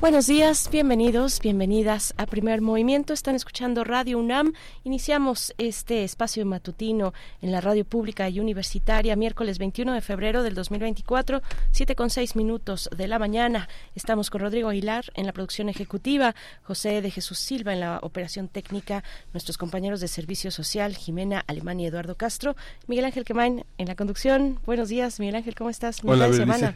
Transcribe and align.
Buenos 0.00 0.26
días, 0.26 0.70
bienvenidos, 0.72 1.40
bienvenidas 1.40 2.14
a 2.16 2.24
Primer 2.24 2.62
Movimiento. 2.62 3.12
Están 3.12 3.34
escuchando 3.34 3.84
Radio 3.84 4.18
UNAM. 4.18 4.54
Iniciamos 4.82 5.52
este 5.58 6.04
espacio 6.04 6.46
matutino 6.46 7.12
en 7.42 7.52
la 7.52 7.60
radio 7.60 7.84
pública 7.84 8.26
y 8.30 8.40
universitaria 8.40 9.14
miércoles 9.14 9.58
21 9.58 9.92
de 9.92 10.00
febrero 10.00 10.42
del 10.42 10.54
2024, 10.54 11.42
7 11.70 11.94
con 11.96 12.08
6 12.08 12.34
minutos 12.34 12.88
de 12.96 13.08
la 13.08 13.18
mañana. 13.18 13.68
Estamos 13.94 14.30
con 14.30 14.40
Rodrigo 14.40 14.70
Aguilar 14.70 15.04
en 15.12 15.26
la 15.26 15.34
producción 15.34 15.68
ejecutiva, 15.68 16.34
José 16.62 17.02
de 17.02 17.10
Jesús 17.10 17.38
Silva 17.38 17.74
en 17.74 17.80
la 17.80 17.98
operación 18.02 18.48
técnica, 18.48 19.04
nuestros 19.34 19.58
compañeros 19.58 20.00
de 20.00 20.08
servicio 20.08 20.50
social, 20.50 20.96
Jimena 20.96 21.44
Alemán 21.46 21.78
y 21.78 21.86
Eduardo 21.86 22.16
Castro, 22.16 22.56
Miguel 22.86 23.04
Ángel 23.04 23.26
Quemain 23.26 23.66
en 23.76 23.86
la 23.86 23.96
conducción. 23.96 24.60
Buenos 24.64 24.88
días, 24.88 25.20
Miguel 25.20 25.36
Ángel, 25.36 25.54
¿cómo 25.54 25.68
estás? 25.68 25.98
Hola, 26.02 26.26
de 26.26 26.38
semana. 26.38 26.74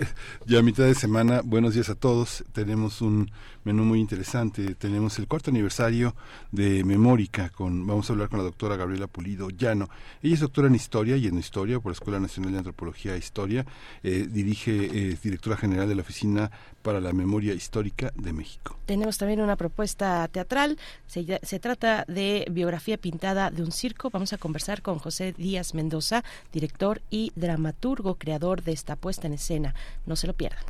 ya 0.46 0.60
mitad 0.60 0.86
de 0.86 0.96
semana. 0.96 1.40
Buenos 1.44 1.74
días 1.74 1.88
a 1.88 1.94
todos 1.94 2.42
tenemos 2.64 3.02
un 3.02 3.30
menú 3.64 3.84
muy 3.84 4.00
interesante. 4.00 4.74
Tenemos 4.74 5.18
el 5.18 5.28
cuarto 5.28 5.50
aniversario 5.50 6.14
de 6.50 6.82
Memórica. 6.84 7.50
Con, 7.50 7.86
vamos 7.86 8.08
a 8.08 8.12
hablar 8.14 8.28
con 8.28 8.38
la 8.38 8.44
doctora 8.44 8.76
Gabriela 8.76 9.06
Pulido 9.06 9.50
Llano. 9.50 9.88
Ella 10.22 10.34
es 10.34 10.40
doctora 10.40 10.68
en 10.68 10.74
Historia 10.74 11.16
y 11.16 11.26
en 11.26 11.38
Historia 11.38 11.78
por 11.80 11.90
la 11.92 11.94
Escuela 11.94 12.20
Nacional 12.20 12.52
de 12.52 12.58
Antropología 12.58 13.14
e 13.14 13.18
Historia. 13.18 13.66
Eh, 14.02 14.26
dirige, 14.30 15.10
es 15.10 15.22
directora 15.22 15.56
general 15.56 15.88
de 15.88 15.94
la 15.94 16.02
Oficina 16.02 16.50
para 16.82 17.00
la 17.00 17.12
Memoria 17.12 17.54
Histórica 17.54 18.12
de 18.14 18.32
México. 18.32 18.78
Tenemos 18.86 19.18
también 19.18 19.40
una 19.40 19.56
propuesta 19.56 20.26
teatral. 20.28 20.78
Se, 21.06 21.38
se 21.42 21.60
trata 21.60 22.04
de 22.08 22.46
biografía 22.50 22.96
pintada 22.96 23.50
de 23.50 23.62
un 23.62 23.72
circo. 23.72 24.10
Vamos 24.10 24.32
a 24.32 24.38
conversar 24.38 24.82
con 24.82 24.98
José 24.98 25.34
Díaz 25.36 25.74
Mendoza, 25.74 26.24
director 26.52 27.02
y 27.10 27.32
dramaturgo, 27.36 28.16
creador 28.16 28.62
de 28.62 28.72
esta 28.72 28.96
puesta 28.96 29.26
en 29.26 29.34
escena. 29.34 29.74
No 30.06 30.16
se 30.16 30.26
lo 30.26 30.34
pierdan 30.34 30.64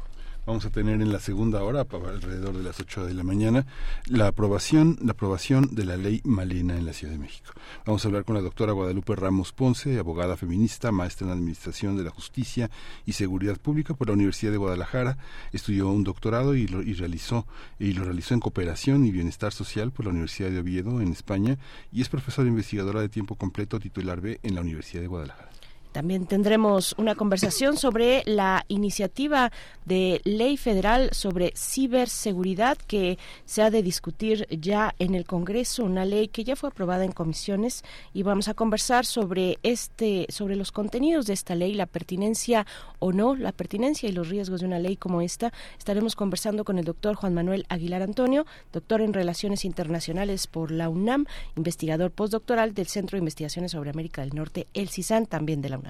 vamos 0.46 0.64
a 0.64 0.70
tener 0.70 1.00
en 1.00 1.12
la 1.12 1.20
segunda 1.20 1.62
hora, 1.62 1.86
alrededor 1.90 2.56
de 2.56 2.62
las 2.62 2.80
8 2.80 3.06
de 3.06 3.14
la 3.14 3.22
mañana, 3.22 3.66
la 4.06 4.28
aprobación, 4.28 4.98
la 5.02 5.12
aprobación 5.12 5.74
de 5.74 5.84
la 5.84 5.96
ley 5.96 6.20
Malena 6.24 6.76
en 6.76 6.86
la 6.86 6.92
Ciudad 6.92 7.12
de 7.12 7.18
México. 7.18 7.52
Vamos 7.86 8.04
a 8.04 8.08
hablar 8.08 8.24
con 8.24 8.34
la 8.34 8.42
doctora 8.42 8.72
Guadalupe 8.72 9.16
Ramos 9.16 9.52
Ponce, 9.52 9.98
abogada 9.98 10.36
feminista, 10.36 10.92
maestra 10.92 11.26
en 11.26 11.32
Administración 11.32 11.96
de 11.96 12.04
la 12.04 12.10
Justicia 12.10 12.70
y 13.06 13.12
Seguridad 13.12 13.56
Pública 13.58 13.94
por 13.94 14.08
la 14.08 14.14
Universidad 14.14 14.52
de 14.52 14.58
Guadalajara. 14.58 15.18
Estudió 15.52 15.88
un 15.88 16.04
doctorado 16.04 16.54
y 16.54 16.66
lo, 16.66 16.82
realizó, 16.82 17.46
y 17.78 17.92
lo 17.92 18.04
realizó 18.04 18.34
en 18.34 18.40
Cooperación 18.40 19.06
y 19.06 19.10
Bienestar 19.10 19.52
Social 19.52 19.92
por 19.92 20.06
la 20.06 20.10
Universidad 20.10 20.50
de 20.50 20.60
Oviedo, 20.60 21.00
en 21.00 21.12
España, 21.12 21.58
y 21.92 22.02
es 22.02 22.08
profesora 22.08 22.48
investigadora 22.48 23.00
de 23.00 23.08
tiempo 23.08 23.36
completo 23.36 23.78
titular 23.80 24.20
B 24.20 24.40
en 24.42 24.54
la 24.54 24.60
Universidad 24.60 25.02
de 25.02 25.08
Guadalajara. 25.08 25.53
También 25.94 26.26
tendremos 26.26 26.92
una 26.98 27.14
conversación 27.14 27.76
sobre 27.76 28.24
la 28.26 28.64
iniciativa 28.66 29.52
de 29.84 30.20
ley 30.24 30.56
federal 30.56 31.10
sobre 31.12 31.52
ciberseguridad 31.56 32.76
que 32.76 33.16
se 33.44 33.62
ha 33.62 33.70
de 33.70 33.80
discutir 33.80 34.48
ya 34.50 34.96
en 34.98 35.14
el 35.14 35.24
Congreso, 35.24 35.84
una 35.84 36.04
ley 36.04 36.26
que 36.26 36.42
ya 36.42 36.56
fue 36.56 36.70
aprobada 36.70 37.04
en 37.04 37.12
comisiones 37.12 37.84
y 38.12 38.24
vamos 38.24 38.48
a 38.48 38.54
conversar 38.54 39.06
sobre 39.06 39.60
este 39.62 40.26
sobre 40.30 40.56
los 40.56 40.72
contenidos 40.72 41.26
de 41.26 41.34
esta 41.34 41.54
ley, 41.54 41.74
la 41.74 41.86
pertinencia 41.86 42.66
o 42.98 43.12
no, 43.12 43.36
la 43.36 43.52
pertinencia 43.52 44.08
y 44.08 44.12
los 44.12 44.30
riesgos 44.30 44.62
de 44.62 44.66
una 44.66 44.80
ley 44.80 44.96
como 44.96 45.20
esta. 45.20 45.52
Estaremos 45.78 46.16
conversando 46.16 46.64
con 46.64 46.80
el 46.80 46.84
doctor 46.84 47.14
Juan 47.14 47.34
Manuel 47.34 47.66
Aguilar 47.68 48.02
Antonio, 48.02 48.46
doctor 48.72 49.00
en 49.00 49.12
Relaciones 49.12 49.64
Internacionales 49.64 50.48
por 50.48 50.72
la 50.72 50.88
UNAM, 50.88 51.26
investigador 51.54 52.10
postdoctoral 52.10 52.74
del 52.74 52.88
Centro 52.88 53.16
de 53.16 53.20
Investigaciones 53.20 53.70
sobre 53.70 53.90
América 53.90 54.22
del 54.22 54.34
Norte, 54.34 54.66
el 54.74 54.88
CISAN, 54.88 55.26
también 55.26 55.62
de 55.62 55.68
la 55.68 55.83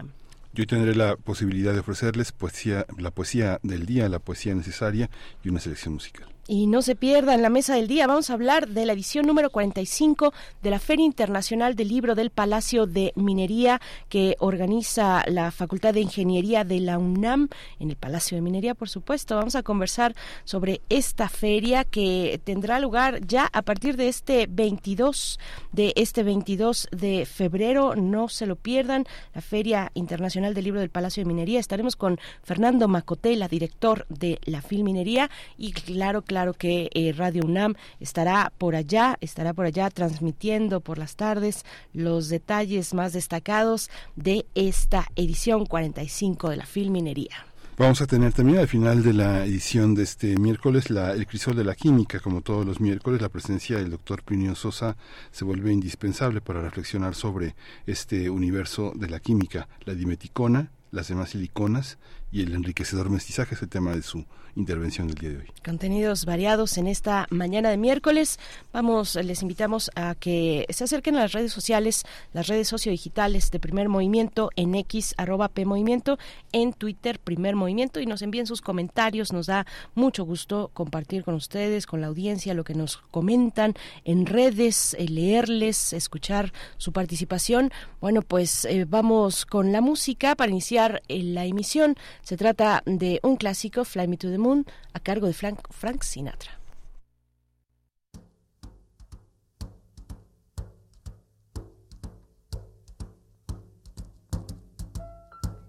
yo 0.52 0.66
tendré 0.66 0.94
la 0.94 1.16
posibilidad 1.16 1.72
de 1.72 1.80
ofrecerles 1.80 2.32
poesía, 2.32 2.86
la 2.96 3.10
poesía 3.10 3.58
del 3.62 3.86
día, 3.86 4.08
la 4.08 4.20
poesía 4.20 4.54
necesaria 4.54 5.10
y 5.42 5.48
una 5.48 5.60
selección 5.60 5.94
musical. 5.94 6.33
Y 6.46 6.66
no 6.66 6.82
se 6.82 6.94
pierdan 6.94 7.40
la 7.40 7.48
mesa 7.48 7.74
del 7.74 7.88
día. 7.88 8.06
Vamos 8.06 8.28
a 8.28 8.34
hablar 8.34 8.68
de 8.68 8.84
la 8.84 8.92
edición 8.92 9.26
número 9.26 9.48
45 9.48 10.34
de 10.62 10.70
la 10.70 10.78
Feria 10.78 11.06
Internacional 11.06 11.74
del 11.74 11.88
Libro 11.88 12.14
del 12.14 12.28
Palacio 12.28 12.86
de 12.86 13.14
Minería 13.16 13.80
que 14.10 14.36
organiza 14.40 15.24
la 15.26 15.50
Facultad 15.52 15.94
de 15.94 16.02
Ingeniería 16.02 16.62
de 16.64 16.80
la 16.80 16.98
UNAM 16.98 17.48
en 17.80 17.88
el 17.88 17.96
Palacio 17.96 18.36
de 18.36 18.42
Minería, 18.42 18.74
por 18.74 18.90
supuesto. 18.90 19.36
Vamos 19.36 19.56
a 19.56 19.62
conversar 19.62 20.14
sobre 20.44 20.82
esta 20.90 21.30
feria 21.30 21.84
que 21.84 22.38
tendrá 22.44 22.78
lugar 22.78 23.26
ya 23.26 23.48
a 23.50 23.62
partir 23.62 23.96
de 23.96 24.08
este 24.08 24.46
22 24.46 25.40
de 25.72 25.94
este 25.96 26.24
22 26.24 26.88
de 26.90 27.24
febrero. 27.24 27.96
No 27.96 28.28
se 28.28 28.44
lo 28.44 28.56
pierdan. 28.56 29.06
La 29.34 29.40
Feria 29.40 29.90
Internacional 29.94 30.52
del 30.52 30.64
Libro 30.64 30.80
del 30.80 30.90
Palacio 30.90 31.22
de 31.22 31.28
Minería. 31.28 31.58
Estaremos 31.58 31.96
con 31.96 32.18
Fernando 32.42 32.86
Macotela, 32.86 33.48
director 33.48 34.04
de 34.10 34.38
la 34.44 34.60
Filminería 34.60 35.30
y 35.56 35.72
claro 35.72 36.20
que 36.20 36.33
claro 36.34 36.52
que 36.52 36.90
eh, 36.94 37.12
Radio 37.16 37.44
UNAM 37.44 37.74
estará 38.00 38.52
por 38.58 38.74
allá, 38.74 39.16
estará 39.20 39.54
por 39.54 39.66
allá 39.66 39.88
transmitiendo 39.88 40.80
por 40.80 40.98
las 40.98 41.14
tardes 41.14 41.64
los 41.92 42.28
detalles 42.28 42.92
más 42.92 43.12
destacados 43.12 43.88
de 44.16 44.44
esta 44.56 45.06
edición 45.14 45.64
45 45.64 46.50
de 46.50 46.56
la 46.56 46.66
Filminería. 46.66 47.46
Vamos 47.78 48.00
a 48.02 48.08
tener 48.08 48.32
también 48.32 48.58
al 48.58 48.66
final 48.66 49.04
de 49.04 49.12
la 49.12 49.44
edición 49.44 49.94
de 49.94 50.02
este 50.02 50.36
miércoles 50.36 50.90
la, 50.90 51.12
el 51.12 51.24
crisol 51.28 51.54
de 51.54 51.62
la 51.62 51.76
química, 51.76 52.18
como 52.18 52.40
todos 52.40 52.66
los 52.66 52.80
miércoles, 52.80 53.22
la 53.22 53.28
presencia 53.28 53.76
del 53.76 53.90
doctor 53.90 54.24
Plinio 54.24 54.56
Sosa 54.56 54.96
se 55.30 55.44
vuelve 55.44 55.72
indispensable 55.72 56.40
para 56.40 56.62
reflexionar 56.62 57.14
sobre 57.14 57.54
este 57.86 58.28
universo 58.28 58.92
de 58.96 59.08
la 59.08 59.20
química, 59.20 59.68
la 59.84 59.94
dimeticona, 59.94 60.72
las 60.90 61.06
demás 61.06 61.30
siliconas 61.30 61.98
y 62.34 62.42
el 62.42 62.52
enriquecedor 62.52 63.10
mestizaje 63.10 63.54
es 63.54 63.62
el 63.62 63.68
tema 63.68 63.94
de 63.94 64.02
su 64.02 64.24
intervención 64.56 65.06
del 65.06 65.16
día 65.16 65.30
de 65.30 65.36
hoy. 65.36 65.52
Contenidos 65.64 66.24
variados 66.24 66.78
en 66.78 66.88
esta 66.88 67.26
mañana 67.30 67.70
de 67.70 67.76
miércoles. 67.76 68.38
Vamos, 68.72 69.14
les 69.14 69.42
invitamos 69.42 69.90
a 69.94 70.14
que 70.16 70.66
se 70.68 70.84
acerquen 70.84 71.16
a 71.16 71.20
las 71.20 71.32
redes 71.32 71.52
sociales, 71.52 72.04
las 72.32 72.48
redes 72.48 72.68
sociodigitales 72.68 73.50
de 73.50 73.60
Primer 73.60 73.88
Movimiento 73.88 74.50
en 74.56 74.74
X, 74.74 75.14
arroba 75.16 75.48
P 75.48 75.64
Movimiento, 75.64 76.18
en 76.52 76.72
Twitter, 76.72 77.20
Primer 77.20 77.54
Movimiento, 77.54 78.00
y 78.00 78.06
nos 78.06 78.22
envíen 78.22 78.46
sus 78.46 78.62
comentarios. 78.62 79.32
Nos 79.32 79.46
da 79.46 79.64
mucho 79.94 80.24
gusto 80.24 80.70
compartir 80.74 81.24
con 81.24 81.34
ustedes, 81.34 81.86
con 81.86 82.00
la 82.00 82.08
audiencia, 82.08 82.54
lo 82.54 82.64
que 82.64 82.74
nos 82.74 82.96
comentan 83.12 83.74
en 84.04 84.26
redes, 84.26 84.94
eh, 84.98 85.08
leerles, 85.08 85.92
escuchar 85.92 86.52
su 86.78 86.92
participación. 86.92 87.70
Bueno, 88.00 88.22
pues 88.22 88.64
eh, 88.64 88.86
vamos 88.88 89.46
con 89.46 89.70
la 89.72 89.80
música 89.80 90.34
para 90.34 90.50
iniciar 90.50 91.02
eh, 91.08 91.22
la 91.22 91.44
emisión. 91.44 91.96
Se 92.24 92.38
trata 92.38 92.82
de 92.86 93.20
un 93.22 93.36
clásico, 93.36 93.84
Fly 93.84 94.08
Me 94.08 94.16
to 94.16 94.30
the 94.30 94.38
Moon, 94.38 94.64
a 94.94 95.00
cargo 95.00 95.26
de 95.26 95.34
Frank, 95.34 95.60
Frank 95.70 96.02
Sinatra. 96.02 96.52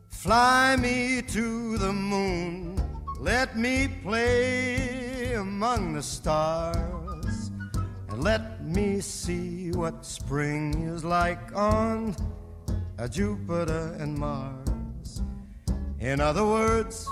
Fly 0.09 0.77
me 0.77 1.21
to 1.21 1.77
the 1.77 1.91
moon, 1.91 2.75
let 3.19 3.55
me 3.57 3.89
play 4.01 5.33
among 5.33 5.93
the 5.93 6.01
stars, 6.01 7.51
and 8.09 8.23
let 8.23 8.63
me 8.63 9.01
see 9.01 9.72
what 9.73 10.05
spring 10.05 10.87
is 10.87 11.03
like 11.03 11.53
on 11.53 12.16
Jupiter 13.11 13.96
and 13.99 14.17
Mars. 14.17 14.74
In 16.00 16.20
other 16.20 16.46
words, 16.46 17.08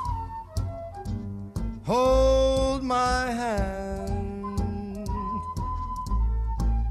hold 1.84 2.84
my 2.84 3.32
hand. 3.32 5.08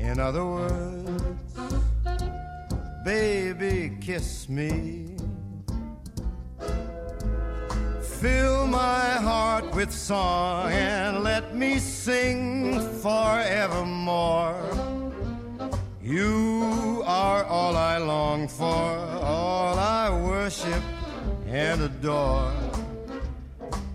In 0.00 0.18
other 0.18 0.44
words, 0.44 1.54
baby, 3.04 3.96
kiss 4.00 4.48
me. 4.48 5.16
Fill 8.00 8.66
my 8.66 9.10
heart 9.28 9.74
with 9.74 9.92
song 9.92 10.70
and 10.72 11.22
let 11.22 11.54
me 11.54 11.78
sing 11.78 12.80
forevermore. 13.00 14.56
You 16.02 17.02
are 17.04 17.44
all 17.44 17.76
I 17.76 17.98
long 17.98 18.48
for, 18.48 18.64
all 18.64 19.78
I 19.78 20.10
worship 20.10 20.82
and 21.52 21.82
adore. 21.82 22.50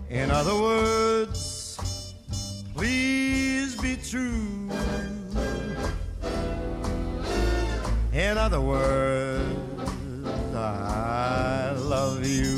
In 0.08 0.30
other 0.30 0.54
words, 0.54 2.14
please 2.76 3.74
be 3.80 3.96
true. 3.96 4.70
In 8.12 8.38
other 8.38 8.60
words, 8.60 10.54
I 10.54 11.72
love 11.76 12.24
you. 12.24 12.57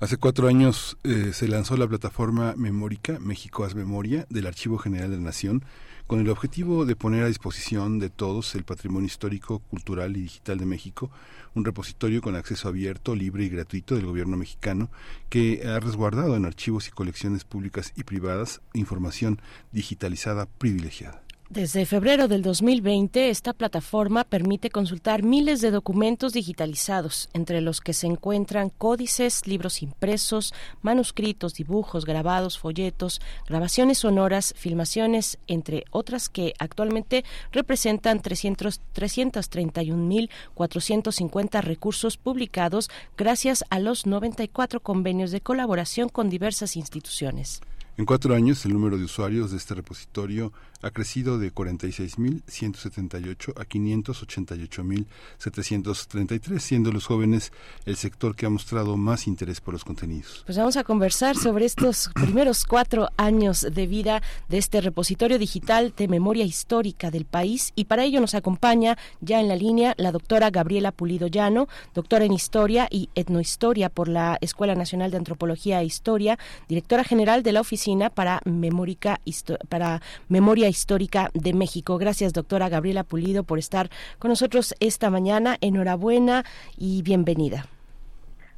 Hace 0.00 0.16
cuatro 0.16 0.48
años 0.48 0.96
eh, 1.04 1.32
se 1.34 1.46
lanzó 1.46 1.76
la 1.76 1.86
plataforma 1.86 2.54
Memórica, 2.56 3.18
México 3.20 3.64
Haz 3.64 3.74
Memoria, 3.74 4.24
del 4.30 4.46
Archivo 4.46 4.78
General 4.78 5.10
de 5.10 5.18
la 5.18 5.24
Nación, 5.24 5.62
con 6.06 6.20
el 6.20 6.30
objetivo 6.30 6.86
de 6.86 6.96
poner 6.96 7.22
a 7.22 7.26
disposición 7.26 7.98
de 7.98 8.08
todos 8.08 8.54
el 8.54 8.64
patrimonio 8.64 9.08
histórico, 9.08 9.58
cultural 9.58 10.16
y 10.16 10.22
digital 10.22 10.56
de 10.56 10.64
México, 10.64 11.10
un 11.54 11.66
repositorio 11.66 12.22
con 12.22 12.34
acceso 12.34 12.68
abierto, 12.68 13.14
libre 13.14 13.44
y 13.44 13.50
gratuito 13.50 13.94
del 13.94 14.06
gobierno 14.06 14.38
mexicano, 14.38 14.88
que 15.28 15.68
ha 15.68 15.78
resguardado 15.80 16.34
en 16.34 16.46
archivos 16.46 16.88
y 16.88 16.92
colecciones 16.92 17.44
públicas 17.44 17.92
y 17.94 18.04
privadas 18.04 18.62
información 18.72 19.42
digitalizada 19.70 20.46
privilegiada. 20.46 21.22
Desde 21.52 21.84
febrero 21.84 22.28
del 22.28 22.42
2020, 22.42 23.28
esta 23.28 23.52
plataforma 23.52 24.22
permite 24.22 24.70
consultar 24.70 25.24
miles 25.24 25.60
de 25.60 25.72
documentos 25.72 26.32
digitalizados, 26.32 27.28
entre 27.32 27.60
los 27.60 27.80
que 27.80 27.92
se 27.92 28.06
encuentran 28.06 28.70
códices, 28.70 29.48
libros 29.48 29.82
impresos, 29.82 30.54
manuscritos, 30.80 31.54
dibujos, 31.54 32.04
grabados, 32.04 32.56
folletos, 32.56 33.20
grabaciones 33.48 33.98
sonoras, 33.98 34.54
filmaciones, 34.56 35.40
entre 35.48 35.86
otras 35.90 36.28
que 36.28 36.54
actualmente 36.60 37.24
representan 37.50 38.20
300 38.20 38.80
331.450 38.94 41.62
recursos 41.62 42.16
publicados 42.16 42.90
gracias 43.16 43.64
a 43.70 43.80
los 43.80 44.06
94 44.06 44.78
convenios 44.78 45.32
de 45.32 45.40
colaboración 45.40 46.10
con 46.10 46.30
diversas 46.30 46.76
instituciones. 46.76 47.60
En 47.96 48.06
cuatro 48.06 48.34
años, 48.34 48.64
el 48.64 48.72
número 48.72 48.96
de 48.96 49.04
usuarios 49.04 49.50
de 49.50 49.58
este 49.58 49.74
repositorio 49.74 50.52
ha 50.82 50.90
crecido 50.90 51.38
de 51.38 51.52
46.178 51.52 53.60
a 53.60 53.66
588.733, 53.66 56.58
siendo 56.58 56.92
los 56.92 57.04
jóvenes 57.04 57.52
el 57.84 57.96
sector 57.96 58.34
que 58.34 58.46
ha 58.46 58.50
mostrado 58.50 58.96
más 58.96 59.26
interés 59.26 59.60
por 59.60 59.74
los 59.74 59.84
contenidos. 59.84 60.44
Pues 60.46 60.56
vamos 60.56 60.78
a 60.78 60.84
conversar 60.84 61.36
sobre 61.36 61.66
estos 61.66 62.08
primeros 62.14 62.64
cuatro 62.64 63.10
años 63.18 63.66
de 63.70 63.86
vida 63.86 64.22
de 64.48 64.56
este 64.56 64.80
repositorio 64.80 65.38
digital 65.38 65.92
de 65.94 66.08
memoria 66.08 66.46
histórica 66.46 67.10
del 67.10 67.26
país 67.26 67.72
y 67.74 67.84
para 67.84 68.04
ello 68.04 68.22
nos 68.22 68.34
acompaña 68.34 68.96
ya 69.20 69.38
en 69.40 69.48
la 69.48 69.56
línea 69.56 69.94
la 69.98 70.12
doctora 70.12 70.48
Gabriela 70.50 70.92
Pulido 70.92 71.26
Llano, 71.26 71.68
doctora 71.94 72.24
en 72.24 72.32
Historia 72.32 72.88
y 72.90 73.10
Etnohistoria 73.14 73.90
por 73.90 74.08
la 74.08 74.38
Escuela 74.40 74.74
Nacional 74.74 75.10
de 75.10 75.18
Antropología 75.18 75.82
e 75.82 75.84
Historia, 75.84 76.38
directora 76.68 77.04
general 77.04 77.42
de 77.42 77.52
la 77.52 77.60
Oficina 77.60 77.79
para, 78.14 78.40
Memórica, 78.44 79.20
para 79.68 80.00
Memoria 80.28 80.68
Histórica 80.68 81.30
de 81.34 81.54
México. 81.54 81.98
Gracias, 81.98 82.32
doctora 82.32 82.68
Gabriela 82.68 83.04
Pulido, 83.04 83.44
por 83.44 83.58
estar 83.58 83.90
con 84.18 84.28
nosotros 84.28 84.74
esta 84.80 85.10
mañana. 85.10 85.56
Enhorabuena 85.60 86.44
y 86.76 87.02
bienvenida. 87.02 87.64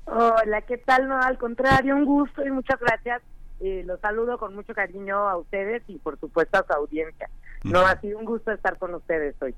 Hola, 0.06 0.62
¿qué 0.62 0.78
tal? 0.78 1.08
No, 1.08 1.20
al 1.20 1.38
contrario, 1.38 1.94
un 1.94 2.04
gusto 2.04 2.44
y 2.44 2.50
muchas 2.50 2.80
gracias. 2.80 3.22
Eh, 3.60 3.84
los 3.86 4.00
saludo 4.00 4.38
con 4.38 4.54
mucho 4.56 4.74
cariño 4.74 5.28
a 5.28 5.36
ustedes 5.36 5.82
y 5.86 5.98
por 5.98 6.18
supuesto 6.18 6.58
a 6.58 6.66
su 6.66 6.72
audiencia. 6.72 7.30
No, 7.62 7.80
ha 7.80 8.00
sido 8.00 8.18
un 8.18 8.24
gusto 8.24 8.50
estar 8.50 8.76
con 8.76 8.92
ustedes 8.94 9.36
hoy. 9.40 9.54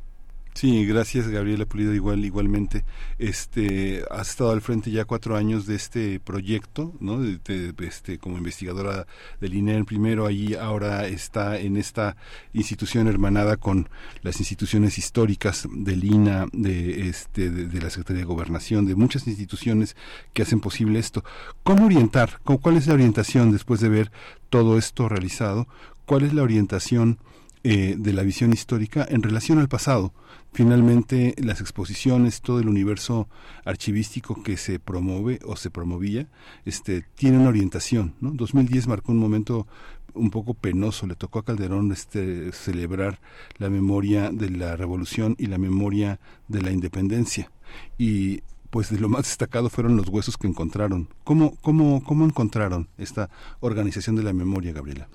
Sí, 0.54 0.86
gracias 0.86 1.26
Gabriela 1.26 1.66
Pulido, 1.66 1.92
igual, 1.94 2.24
igualmente. 2.24 2.84
Este, 3.18 4.04
has 4.08 4.30
estado 4.30 4.52
al 4.52 4.60
frente 4.60 4.92
ya 4.92 5.04
cuatro 5.04 5.36
años 5.36 5.66
de 5.66 5.74
este 5.74 6.20
proyecto, 6.20 6.92
¿no? 7.00 7.18
De, 7.20 7.74
este, 7.80 8.18
como 8.18 8.38
investigadora 8.38 9.08
del 9.40 9.54
INER 9.54 9.84
primero, 9.84 10.26
ahí 10.26 10.54
ahora 10.54 11.08
está 11.08 11.58
en 11.58 11.76
esta 11.76 12.16
institución 12.52 13.08
hermanada 13.08 13.56
con 13.56 13.88
las 14.22 14.38
instituciones 14.38 14.96
históricas 14.96 15.66
del 15.72 16.04
INA, 16.04 16.46
de, 16.52 17.08
este, 17.08 17.50
de, 17.50 17.66
de 17.66 17.80
la 17.82 17.90
Secretaría 17.90 18.20
de 18.20 18.26
Gobernación, 18.26 18.86
de 18.86 18.94
muchas 18.94 19.26
instituciones 19.26 19.96
que 20.32 20.42
hacen 20.42 20.60
posible 20.60 21.00
esto. 21.00 21.24
¿Cómo 21.64 21.86
orientar? 21.86 22.38
¿Cuál 22.44 22.76
es 22.76 22.86
la 22.86 22.94
orientación 22.94 23.50
después 23.50 23.80
de 23.80 23.88
ver 23.88 24.12
todo 24.50 24.78
esto 24.78 25.08
realizado? 25.08 25.66
¿Cuál 26.06 26.22
es 26.22 26.32
la 26.32 26.44
orientación? 26.44 27.18
Eh, 27.66 27.94
de 27.96 28.12
la 28.12 28.22
visión 28.22 28.52
histórica 28.52 29.06
en 29.08 29.22
relación 29.22 29.58
al 29.58 29.70
pasado. 29.70 30.12
Finalmente, 30.52 31.34
las 31.38 31.62
exposiciones, 31.62 32.42
todo 32.42 32.60
el 32.60 32.68
universo 32.68 33.26
archivístico 33.64 34.42
que 34.42 34.58
se 34.58 34.78
promueve 34.78 35.40
o 35.46 35.56
se 35.56 35.70
promovía, 35.70 36.28
este, 36.66 37.06
tiene 37.14 37.38
una 37.38 37.48
orientación. 37.48 38.16
¿no? 38.20 38.32
2010 38.32 38.86
marcó 38.86 39.12
un 39.12 39.18
momento 39.18 39.66
un 40.12 40.30
poco 40.30 40.52
penoso. 40.52 41.06
Le 41.06 41.14
tocó 41.14 41.38
a 41.38 41.44
Calderón 41.46 41.90
este, 41.90 42.52
celebrar 42.52 43.18
la 43.56 43.70
memoria 43.70 44.30
de 44.30 44.50
la 44.50 44.76
revolución 44.76 45.34
y 45.38 45.46
la 45.46 45.56
memoria 45.56 46.20
de 46.48 46.60
la 46.60 46.70
independencia. 46.70 47.50
Y 47.96 48.42
pues 48.68 48.90
de 48.90 49.00
lo 49.00 49.08
más 49.08 49.22
destacado 49.22 49.70
fueron 49.70 49.96
los 49.96 50.10
huesos 50.10 50.36
que 50.36 50.48
encontraron. 50.48 51.08
¿Cómo, 51.24 51.56
cómo, 51.62 52.04
cómo 52.04 52.26
encontraron 52.26 52.88
esta 52.98 53.30
organización 53.60 54.16
de 54.16 54.22
la 54.22 54.34
memoria, 54.34 54.74
Gabriela? 54.74 55.08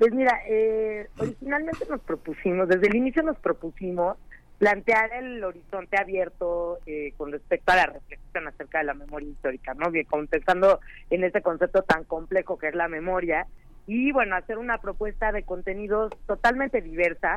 Pues 0.00 0.14
mira, 0.14 0.40
eh, 0.48 1.08
originalmente 1.18 1.84
nos 1.90 2.00
propusimos, 2.00 2.66
desde 2.66 2.88
el 2.88 2.96
inicio 2.96 3.22
nos 3.22 3.38
propusimos 3.38 4.16
plantear 4.56 5.12
el 5.12 5.44
horizonte 5.44 5.98
abierto 5.98 6.78
eh, 6.86 7.12
con 7.18 7.30
respecto 7.30 7.70
a 7.72 7.76
la 7.76 7.84
reflexión 7.84 8.48
acerca 8.48 8.78
de 8.78 8.84
la 8.84 8.94
memoria 8.94 9.28
histórica, 9.28 9.74
¿no? 9.74 9.90
Bien, 9.90 10.06
contestando 10.06 10.80
en 11.10 11.22
este 11.22 11.42
concepto 11.42 11.82
tan 11.82 12.04
complejo 12.04 12.56
que 12.56 12.68
es 12.68 12.74
la 12.74 12.88
memoria 12.88 13.46
y 13.86 14.10
bueno, 14.12 14.36
hacer 14.36 14.56
una 14.56 14.78
propuesta 14.78 15.32
de 15.32 15.42
contenidos 15.42 16.10
totalmente 16.26 16.80
diversa 16.80 17.36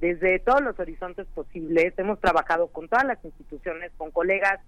desde 0.00 0.40
todos 0.40 0.62
los 0.62 0.80
horizontes 0.80 1.28
posibles. 1.28 1.94
Hemos 1.96 2.18
trabajado 2.18 2.66
con 2.72 2.88
todas 2.88 3.04
las 3.04 3.24
instituciones, 3.24 3.92
con 3.96 4.10
colegas 4.10 4.58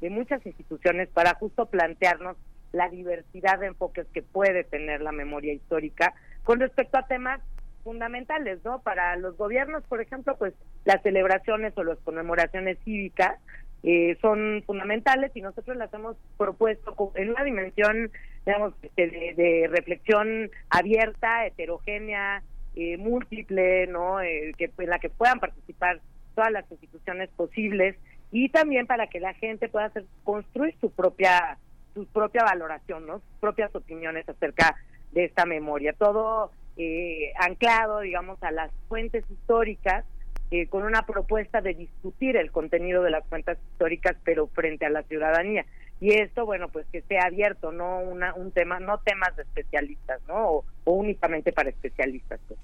de 0.00 0.08
muchas 0.08 0.46
instituciones 0.46 1.08
para 1.08 1.34
justo 1.34 1.66
plantearnos 1.66 2.36
la 2.70 2.88
diversidad 2.88 3.58
de 3.58 3.66
enfoques 3.66 4.06
que 4.14 4.22
puede 4.22 4.62
tener 4.62 5.00
la 5.00 5.10
memoria 5.10 5.52
histórica 5.52 6.14
con 6.44 6.60
respecto 6.60 6.98
a 6.98 7.06
temas 7.06 7.40
fundamentales, 7.84 8.60
¿no? 8.64 8.80
Para 8.80 9.16
los 9.16 9.36
gobiernos, 9.36 9.82
por 9.84 10.00
ejemplo, 10.00 10.36
pues 10.38 10.54
las 10.84 11.02
celebraciones 11.02 11.76
o 11.76 11.84
las 11.84 11.98
conmemoraciones 11.98 12.78
cívicas 12.84 13.38
eh, 13.82 14.16
son 14.20 14.62
fundamentales 14.64 15.32
y 15.34 15.40
nosotros 15.40 15.76
las 15.76 15.92
hemos 15.92 16.16
propuesto 16.38 17.12
en 17.16 17.30
una 17.30 17.42
dimensión, 17.42 18.12
digamos, 18.46 18.74
este, 18.82 19.34
de, 19.36 19.68
reflexión 19.68 20.50
abierta, 20.70 21.46
heterogénea, 21.46 22.42
eh, 22.76 22.96
múltiple, 22.96 23.88
¿no? 23.88 24.20
Eh, 24.20 24.52
que, 24.56 24.70
en 24.78 24.90
la 24.90 24.98
que 24.98 25.10
puedan 25.10 25.40
participar 25.40 26.00
todas 26.34 26.52
las 26.52 26.70
instituciones 26.70 27.28
posibles 27.30 27.96
y 28.30 28.48
también 28.48 28.86
para 28.86 29.08
que 29.08 29.20
la 29.20 29.34
gente 29.34 29.68
pueda 29.68 29.86
hacer 29.86 30.04
construir 30.24 30.74
su 30.80 30.90
propia 30.90 31.58
su 31.94 32.06
propia 32.06 32.42
valoración, 32.44 33.06
¿no? 33.06 33.18
Sus 33.18 33.38
propias 33.40 33.74
opiniones 33.74 34.26
acerca 34.26 34.76
de 35.12 35.24
esta 35.24 35.46
memoria. 35.46 35.92
Todo 35.92 36.50
eh, 36.76 37.32
anclado, 37.38 38.00
digamos, 38.00 38.42
a 38.42 38.50
las 38.50 38.70
fuentes 38.88 39.24
históricas, 39.30 40.04
eh, 40.50 40.66
con 40.66 40.82
una 40.82 41.06
propuesta 41.06 41.60
de 41.60 41.74
discutir 41.74 42.36
el 42.36 42.50
contenido 42.50 43.02
de 43.02 43.10
las 43.10 43.26
fuentes 43.26 43.58
históricas, 43.72 44.16
pero 44.24 44.48
frente 44.48 44.84
a 44.84 44.90
la 44.90 45.02
ciudadanía. 45.04 45.64
Y 46.00 46.14
esto, 46.14 46.44
bueno, 46.44 46.68
pues 46.68 46.84
que 46.90 47.00
sea 47.02 47.26
abierto, 47.26 47.70
no 47.70 48.00
una, 48.00 48.34
un 48.34 48.50
tema, 48.50 48.80
no 48.80 48.98
temas 48.98 49.36
de 49.36 49.44
especialistas, 49.44 50.20
¿no? 50.26 50.50
O, 50.50 50.64
únicamente 50.84 51.52
para 51.52 51.70
especialistas. 51.70 52.40
Pues. 52.48 52.58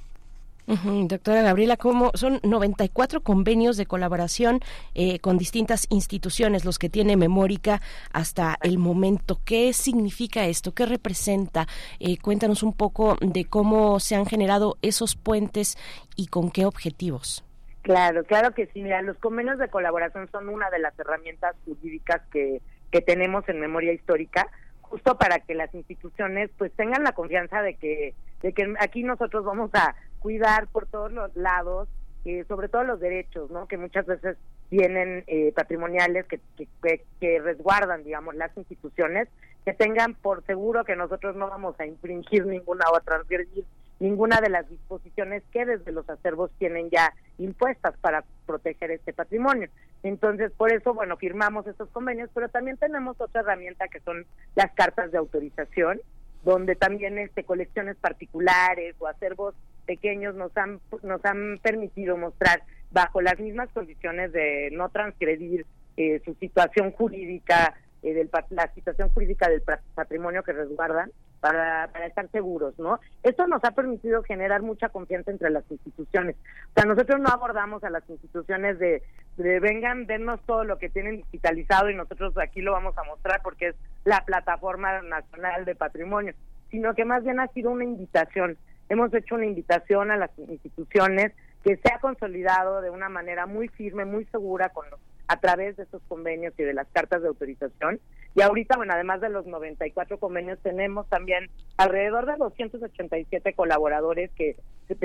Doctora 0.68 1.40
Gabriela, 1.40 1.78
¿cómo 1.78 2.10
son 2.12 2.40
94 2.42 3.22
convenios 3.22 3.78
de 3.78 3.86
colaboración 3.86 4.60
eh, 4.94 5.18
con 5.18 5.38
distintas 5.38 5.86
instituciones 5.88 6.66
los 6.66 6.78
que 6.78 6.90
tiene 6.90 7.16
Memórica 7.16 7.80
hasta 8.12 8.58
el 8.60 8.76
momento? 8.76 9.40
¿Qué 9.46 9.72
significa 9.72 10.44
esto? 10.44 10.74
¿Qué 10.74 10.84
representa? 10.84 11.66
Eh, 12.00 12.18
cuéntanos 12.18 12.62
un 12.62 12.74
poco 12.74 13.16
de 13.22 13.46
cómo 13.46 13.98
se 13.98 14.14
han 14.14 14.26
generado 14.26 14.76
esos 14.82 15.16
puentes 15.16 15.78
y 16.16 16.26
con 16.26 16.50
qué 16.50 16.66
objetivos. 16.66 17.46
Claro, 17.80 18.24
claro 18.24 18.52
que 18.52 18.66
sí. 18.66 18.82
Mira, 18.82 19.00
los 19.00 19.16
convenios 19.16 19.58
de 19.58 19.68
colaboración 19.68 20.28
son 20.30 20.50
una 20.50 20.68
de 20.68 20.80
las 20.80 20.98
herramientas 20.98 21.56
jurídicas 21.64 22.20
que, 22.30 22.60
que 22.90 23.00
tenemos 23.00 23.48
en 23.48 23.58
memoria 23.58 23.94
histórica 23.94 24.46
justo 24.82 25.16
para 25.16 25.38
que 25.38 25.54
las 25.54 25.74
instituciones 25.74 26.50
pues 26.58 26.72
tengan 26.72 27.04
la 27.04 27.12
confianza 27.12 27.62
de 27.62 27.74
que 27.74 28.14
de 28.42 28.52
que 28.52 28.74
aquí 28.78 29.02
nosotros 29.02 29.44
vamos 29.44 29.70
a 29.74 29.94
cuidar 30.18 30.66
por 30.68 30.86
todos 30.86 31.12
los 31.12 31.34
lados, 31.36 31.88
eh, 32.24 32.44
sobre 32.48 32.68
todo 32.68 32.84
los 32.84 33.00
derechos, 33.00 33.50
¿no? 33.50 33.66
Que 33.66 33.76
muchas 33.76 34.06
veces 34.06 34.36
vienen 34.70 35.24
eh, 35.26 35.52
patrimoniales 35.52 36.26
que, 36.26 36.40
que, 36.56 37.04
que, 37.20 37.40
resguardan, 37.40 38.04
digamos, 38.04 38.34
las 38.34 38.54
instituciones, 38.56 39.28
que 39.64 39.72
tengan 39.72 40.14
por 40.14 40.44
seguro 40.44 40.84
que 40.84 40.96
nosotros 40.96 41.36
no 41.36 41.48
vamos 41.48 41.78
a 41.80 41.86
infringir 41.86 42.44
ninguna 42.46 42.84
o 42.90 42.96
a 42.96 43.00
transgredir 43.00 43.64
ninguna 44.00 44.40
de 44.40 44.50
las 44.50 44.68
disposiciones 44.68 45.42
que 45.52 45.66
desde 45.66 45.92
los 45.92 46.08
acervos 46.08 46.50
tienen 46.58 46.88
ya 46.90 47.12
impuestas 47.38 47.96
para 48.00 48.24
proteger 48.46 48.90
este 48.90 49.12
patrimonio. 49.12 49.68
Entonces, 50.02 50.52
por 50.52 50.72
eso, 50.72 50.94
bueno, 50.94 51.16
firmamos 51.16 51.66
estos 51.66 51.88
convenios, 51.90 52.30
pero 52.32 52.48
también 52.48 52.76
tenemos 52.76 53.20
otra 53.20 53.40
herramienta 53.40 53.88
que 53.88 54.00
son 54.00 54.24
las 54.54 54.72
cartas 54.72 55.10
de 55.10 55.18
autorización, 55.18 56.00
donde 56.44 56.76
también 56.76 57.18
este 57.18 57.42
colecciones 57.42 57.96
particulares 57.96 58.94
o 59.00 59.08
acervos 59.08 59.54
pequeños 59.88 60.34
nos 60.34 60.54
han 60.54 60.80
nos 61.02 61.24
han 61.24 61.58
permitido 61.62 62.18
mostrar 62.18 62.62
bajo 62.90 63.22
las 63.22 63.40
mismas 63.40 63.70
condiciones 63.70 64.32
de 64.32 64.68
no 64.72 64.90
transgredir 64.90 65.64
eh, 65.96 66.20
su 66.26 66.34
situación 66.34 66.92
jurídica 66.92 67.74
eh, 68.02 68.12
del 68.12 68.30
la 68.50 68.70
situación 68.74 69.08
jurídica 69.08 69.48
del 69.48 69.62
patrimonio 69.94 70.42
que 70.42 70.52
resguardan 70.52 71.10
para, 71.40 71.88
para 71.92 72.06
estar 72.06 72.28
seguros, 72.30 72.78
¿no? 72.78 73.00
Esto 73.22 73.46
nos 73.46 73.64
ha 73.64 73.70
permitido 73.70 74.22
generar 74.22 74.60
mucha 74.60 74.90
confianza 74.90 75.30
entre 75.30 75.50
las 75.50 75.64
instituciones. 75.70 76.36
O 76.70 76.72
sea, 76.74 76.84
nosotros 76.84 77.18
no 77.20 77.28
abordamos 77.28 77.82
a 77.82 77.90
las 77.90 78.08
instituciones 78.10 78.78
de, 78.78 79.02
de 79.38 79.60
vengan, 79.60 80.06
dennos 80.06 80.40
todo 80.46 80.64
lo 80.64 80.78
que 80.78 80.90
tienen 80.90 81.16
digitalizado 81.16 81.90
y 81.90 81.94
nosotros 81.94 82.36
aquí 82.38 82.60
lo 82.60 82.72
vamos 82.72 82.96
a 82.98 83.04
mostrar 83.04 83.40
porque 83.42 83.68
es 83.68 83.76
la 84.04 84.24
plataforma 84.24 85.00
nacional 85.02 85.64
de 85.64 85.74
patrimonio, 85.74 86.34
sino 86.70 86.94
que 86.94 87.04
más 87.04 87.24
bien 87.24 87.40
ha 87.40 87.48
sido 87.48 87.70
una 87.70 87.84
invitación. 87.84 88.58
Hemos 88.88 89.12
hecho 89.14 89.34
una 89.34 89.46
invitación 89.46 90.10
a 90.10 90.16
las 90.16 90.30
instituciones 90.38 91.32
que 91.62 91.76
se 91.76 91.92
ha 91.92 92.00
consolidado 92.00 92.80
de 92.80 92.90
una 92.90 93.08
manera 93.08 93.46
muy 93.46 93.68
firme, 93.68 94.04
muy 94.04 94.24
segura 94.26 94.70
con 94.70 94.88
los 94.90 95.00
a 95.28 95.38
través 95.38 95.76
de 95.76 95.82
estos 95.82 96.02
convenios 96.08 96.54
y 96.58 96.62
de 96.62 96.72
las 96.72 96.88
cartas 96.88 97.22
de 97.22 97.28
autorización. 97.28 98.00
Y 98.34 98.40
ahorita, 98.40 98.76
bueno, 98.76 98.94
además 98.94 99.20
de 99.20 99.28
los 99.28 99.46
94 99.46 100.18
convenios, 100.18 100.58
tenemos 100.62 101.06
también 101.08 101.50
alrededor 101.76 102.26
de 102.26 102.36
287 102.36 103.52
colaboradores 103.52 104.30
que, 104.32 104.56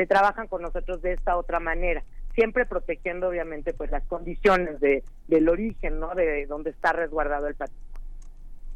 trabajan 0.08 0.48
con 0.48 0.62
nosotros 0.62 1.02
de 1.02 1.12
esta 1.12 1.36
otra 1.36 1.60
manera, 1.60 2.04
siempre 2.36 2.66
protegiendo 2.66 3.28
obviamente 3.28 3.74
pues 3.74 3.92
las 3.92 4.04
condiciones 4.06 4.80
de, 4.80 5.04
del 5.28 5.50
origen, 5.50 6.00
¿no? 6.00 6.16
De 6.16 6.46
donde 6.46 6.70
está 6.70 6.94
resguardado 6.94 7.48
el 7.48 7.56
patrimonio. 7.56 7.93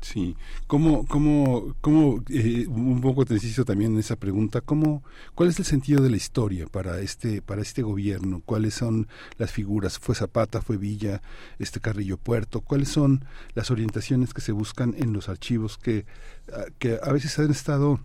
Sí, 0.02 0.36
¿cómo, 0.68 1.08
cómo, 1.08 1.76
cómo 1.82 2.24
eh, 2.30 2.66
un 2.68 3.02
poco 3.02 3.26
te 3.26 3.34
insisto 3.34 3.66
también 3.66 3.94
en 3.94 4.00
esa 4.00 4.16
pregunta, 4.16 4.62
¿cómo, 4.62 5.04
¿cuál 5.34 5.50
es 5.50 5.58
el 5.58 5.66
sentido 5.66 6.04
de 6.04 6.12
la 6.12 6.18
historia 6.18 6.68
para 6.68 7.00
este, 7.00 7.42
para 7.42 7.62
este 7.62 7.82
gobierno? 7.82 8.42
¿Cuáles 8.46 8.76
son 8.76 9.08
las 9.38 9.52
figuras? 9.52 9.98
¿Fue 9.98 10.14
Zapata, 10.14 10.62
fue 10.62 10.78
Villa, 10.78 11.22
este 11.58 11.80
Carrillo 11.80 12.18
Puerto? 12.18 12.62
¿Cuáles 12.62 12.90
son 12.90 13.26
las 13.56 13.72
orientaciones 13.72 14.34
que 14.34 14.42
se 14.42 14.52
buscan 14.52 14.94
en 14.98 15.14
los 15.14 15.30
archivos 15.30 15.78
que, 15.78 16.06
ah, 16.54 16.66
que 16.78 17.00
a 17.02 17.12
veces 17.12 17.38
han 17.40 17.50
estado 17.50 18.00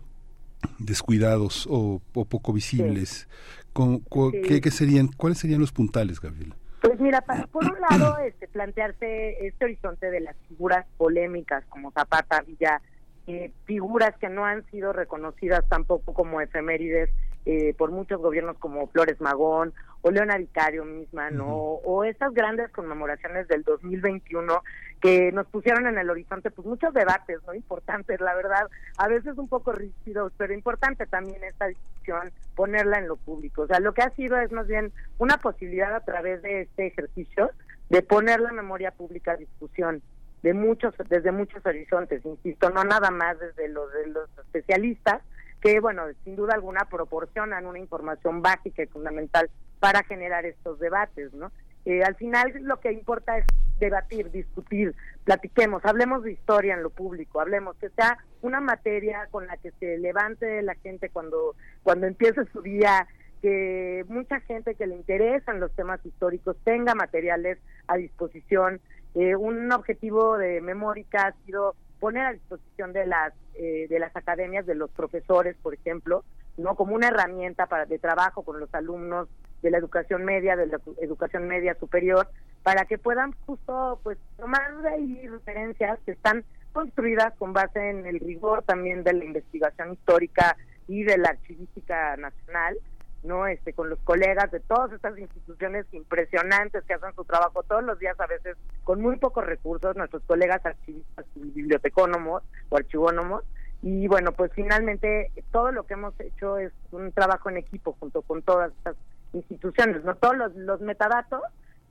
descuidados 0.79 1.67
o, 1.69 2.01
poco 2.11 2.53
visibles? 2.53 3.27
¿Qué, 3.73 4.71
serían, 4.71 5.07
¿Cuáles 5.09 5.37
serían 5.37 5.61
los 5.61 5.71
puntales, 5.71 6.19
Gabriela? 6.19 6.55
Pues 6.83 6.99
mira, 6.99 7.21
por 7.21 7.63
un 7.63 7.77
lado, 7.79 8.17
este, 8.17 8.45
plantearse 8.49 9.47
este 9.47 9.63
horizonte 9.63 10.11
de 10.11 10.19
las 10.19 10.35
figuras 10.49 10.85
polémicas 10.97 11.63
como 11.69 11.91
Zapata, 11.91 12.41
Villa, 12.41 12.81
eh, 13.25 13.53
figuras 13.63 14.17
que 14.17 14.27
no 14.27 14.45
han 14.45 14.65
sido 14.65 14.91
reconocidas 14.91 15.63
tampoco 15.69 16.13
como 16.13 16.41
efemérides 16.41 17.09
eh, 17.45 17.73
por 17.77 17.91
muchos 17.91 18.19
gobiernos 18.19 18.57
como 18.57 18.87
Flores 18.87 19.21
Magón 19.21 19.73
o 20.01 20.11
Leona 20.11 20.37
Vicario 20.37 20.83
misma, 20.83 21.31
¿no? 21.31 21.47
O 21.55 22.03
esas 22.03 22.33
grandes 22.33 22.69
conmemoraciones 22.71 23.47
del 23.47 23.63
2021 23.63 24.61
que 25.03 25.33
nos 25.33 25.45
pusieron 25.47 25.85
en 25.85 25.97
el 25.97 26.09
horizonte 26.09 26.49
pues 26.49 26.65
muchos 26.65 26.93
debates, 26.93 27.41
¿no? 27.45 27.53
Importantes, 27.53 28.21
la 28.21 28.33
verdad, 28.35 28.69
a 28.97 29.09
veces 29.09 29.37
un 29.37 29.49
poco 29.49 29.73
rígidos, 29.73 30.31
pero 30.37 30.53
importante 30.53 31.05
también 31.05 31.43
esta 31.43 31.67
discusión 31.67 32.31
ponerla 32.55 32.99
en 32.99 33.09
lo 33.09 33.17
público. 33.17 33.63
O 33.63 33.67
sea, 33.67 33.81
lo 33.81 33.93
que 33.93 34.01
ha 34.01 34.11
sido 34.11 34.37
es 34.37 34.49
más 34.53 34.65
bien 34.65 34.93
una 35.17 35.39
posibilidad 35.39 35.93
a 35.93 36.05
través 36.05 36.41
de 36.41 36.61
este 36.61 36.87
ejercicio 36.87 37.51
de 37.89 38.01
poner 38.01 38.39
la 38.39 38.53
memoria 38.53 38.91
pública 38.91 39.33
a 39.33 39.35
discusión 39.35 40.01
de 40.41 40.53
muchos 40.53 40.95
desde 41.09 41.33
muchos 41.33 41.65
horizontes, 41.65 42.25
insisto, 42.25 42.69
no 42.69 42.85
nada 42.85 43.11
más 43.11 43.37
desde 43.39 43.67
los 43.67 43.91
de 43.91 44.07
los 44.07 44.29
especialistas, 44.37 45.21
que, 45.59 45.81
bueno, 45.81 46.03
sin 46.23 46.37
duda 46.37 46.53
alguna 46.53 46.85
proporcionan 46.85 47.65
una 47.65 47.79
información 47.79 48.41
básica 48.41 48.83
y 48.83 48.87
fundamental 48.87 49.49
para 49.81 50.03
generar 50.03 50.45
estos 50.45 50.79
debates, 50.79 51.33
¿no? 51.33 51.51
Eh, 51.83 52.03
al 52.03 52.15
final 52.15 52.53
lo 52.61 52.79
que 52.79 52.93
importa 52.93 53.37
es 53.37 53.45
debatir, 53.79 54.31
discutir, 54.31 54.95
platiquemos, 55.23 55.83
hablemos 55.85 56.23
de 56.23 56.31
historia 56.31 56.73
en 56.73 56.83
lo 56.83 56.89
público, 56.89 57.41
hablemos 57.41 57.75
que 57.77 57.89
sea 57.89 58.17
una 58.41 58.61
materia 58.61 59.27
con 59.31 59.47
la 59.47 59.57
que 59.57 59.71
se 59.79 59.97
levante 59.97 60.61
la 60.61 60.75
gente 60.75 61.09
cuando 61.09 61.55
cuando 61.83 62.07
empiece 62.07 62.45
su 62.51 62.61
día, 62.61 63.07
que 63.41 64.05
mucha 64.07 64.39
gente 64.41 64.75
que 64.75 64.87
le 64.87 64.95
interesan 64.95 65.59
los 65.59 65.71
temas 65.73 66.05
históricos 66.05 66.55
tenga 66.63 66.95
materiales 66.95 67.57
a 67.87 67.97
disposición. 67.97 68.79
Eh, 69.15 69.35
un 69.35 69.71
objetivo 69.71 70.37
de 70.37 70.61
Memórica 70.61 71.27
ha 71.27 71.45
sido 71.45 71.75
poner 71.99 72.25
a 72.25 72.33
disposición 72.33 72.93
de 72.93 73.05
las 73.05 73.33
eh, 73.55 73.87
de 73.89 73.99
las 73.99 74.15
academias 74.15 74.65
de 74.65 74.75
los 74.75 74.89
profesores 74.91 75.55
por 75.61 75.73
ejemplo 75.73 76.23
no 76.57 76.75
como 76.75 76.95
una 76.95 77.07
herramienta 77.07 77.65
para 77.67 77.85
de 77.85 77.99
trabajo 77.99 78.43
con 78.43 78.59
los 78.59 78.73
alumnos 78.73 79.27
de 79.61 79.71
la 79.71 79.77
educación 79.77 80.25
media 80.25 80.55
de 80.55 80.67
la 80.67 80.79
educación 81.01 81.47
media 81.47 81.75
superior 81.79 82.27
para 82.63 82.85
que 82.85 82.97
puedan 82.97 83.31
justo 83.45 83.99
pues 84.03 84.17
tomar 84.37 84.81
de 84.81 84.89
ahí 84.89 85.27
referencias 85.27 85.99
que 86.05 86.11
están 86.11 86.43
construidas 86.73 87.33
con 87.37 87.53
base 87.53 87.89
en 87.89 88.05
el 88.05 88.19
rigor 88.19 88.63
también 88.63 89.03
de 89.03 89.13
la 89.13 89.25
investigación 89.25 89.93
histórica 89.93 90.57
y 90.87 91.03
de 91.03 91.17
la 91.17 91.29
archivística 91.29 92.17
nacional 92.17 92.77
no 93.23 93.47
este 93.47 93.73
con 93.73 93.89
los 93.89 93.99
colegas 93.99 94.51
de 94.51 94.59
todas 94.59 94.91
estas 94.91 95.17
instituciones 95.17 95.85
impresionantes 95.93 96.83
que 96.83 96.93
hacen 96.93 97.15
su 97.15 97.23
trabajo 97.23 97.63
todos 97.63 97.83
los 97.83 97.97
días 97.99 98.19
a 98.19 98.27
veces 98.27 98.57
con 98.83 99.01
muy 99.01 99.15
pocos 99.15 99.45
recursos 99.45 99.95
nuestros 99.95 100.23
colegas 100.23 100.65
archivistas 100.65 101.25
y 101.35 101.39
bibliotecónomos 101.39 102.43
o 102.69 102.77
archivónomos 102.77 103.43
y 103.83 104.07
bueno 104.07 104.31
pues 104.31 104.51
finalmente 104.55 105.31
todo 105.51 105.71
lo 105.71 105.83
que 105.83 105.93
hemos 105.93 106.17
hecho 106.19 106.57
es 106.57 106.71
un 106.91 107.11
trabajo 107.11 107.49
en 107.49 107.57
equipo 107.57 107.95
junto 107.99 108.21
con 108.21 108.41
todas 108.41 108.71
estas 108.71 108.95
instituciones 109.33 110.03
no 110.05 110.15
todos 110.15 110.37
los, 110.37 110.55
los 110.55 110.81
metadatos 110.81 111.41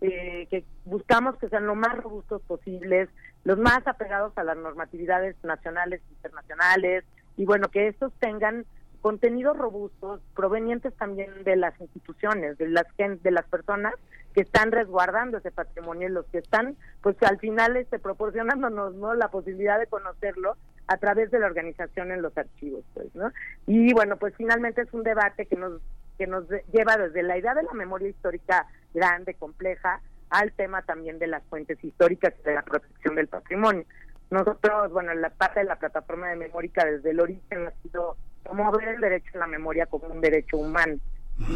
eh, 0.01 0.49
que 0.51 0.65
buscamos 0.85 1.37
que 1.37 1.49
sean 1.49 1.67
lo 1.67 1.75
más 1.75 1.95
robustos 1.97 2.41
posibles 2.43 3.11
los 3.45 3.59
más 3.59 3.87
apegados 3.87 4.33
a 4.37 4.43
las 4.43 4.57
normatividades 4.57 5.37
nacionales 5.45 6.01
e 6.01 6.15
internacionales 6.15 7.05
y 7.37 7.45
bueno 7.45 7.69
que 7.69 7.89
estos 7.89 8.11
tengan 8.15 8.65
contenidos 9.03 9.59
robustos 9.59 10.21
provenientes 10.35 10.95
también 10.95 11.43
de 11.43 11.57
las 11.57 11.79
instituciones, 11.81 12.57
de 12.57 12.69
las 12.69 12.87
de 12.97 13.31
las 13.33 13.45
personas 13.47 13.95
que 14.33 14.43
están 14.43 14.71
resguardando 14.71 15.39
ese 15.39 15.51
patrimonio 15.51 16.09
y 16.09 16.13
los 16.13 16.25
que 16.27 16.39
están, 16.39 16.77
pues 17.03 17.17
al 17.23 17.39
final, 17.39 17.77
este, 17.77 17.99
proporcionándonos, 17.99 18.95
¿no? 18.95 19.13
La 19.15 19.29
posibilidad 19.29 19.79
de 19.79 19.89
conocerlo 19.89 20.57
a 20.93 20.97
través 20.99 21.31
de 21.31 21.39
la 21.39 21.47
organización 21.47 22.13
en 22.13 22.21
los 22.21 22.37
archivos, 22.37 22.85
pues, 22.93 23.15
¿no? 23.15 23.33
Y 23.67 23.93
bueno, 23.95 24.17
pues 24.17 24.35
finalmente 24.37 24.83
es 24.83 24.93
un 24.93 25.03
debate 25.03 25.47
que 25.47 25.57
nos 25.57 25.81
que 26.19 26.27
nos 26.27 26.45
lleva 26.73 26.99
desde 26.99 27.23
la 27.23 27.39
idea 27.39 27.55
de 27.55 27.63
la 27.63 27.73
memoria 27.73 28.09
histórica 28.09 28.67
grande, 28.93 29.35
compleja, 29.35 30.01
al 30.29 30.53
tema 30.53 30.83
también 30.83 31.19
de 31.19 31.27
las 31.27 31.43
fuentes 31.45 31.83
históricas 31.83 32.35
y 32.39 32.43
de 32.43 32.55
la 32.55 32.63
protección 32.63 33.15
del 33.15 33.29
patrimonio. 33.29 33.85
Nosotros, 34.31 34.93
bueno, 34.93 35.15
la 35.15 35.31
parte 35.31 35.61
de 35.61 35.67
la 35.67 35.77
plataforma 35.77 36.29
de 36.29 36.37
Memórica 36.37 36.85
desde 36.85 37.11
el 37.11 37.21
origen 37.21 37.67
ha 37.67 37.73
sido 37.83 38.17
promover 38.43 38.89
el 38.89 39.01
derecho 39.01 39.31
a 39.35 39.39
la 39.39 39.47
memoria 39.47 39.87
como 39.87 40.07
un 40.09 40.21
derecho 40.21 40.59
humano. 40.59 40.97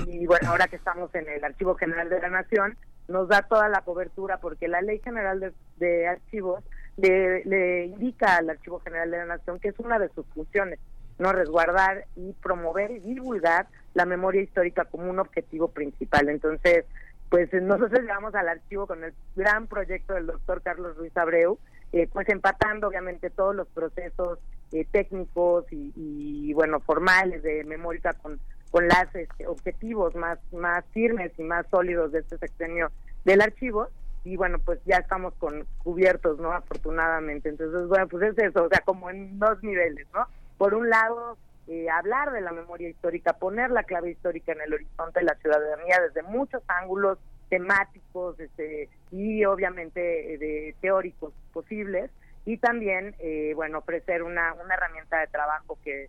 Y 0.06 0.26
bueno, 0.26 0.50
ahora 0.50 0.68
que 0.68 0.76
estamos 0.76 1.14
en 1.14 1.28
el 1.28 1.44
Archivo 1.44 1.74
General 1.76 2.08
de 2.08 2.20
la 2.20 2.30
Nación, 2.30 2.76
nos 3.08 3.28
da 3.28 3.42
toda 3.42 3.68
la 3.68 3.82
cobertura 3.82 4.38
porque 4.38 4.68
la 4.68 4.82
Ley 4.82 5.00
General 5.02 5.54
de, 5.76 6.06
Archivos 6.08 6.64
le, 6.96 7.44
le, 7.44 7.86
indica 7.86 8.36
al 8.36 8.50
Archivo 8.50 8.80
General 8.80 9.10
de 9.10 9.18
la 9.18 9.26
Nación 9.26 9.58
que 9.58 9.68
es 9.68 9.78
una 9.78 9.98
de 9.98 10.08
sus 10.10 10.26
funciones, 10.34 10.78
no 11.18 11.32
resguardar 11.32 12.06
y 12.16 12.32
promover 12.34 12.90
y 12.90 13.00
divulgar 13.00 13.66
la 13.94 14.04
memoria 14.04 14.42
histórica 14.42 14.84
como 14.84 15.10
un 15.10 15.18
objetivo 15.18 15.68
principal. 15.68 16.28
Entonces, 16.28 16.84
pues 17.28 17.52
nosotros 17.52 18.00
llegamos 18.00 18.34
al 18.34 18.48
archivo 18.48 18.86
con 18.86 19.02
el 19.02 19.12
gran 19.34 19.66
proyecto 19.66 20.14
del 20.14 20.26
doctor 20.26 20.62
Carlos 20.62 20.96
Ruiz 20.96 21.16
Abreu, 21.16 21.58
eh, 21.92 22.08
pues 22.12 22.28
empatando 22.28 22.88
obviamente 22.88 23.30
todos 23.30 23.54
los 23.54 23.68
procesos 23.68 24.38
eh, 24.72 24.84
técnicos 24.90 25.64
y, 25.70 26.52
bueno 26.54 26.80
formales 26.80 27.42
de 27.42 27.64
memoria 27.64 28.12
con 28.22 28.40
con 28.70 28.88
los 28.88 29.14
este, 29.14 29.46
objetivos 29.46 30.14
más 30.14 30.38
más 30.52 30.84
firmes 30.92 31.32
y 31.38 31.42
más 31.42 31.66
sólidos 31.70 32.12
de 32.12 32.20
este 32.20 32.38
sexenio 32.38 32.90
del 33.24 33.40
archivo 33.40 33.88
y 34.26 34.36
bueno 34.36 34.58
pues 34.58 34.80
ya 34.84 34.96
estamos 34.96 35.34
con 35.34 35.66
cubiertos 35.78 36.38
no 36.38 36.52
afortunadamente. 36.52 37.48
Entonces 37.48 37.86
bueno 37.88 38.08
pues 38.08 38.22
es 38.24 38.38
eso 38.38 38.64
o 38.64 38.68
sea 38.68 38.80
como 38.84 39.08
en 39.08 39.38
dos 39.38 39.62
niveles 39.62 40.06
no 40.12 40.26
por 40.58 40.74
un 40.74 40.90
lado 40.90 41.38
eh, 41.68 41.88
hablar 41.88 42.32
de 42.32 42.40
la 42.40 42.52
memoria 42.52 42.88
histórica 42.88 43.34
poner 43.34 43.70
la 43.70 43.84
clave 43.84 44.10
histórica 44.10 44.52
en 44.52 44.60
el 44.60 44.74
horizonte 44.74 45.20
de 45.20 45.26
la 45.26 45.34
ciudadanía 45.36 46.00
desde 46.00 46.22
muchos 46.28 46.62
ángulos 46.68 47.18
temáticos 47.48 48.38
este, 48.40 48.88
y 49.12 49.44
obviamente 49.44 50.00
de 50.00 50.74
teóricos 50.80 51.32
posibles 51.52 52.10
y 52.46 52.58
también, 52.58 53.14
eh, 53.18 53.52
bueno, 53.56 53.78
ofrecer 53.78 54.22
una, 54.22 54.54
una 54.54 54.74
herramienta 54.74 55.18
de 55.18 55.26
trabajo 55.26 55.78
que, 55.84 56.08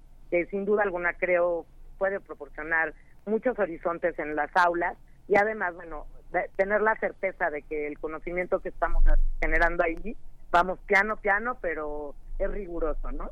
sin 0.52 0.66
duda 0.66 0.84
alguna 0.84 1.14
creo 1.14 1.66
puede 1.98 2.20
proporcionar 2.20 2.94
muchos 3.26 3.58
horizontes 3.58 4.18
en 4.20 4.36
las 4.36 4.56
aulas 4.56 4.96
y 5.28 5.36
además, 5.36 5.74
bueno, 5.74 6.06
tener 6.56 6.82
la 6.82 6.96
certeza 6.96 7.50
de 7.50 7.62
que 7.64 7.88
el 7.88 7.98
conocimiento 8.00 8.60
que 8.60 8.70
estamos 8.70 9.04
generando 9.42 9.84
ahí, 9.84 10.16
vamos 10.52 10.80
piano, 10.88 11.18
piano, 11.18 11.58
pero 11.62 12.16
es 12.40 12.52
riguroso, 12.52 13.12
¿no? 13.12 13.32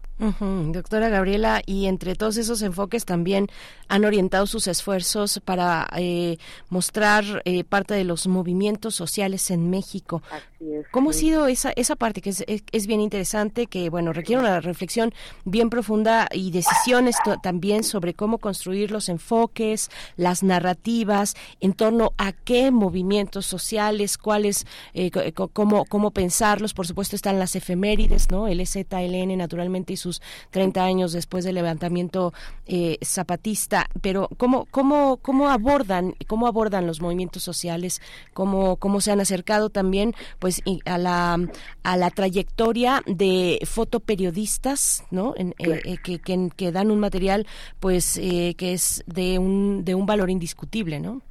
Doctora 0.71 1.09
Gabriela, 1.09 1.61
y 1.65 1.85
entre 1.85 2.15
todos 2.15 2.37
esos 2.37 2.61
enfoques 2.61 3.05
también 3.05 3.47
han 3.87 4.05
orientado 4.05 4.47
sus 4.47 4.67
esfuerzos 4.67 5.39
para 5.43 5.87
eh, 5.97 6.37
mostrar 6.69 7.23
eh, 7.45 7.63
parte 7.63 7.93
de 7.93 8.03
los 8.03 8.27
movimientos 8.27 8.95
sociales 8.95 9.51
en 9.51 9.69
México. 9.69 10.23
Así 10.31 10.54
es, 10.73 10.87
¿Cómo 10.89 11.11
ha 11.11 11.13
sido 11.13 11.47
esa, 11.47 11.71
esa 11.75 11.95
parte 11.95 12.21
que 12.21 12.29
es, 12.29 12.43
es, 12.47 12.87
bien 12.87 13.01
interesante, 13.01 13.67
que 13.67 13.89
bueno, 13.89 14.13
requiere 14.13 14.41
una 14.41 14.59
reflexión 14.59 15.13
bien 15.43 15.69
profunda 15.69 16.27
y 16.31 16.51
decisiones 16.51 17.15
también 17.41 17.83
sobre 17.83 18.13
cómo 18.13 18.37
construir 18.37 18.91
los 18.91 19.09
enfoques, 19.09 19.89
las 20.17 20.43
narrativas, 20.43 21.35
en 21.61 21.73
torno 21.73 22.13
a 22.17 22.31
qué 22.31 22.71
movimientos 22.71 23.45
sociales, 23.45 24.17
cuáles, 24.17 24.65
eh, 24.93 25.11
cómo, 25.53 25.85
cómo 25.85 26.11
pensarlos? 26.11 26.73
Por 26.73 26.87
supuesto 26.87 27.15
están 27.15 27.39
las 27.39 27.55
efemérides, 27.55 28.31
¿no? 28.31 28.47
El 28.47 28.59
EZ 28.59 28.75
LN 28.89 29.37
naturalmente 29.37 29.93
y 29.93 29.97
sus 29.97 30.21
30 30.51 30.83
años 30.83 31.11
después 31.13 31.43
del 31.43 31.55
levantamiento 31.55 32.33
eh, 32.65 32.97
zapatista, 33.03 33.89
pero 34.01 34.29
¿cómo, 34.37 34.67
cómo, 34.71 35.17
cómo 35.17 35.49
abordan, 35.49 36.15
cómo 36.27 36.47
abordan 36.47 36.87
los 36.87 37.01
movimientos 37.01 37.43
sociales, 37.43 38.01
cómo, 38.33 38.77
cómo 38.77 39.01
se 39.01 39.11
han 39.11 39.19
acercado 39.19 39.69
también 39.69 40.13
pues 40.39 40.54
a 40.85 40.97
la, 40.97 41.37
a 41.83 41.97
la 41.97 42.09
trayectoria 42.09 43.01
de 43.05 43.59
fotoperiodistas, 43.65 45.05
¿no? 45.11 45.33
En, 45.37 45.49
eh, 45.59 45.81
eh, 45.85 45.97
que, 46.03 46.19
que, 46.55 46.71
dan 46.71 46.91
un 46.91 46.99
material 46.99 47.45
pues 47.79 48.15
que 48.15 48.73
es 48.73 49.03
de 49.07 49.39
un, 49.39 49.85
de 49.85 49.95
un 49.95 50.05
valor 50.05 50.29
indiscutible, 50.29 50.99
¿no? 50.99 51.21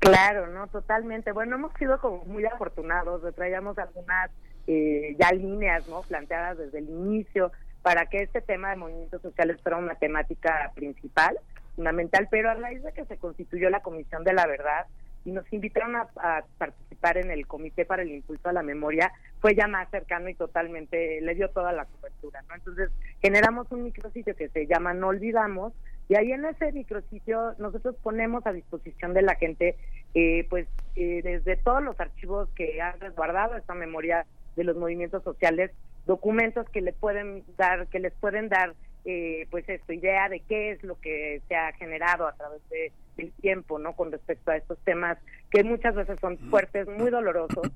Claro, 0.00 0.46
no, 0.46 0.66
totalmente. 0.68 1.30
Bueno, 1.32 1.56
hemos 1.56 1.72
sido 1.74 2.00
como 2.00 2.24
muy 2.24 2.44
afortunados, 2.46 3.22
traíamos 3.34 3.78
algunas 3.78 4.30
eh, 4.66 5.16
ya 5.18 5.30
líneas 5.32 5.86
no 5.88 6.02
planteadas 6.02 6.56
desde 6.56 6.78
el 6.78 6.88
inicio 6.88 7.52
para 7.82 8.06
que 8.06 8.22
este 8.22 8.40
tema 8.40 8.70
de 8.70 8.76
movimientos 8.76 9.20
sociales 9.20 9.60
fuera 9.62 9.78
una 9.78 9.94
temática 9.96 10.70
principal, 10.74 11.38
fundamental, 11.76 12.28
pero 12.30 12.50
a 12.50 12.54
raíz 12.54 12.82
de 12.82 12.92
que 12.92 13.04
se 13.04 13.18
constituyó 13.18 13.68
la 13.68 13.80
Comisión 13.80 14.24
de 14.24 14.32
la 14.32 14.46
Verdad 14.46 14.86
y 15.24 15.32
nos 15.32 15.50
invitaron 15.52 15.96
a, 15.96 16.44
participar 16.58 17.18
en 17.18 17.30
el 17.30 17.46
Comité 17.46 17.84
para 17.84 18.02
el 18.02 18.10
Impulso 18.10 18.48
a 18.48 18.52
la 18.52 18.62
Memoria, 18.62 19.12
fue 19.40 19.54
ya 19.54 19.66
más 19.66 19.90
cercano 19.90 20.28
y 20.28 20.34
totalmente 20.34 21.20
le 21.20 21.34
dio 21.34 21.48
toda 21.50 21.72
la 21.72 21.86
cobertura. 21.86 22.42
¿no? 22.48 22.54
Entonces 22.54 22.90
generamos 23.22 23.70
un 23.70 23.84
micrositio 23.84 24.34
que 24.36 24.48
se 24.48 24.66
llama 24.66 24.94
No 24.94 25.08
Olvidamos, 25.08 25.72
y 26.08 26.16
ahí 26.16 26.32
en 26.32 26.44
ese 26.44 26.72
micrositio 26.72 27.54
nosotros 27.58 27.94
ponemos 28.02 28.44
a 28.44 28.52
disposición 28.52 29.14
de 29.14 29.22
la 29.22 29.36
gente, 29.36 29.76
eh, 30.14 30.44
pues 30.50 30.66
eh, 30.96 31.20
desde 31.22 31.56
todos 31.56 31.84
los 31.84 32.00
archivos 32.00 32.48
que 32.56 32.82
han 32.82 32.98
resguardado 32.98 33.56
esta 33.56 33.74
memoria 33.74 34.26
de 34.56 34.64
los 34.64 34.76
movimientos 34.76 35.22
sociales 35.22 35.70
documentos 36.06 36.68
que 36.70 36.80
le 36.80 36.92
pueden 36.92 37.44
dar 37.56 37.86
que 37.86 38.00
les 38.00 38.12
pueden 38.14 38.48
dar 38.48 38.74
eh, 39.04 39.46
pues 39.50 39.68
esto 39.68 39.92
idea 39.92 40.28
de 40.28 40.40
qué 40.40 40.72
es 40.72 40.82
lo 40.82 41.00
que 41.00 41.40
se 41.48 41.56
ha 41.56 41.72
generado 41.72 42.26
a 42.26 42.34
través 42.34 42.60
de, 42.68 42.92
del 43.16 43.32
tiempo 43.32 43.78
no 43.78 43.94
con 43.94 44.12
respecto 44.12 44.50
a 44.50 44.56
estos 44.56 44.78
temas 44.80 45.18
que 45.50 45.64
muchas 45.64 45.94
veces 45.94 46.18
son 46.20 46.38
fuertes 46.50 46.86
muy 46.86 47.10
dolorosos. 47.10 47.70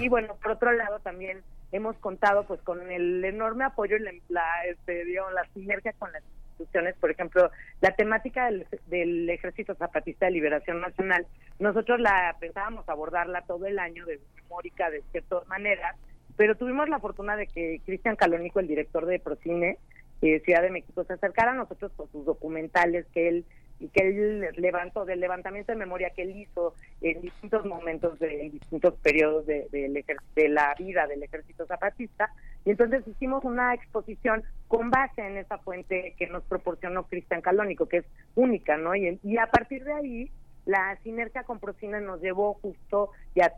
Y 0.00 0.08
bueno 0.08 0.36
por 0.42 0.52
otro 0.52 0.72
lado 0.72 1.00
también 1.00 1.42
hemos 1.72 1.96
contado 1.96 2.44
pues 2.46 2.60
con 2.62 2.90
el 2.90 3.24
enorme 3.24 3.64
apoyo 3.64 3.96
y 3.96 4.22
la, 4.28 4.64
este, 4.70 5.04
la 5.04 5.44
sinergia 5.52 5.92
con 5.98 6.12
las 6.12 6.22
instituciones. 6.50 6.94
Por 7.00 7.10
ejemplo 7.10 7.50
la 7.80 7.94
temática 7.96 8.46
del, 8.46 8.66
del 8.86 9.28
Ejército 9.30 9.74
Zapatista 9.74 10.26
de 10.26 10.32
Liberación 10.32 10.80
Nacional 10.80 11.26
nosotros 11.58 12.00
la 12.00 12.36
pensábamos 12.38 12.88
abordarla 12.88 13.42
todo 13.42 13.66
el 13.66 13.78
año 13.78 14.06
de 14.06 14.20
memórica 14.36 14.90
de 14.90 15.02
ciertas 15.10 15.46
maneras 15.48 15.96
pero 16.38 16.54
tuvimos 16.54 16.88
la 16.88 17.00
fortuna 17.00 17.36
de 17.36 17.48
que 17.48 17.80
Cristian 17.84 18.14
Calónico, 18.14 18.60
el 18.60 18.68
director 18.68 19.04
de 19.06 19.18
Procine, 19.18 19.76
eh, 20.22 20.40
Ciudad 20.44 20.62
de 20.62 20.70
México, 20.70 21.04
se 21.04 21.12
acercara 21.14 21.52
a 21.52 21.54
nosotros 21.54 21.92
con 21.96 22.10
sus 22.10 22.24
documentales 22.24 23.06
que 23.12 23.28
él 23.28 23.44
y 23.80 23.88
que 23.88 24.08
él 24.08 24.48
levantó 24.56 25.04
del 25.04 25.20
levantamiento 25.20 25.70
de 25.70 25.78
memoria 25.78 26.10
que 26.10 26.22
él 26.22 26.36
hizo 26.36 26.74
en 27.00 27.20
distintos 27.20 27.64
momentos 27.64 28.18
de 28.18 28.46
en 28.46 28.50
distintos 28.50 28.94
periodos 28.94 29.46
de, 29.46 29.68
de, 29.70 30.48
la 30.48 30.74
vida 30.76 31.06
del 31.06 31.22
ejército 31.22 31.64
zapatista. 31.66 32.32
Y 32.64 32.70
entonces 32.70 33.06
hicimos 33.06 33.44
una 33.44 33.74
exposición 33.74 34.42
con 34.66 34.90
base 34.90 35.22
en 35.22 35.36
esa 35.36 35.58
fuente 35.58 36.14
que 36.18 36.26
nos 36.26 36.42
proporcionó 36.44 37.04
Cristian 37.04 37.40
Calónico 37.40 37.86
que 37.86 37.98
es 37.98 38.04
única 38.34 38.76
no 38.76 38.96
y 38.96 39.38
a 39.38 39.46
partir 39.46 39.84
de 39.84 39.92
ahí 39.92 40.30
la 40.68 40.98
sinergia 41.02 41.44
con 41.44 41.60
Procina 41.60 41.98
nos 41.98 42.20
llevó 42.20 42.52
justo 42.60 43.12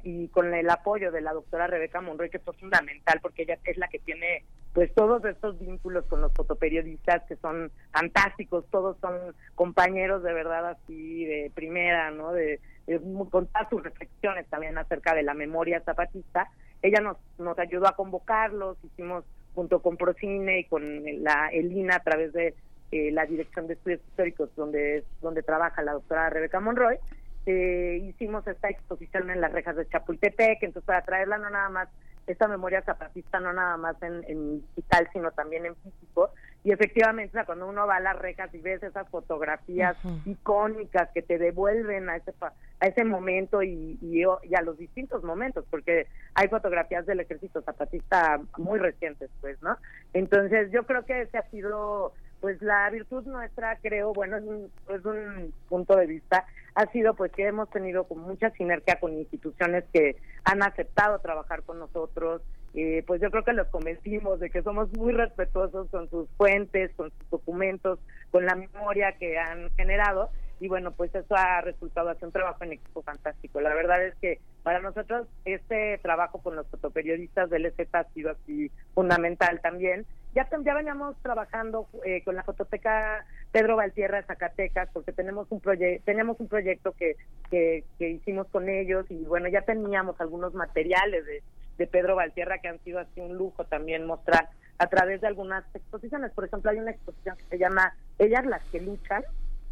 y, 0.04 0.28
con 0.28 0.54
el 0.54 0.70
apoyo 0.70 1.10
de 1.10 1.20
la 1.20 1.32
doctora 1.32 1.66
Rebeca 1.66 2.00
Monroy, 2.00 2.30
que 2.30 2.38
fue 2.38 2.54
fundamental 2.54 3.18
porque 3.20 3.42
ella 3.42 3.58
es 3.64 3.76
la 3.78 3.88
que 3.88 3.98
tiene 3.98 4.44
pues 4.72 4.94
todos 4.94 5.24
estos 5.24 5.58
vínculos 5.58 6.04
con 6.06 6.20
los 6.20 6.32
fotoperiodistas 6.34 7.24
que 7.24 7.34
son 7.34 7.72
fantásticos, 7.90 8.64
todos 8.70 8.96
son 9.00 9.34
compañeros 9.56 10.22
de 10.22 10.32
verdad 10.32 10.68
así 10.68 11.24
de 11.24 11.50
primera, 11.52 12.12
¿no? 12.12 12.30
De, 12.30 12.60
de 12.86 13.00
con 13.28 13.48
todas 13.48 13.68
sus 13.68 13.82
reflexiones 13.82 14.46
también 14.46 14.78
acerca 14.78 15.12
de 15.12 15.24
la 15.24 15.34
memoria 15.34 15.80
zapatista. 15.80 16.48
Ella 16.80 17.00
nos, 17.00 17.16
nos 17.38 17.58
ayudó 17.58 17.88
a 17.88 17.96
convocarlos, 17.96 18.76
hicimos 18.84 19.24
junto 19.56 19.82
con 19.82 19.96
Procine 19.96 20.60
y 20.60 20.64
con 20.66 21.02
la 21.24 21.48
Elina 21.48 21.96
a 21.96 22.04
través 22.04 22.32
de 22.32 22.54
eh, 22.92 23.10
la 23.12 23.26
Dirección 23.26 23.66
de 23.66 23.74
Estudios 23.74 24.00
Históricos, 24.08 24.50
donde, 24.56 25.04
donde 25.20 25.42
trabaja 25.42 25.82
la 25.82 25.92
doctora 25.92 26.30
Rebeca 26.30 26.60
Monroy, 26.60 26.98
eh, 27.46 28.02
hicimos 28.08 28.46
esta 28.46 28.68
exposición 28.68 29.30
en 29.30 29.40
las 29.40 29.52
rejas 29.52 29.76
de 29.76 29.88
Chapultepec, 29.88 30.62
entonces 30.62 30.86
para 30.86 31.04
traerla 31.04 31.38
no 31.38 31.50
nada 31.50 31.68
más, 31.68 31.88
esta 32.26 32.46
memoria 32.48 32.82
zapatista 32.82 33.40
no 33.40 33.52
nada 33.52 33.76
más 33.76 33.96
en, 34.02 34.62
digital, 34.76 35.08
sino 35.12 35.30
también 35.32 35.66
en 35.66 35.74
físico, 35.76 36.30
y 36.62 36.72
efectivamente 36.72 37.38
cuando 37.46 37.66
uno 37.66 37.86
va 37.86 37.96
a 37.96 38.00
las 38.00 38.16
rejas 38.16 38.54
y 38.54 38.58
ves 38.58 38.82
esas 38.82 39.08
fotografías 39.08 39.96
icónicas 40.26 41.08
que 41.14 41.22
te 41.22 41.38
devuelven 41.38 42.10
a 42.10 42.16
ese 42.16 42.34
a 42.80 42.86
ese 42.86 43.04
momento 43.04 43.62
y, 43.62 43.98
y, 44.02 44.22
y, 44.22 44.54
a 44.54 44.62
los 44.62 44.76
distintos 44.76 45.24
momentos 45.24 45.64
porque 45.70 46.06
hay 46.34 46.48
fotografías 46.48 47.06
del 47.06 47.20
ejército 47.20 47.62
zapatista 47.62 48.40
muy 48.58 48.78
recientes 48.78 49.30
pues 49.40 49.60
no 49.62 49.78
entonces 50.12 50.70
yo 50.70 50.84
creo 50.84 51.06
que 51.06 51.22
ese 51.22 51.38
ha 51.38 51.48
sido 51.50 52.12
pues 52.40 52.60
la 52.62 52.88
virtud 52.90 53.24
nuestra, 53.24 53.76
creo, 53.76 54.12
bueno, 54.12 54.36
es 54.36 54.44
un, 54.44 54.70
es 54.88 55.04
un 55.04 55.52
punto 55.68 55.96
de 55.96 56.06
vista, 56.06 56.46
ha 56.74 56.86
sido 56.92 57.14
pues 57.14 57.32
que 57.32 57.46
hemos 57.46 57.68
tenido 57.70 58.04
con 58.04 58.18
mucha 58.18 58.50
sinergia 58.50 58.98
con 58.98 59.12
instituciones 59.12 59.84
que 59.92 60.16
han 60.44 60.62
aceptado 60.62 61.18
trabajar 61.18 61.62
con 61.62 61.78
nosotros, 61.78 62.42
eh, 62.74 63.02
pues 63.06 63.20
yo 63.20 63.30
creo 63.30 63.44
que 63.44 63.52
los 63.52 63.66
convencimos 63.68 64.40
de 64.40 64.50
que 64.50 64.62
somos 64.62 64.90
muy 64.96 65.12
respetuosos 65.12 65.88
con 65.90 66.08
sus 66.08 66.28
fuentes, 66.36 66.92
con 66.96 67.10
sus 67.10 67.30
documentos, 67.30 67.98
con 68.30 68.46
la 68.46 68.54
memoria 68.54 69.12
que 69.18 69.38
han 69.38 69.70
generado 69.76 70.30
y 70.60 70.68
bueno, 70.68 70.92
pues 70.92 71.12
eso 71.14 71.34
ha 71.34 71.62
resultado 71.62 72.10
hacer 72.10 72.26
un 72.26 72.32
trabajo 72.32 72.62
en 72.64 72.72
equipo 72.72 73.02
fantástico. 73.02 73.62
La 73.62 73.74
verdad 73.74 74.04
es 74.04 74.14
que 74.16 74.38
para 74.62 74.80
nosotros 74.80 75.26
este 75.46 75.98
trabajo 76.02 76.38
con 76.42 76.54
los 76.54 76.66
fotoperiodistas 76.68 77.48
del 77.48 77.64
EZ 77.64 77.88
ha 77.92 78.04
sido 78.12 78.30
así 78.32 78.70
fundamental 78.94 79.60
también. 79.62 80.04
Ya, 80.34 80.48
ya 80.64 80.74
veníamos 80.74 81.16
trabajando 81.22 81.88
eh, 82.04 82.22
con 82.24 82.36
la 82.36 82.44
fototeca 82.44 83.24
Pedro 83.50 83.76
Valtierra 83.76 84.18
de 84.18 84.26
Zacatecas 84.26 84.88
porque 84.92 85.12
tenemos 85.12 85.48
un 85.50 85.60
teníamos 86.04 86.38
un 86.38 86.48
proyecto 86.48 86.92
que, 86.92 87.16
que, 87.50 87.84
que 87.98 88.10
hicimos 88.10 88.46
con 88.48 88.68
ellos 88.68 89.06
y 89.10 89.24
bueno, 89.24 89.48
ya 89.48 89.62
teníamos 89.62 90.20
algunos 90.20 90.54
materiales 90.54 91.26
de, 91.26 91.42
de 91.78 91.86
Pedro 91.86 92.14
Valtierra 92.14 92.58
que 92.58 92.68
han 92.68 92.78
sido 92.84 93.00
así 93.00 93.20
un 93.20 93.36
lujo 93.36 93.64
también 93.64 94.06
mostrar 94.06 94.50
a 94.78 94.86
través 94.86 95.20
de 95.20 95.26
algunas 95.26 95.64
exposiciones. 95.74 96.30
Por 96.32 96.44
ejemplo, 96.44 96.70
hay 96.70 96.78
una 96.78 96.90
exposición 96.90 97.36
que 97.36 97.44
se 97.44 97.58
llama 97.58 97.94
Ellas 98.18 98.46
las 98.46 98.62
que 98.70 98.80
luchan, 98.80 99.24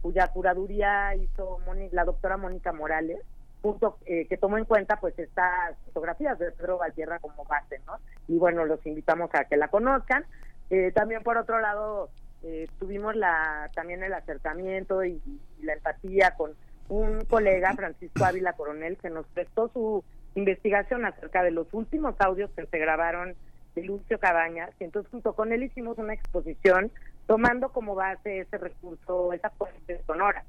cuya 0.03 0.29
curaduría 0.29 1.15
hizo 1.15 1.59
la 1.93 2.05
doctora 2.05 2.37
Mónica 2.37 2.73
Morales, 2.73 3.21
punto 3.61 3.99
eh, 4.07 4.27
que 4.27 4.37
tomó 4.37 4.59
en 4.59 4.65
cuenta 4.65 4.97
pues 4.97 5.19
estas 5.19 5.77
fotografías 5.87 6.39
de 6.39 6.53
Pedro 6.53 6.79
Valtierra 6.79 7.19
como 7.19 7.45
base, 7.45 7.81
¿no? 7.87 7.99
Y 8.27 8.39
bueno, 8.39 8.65
los 8.65 8.85
invitamos 8.87 9.31
a 9.35 9.45
que 9.45 9.57
la 9.57 9.69
conozcan. 9.69 10.25
Eh, 10.71 10.93
también 10.93 11.23
por 11.23 11.37
otro 11.39 11.61
lado 11.61 12.11
eh, 12.43 12.69
tuvimos 12.79 13.17
la 13.17 13.71
también 13.75 14.03
el 14.03 14.13
acercamiento 14.13 15.05
y, 15.05 15.21
la 15.63 15.73
empatía 15.73 16.35
con 16.37 16.53
un 16.89 17.25
colega, 17.25 17.75
Francisco 17.75 18.25
Ávila 18.25 18.53
Coronel, 18.53 18.97
que 18.97 19.11
nos 19.11 19.27
prestó 19.27 19.69
su 19.69 20.05
investigación 20.37 21.05
acerca 21.05 21.43
de 21.43 21.51
los 21.51 21.67
últimos 21.75 22.15
audios 22.21 22.51
que 22.53 22.65
se 22.67 22.79
grabaron 22.79 23.35
de 23.75 23.83
Lucio 23.83 24.19
Cabañas, 24.21 24.71
y 24.79 24.85
entonces 24.85 25.11
junto 25.11 25.35
con 25.35 25.53
él 25.53 25.65
hicimos 25.65 25.99
una 25.99 26.15
exposición 26.15 26.93
tomando 27.27 27.71
como 27.71 27.95
base 27.95 28.41
ese 28.41 28.57
recurso, 28.57 29.33
esa 29.33 29.51
fuente 29.51 30.01
sonora. 30.07 30.45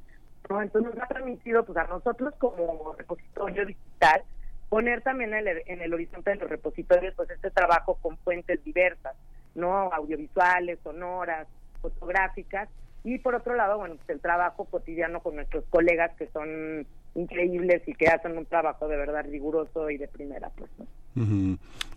¿no? 0.50 0.62
Entonces 0.62 0.94
nos 0.94 1.04
ha 1.04 1.08
permitido 1.08 1.66
pues 1.66 1.78
a 1.78 1.86
nosotros 1.86 2.34
como 2.38 2.96
repositorio 2.98 3.66
digital 3.66 4.24
poner 4.70 5.02
también 5.02 5.34
el, 5.34 5.48
en 5.66 5.82
el 5.82 5.94
horizonte 5.94 6.30
de 6.30 6.36
los 6.38 6.50
repositorios 6.50 7.16
pues 7.16 7.30
este 7.32 7.50
trabajo 7.52 7.96
con 7.96 8.18
fuentes 8.20 8.64
diversas, 8.64 9.16
no 9.60 9.92
audiovisuales, 9.94 10.80
sonoras, 10.84 11.48
fotográficas. 11.82 12.70
Y 13.04 13.20
por 13.20 13.36
otro 13.36 13.56
lado, 13.56 13.78
bueno, 13.78 13.96
pues 13.96 14.10
el 14.10 14.20
trabajo 14.20 14.66
cotidiano 14.66 15.22
con 15.22 15.36
nuestros 15.36 15.64
colegas 15.70 16.12
que 16.18 16.28
son 16.28 16.86
increíbles 17.16 17.82
y 17.88 17.94
que 17.94 18.08
hacen 18.08 18.38
un 18.38 18.46
trabajo 18.46 18.88
de 18.88 18.98
verdad 18.98 19.26
riguroso 19.26 19.90
y 19.90 19.98
de 19.98 20.08
primera, 20.08 20.50
pues. 20.50 20.70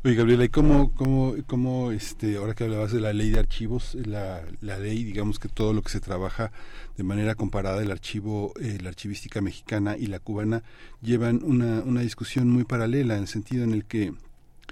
Oye, 0.04 0.14
Gabriela, 0.16 0.44
¿y 0.44 0.48
cómo, 0.48 0.92
cómo, 0.94 1.34
cómo, 1.46 1.92
este, 1.92 2.36
ahora 2.36 2.54
que 2.54 2.64
hablabas 2.64 2.92
de 2.92 3.00
la 3.00 3.12
ley 3.12 3.30
de 3.30 3.38
archivos, 3.38 3.94
la, 3.94 4.42
la 4.60 4.78
ley, 4.78 5.04
digamos 5.04 5.38
que 5.38 5.48
todo 5.48 5.72
lo 5.72 5.82
que 5.82 5.90
se 5.90 6.00
trabaja 6.00 6.50
de 6.96 7.04
manera 7.04 7.36
comparada, 7.36 7.82
el 7.82 7.90
archivo, 7.90 8.52
eh, 8.60 8.78
la 8.82 8.88
archivística 8.88 9.40
mexicana 9.40 9.96
y 9.96 10.06
la 10.06 10.18
cubana 10.18 10.62
llevan 11.02 11.40
una, 11.44 11.82
una 11.82 12.00
discusión 12.00 12.48
muy 12.48 12.64
paralela 12.64 13.14
en 13.14 13.20
el 13.20 13.28
sentido 13.28 13.62
en 13.62 13.72
el 13.74 13.84
que 13.84 14.12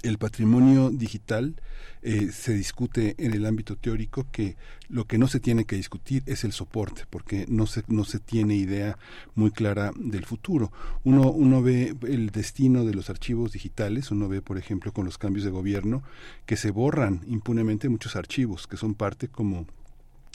el 0.03 0.17
patrimonio 0.17 0.89
digital 0.89 1.55
eh, 2.03 2.31
se 2.31 2.53
discute 2.53 3.15
en 3.17 3.33
el 3.33 3.45
ámbito 3.45 3.75
teórico 3.75 4.25
que 4.31 4.55
lo 4.89 5.05
que 5.05 5.17
no 5.17 5.27
se 5.27 5.39
tiene 5.39 5.65
que 5.65 5.75
discutir 5.75 6.23
es 6.25 6.43
el 6.43 6.51
soporte, 6.51 7.03
porque 7.09 7.45
no 7.47 7.67
se, 7.67 7.83
no 7.87 8.03
se 8.03 8.19
tiene 8.19 8.55
idea 8.55 8.97
muy 9.35 9.51
clara 9.51 9.91
del 9.95 10.25
futuro. 10.25 10.71
Uno, 11.03 11.31
uno 11.31 11.61
ve 11.61 11.95
el 12.07 12.31
destino 12.31 12.85
de 12.85 12.93
los 12.93 13.09
archivos 13.09 13.51
digitales, 13.51 14.11
uno 14.11 14.27
ve, 14.27 14.41
por 14.41 14.57
ejemplo, 14.57 14.91
con 14.91 15.05
los 15.05 15.17
cambios 15.17 15.45
de 15.45 15.51
gobierno, 15.51 16.03
que 16.45 16.57
se 16.57 16.71
borran 16.71 17.21
impunemente 17.27 17.89
muchos 17.89 18.15
archivos, 18.15 18.67
que 18.67 18.77
son 18.77 18.95
parte 18.95 19.27
como 19.27 19.67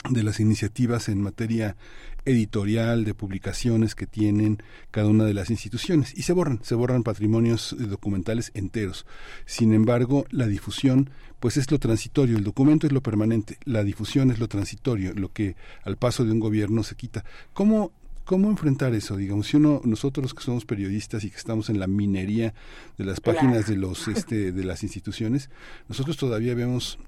de 0.09 0.23
las 0.23 0.39
iniciativas 0.39 1.09
en 1.09 1.21
materia 1.21 1.75
editorial, 2.25 3.05
de 3.05 3.13
publicaciones 3.13 3.95
que 3.95 4.05
tienen 4.05 4.61
cada 4.91 5.07
una 5.07 5.23
de 5.23 5.33
las 5.33 5.49
instituciones 5.49 6.13
y 6.15 6.23
se 6.23 6.33
borran, 6.33 6.59
se 6.63 6.75
borran 6.75 7.03
patrimonios 7.03 7.73
eh, 7.73 7.83
documentales 7.85 8.51
enteros. 8.53 9.05
Sin 9.45 9.73
embargo, 9.73 10.25
la 10.29 10.47
difusión 10.47 11.09
pues 11.39 11.57
es 11.57 11.71
lo 11.71 11.79
transitorio, 11.79 12.37
el 12.37 12.43
documento 12.43 12.87
es 12.87 12.93
lo 12.93 13.01
permanente, 13.01 13.57
la 13.63 13.83
difusión 13.83 14.31
es 14.31 14.39
lo 14.39 14.47
transitorio, 14.47 15.13
lo 15.13 15.31
que 15.31 15.55
al 15.83 15.97
paso 15.97 16.25
de 16.25 16.31
un 16.31 16.39
gobierno 16.39 16.83
se 16.83 16.95
quita. 16.95 17.23
¿Cómo 17.53 17.91
¿Cómo 18.27 18.49
enfrentar 18.49 18.93
eso? 18.93 19.15
Digamos, 19.15 19.47
si 19.47 19.55
uno, 19.55 19.79
nosotros 19.85 20.33
que 20.33 20.43
somos 20.43 20.65
periodistas 20.65 21.23
y 21.23 21.29
que 21.29 21.37
estamos 21.37 21.69
en 21.69 21.79
la 21.79 21.87
minería 21.87 22.53
de 22.97 23.05
las 23.05 23.21
páginas 23.21 23.67
de 23.67 23.77
los, 23.77 24.09
este, 24.09 24.51
de 24.51 24.63
las 24.65 24.83
instituciones, 24.83 25.49
nosotros 25.87 26.17
todavía 26.17 26.53
vemos 26.53 26.99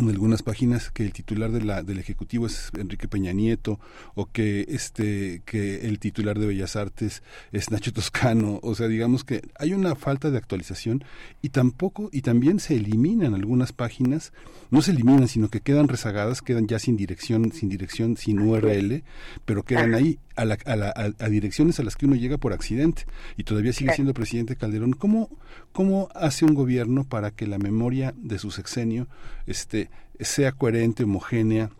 en 0.00 0.10
algunas 0.10 0.42
páginas 0.42 0.90
que 0.90 1.04
el 1.04 1.12
titular 1.12 1.50
de 1.50 1.62
la, 1.62 1.82
del 1.82 1.98
ejecutivo 1.98 2.46
es 2.46 2.70
Enrique 2.78 3.08
Peña 3.08 3.32
Nieto 3.32 3.78
o 4.14 4.26
que 4.26 4.66
este 4.68 5.42
que 5.44 5.86
el 5.86 5.98
titular 5.98 6.38
de 6.38 6.46
Bellas 6.46 6.76
Artes 6.76 7.22
es 7.52 7.70
Nacho 7.70 7.92
Toscano. 7.92 8.60
O 8.62 8.74
sea 8.74 8.88
digamos 8.88 9.24
que 9.24 9.42
hay 9.58 9.72
una 9.72 9.94
falta 9.94 10.30
de 10.30 10.38
actualización 10.38 11.04
y 11.42 11.50
tampoco 11.50 12.08
y 12.12 12.22
también 12.22 12.60
se 12.60 12.76
eliminan 12.76 13.34
algunas 13.34 13.72
páginas. 13.72 14.32
No 14.70 14.82
se 14.82 14.92
eliminan 14.92 15.28
sino 15.28 15.48
que 15.48 15.60
quedan 15.60 15.88
rezagadas 15.88 16.42
quedan 16.42 16.66
ya 16.66 16.78
sin 16.78 16.96
dirección 16.96 17.52
sin 17.52 17.68
dirección 17.68 18.16
sin 18.16 18.40
URL 18.40 19.02
pero 19.44 19.62
quedan 19.62 19.94
ahí 19.94 20.18
a, 20.38 20.44
la, 20.44 20.56
a, 20.64 20.76
la, 20.76 20.94
a, 21.18 21.28
direcciones 21.28 21.78
a 21.80 21.82
las 21.82 21.96
que 21.96 22.06
uno 22.06 22.14
llega 22.14 22.38
por 22.38 22.52
accidente 22.52 23.04
y 23.36 23.44
todavía 23.44 23.72
sigue 23.72 23.92
siendo 23.92 24.14
presidente 24.14 24.56
Calderón 24.56 24.92
cómo 24.92 25.28
cómo 25.72 26.08
hace 26.14 26.44
un 26.44 26.54
gobierno 26.54 27.04
para 27.04 27.30
que 27.30 27.46
la 27.46 27.58
memoria 27.58 28.14
de 28.16 28.38
su 28.38 28.50
sexenio 28.50 29.08
este 29.46 29.90
sea 30.20 30.52
coherente, 30.52 31.04
homogénea 31.04 31.70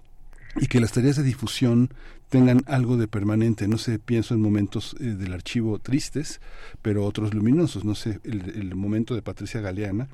y 0.57 0.67
que 0.67 0.81
las 0.81 0.93
tareas 0.93 1.17
de 1.17 1.23
difusión 1.23 1.91
tengan 2.29 2.63
algo 2.67 2.97
de 2.97 3.09
permanente. 3.09 3.69
No 3.69 3.79
sé, 3.79 3.99
pienso 3.99 4.35
en 4.35 4.41
momentos 4.41 4.97
eh, 5.01 5.05
del 5.05 5.33
archivo 5.33 5.79
tristes, 5.79 6.41
pero 6.83 7.05
otros 7.05 7.35
luminosos. 7.35 7.85
No 7.85 7.95
sé, 7.95 8.21
el, 8.25 8.75
momento 8.75 9.15
de 9.15 9.23
Patricia 9.23 9.61
Galeana 9.61 10.09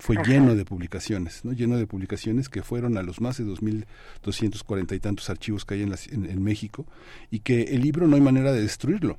fue 0.00 0.16
lleno 0.26 0.56
de 0.56 0.64
publicaciones, 0.64 1.44
¿no? 1.44 1.52
lleno 1.52 1.76
de 1.76 1.86
publicaciones 1.86 2.48
que 2.48 2.62
fueron 2.62 2.96
a 2.96 3.02
los 3.02 3.20
más 3.20 3.38
de 3.38 3.44
2.240 3.44 4.96
y 4.96 5.00
tantos 5.00 5.30
archivos 5.30 5.64
que 5.64 5.74
hay 5.74 5.82
en, 5.82 5.94
en 6.10 6.42
México 6.42 6.86
y 7.30 7.40
que 7.40 7.62
el 7.62 7.82
libro 7.82 8.08
no 8.08 8.16
hay 8.16 8.22
manera 8.22 8.52
de 8.52 8.62
destruirlo 8.62 9.18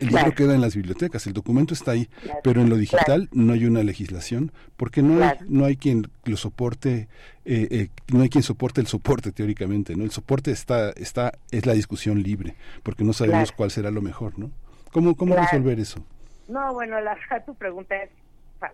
el 0.00 0.08
libro 0.08 0.34
queda 0.34 0.54
en 0.54 0.60
las 0.60 0.74
bibliotecas, 0.74 1.26
el 1.26 1.32
documento 1.32 1.74
está 1.74 1.92
ahí, 1.92 2.08
pero 2.42 2.60
en 2.60 2.68
lo 2.68 2.76
digital 2.76 3.28
no 3.32 3.52
hay 3.52 3.64
una 3.64 3.82
legislación 3.82 4.52
porque 4.76 5.02
no 5.02 5.24
hay, 5.24 5.38
no 5.48 5.64
hay 5.64 5.76
quien 5.76 6.10
lo 6.24 6.36
soporte, 6.36 7.08
eh, 7.44 7.68
eh, 7.70 7.88
no 8.12 8.22
hay 8.22 8.28
quien 8.28 8.42
soporte 8.42 8.80
el 8.80 8.86
soporte 8.86 9.32
teóricamente, 9.32 9.96
¿no? 9.96 10.04
El 10.04 10.10
soporte 10.10 10.50
está, 10.50 10.90
está, 10.90 11.32
es 11.50 11.66
la 11.66 11.72
discusión 11.72 12.22
libre, 12.22 12.56
porque 12.82 13.04
no 13.04 13.12
sabemos 13.12 13.52
cuál 13.52 13.70
será 13.70 13.90
lo 13.90 14.02
mejor, 14.02 14.38
¿no? 14.38 14.50
¿Cómo, 14.92 15.14
cómo 15.14 15.34
resolver 15.34 15.78
eso? 15.78 16.04
No, 16.48 16.72
bueno, 16.74 17.00
la, 17.00 17.16
tu 17.44 17.54
pregunta 17.54 17.96
es, 17.96 18.10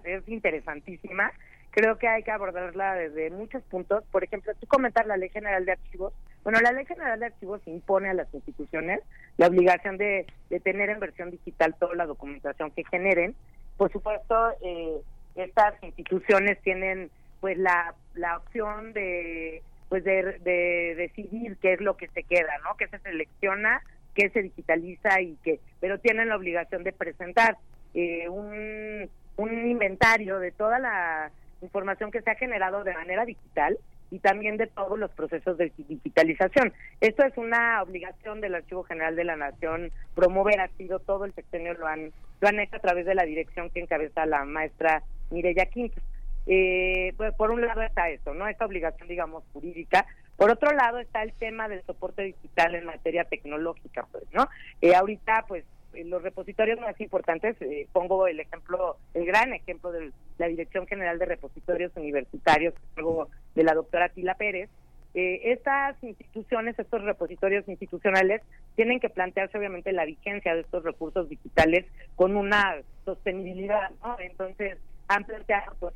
es 0.04 0.28
interesantísima 0.28 1.32
creo 1.72 1.98
que 1.98 2.06
hay 2.06 2.22
que 2.22 2.30
abordarla 2.30 2.94
desde 2.94 3.30
muchos 3.30 3.62
puntos. 3.64 4.04
Por 4.12 4.22
ejemplo, 4.22 4.52
tú 4.60 4.66
comentar 4.66 5.06
la 5.06 5.16
Ley 5.16 5.30
General 5.30 5.64
de 5.64 5.72
Archivos. 5.72 6.12
Bueno, 6.44 6.60
la 6.60 6.70
Ley 6.70 6.84
General 6.86 7.18
de 7.18 7.26
Archivos 7.26 7.60
impone 7.66 8.10
a 8.10 8.14
las 8.14 8.32
instituciones 8.32 9.00
la 9.38 9.48
obligación 9.48 9.96
de, 9.96 10.26
tener 10.62 10.90
en 10.90 11.00
versión 11.00 11.30
digital 11.30 11.74
toda 11.78 11.94
la 11.94 12.06
documentación 12.06 12.70
que 12.70 12.84
generen. 12.84 13.34
Por 13.76 13.90
supuesto, 13.90 14.50
eh, 14.62 15.00
estas 15.34 15.82
instituciones 15.82 16.60
tienen 16.62 17.10
pues 17.40 17.56
la, 17.58 17.94
la 18.14 18.36
opción 18.36 18.92
de 18.92 19.62
pues 19.88 20.04
de, 20.04 20.38
de 20.38 20.94
decidir 20.96 21.58
qué 21.60 21.74
es 21.74 21.80
lo 21.80 21.96
que 21.96 22.08
se 22.08 22.22
queda, 22.22 22.58
¿no? 22.64 22.76
Qué 22.78 22.88
se 22.88 22.98
selecciona, 23.00 23.82
qué 24.14 24.30
se 24.30 24.40
digitaliza 24.40 25.20
y 25.20 25.36
qué, 25.42 25.60
pero 25.80 25.98
tienen 25.98 26.30
la 26.30 26.36
obligación 26.36 26.82
de 26.82 26.92
presentar 26.92 27.58
eh, 27.92 28.26
un, 28.30 29.10
un 29.36 29.66
inventario 29.68 30.38
de 30.38 30.52
toda 30.52 30.78
la 30.78 31.30
información 31.62 32.10
que 32.10 32.22
se 32.22 32.30
ha 32.30 32.34
generado 32.34 32.84
de 32.84 32.92
manera 32.92 33.24
digital 33.24 33.78
y 34.10 34.18
también 34.18 34.58
de 34.58 34.66
todos 34.66 34.98
los 34.98 35.10
procesos 35.12 35.56
de 35.56 35.72
digitalización. 35.76 36.72
Esto 37.00 37.24
es 37.24 37.36
una 37.38 37.82
obligación 37.82 38.42
del 38.42 38.54
Archivo 38.54 38.82
General 38.84 39.16
de 39.16 39.24
la 39.24 39.36
Nación 39.36 39.90
promover, 40.14 40.60
ha 40.60 40.68
sido 40.76 40.98
todo 40.98 41.24
el 41.24 41.32
sexenio 41.32 41.72
lo 41.74 41.86
han 41.86 42.12
lo 42.42 42.48
han 42.48 42.60
hecho 42.60 42.76
a 42.76 42.80
través 42.80 43.06
de 43.06 43.14
la 43.14 43.22
dirección 43.22 43.70
que 43.70 43.80
encabeza 43.80 44.26
la 44.26 44.44
maestra 44.44 45.02
Mireya 45.30 45.66
Quinto. 45.66 46.00
Eh, 46.46 47.14
pues, 47.16 47.32
por 47.34 47.52
un 47.52 47.60
lado 47.62 47.82
está 47.82 48.10
eso, 48.10 48.34
¿no? 48.34 48.48
Esta 48.48 48.66
obligación, 48.66 49.08
digamos, 49.08 49.44
jurídica. 49.52 50.04
Por 50.36 50.50
otro 50.50 50.72
lado 50.72 50.98
está 50.98 51.22
el 51.22 51.32
tema 51.34 51.68
del 51.68 51.82
soporte 51.84 52.22
digital 52.22 52.74
en 52.74 52.84
materia 52.84 53.24
tecnológica, 53.24 54.06
pues, 54.10 54.24
¿no? 54.32 54.48
Eh, 54.80 54.94
ahorita, 54.94 55.44
pues, 55.46 55.64
los 56.04 56.22
repositorios 56.22 56.80
más 56.80 57.00
importantes, 57.00 57.56
eh, 57.60 57.86
pongo 57.92 58.26
el 58.26 58.40
ejemplo, 58.40 58.96
el 59.14 59.26
gran 59.26 59.52
ejemplo 59.52 59.92
de 59.92 60.12
la 60.38 60.46
Dirección 60.46 60.86
General 60.86 61.18
de 61.18 61.26
Repositorios 61.26 61.92
Universitarios, 61.96 62.74
luego 62.96 63.28
de 63.54 63.64
la 63.64 63.74
doctora 63.74 64.08
Tila 64.08 64.34
Pérez, 64.34 64.70
eh, 65.14 65.52
estas 65.52 66.02
instituciones, 66.02 66.78
estos 66.78 67.02
repositorios 67.02 67.68
institucionales, 67.68 68.40
tienen 68.76 68.98
que 68.98 69.10
plantearse 69.10 69.58
obviamente 69.58 69.92
la 69.92 70.06
vigencia 70.06 70.54
de 70.54 70.62
estos 70.62 70.82
recursos 70.84 71.28
digitales 71.28 71.84
con 72.16 72.36
una 72.36 72.76
sostenibilidad, 73.04 73.90
¿no? 74.02 74.16
Entonces, 74.18 74.78
han 75.08 75.24
planteado 75.24 75.76
pues, 75.78 75.94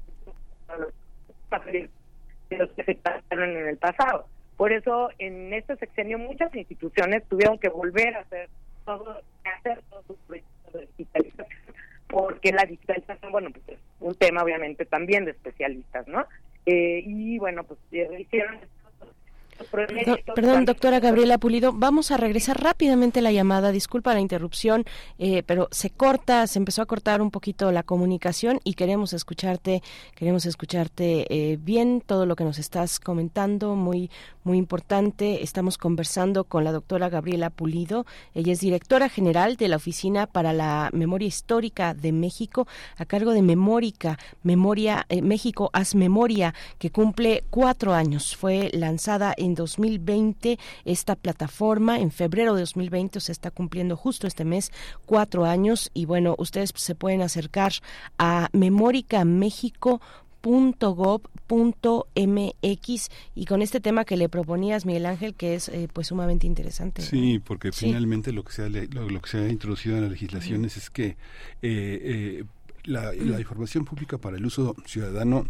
de 2.50 2.56
los 2.58 2.70
que 2.72 2.84
se 2.84 2.94
pasaron 2.96 3.56
en 3.56 3.68
el 3.68 3.78
pasado. 3.78 4.26
Por 4.56 4.72
eso, 4.72 5.10
en 5.18 5.52
este 5.52 5.76
sexenio, 5.76 6.18
muchas 6.18 6.54
instituciones 6.54 7.24
tuvieron 7.28 7.58
que 7.58 7.68
volver 7.68 8.16
a 8.16 8.20
hacer 8.20 8.48
todo, 8.86 9.20
hacer 9.44 9.82
todos 9.90 10.06
sus 10.06 10.16
proyectos 10.26 10.72
de 10.72 10.88
digitalización, 10.96 11.46
porque 12.08 12.52
la 12.52 12.64
digitalización, 12.64 13.30
bueno, 13.30 13.50
pues 13.50 13.68
es 13.68 13.78
un 14.00 14.14
tema 14.14 14.42
obviamente 14.42 14.86
también 14.86 15.26
de 15.26 15.32
especialistas, 15.32 16.08
¿no? 16.08 16.24
Eh, 16.64 17.02
y 17.04 17.38
bueno, 17.38 17.64
pues 17.64 17.78
eh, 17.92 18.26
Perdón, 20.34 20.64
doctora 20.64 21.00
Gabriela 21.00 21.38
Pulido, 21.38 21.72
vamos 21.72 22.10
a 22.10 22.16
regresar 22.16 22.62
rápidamente 22.62 23.20
la 23.22 23.32
llamada. 23.32 23.72
Disculpa 23.72 24.14
la 24.14 24.20
interrupción, 24.20 24.84
eh, 25.18 25.42
pero 25.44 25.68
se 25.70 25.90
corta, 25.90 26.46
se 26.46 26.58
empezó 26.58 26.82
a 26.82 26.86
cortar 26.86 27.22
un 27.22 27.30
poquito 27.30 27.72
la 27.72 27.82
comunicación 27.82 28.60
y 28.64 28.74
queremos 28.74 29.12
escucharte, 29.12 29.82
queremos 30.14 30.46
escucharte 30.46 31.26
eh, 31.28 31.58
bien 31.60 32.02
todo 32.04 32.26
lo 32.26 32.36
que 32.36 32.44
nos 32.44 32.58
estás 32.58 33.00
comentando, 33.00 33.74
muy 33.74 34.10
muy 34.46 34.58
importante. 34.58 35.42
Estamos 35.42 35.76
conversando 35.76 36.44
con 36.44 36.62
la 36.62 36.70
doctora 36.70 37.08
Gabriela 37.08 37.50
Pulido. 37.50 38.06
Ella 38.32 38.52
es 38.52 38.60
directora 38.60 39.08
general 39.08 39.56
de 39.56 39.66
la 39.66 39.76
Oficina 39.76 40.26
para 40.28 40.52
la 40.52 40.88
Memoria 40.92 41.26
Histórica 41.26 41.94
de 41.94 42.12
México, 42.12 42.68
a 42.96 43.04
cargo 43.04 43.32
de 43.32 43.42
Memórica, 43.42 44.18
Memoria 44.44 45.04
eh, 45.08 45.20
México 45.20 45.70
Haz 45.72 45.96
Memoria, 45.96 46.54
que 46.78 46.90
cumple 46.90 47.42
cuatro 47.50 47.92
años. 47.92 48.36
Fue 48.36 48.70
lanzada 48.72 49.34
en 49.36 49.45
2020 49.54 50.58
esta 50.84 51.16
plataforma, 51.16 52.00
en 52.00 52.10
febrero 52.10 52.54
de 52.54 52.60
2020, 52.60 53.20
se 53.20 53.32
está 53.32 53.50
cumpliendo 53.50 53.96
justo 53.96 54.26
este 54.26 54.44
mes 54.44 54.72
cuatro 55.04 55.44
años. 55.44 55.90
Y 55.94 56.06
bueno, 56.06 56.34
ustedes 56.38 56.72
se 56.74 56.94
pueden 56.94 57.22
acercar 57.22 57.72
a 58.18 58.48
Memórica 58.52 59.24
México 59.24 60.00
.gov.mx 60.80 61.98
y 63.34 63.44
con 63.46 63.62
este 63.62 63.80
tema 63.80 64.04
que 64.04 64.16
le 64.16 64.28
proponías 64.28 64.86
Miguel 64.86 65.06
Ángel 65.06 65.34
que 65.34 65.56
es 65.56 65.68
eh, 65.68 65.88
pues 65.92 66.06
sumamente 66.06 66.46
interesante 66.46 67.02
sí 67.02 67.40
porque 67.44 67.72
finalmente 67.72 68.30
lo 68.32 68.44
que 68.44 68.52
se 68.52 68.62
ha 68.62 68.68
lo, 68.68 69.20
que 69.20 69.28
se 69.28 69.38
ha 69.38 69.48
introducido 69.48 69.96
en 69.96 70.02
las 70.02 70.12
legislaciones 70.12 70.76
es 70.76 70.88
que 70.90 71.06
eh, 71.06 71.16
eh, 71.62 72.44
la, 72.84 73.12
la 73.12 73.40
información 73.40 73.84
pública 73.84 74.18
para 74.18 74.36
el 74.36 74.46
uso 74.46 74.76
ciudadano 74.84 75.48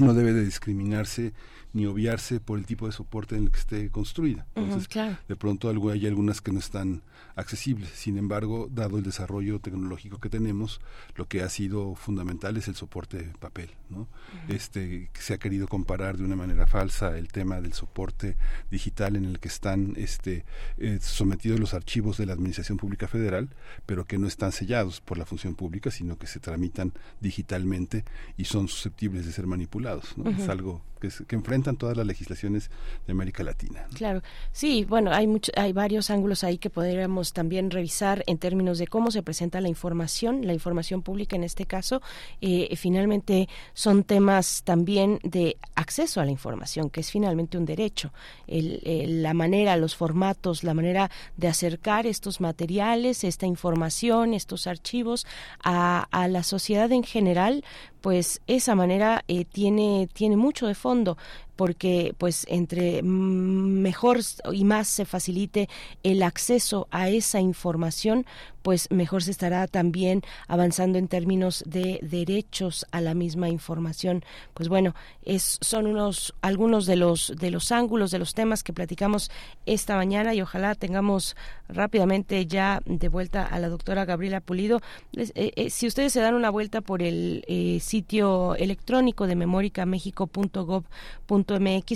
no 0.00 0.14
debe 0.14 0.32
de 0.32 0.44
discriminarse 0.44 1.32
ni 1.74 1.86
obviarse 1.86 2.40
por 2.40 2.58
el 2.58 2.64
tipo 2.64 2.86
de 2.86 2.92
soporte 2.92 3.36
en 3.36 3.44
el 3.44 3.50
que 3.50 3.58
esté 3.58 3.90
construida. 3.90 4.46
Entonces, 4.54 4.88
de 5.28 5.36
pronto 5.36 5.68
hay 5.90 6.06
algunas 6.06 6.40
que 6.40 6.52
no 6.52 6.60
están 6.60 7.02
accesibles. 7.34 7.90
Sin 7.90 8.16
embargo, 8.16 8.68
dado 8.70 8.96
el 8.96 9.02
desarrollo 9.02 9.58
tecnológico 9.58 10.18
que 10.18 10.30
tenemos, 10.30 10.80
lo 11.16 11.26
que 11.26 11.42
ha 11.42 11.48
sido 11.48 11.96
fundamental 11.96 12.56
es 12.56 12.68
el 12.68 12.76
soporte 12.76 13.32
papel. 13.40 13.70
¿no? 13.90 14.08
este, 14.48 15.10
se 15.18 15.34
ha 15.34 15.38
querido 15.38 15.66
comparar 15.68 16.16
de 16.16 16.24
una 16.24 16.36
manera 16.36 16.66
falsa 16.66 17.18
el 17.18 17.28
tema 17.28 17.60
del 17.60 17.72
soporte 17.72 18.36
digital 18.70 19.16
en 19.16 19.24
el 19.24 19.40
que 19.40 19.48
están 19.48 19.94
este, 19.96 20.44
eh, 20.78 20.98
sometidos 21.00 21.60
los 21.60 21.74
archivos 21.74 22.16
de 22.18 22.26
la 22.26 22.32
Administración 22.32 22.78
Pública 22.78 23.08
Federal, 23.08 23.50
pero 23.84 24.04
que 24.04 24.18
no 24.18 24.28
están 24.28 24.52
sellados 24.52 25.00
por 25.00 25.18
la 25.18 25.26
función 25.26 25.56
pública, 25.56 25.90
sino 25.90 26.18
que 26.18 26.28
se 26.28 26.38
tramitan 26.38 26.92
digitalmente 27.20 28.04
y 28.36 28.44
son 28.44 28.68
susceptibles 28.68 29.26
de 29.26 29.32
ser 29.32 29.46
manipulados. 29.46 30.16
¿no? 30.16 30.30
Es 30.30 30.48
algo 30.48 30.82
que, 31.26 31.36
enfrentan 31.36 31.76
todas 31.76 31.96
las 31.96 32.06
legislaciones 32.06 32.70
de 33.06 33.12
América 33.12 33.42
Latina. 33.42 33.86
Claro, 33.94 34.22
sí, 34.52 34.84
bueno, 34.84 35.12
hay, 35.12 35.26
mucho, 35.26 35.52
hay 35.56 35.72
varios 35.72 36.10
ángulos 36.10 36.44
ahí 36.44 36.58
que 36.58 36.70
podríamos 36.70 37.32
también 37.32 37.70
revisar 37.70 38.22
en 38.26 38.38
términos 38.38 38.78
de 38.78 38.86
cómo 38.86 39.10
se 39.10 39.22
presenta 39.22 39.60
la 39.60 39.68
información, 39.68 40.46
la 40.46 40.52
información 40.52 41.02
pública 41.02 41.36
en 41.36 41.44
este 41.44 41.66
caso. 41.66 42.02
Eh, 42.40 42.74
finalmente 42.76 43.48
son 43.72 44.04
temas 44.04 44.62
también 44.64 45.18
de 45.22 45.56
acceso 45.74 46.20
a 46.20 46.24
la 46.24 46.30
información, 46.30 46.90
que 46.90 47.00
es 47.00 47.10
finalmente 47.10 47.58
un 47.58 47.64
derecho. 47.64 48.12
la 48.46 49.34
manera, 49.34 49.76
los 49.76 49.96
formatos, 49.96 50.64
la 50.64 50.74
manera 50.74 51.10
de 51.36 51.48
acercar 51.48 52.06
estos 52.06 52.40
materiales, 52.40 53.24
esta 53.24 53.46
información, 53.46 54.34
estos 54.34 54.66
archivos 54.66 55.26
a 55.62 56.28
la 56.28 56.42
sociedad 56.42 56.90
en 56.92 57.02
general, 57.02 57.64
pues 58.04 58.42
esa 58.46 58.74
manera 58.74 59.24
eh, 59.28 59.46
tiene, 59.46 60.10
tiene 60.12 60.36
mucho 60.36 60.66
de 60.66 60.74
fondo 60.74 61.16
porque 61.56 62.14
pues 62.18 62.46
entre 62.48 63.02
mejor 63.02 64.20
y 64.52 64.64
más 64.64 64.88
se 64.88 65.04
facilite 65.04 65.68
el 66.02 66.22
acceso 66.22 66.88
a 66.90 67.08
esa 67.08 67.40
información, 67.40 68.26
pues 68.64 68.90
mejor 68.90 69.22
se 69.22 69.30
estará 69.30 69.66
también 69.68 70.22
avanzando 70.48 70.96
en 70.96 71.06
términos 71.06 71.62
de 71.66 71.98
derechos 72.00 72.86
a 72.92 73.02
la 73.02 73.12
misma 73.12 73.50
información. 73.50 74.24
Pues 74.54 74.70
bueno, 74.70 74.94
es, 75.22 75.58
son 75.60 75.86
unos 75.86 76.34
algunos 76.40 76.86
de 76.86 76.96
los 76.96 77.34
de 77.38 77.50
los 77.50 77.72
ángulos 77.72 78.10
de 78.10 78.18
los 78.18 78.32
temas 78.32 78.62
que 78.62 78.72
platicamos 78.72 79.30
esta 79.66 79.96
mañana 79.96 80.32
y 80.32 80.40
ojalá 80.40 80.74
tengamos 80.74 81.36
rápidamente 81.68 82.46
ya 82.46 82.80
de 82.86 83.08
vuelta 83.08 83.44
a 83.44 83.58
la 83.58 83.68
doctora 83.68 84.06
Gabriela 84.06 84.40
Pulido. 84.40 84.80
Eh, 85.12 85.52
eh, 85.56 85.68
si 85.68 85.86
ustedes 85.86 86.14
se 86.14 86.20
dan 86.20 86.34
una 86.34 86.48
vuelta 86.48 86.80
por 86.80 87.02
el 87.02 87.44
eh, 87.46 87.80
sitio 87.80 88.54
electrónico 88.56 89.26
de 89.26 89.36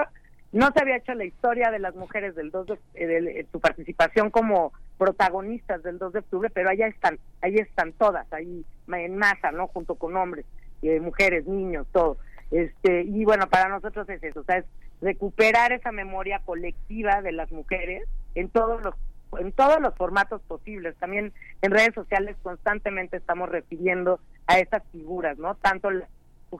no 0.53 0.71
se 0.73 0.81
había 0.81 0.97
hecho 0.97 1.15
la 1.15 1.25
historia 1.25 1.71
de 1.71 1.81
las 1.81 1.95
mujeres 1.97 2.37
del 2.37 2.51
2 2.51 2.67
de, 2.67 2.79
eh, 2.95 3.07
de, 3.07 3.47
su 3.51 3.61
participación 3.61 4.31
como 4.31 4.73
protagonistas 4.97 5.83
del 5.83 5.99
2 5.99 6.13
de 6.13 6.19
octubre, 6.21 6.51
pero 6.53 6.71
allá 6.71 6.87
están, 6.87 7.19
ahí 7.43 7.57
están 7.57 7.93
todas, 7.93 8.33
ahí 8.33 8.65
en 8.93 9.17
masa, 9.17 9.51
¿no? 9.51 9.67
Junto 9.69 9.97
con 9.97 10.17
hombres, 10.17 10.47
eh, 10.83 11.01
mujeres, 11.01 11.47
niños, 11.47 11.87
todo. 11.93 12.17
Este, 12.53 13.03
y 13.03 13.25
bueno, 13.25 13.49
para 13.49 13.69
nosotros 13.69 14.09
es 14.09 14.23
eso, 14.23 14.41
o 14.41 14.45
sea, 14.45 14.59
es 14.59 14.65
recuperar 15.01 15.73
esa 15.73 15.91
memoria 15.91 16.41
colectiva 16.45 17.23
de 17.23 17.33
las 17.33 17.51
mujeres 17.51 18.05
en 18.35 18.49
todos 18.51 18.83
los 18.83 18.95
en 19.39 19.53
todos 19.53 19.81
los 19.81 19.95
formatos 19.95 20.43
posibles. 20.43 20.97
También 20.97 21.33
en 21.63 21.71
redes 21.71 21.95
sociales 21.95 22.37
constantemente 22.43 23.17
estamos 23.17 23.49
refiriendo 23.49 24.19
a 24.49 24.59
esas 24.59 24.83
figuras, 24.91 25.39
¿no? 25.39 25.55
Tanto 25.55 25.89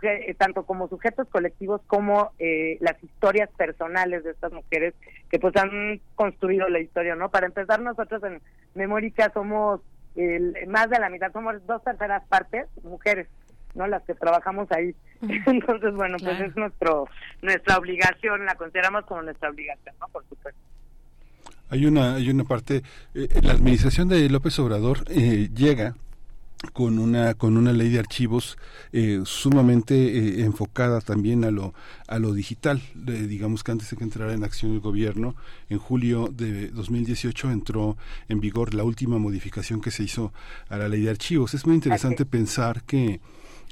eh, 0.03 0.35
tanto 0.39 0.65
como 0.65 0.89
sujetos 0.89 1.29
colectivos 1.29 1.81
como 1.87 2.31
eh, 2.39 2.79
las 2.81 3.03
historias 3.03 3.51
personales 3.57 4.23
de 4.25 4.31
estas 4.31 4.53
mujeres 4.53 4.95
que 5.31 5.39
pues 5.39 5.55
han 5.57 6.01
construido 6.15 6.69
la 6.69 6.81
historia, 6.81 7.17
¿no? 7.17 7.31
Para 7.31 7.47
empezar 7.47 7.81
nosotros 7.81 8.23
en 8.23 8.41
Memórica 8.75 9.31
somos 9.35 9.81
el, 10.15 10.55
más 10.69 10.89
de 10.91 10.99
la 10.99 11.11
mitad, 11.11 11.33
somos 11.33 11.55
dos 11.67 11.83
terceras 11.83 12.23
partes 12.29 12.67
mujeres, 12.83 13.27
¿no? 13.75 13.87
Las 13.87 14.03
que 14.05 14.15
trabajamos 14.15 14.71
ahí. 14.71 14.95
Entonces, 15.47 15.93
bueno, 15.95 16.17
pues 16.23 16.41
es 16.41 16.57
nuestro 16.57 17.09
nuestra 17.43 17.77
obligación, 17.77 18.47
la 18.47 18.55
consideramos 18.55 19.05
como 19.07 19.23
nuestra 19.23 19.51
obligación, 19.51 19.95
¿no? 20.01 20.07
Por 20.09 20.25
supuesto. 20.29 20.61
Hay 21.69 21.87
una, 21.87 22.17
hay 22.17 22.31
una 22.31 22.45
parte, 22.45 22.83
eh, 23.15 23.29
la 23.43 23.53
administración 23.53 24.09
de 24.09 24.29
López 24.29 24.59
Obrador 24.59 25.05
eh, 25.09 25.49
llega 25.55 25.95
con 26.73 26.99
una 26.99 27.35
con 27.35 27.57
una 27.57 27.73
ley 27.73 27.89
de 27.89 27.99
archivos 27.99 28.59
eh, 28.93 29.21
sumamente 29.25 30.43
enfocada 30.43 31.01
también 31.01 31.45
a 31.45 31.51
lo 31.51 31.75
a 32.07 32.19
lo 32.19 32.33
digital. 32.35 32.83
Digamos 32.95 33.65
que 33.65 33.73
antes 33.73 33.91
de 33.91 33.97
que 33.97 34.05
entrara 34.05 34.33
en 34.35 34.45
acción 34.45 34.73
el 34.73 34.81
gobierno 34.81 35.35
en 35.69 35.79
julio 35.79 36.29
de 36.29 36.69
2018 36.69 37.51
entró 37.51 37.97
en 38.29 38.41
vigor 38.41 38.75
la 38.75 38.85
última 38.85 39.19
modificación 39.19 39.81
que 39.81 39.91
se 39.91 40.03
hizo 40.03 40.33
a 40.69 40.77
la 40.77 40.89
ley 40.89 41.03
de 41.03 41.11
archivos. 41.11 41.55
Es 41.55 41.67
muy 41.67 41.77
interesante 41.77 42.27
pensar 42.27 42.83
que 42.83 43.21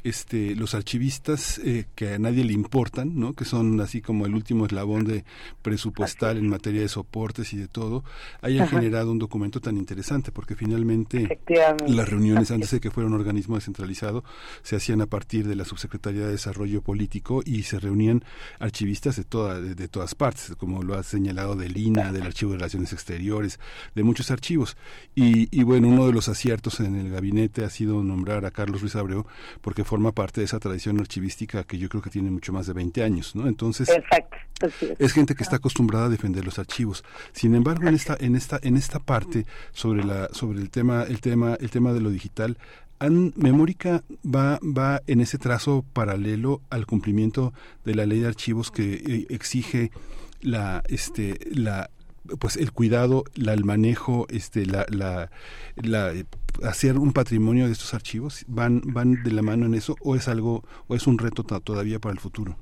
este, 0.08 0.54
los 0.56 0.74
archivistas 0.74 1.58
eh, 1.58 1.86
que 1.94 2.14
a 2.14 2.18
nadie 2.18 2.44
le 2.44 2.52
importan, 2.52 3.18
¿no? 3.18 3.34
que 3.34 3.44
son 3.44 3.80
así 3.80 4.00
como 4.00 4.26
el 4.26 4.34
último 4.34 4.66
eslabón 4.66 5.04
de 5.04 5.24
presupuestal 5.62 6.38
en 6.38 6.48
materia 6.48 6.80
de 6.80 6.88
soportes 6.88 7.52
y 7.52 7.56
de 7.56 7.68
todo, 7.68 8.04
hayan 8.40 8.68
generado 8.68 9.12
un 9.12 9.18
documento 9.18 9.60
tan 9.60 9.76
interesante, 9.76 10.32
porque 10.32 10.54
finalmente 10.54 11.40
las 11.86 12.08
reuniones 12.08 12.50
antes 12.50 12.70
de 12.70 12.80
que 12.80 12.90
fuera 12.90 13.08
un 13.08 13.14
organismo 13.14 13.56
descentralizado 13.56 14.24
se 14.62 14.76
hacían 14.76 15.00
a 15.00 15.06
partir 15.06 15.46
de 15.46 15.56
la 15.56 15.64
Subsecretaría 15.64 16.26
de 16.26 16.32
Desarrollo 16.32 16.82
Político 16.82 17.42
y 17.44 17.62
se 17.64 17.78
reunían 17.78 18.24
archivistas 18.58 19.16
de, 19.16 19.24
toda, 19.24 19.60
de, 19.60 19.88
todas 19.88 20.14
partes, 20.14 20.54
como 20.56 20.82
lo 20.82 20.94
ha 20.94 21.02
señalado 21.02 21.56
del 21.56 21.76
INA, 21.76 22.12
del 22.12 22.22
Archivo 22.22 22.52
de 22.52 22.58
Relaciones 22.58 22.92
Exteriores, 22.92 23.60
de 23.94 24.02
muchos 24.02 24.30
archivos. 24.30 24.76
Y, 25.14 25.48
y 25.56 25.62
bueno, 25.62 25.88
uno 25.88 26.06
de 26.06 26.12
los 26.12 26.28
aciertos 26.28 26.80
en 26.80 26.96
el 26.96 27.10
gabinete 27.10 27.64
ha 27.64 27.70
sido 27.70 28.02
nombrar 28.02 28.44
a 28.44 28.50
Carlos 28.50 28.80
Ruiz 28.80 28.96
Abreu, 28.96 29.26
porque 29.60 29.84
forma 29.98 30.12
parte 30.12 30.40
de 30.40 30.44
esa 30.44 30.60
tradición 30.60 31.00
archivística 31.00 31.64
que 31.64 31.76
yo 31.76 31.88
creo 31.88 32.00
que 32.00 32.10
tiene 32.10 32.30
mucho 32.30 32.52
más 32.52 32.68
de 32.68 32.72
20 32.72 33.02
años, 33.02 33.34
¿no? 33.34 33.48
Entonces, 33.48 33.90
es. 34.96 35.12
gente 35.12 35.34
que 35.34 35.42
está 35.42 35.56
acostumbrada 35.56 36.06
a 36.06 36.08
defender 36.08 36.44
los 36.44 36.60
archivos. 36.60 37.02
Sin 37.32 37.56
embargo, 37.56 37.88
en 37.88 37.96
esta 37.96 38.16
en 38.20 38.36
esta 38.36 38.60
en 38.62 38.76
esta 38.76 39.00
parte 39.00 39.44
sobre 39.72 40.04
la 40.04 40.28
sobre 40.32 40.60
el 40.60 40.70
tema 40.70 41.02
el 41.02 41.20
tema 41.20 41.56
el 41.58 41.70
tema 41.70 41.92
de 41.92 42.00
lo 42.00 42.10
digital 42.10 42.58
Memórica 43.00 44.04
va, 44.24 44.60
va 44.62 45.02
en 45.06 45.20
ese 45.20 45.38
trazo 45.38 45.84
paralelo 45.92 46.60
al 46.70 46.86
cumplimiento 46.86 47.52
de 47.84 47.94
la 47.94 48.06
ley 48.06 48.20
de 48.20 48.28
archivos 48.28 48.70
que 48.70 48.94
eh, 48.94 49.26
exige 49.30 49.90
la, 50.40 50.82
este, 50.88 51.38
la, 51.50 51.90
pues 52.38 52.56
el 52.56 52.72
cuidado, 52.72 53.24
la, 53.34 53.52
el 53.52 53.64
manejo, 53.64 54.26
este, 54.30 54.66
la, 54.66 54.86
la, 54.88 55.30
la, 55.76 56.12
hacer 56.62 56.98
un 56.98 57.12
patrimonio 57.12 57.66
de 57.66 57.72
estos 57.72 57.94
archivos, 57.94 58.44
van, 58.48 58.82
van 58.84 59.22
de 59.22 59.32
la 59.32 59.42
mano 59.42 59.66
en 59.66 59.74
eso 59.74 59.96
o 60.02 60.16
es 60.16 60.28
algo 60.28 60.64
o 60.86 60.94
es 60.94 61.06
un 61.06 61.18
reto 61.18 61.42
todavía 61.44 61.98
para 61.98 62.12
el 62.12 62.20
futuro. 62.20 62.56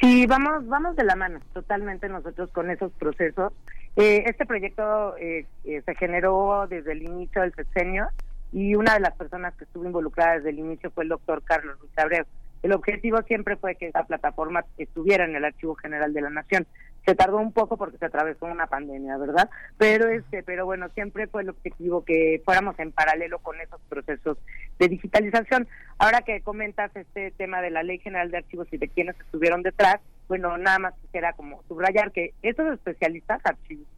Sí, 0.00 0.26
vamos, 0.26 0.66
vamos 0.66 0.96
de 0.96 1.04
la 1.04 1.16
mano 1.16 1.40
totalmente 1.52 2.08
nosotros 2.08 2.50
con 2.50 2.70
esos 2.70 2.92
procesos. 2.92 3.52
Eh, 3.96 4.24
este 4.26 4.46
proyecto 4.46 5.16
eh, 5.18 5.46
eh, 5.64 5.82
se 5.84 5.94
generó 5.94 6.66
desde 6.68 6.92
el 6.92 7.02
inicio 7.02 7.42
del 7.42 7.54
sexenio 7.54 8.08
y 8.52 8.74
una 8.74 8.94
de 8.94 9.00
las 9.00 9.14
personas 9.14 9.54
que 9.54 9.64
estuvo 9.64 9.84
involucrada 9.84 10.36
desde 10.36 10.50
el 10.50 10.58
inicio 10.58 10.90
fue 10.90 11.04
el 11.04 11.10
doctor 11.10 11.42
Carlos 11.44 11.78
Ruiz 11.78 11.92
Abreu. 11.98 12.24
El 12.62 12.72
objetivo 12.72 13.20
siempre 13.22 13.56
fue 13.56 13.74
que 13.74 13.88
esa 13.88 14.04
plataforma 14.04 14.64
estuviera 14.78 15.24
en 15.24 15.34
el 15.34 15.44
Archivo 15.44 15.74
General 15.74 16.12
de 16.12 16.20
la 16.20 16.30
Nación. 16.30 16.66
Se 17.04 17.14
tardó 17.14 17.38
un 17.38 17.52
poco 17.52 17.76
porque 17.76 17.98
se 17.98 18.06
atravesó 18.06 18.46
una 18.46 18.66
pandemia, 18.66 19.16
¿verdad? 19.18 19.50
Pero 19.76 20.08
este, 20.08 20.42
pero 20.42 20.64
bueno, 20.64 20.88
siempre 20.90 21.26
fue 21.26 21.42
el 21.42 21.50
objetivo 21.50 22.04
que 22.04 22.40
fuéramos 22.44 22.78
en 22.78 22.92
paralelo 22.92 23.38
con 23.40 23.60
esos 23.60 23.80
procesos 23.88 24.38
de 24.78 24.88
digitalización. 24.88 25.66
Ahora 25.98 26.22
que 26.22 26.42
comentas 26.42 26.94
este 26.94 27.32
tema 27.32 27.60
de 27.60 27.70
la 27.70 27.82
Ley 27.82 27.98
General 27.98 28.30
de 28.30 28.38
Archivos 28.38 28.68
y 28.72 28.78
de 28.78 28.88
quienes 28.88 29.18
estuvieron 29.20 29.62
detrás, 29.62 30.00
bueno, 30.28 30.56
nada 30.58 30.78
más 30.78 30.94
quisiera 31.02 31.32
como 31.32 31.62
subrayar 31.68 32.12
que 32.12 32.34
estos 32.42 32.72
especialistas, 32.72 33.40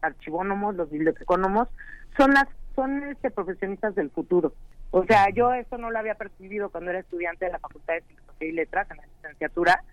archivónomos, 0.00 0.74
los 0.74 0.90
bibliotecónomos, 0.90 1.68
son 2.16 2.32
las 2.32 2.46
son 2.74 3.05
este 3.05 3.30
profesionistas 3.30 3.94
del 3.94 4.11
futuro. 4.11 4.52
O 4.90 5.05
sea, 5.05 5.28
yo 5.30 5.52
eso 5.52 5.78
no 5.78 5.90
lo 5.90 5.98
había 5.98 6.14
percibido 6.14 6.70
cuando 6.70 6.90
era 6.90 7.00
estudiante 7.00 7.44
de 7.44 7.52
la 7.52 7.59
Facultad 7.59 7.94
de 7.94 8.02
Filosofía 8.02 8.48
y 8.48 8.52
Letras 8.52 8.90
en 8.90 8.96
la 8.96 9.07
licenciatura 9.07 9.84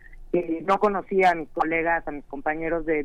no 0.64 0.80
conocía 0.80 1.32
a 1.32 1.36
mis 1.36 1.50
colegas, 1.50 2.08
a 2.08 2.12
mis 2.12 2.26
compañeros 2.26 2.86
de 2.86 3.04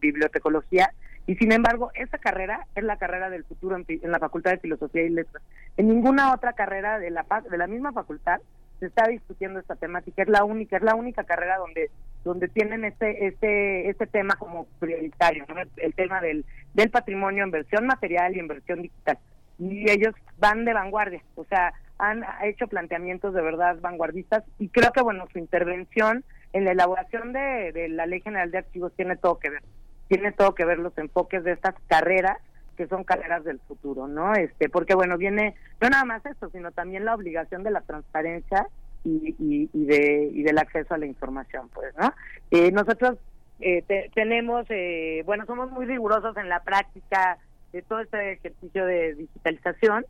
bibliotecología, 0.00 0.92
y 1.26 1.36
sin 1.36 1.52
embargo, 1.52 1.90
esa 1.94 2.18
carrera 2.18 2.66
es 2.74 2.82
la 2.82 2.96
carrera 2.96 3.30
del 3.30 3.44
futuro 3.44 3.76
en, 3.76 4.10
la 4.10 4.18
Facultad 4.18 4.50
de 4.52 4.58
Filosofía 4.58 5.02
y 5.02 5.10
Letras. 5.10 5.42
En 5.76 5.88
ninguna 5.88 6.34
otra 6.34 6.52
carrera 6.54 6.98
de 6.98 7.10
la, 7.10 7.24
de 7.48 7.58
la 7.58 7.68
misma 7.68 7.92
facultad 7.92 8.40
se 8.80 8.86
está 8.86 9.06
discutiendo 9.06 9.60
esta 9.60 9.76
temática, 9.76 10.22
es 10.22 10.28
la 10.28 10.42
única, 10.42 10.76
es 10.76 10.82
la 10.82 10.96
única 10.96 11.24
carrera 11.24 11.58
donde 11.58 11.90
donde 12.24 12.46
tienen 12.48 12.84
este 12.84 13.26
este 13.26 13.90
este 13.90 14.06
tema 14.06 14.34
como 14.36 14.66
prioritario, 14.78 15.44
el 15.76 15.94
tema 15.94 16.20
del, 16.20 16.44
del 16.74 16.90
patrimonio 16.90 17.44
en 17.44 17.50
versión 17.50 17.86
material 17.86 18.36
y 18.36 18.40
en 18.40 18.48
versión 18.48 18.82
digital. 18.82 19.18
Y 19.58 19.90
ellos 19.90 20.14
van 20.38 20.64
de 20.64 20.72
vanguardia, 20.72 21.22
o 21.34 21.44
sea, 21.44 21.72
han 22.02 22.24
hecho 22.42 22.66
planteamientos 22.66 23.32
de 23.32 23.40
verdad 23.42 23.78
vanguardistas 23.80 24.42
y 24.58 24.68
creo 24.68 24.90
que, 24.90 25.02
bueno, 25.02 25.28
su 25.32 25.38
intervención 25.38 26.24
en 26.52 26.64
la 26.64 26.72
elaboración 26.72 27.32
de, 27.32 27.88
la 27.90 28.06
Ley 28.06 28.20
General 28.20 28.50
de 28.50 28.58
Archivos 28.58 28.92
tiene 28.96 29.16
todo 29.16 29.38
que 29.38 29.50
ver. 29.50 29.62
Tiene 30.08 30.32
todo 30.32 30.54
que 30.54 30.64
ver 30.64 30.78
los 30.78 30.98
enfoques 30.98 31.44
de 31.44 31.52
estas 31.52 31.76
carreras 31.86 32.38
que 32.76 32.88
son 32.88 33.04
carreras 33.04 33.44
del 33.44 33.60
futuro, 33.60 34.08
¿no? 34.08 34.34
Este, 34.34 34.68
porque 34.68 34.94
bueno, 34.96 35.16
viene 35.16 35.54
no 35.80 35.90
nada 35.90 36.04
más 36.04 36.26
esto, 36.26 36.50
sino 36.50 36.72
también 36.72 37.04
la 37.04 37.14
obligación 37.14 37.62
de 37.62 37.70
la 37.70 37.82
transparencia 37.82 38.66
y, 39.04 39.36
y, 39.72 39.84
de, 39.84 40.28
y 40.32 40.42
del 40.42 40.58
acceso 40.58 40.94
a 40.94 40.98
la 40.98 41.06
información, 41.06 41.68
pues, 41.72 41.94
¿no? 41.96 42.12
Eh, 42.50 42.72
nosotros 42.72 43.16
eh, 43.60 43.84
tenemos, 44.12 44.66
eh, 44.70 45.22
bueno, 45.24 45.46
somos 45.46 45.70
muy 45.70 45.86
rigurosos 45.86 46.36
en 46.36 46.48
la 46.48 46.64
práctica 46.64 47.38
de 47.72 47.82
todo 47.82 48.00
este 48.00 48.32
ejercicio 48.32 48.86
de 48.86 49.14
digitalización, 49.14 50.04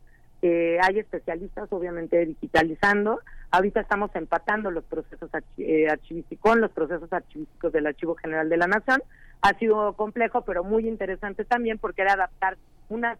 eh, 0.45 0.77
hay 0.81 0.99
especialistas, 0.99 1.71
obviamente, 1.71 2.25
digitalizando. 2.25 3.21
Ahorita 3.49 3.79
estamos 3.79 4.13
empatando 4.13 4.71
los 4.71 4.83
procesos 4.83 5.29
eh, 5.57 5.87
archivísticos 5.89 6.51
con 6.51 6.59
los 6.59 6.69
procesos 6.71 7.13
archivísticos 7.13 7.71
del 7.71 7.87
Archivo 7.87 8.15
General 8.15 8.49
de 8.49 8.57
la 8.57 8.67
Nación. 8.67 9.01
Ha 9.41 9.57
sido 9.57 9.93
complejo, 9.93 10.41
pero 10.41 10.65
muy 10.65 10.85
interesante 10.85 11.45
también 11.45 11.77
porque 11.77 12.01
era 12.01 12.13
adaptar 12.13 12.57
una 12.89 13.17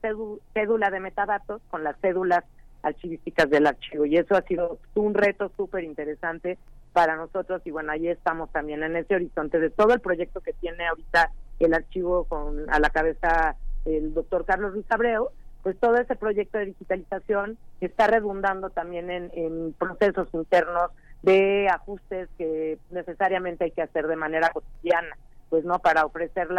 cédula 0.54 0.92
de 0.92 1.00
metadatos 1.00 1.62
con 1.72 1.86
las 1.86 1.98
cédulas 2.02 2.44
archivísticas 2.82 3.50
del 3.50 3.68
archivo. 3.68 4.06
Y 4.06 4.18
eso 4.18 4.36
ha 4.36 4.42
sido 4.42 4.80
un 4.96 5.14
reto 5.14 5.50
súper 5.56 5.86
interesante 5.86 6.58
para 6.92 7.16
nosotros. 7.16 7.62
Y 7.64 7.72
bueno, 7.72 7.94
ahí 7.94 8.10
estamos 8.10 8.52
también 8.52 8.84
en 8.84 8.98
ese 8.98 9.16
horizonte 9.16 9.60
de 9.60 9.70
todo 9.70 9.94
el 9.94 10.02
proyecto 10.02 10.42
que 10.42 10.52
tiene 10.52 10.86
ahorita 10.88 11.32
el 11.60 11.74
archivo 11.74 12.26
con 12.26 12.70
a 12.70 12.80
la 12.80 12.90
cabeza 12.90 13.56
el 13.86 14.14
doctor 14.14 14.46
Carlos 14.46 14.74
Ruiz 14.74 14.86
Abreu 14.90 15.30
pues 15.64 15.80
todo 15.80 15.96
ese 15.96 16.16
proyecto 16.16 16.58
de 16.58 16.66
digitalización 16.66 17.58
está 17.80 18.08
redundando 18.08 18.70
también 18.70 19.10
en, 19.10 19.74
procesos 19.80 20.28
internos 20.34 20.92
de 21.22 21.70
ajustes 21.70 22.30
que 22.38 22.78
necesariamente 22.92 23.64
hay 23.64 23.72
que 23.72 23.82
hacer 23.82 24.08
de 24.08 24.18
manera 24.18 24.50
cotidiana, 24.50 25.18
pues 25.50 25.64
no 25.64 25.80
para 25.80 26.06
ofrecer 26.06 26.50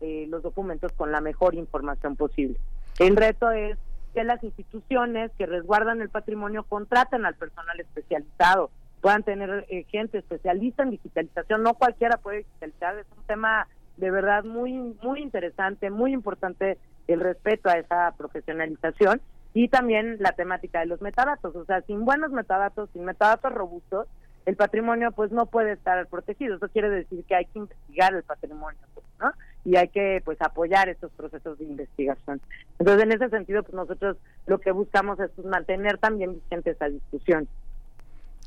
eh, 0.00 0.26
los 0.28 0.42
documentos 0.44 0.92
con 0.92 1.10
la 1.10 1.20
mejor 1.20 1.56
información 1.56 2.14
posible. 2.14 2.58
El 3.00 3.16
reto 3.16 3.50
es 3.50 3.76
que 4.14 4.22
las 4.22 4.42
instituciones 4.44 5.32
que 5.36 5.46
resguardan 5.46 6.00
el 6.00 6.08
patrimonio 6.08 6.62
contraten 6.62 7.26
al 7.26 7.34
personal 7.34 7.78
especializado, 7.80 8.70
puedan 9.00 9.24
tener 9.24 9.66
eh, 9.68 9.84
gente 9.88 10.18
especialista 10.18 10.84
en 10.84 10.90
digitalización, 10.90 11.64
no 11.64 11.74
cualquiera 11.74 12.18
puede 12.18 12.38
digitalizar, 12.38 12.98
es 12.98 13.06
un 13.16 13.24
tema 13.24 13.66
de 13.96 14.12
verdad 14.12 14.44
muy 14.44 14.72
muy 15.02 15.20
interesante, 15.20 15.90
muy 15.90 16.12
importante 16.12 16.78
el 17.08 17.20
respeto 17.20 17.68
a 17.68 17.78
esa 17.78 18.14
profesionalización 18.16 19.20
y 19.54 19.68
también 19.68 20.18
la 20.20 20.32
temática 20.32 20.80
de 20.80 20.86
los 20.86 21.00
metadatos, 21.00 21.56
o 21.56 21.64
sea, 21.64 21.80
sin 21.82 22.04
buenos 22.04 22.30
metadatos, 22.30 22.90
sin 22.92 23.04
metadatos 23.04 23.52
robustos, 23.52 24.06
el 24.46 24.56
patrimonio 24.56 25.12
pues 25.12 25.30
no 25.30 25.46
puede 25.46 25.72
estar 25.72 26.06
protegido. 26.06 26.56
Eso 26.56 26.68
quiere 26.68 26.88
decir 26.88 27.24
que 27.24 27.34
hay 27.34 27.44
que 27.46 27.58
investigar 27.58 28.14
el 28.14 28.22
patrimonio, 28.22 28.80
¿no? 29.20 29.32
Y 29.64 29.76
hay 29.76 29.88
que 29.88 30.22
pues 30.24 30.40
apoyar 30.40 30.88
estos 30.88 31.12
procesos 31.12 31.58
de 31.58 31.64
investigación. 31.64 32.40
Entonces, 32.78 33.02
en 33.04 33.12
ese 33.12 33.28
sentido, 33.28 33.62
pues 33.62 33.74
nosotros 33.74 34.16
lo 34.46 34.58
que 34.58 34.70
buscamos 34.70 35.20
es 35.20 35.30
pues, 35.32 35.46
mantener 35.46 35.98
también 35.98 36.34
vigente 36.34 36.70
esa 36.70 36.88
discusión. 36.88 37.46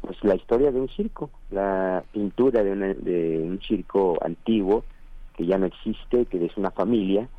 pues 0.00 0.16
la 0.22 0.36
historia 0.36 0.70
de 0.70 0.80
un 0.80 0.88
circo, 0.90 1.30
la 1.50 2.04
pintura 2.12 2.62
de, 2.62 2.70
una- 2.70 2.94
de 2.94 3.38
un 3.38 3.60
circo 3.60 4.16
antiguo 4.24 4.84
que 5.38 5.46
ya 5.46 5.56
no 5.56 5.66
existe, 5.66 6.26
que 6.26 6.44
es 6.44 6.56
una 6.56 6.72
familia, 6.72 7.30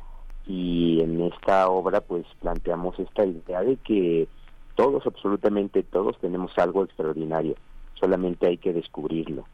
y 0.46 1.00
en 1.02 1.20
esta 1.20 1.68
obra 1.68 2.00
pues 2.00 2.24
planteamos 2.40 2.98
esta 2.98 3.26
idea 3.26 3.60
de 3.62 3.76
que 3.76 4.26
todos, 4.74 5.06
absolutamente 5.06 5.82
todos, 5.82 6.18
tenemos 6.18 6.50
algo 6.56 6.82
extraordinario, 6.82 7.58
solamente 7.92 8.46
hay 8.46 8.56
que 8.56 8.72
descubrirlo. 8.72 9.50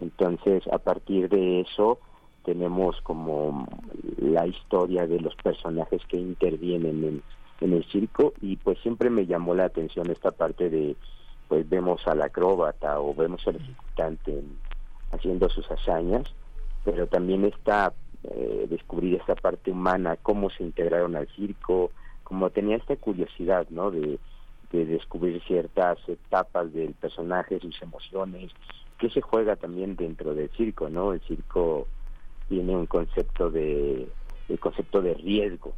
Entonces, 0.00 0.62
a 0.70 0.78
partir 0.78 1.28
de 1.28 1.62
eso, 1.62 1.98
tenemos 2.44 3.00
como 3.02 3.66
la 4.18 4.46
historia 4.46 5.08
de 5.08 5.18
los 5.18 5.34
personajes 5.34 6.00
que 6.08 6.18
intervienen 6.18 7.02
en, 7.02 7.24
en 7.58 7.72
el 7.72 7.84
circo 7.90 8.34
y 8.40 8.58
pues 8.58 8.78
siempre 8.80 9.10
me 9.10 9.26
llamó 9.26 9.56
la 9.56 9.64
atención 9.64 10.08
esta 10.10 10.30
parte 10.30 10.70
de, 10.70 10.96
pues 11.48 11.68
vemos 11.68 12.00
al 12.06 12.22
acróbata 12.22 13.00
o 13.00 13.12
vemos 13.12 13.42
al 13.48 13.56
ejecutante 13.56 14.30
en- 14.38 14.60
haciendo 15.10 15.48
sus 15.48 15.68
hazañas, 15.70 16.32
pero 16.84 17.06
también 17.06 17.44
está 17.44 17.92
eh, 18.24 18.66
descubrir 18.68 19.14
esta 19.16 19.34
parte 19.34 19.70
humana, 19.70 20.16
cómo 20.22 20.50
se 20.50 20.64
integraron 20.64 21.16
al 21.16 21.28
circo, 21.28 21.90
como 22.24 22.50
tenía 22.50 22.76
esta 22.76 22.96
curiosidad, 22.96 23.66
¿no? 23.70 23.90
De, 23.90 24.18
de 24.72 24.84
descubrir 24.84 25.40
ciertas 25.46 25.98
etapas 26.08 26.72
del 26.72 26.92
personaje, 26.94 27.58
sus 27.60 27.80
emociones, 27.80 28.52
que 28.98 29.08
se 29.10 29.20
juega 29.20 29.56
también 29.56 29.96
dentro 29.96 30.34
del 30.34 30.50
circo, 30.50 30.88
¿no? 30.88 31.12
El 31.12 31.20
circo 31.22 31.86
tiene 32.48 32.76
un 32.76 32.86
concepto 32.86 33.50
de 33.50 34.08
el 34.48 34.58
concepto 34.58 35.02
de 35.02 35.14
riesgo 35.14 35.74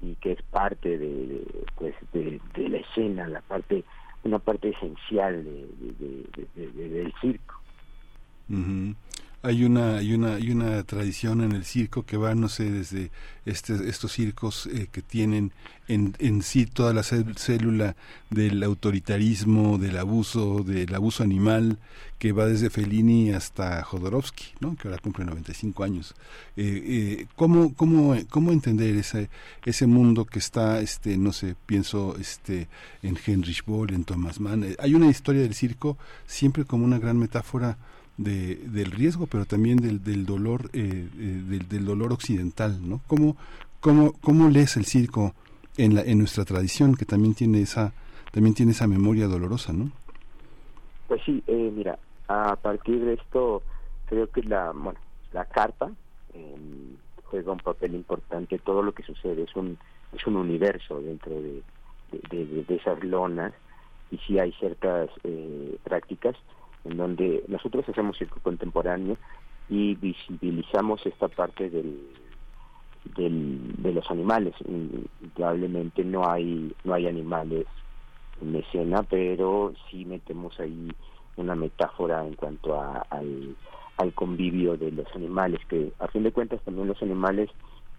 y 0.00 0.14
que 0.16 0.32
es 0.32 0.42
parte 0.42 0.98
de, 0.98 1.42
pues 1.76 1.94
de, 2.12 2.40
la 2.68 2.78
escena, 2.78 3.26
la 3.28 3.40
parte 3.40 3.84
una 4.22 4.38
parte 4.38 4.70
esencial 4.70 5.44
de, 5.44 5.50
de- 5.50 6.24
de- 6.34 6.48
de- 6.54 6.70
de- 6.72 6.88
del 6.88 7.12
circo. 7.20 7.54
Ujú. 8.48 8.94
Hay 9.44 9.64
una 9.64 9.98
hay 9.98 10.14
una 10.14 10.34
hay 10.34 10.50
una 10.50 10.82
tradición 10.84 11.40
en 11.42 11.52
el 11.52 11.64
circo 11.64 12.04
que 12.04 12.16
va 12.16 12.34
no 12.34 12.48
sé 12.48 12.70
desde 12.70 13.10
este, 13.46 13.88
estos 13.88 14.12
circos 14.12 14.66
eh, 14.66 14.88
que 14.90 15.02
tienen 15.02 15.52
en, 15.86 16.14
en 16.18 16.42
sí 16.42 16.64
toda 16.66 16.94
la 16.94 17.02
cé- 17.02 17.24
célula 17.36 17.94
del 18.30 18.62
autoritarismo 18.62 19.76
del 19.78 19.98
abuso 19.98 20.62
del 20.64 20.94
abuso 20.94 21.22
animal 21.22 21.78
que 22.18 22.32
va 22.32 22.46
desde 22.46 22.70
Fellini 22.70 23.32
hasta 23.32 23.82
Jodorowsky 23.82 24.44
no 24.60 24.76
que 24.76 24.88
ahora 24.88 25.00
cumple 25.00 25.24
95 25.26 25.84
años. 25.84 26.14
Eh, 26.56 26.82
eh, 27.20 27.26
cómo 27.36 27.74
cómo 27.74 28.16
cómo 28.30 28.50
entender 28.52 28.96
ese 28.96 29.28
ese 29.66 29.86
mundo 29.86 30.24
que 30.24 30.38
está 30.38 30.80
este 30.80 31.18
no 31.18 31.32
sé 31.32 31.54
pienso 31.66 32.16
este 32.18 32.68
en 33.02 33.18
Heinrich 33.26 33.64
Boll 33.66 33.92
en 33.92 34.04
Thomas 34.04 34.40
Mann 34.40 34.64
Eh, 34.64 34.76
hay 34.78 34.94
una 34.94 35.10
historia 35.10 35.42
del 35.42 35.54
circo 35.54 35.98
siempre 36.26 36.64
como 36.64 36.84
una 36.86 36.98
gran 36.98 37.18
metáfora 37.18 37.76
de, 38.16 38.56
del 38.56 38.90
riesgo, 38.92 39.26
pero 39.26 39.44
también 39.44 39.78
del, 39.78 40.02
del 40.02 40.24
dolor, 40.26 40.70
eh, 40.72 41.08
eh, 41.18 41.42
del, 41.48 41.68
del 41.68 41.84
dolor 41.84 42.12
occidental, 42.12 42.78
¿no? 42.88 43.00
¿Cómo, 43.06 43.36
cómo, 43.80 44.12
cómo 44.20 44.48
lees 44.48 44.76
el 44.76 44.84
circo 44.84 45.34
en, 45.76 45.94
la, 45.94 46.02
en 46.02 46.18
nuestra 46.18 46.44
tradición, 46.44 46.94
que 46.94 47.04
también 47.04 47.34
tiene 47.34 47.60
esa, 47.60 47.92
también 48.30 48.54
tiene 48.54 48.72
esa 48.72 48.86
memoria 48.86 49.26
dolorosa, 49.26 49.72
¿no? 49.72 49.90
Pues 51.08 51.20
sí, 51.26 51.42
eh, 51.46 51.72
mira, 51.74 51.98
a 52.28 52.56
partir 52.56 53.04
de 53.04 53.14
esto 53.14 53.62
creo 54.06 54.30
que 54.30 54.42
la, 54.42 54.70
bueno, 54.72 54.98
la 55.32 55.44
carpa 55.44 55.90
eh, 56.32 56.56
juega 57.24 57.52
un 57.52 57.58
papel 57.58 57.94
importante. 57.94 58.58
Todo 58.58 58.82
lo 58.82 58.92
que 58.92 59.02
sucede 59.02 59.42
es 59.42 59.54
un 59.56 59.76
es 60.16 60.24
un 60.28 60.36
universo 60.36 61.00
dentro 61.00 61.32
de, 61.34 61.60
de, 62.12 62.46
de- 62.46 62.62
de 62.64 62.74
esas 62.76 63.02
lonas 63.02 63.52
y 64.12 64.18
sí 64.18 64.38
hay 64.38 64.52
ciertas 64.52 65.10
eh, 65.24 65.76
prácticas 65.82 66.36
en 66.84 66.96
donde 66.96 67.44
nosotros 67.48 67.88
hacemos 67.88 68.16
circo 68.18 68.40
contemporáneo 68.40 69.16
y 69.68 69.94
visibilizamos 69.94 71.04
esta 71.06 71.28
parte 71.28 71.70
del, 71.70 71.98
del, 73.16 73.74
de 73.78 73.92
los 73.92 74.10
animales. 74.10 74.54
Indudablemente 74.66 76.04
no 76.04 76.28
hay 76.28 76.74
no 76.84 76.94
hay 76.94 77.06
animales 77.06 77.66
en 78.40 78.54
escena, 78.56 79.02
pero 79.02 79.72
sí 79.90 80.04
metemos 80.04 80.58
ahí 80.60 80.88
una 81.36 81.54
metáfora 81.54 82.26
en 82.26 82.34
cuanto 82.34 82.80
a- 82.80 83.06
al, 83.10 83.56
al 83.96 84.12
convivio 84.14 84.76
de 84.76 84.90
los 84.92 85.06
animales, 85.14 85.60
que 85.68 85.92
a 85.98 86.08
fin 86.08 86.22
de 86.24 86.32
cuentas 86.32 86.62
también 86.62 86.88
los 86.88 87.02
animales 87.02 87.50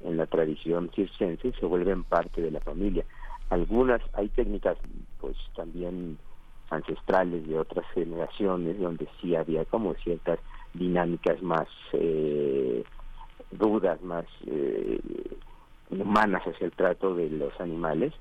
en 0.02 0.18
la 0.18 0.26
tradición 0.28 0.92
circense 0.96 1.54
se 1.60 1.66
vuelven 1.66 2.04
parte 2.04 2.42
de 2.42 2.52
la 2.52 2.60
familia. 2.60 3.06
Algunas, 3.50 4.02
hay 4.14 4.30
técnicas 4.30 4.78
pues 5.20 5.38
también 5.56 6.18
ancestrales 6.70 7.48
de 7.48 7.60
otras 7.60 7.86
generaciones 7.94 8.80
donde 8.80 9.08
sí 9.22 9.36
había 9.36 9.66
como 9.66 9.94
ciertas 9.96 10.40
dinámicas 10.74 11.42
más 11.42 11.68
eh, 11.94 12.84
rudas, 13.52 14.02
más 14.02 14.26
eh, 14.48 15.00
humanas 15.90 16.44
hacia 16.44 16.66
el 16.66 16.72
trato 16.72 17.16
de 17.16 17.30
los 17.30 17.60
animales, 17.60 18.14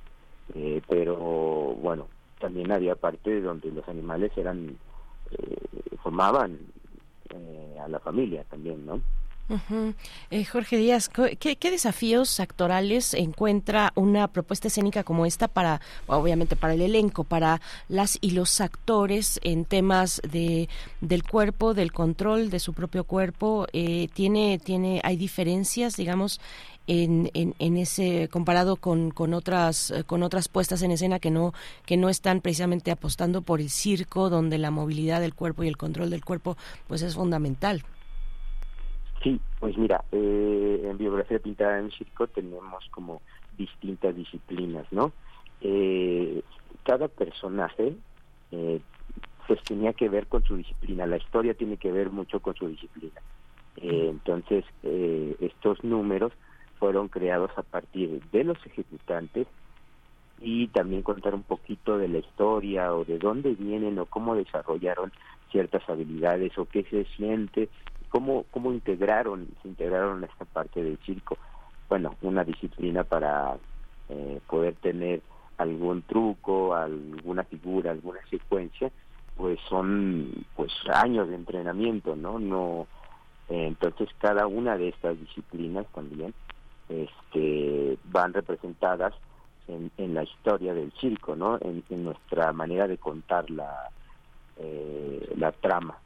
eh, 0.54 0.82
pero 0.88 1.16
bueno, 1.16 2.08
también 2.38 2.70
había 2.72 2.94
parte 2.94 3.40
donde 3.40 3.70
los 3.70 3.88
animales 3.88 4.32
eran 4.36 4.76
eh, 5.30 5.96
formaban 6.02 6.58
eh, 7.30 7.78
a 7.82 7.88
la 7.88 7.98
familia 8.00 8.44
también, 8.44 8.84
¿no? 8.84 9.00
Eh, 10.30 10.44
Jorge 10.46 10.78
Díaz, 10.78 11.10
¿qué, 11.10 11.56
qué 11.56 11.70
desafíos 11.70 12.40
actorales 12.40 13.12
encuentra 13.12 13.92
una 13.94 14.28
propuesta 14.28 14.68
escénica 14.68 15.04
como 15.04 15.26
esta 15.26 15.48
para, 15.48 15.82
obviamente, 16.06 16.56
para 16.56 16.72
el 16.74 16.80
elenco, 16.80 17.24
para 17.24 17.60
las 17.88 18.16
y 18.22 18.30
los 18.30 18.60
actores 18.62 19.38
en 19.42 19.66
temas 19.66 20.22
de 20.28 20.68
del 21.02 21.24
cuerpo, 21.24 21.74
del 21.74 21.92
control 21.92 22.48
de 22.48 22.58
su 22.58 22.72
propio 22.72 23.04
cuerpo? 23.04 23.66
Eh, 23.74 24.08
tiene, 24.14 24.58
tiene, 24.58 25.02
hay 25.04 25.16
diferencias, 25.16 25.96
digamos, 25.96 26.40
en, 26.86 27.30
en, 27.34 27.54
en 27.58 27.76
ese 27.76 28.28
comparado 28.28 28.76
con, 28.76 29.10
con 29.10 29.34
otras 29.34 29.92
con 30.06 30.22
otras 30.22 30.48
puestas 30.48 30.82
en 30.82 30.90
escena 30.90 31.18
que 31.18 31.30
no 31.30 31.54
que 31.86 31.96
no 31.96 32.08
están 32.08 32.40
precisamente 32.40 32.90
apostando 32.90 33.42
por 33.42 33.60
el 33.60 33.70
circo, 33.70 34.30
donde 34.30 34.58
la 34.58 34.70
movilidad 34.70 35.20
del 35.20 35.34
cuerpo 35.34 35.64
y 35.64 35.68
el 35.68 35.76
control 35.76 36.10
del 36.10 36.24
cuerpo, 36.24 36.56
pues 36.88 37.02
es 37.02 37.14
fundamental. 37.14 37.84
Sí, 39.24 39.40
pues 39.58 39.78
mira, 39.78 40.04
eh, 40.12 40.82
en 40.84 40.98
biografía 40.98 41.40
pintada 41.40 41.80
en 41.80 41.90
circo 41.92 42.28
tenemos 42.28 42.84
como 42.92 43.22
distintas 43.52 44.14
disciplinas, 44.14 44.86
¿no? 44.92 45.14
Eh, 45.62 46.42
cada 46.84 47.08
personaje 47.08 47.96
eh, 48.52 48.82
pues 49.48 49.60
tenía 49.66 49.94
que 49.94 50.10
ver 50.10 50.28
con 50.28 50.44
su 50.44 50.56
disciplina, 50.56 51.06
la 51.06 51.18
historia 51.18 51.54
tiene 51.54 51.78
que 51.78 51.92
ver 51.92 52.10
mucho 52.10 52.40
con 52.40 52.54
su 52.54 52.68
disciplina. 52.68 53.22
Eh, 53.76 54.08
entonces, 54.10 54.64
eh, 54.82 55.36
estos 55.40 55.82
números 55.84 56.32
fueron 56.78 57.08
creados 57.08 57.52
a 57.56 57.62
partir 57.62 58.22
de 58.30 58.44
los 58.44 58.58
ejecutantes 58.66 59.48
y 60.38 60.68
también 60.68 61.02
contar 61.02 61.34
un 61.34 61.44
poquito 61.44 61.98
de 61.98 62.08
la 62.08 62.18
historia 62.18 62.94
o 62.94 63.04
de 63.04 63.18
dónde 63.18 63.54
vienen 63.54 63.98
o 63.98 64.06
cómo 64.06 64.34
desarrollaron 64.34 65.12
ciertas 65.50 65.88
habilidades 65.88 66.58
o 66.58 66.66
qué 66.66 66.84
se 66.84 67.04
siente, 67.16 67.70
cómo, 68.14 68.44
cómo 68.52 68.72
integraron, 68.72 69.48
se 69.60 69.66
integraron 69.66 70.22
esta 70.22 70.44
parte 70.44 70.84
del 70.84 70.98
circo. 70.98 71.36
Bueno, 71.88 72.14
una 72.22 72.44
disciplina 72.44 73.02
para 73.02 73.56
eh, 74.08 74.40
poder 74.46 74.76
tener 74.76 75.20
algún 75.58 76.02
truco, 76.02 76.76
alguna 76.76 77.42
figura, 77.42 77.90
alguna 77.90 78.20
secuencia, 78.30 78.92
pues 79.36 79.58
son 79.68 80.46
pues 80.54 80.72
años 80.92 81.28
de 81.28 81.34
entrenamiento, 81.34 82.14
¿no? 82.14 82.38
No 82.38 82.86
eh, 83.48 83.66
entonces 83.66 84.08
cada 84.18 84.46
una 84.46 84.78
de 84.78 84.90
estas 84.90 85.18
disciplinas 85.18 85.84
también 85.92 86.32
este 86.88 87.98
van 88.04 88.32
representadas 88.32 89.12
en, 89.66 89.90
en 89.96 90.14
la 90.14 90.22
historia 90.22 90.72
del 90.72 90.92
circo, 91.00 91.34
¿no? 91.34 91.58
En, 91.60 91.82
en 91.90 92.04
nuestra 92.04 92.52
manera 92.52 92.86
de 92.86 92.96
contar 92.96 93.50
la 93.50 93.90
eh, 94.56 95.34
la 95.36 95.50
trama. 95.50 95.98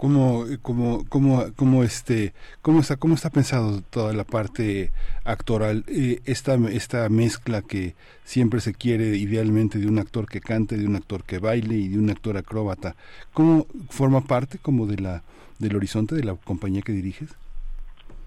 ¿Cómo, 0.00 0.46
cómo, 0.62 1.04
cómo, 1.10 1.44
cómo, 1.54 1.82
este, 1.82 2.32
cómo, 2.62 2.80
está, 2.80 2.96
¿Cómo 2.96 3.14
está 3.16 3.28
pensado 3.28 3.82
toda 3.82 4.14
la 4.14 4.24
parte 4.24 4.92
actoral? 5.26 5.84
Eh, 5.88 6.22
esta, 6.24 6.54
esta 6.54 7.06
mezcla 7.10 7.60
que 7.60 7.94
siempre 8.24 8.60
se 8.60 8.72
quiere 8.72 9.18
idealmente 9.18 9.78
de 9.78 9.86
un 9.86 9.98
actor 9.98 10.24
que 10.26 10.40
cante, 10.40 10.78
de 10.78 10.86
un 10.86 10.96
actor 10.96 11.22
que 11.24 11.38
baile 11.38 11.74
y 11.74 11.88
de 11.88 11.98
un 11.98 12.08
actor 12.08 12.38
acróbata. 12.38 12.96
¿Cómo 13.34 13.66
forma 13.90 14.22
parte 14.22 14.56
como 14.56 14.86
de 14.86 14.96
la, 15.02 15.22
del 15.58 15.76
horizonte 15.76 16.14
de 16.14 16.24
la 16.24 16.34
compañía 16.34 16.80
que 16.80 16.92
diriges? 16.92 17.36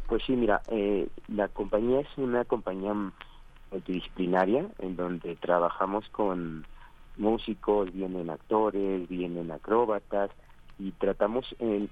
Pues 0.07 0.21
sí, 0.28 0.34
mira, 0.34 0.61
eh, 0.67 1.07
la 1.28 1.47
compañía 1.47 2.01
es 2.01 2.17
una 2.17 2.45
compañía 2.45 2.93
multidisciplinaria 3.71 4.67
en 4.78 4.95
donde 4.95 5.36
trabajamos 5.38 6.07
con 6.09 6.67
músicos, 7.17 7.91
vienen 7.91 8.30
actores, 8.30 9.09
vienen 9.09 9.51
acróbatas 9.51 10.30
y 10.84 10.91
tratamos 10.91 11.55
en 11.59 11.89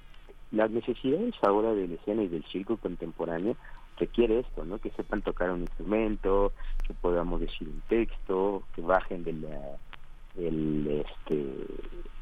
las 0.51 0.69
necesidades 0.69 1.33
ahora 1.41 1.73
de 1.73 1.87
la 1.87 1.95
escena 1.95 2.23
y 2.23 2.27
del 2.27 2.43
circo 2.45 2.75
contemporáneo 2.77 3.55
requiere 3.97 4.39
esto, 4.39 4.65
¿no? 4.65 4.79
Que 4.79 4.89
sepan 4.91 5.21
tocar 5.21 5.51
un 5.51 5.61
instrumento, 5.61 6.51
que 6.85 6.93
podamos 6.93 7.39
decir 7.39 7.67
un 7.69 7.81
texto, 7.87 8.63
que 8.75 8.81
bajen 8.81 9.23
de 9.23 9.33
la 9.33 9.77
del, 10.35 11.05
este, 11.05 11.45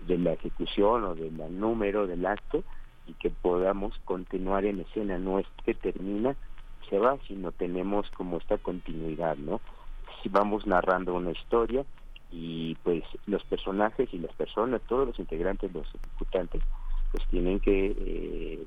de 0.07 0.17
la 0.17 0.33
ejecución 0.33 1.03
o 1.03 1.15
del 1.15 1.59
número 1.59 2.07
del 2.07 2.25
acto 2.25 2.63
y 3.07 3.13
que 3.13 3.29
podamos 3.29 3.97
continuar 4.05 4.65
en 4.65 4.81
escena, 4.81 5.17
no 5.17 5.39
es 5.39 5.47
que 5.63 5.73
termina, 5.73 6.35
se 6.89 6.99
va, 6.99 7.17
sino 7.27 7.51
tenemos 7.51 8.09
como 8.11 8.37
esta 8.37 8.57
continuidad, 8.57 9.37
¿no? 9.37 9.61
Si 10.21 10.29
vamos 10.29 10.67
narrando 10.67 11.13
una 11.15 11.31
historia 11.31 11.85
y 12.31 12.75
pues 12.83 13.03
los 13.25 13.43
personajes 13.43 14.13
y 14.13 14.19
las 14.19 14.33
personas, 14.35 14.81
todos 14.87 15.07
los 15.07 15.19
integrantes, 15.19 15.73
los 15.73 15.87
ejecutantes, 15.95 16.61
pues 17.11 17.25
tienen 17.27 17.59
que 17.59 17.95
eh, 17.97 18.65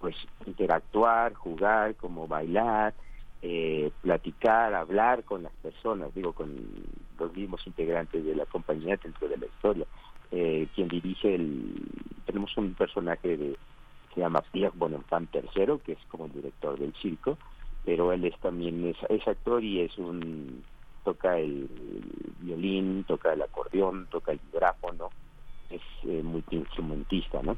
pues 0.00 0.14
interactuar, 0.46 1.34
jugar, 1.34 1.96
como 1.96 2.28
bailar, 2.28 2.94
eh, 3.42 3.90
platicar, 4.02 4.74
hablar 4.74 5.24
con 5.24 5.42
las 5.42 5.52
personas, 5.54 6.14
digo, 6.14 6.32
con 6.32 6.54
los 7.18 7.34
mismos 7.34 7.66
integrantes 7.66 8.24
de 8.24 8.34
la 8.34 8.46
compañía 8.46 8.98
dentro 9.02 9.28
de 9.28 9.36
la 9.36 9.46
historia. 9.46 9.86
Eh, 10.30 10.68
quien 10.74 10.88
dirige 10.88 11.34
el... 11.34 11.74
Tenemos 12.24 12.56
un 12.56 12.74
personaje 12.74 13.36
de 13.36 13.56
se 14.14 14.20
llama 14.22 14.40
Pierre 14.50 14.72
Bonenfant 14.74 15.34
III, 15.34 15.78
que 15.84 15.92
es 15.92 15.98
como 16.08 16.24
el 16.24 16.32
director 16.32 16.78
del 16.78 16.94
circo, 16.94 17.36
pero 17.84 18.12
él 18.12 18.24
es 18.24 18.38
también 18.40 18.86
es, 18.86 18.96
es 19.10 19.28
actor 19.28 19.62
y 19.62 19.82
es 19.82 19.96
un 19.98 20.64
toca 21.06 21.38
el 21.38 21.68
violín, 22.40 23.04
toca 23.06 23.32
el 23.32 23.40
acordeón, 23.42 24.08
toca 24.10 24.32
el 24.32 24.40
vibráfono, 24.50 25.10
es 25.70 25.80
eh, 26.02 26.20
multiinstrumentista, 26.24 27.40
¿no? 27.42 27.56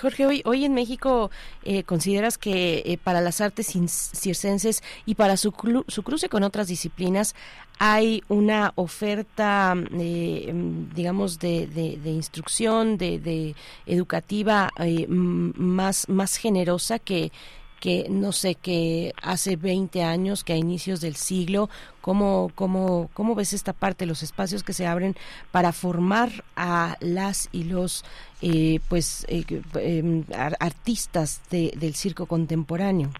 Jorge, 0.00 0.26
hoy, 0.26 0.42
hoy 0.44 0.64
en 0.66 0.74
México 0.74 1.30
eh, 1.62 1.82
consideras 1.84 2.36
que 2.36 2.82
eh, 2.84 2.98
para 3.02 3.20
las 3.22 3.40
artes 3.40 3.66
circenses 3.68 4.82
y 5.06 5.14
para 5.14 5.36
su, 5.38 5.54
su 5.88 6.02
cruce 6.02 6.28
con 6.28 6.42
otras 6.42 6.68
disciplinas 6.68 7.34
hay 7.78 8.22
una 8.28 8.72
oferta, 8.74 9.74
eh, 9.92 10.52
digamos, 10.94 11.38
de, 11.38 11.66
de- 11.68 11.96
de 11.96 12.10
instrucción, 12.10 12.98
de, 12.98 13.18
de 13.18 13.54
educativa 13.86 14.70
más, 15.08 16.08
más 16.08 16.36
generosa 16.36 16.98
que, 16.98 17.32
que, 17.80 18.06
no 18.08 18.32
sé, 18.32 18.54
que 18.54 19.12
hace 19.22 19.56
20 19.56 20.02
años, 20.02 20.44
que 20.44 20.52
a 20.54 20.56
inicios 20.56 21.00
del 21.00 21.14
siglo. 21.16 21.68
¿Cómo, 22.00 22.50
cómo, 22.54 23.10
cómo 23.14 23.34
ves 23.34 23.52
esta 23.52 23.72
parte, 23.72 24.06
los 24.06 24.22
espacios 24.22 24.62
que 24.62 24.72
se 24.72 24.86
abren 24.86 25.14
para 25.50 25.72
formar 25.72 26.30
a 26.56 26.96
las 27.00 27.48
y 27.52 27.64
los 27.64 28.04
eh, 28.42 28.80
pues 28.88 29.26
eh, 29.28 29.44
em, 29.80 30.24
ar- 30.34 30.56
artistas 30.60 31.42
de- 31.50 31.72
del 31.76 31.94
circo 31.94 32.26
contemporáneo? 32.26 33.10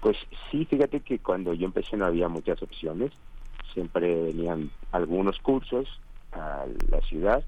Pues 0.00 0.16
sí, 0.50 0.64
fíjate 0.66 1.00
que 1.00 1.18
cuando 1.18 1.54
yo 1.54 1.66
empecé 1.66 1.96
no 1.96 2.06
había 2.06 2.28
muchas 2.28 2.62
opciones, 2.62 3.12
siempre 3.72 4.14
venían 4.14 4.70
algunos 4.92 5.38
cursos 5.40 5.88
a 6.32 6.66
la 6.90 7.00
ciudad 7.02 7.42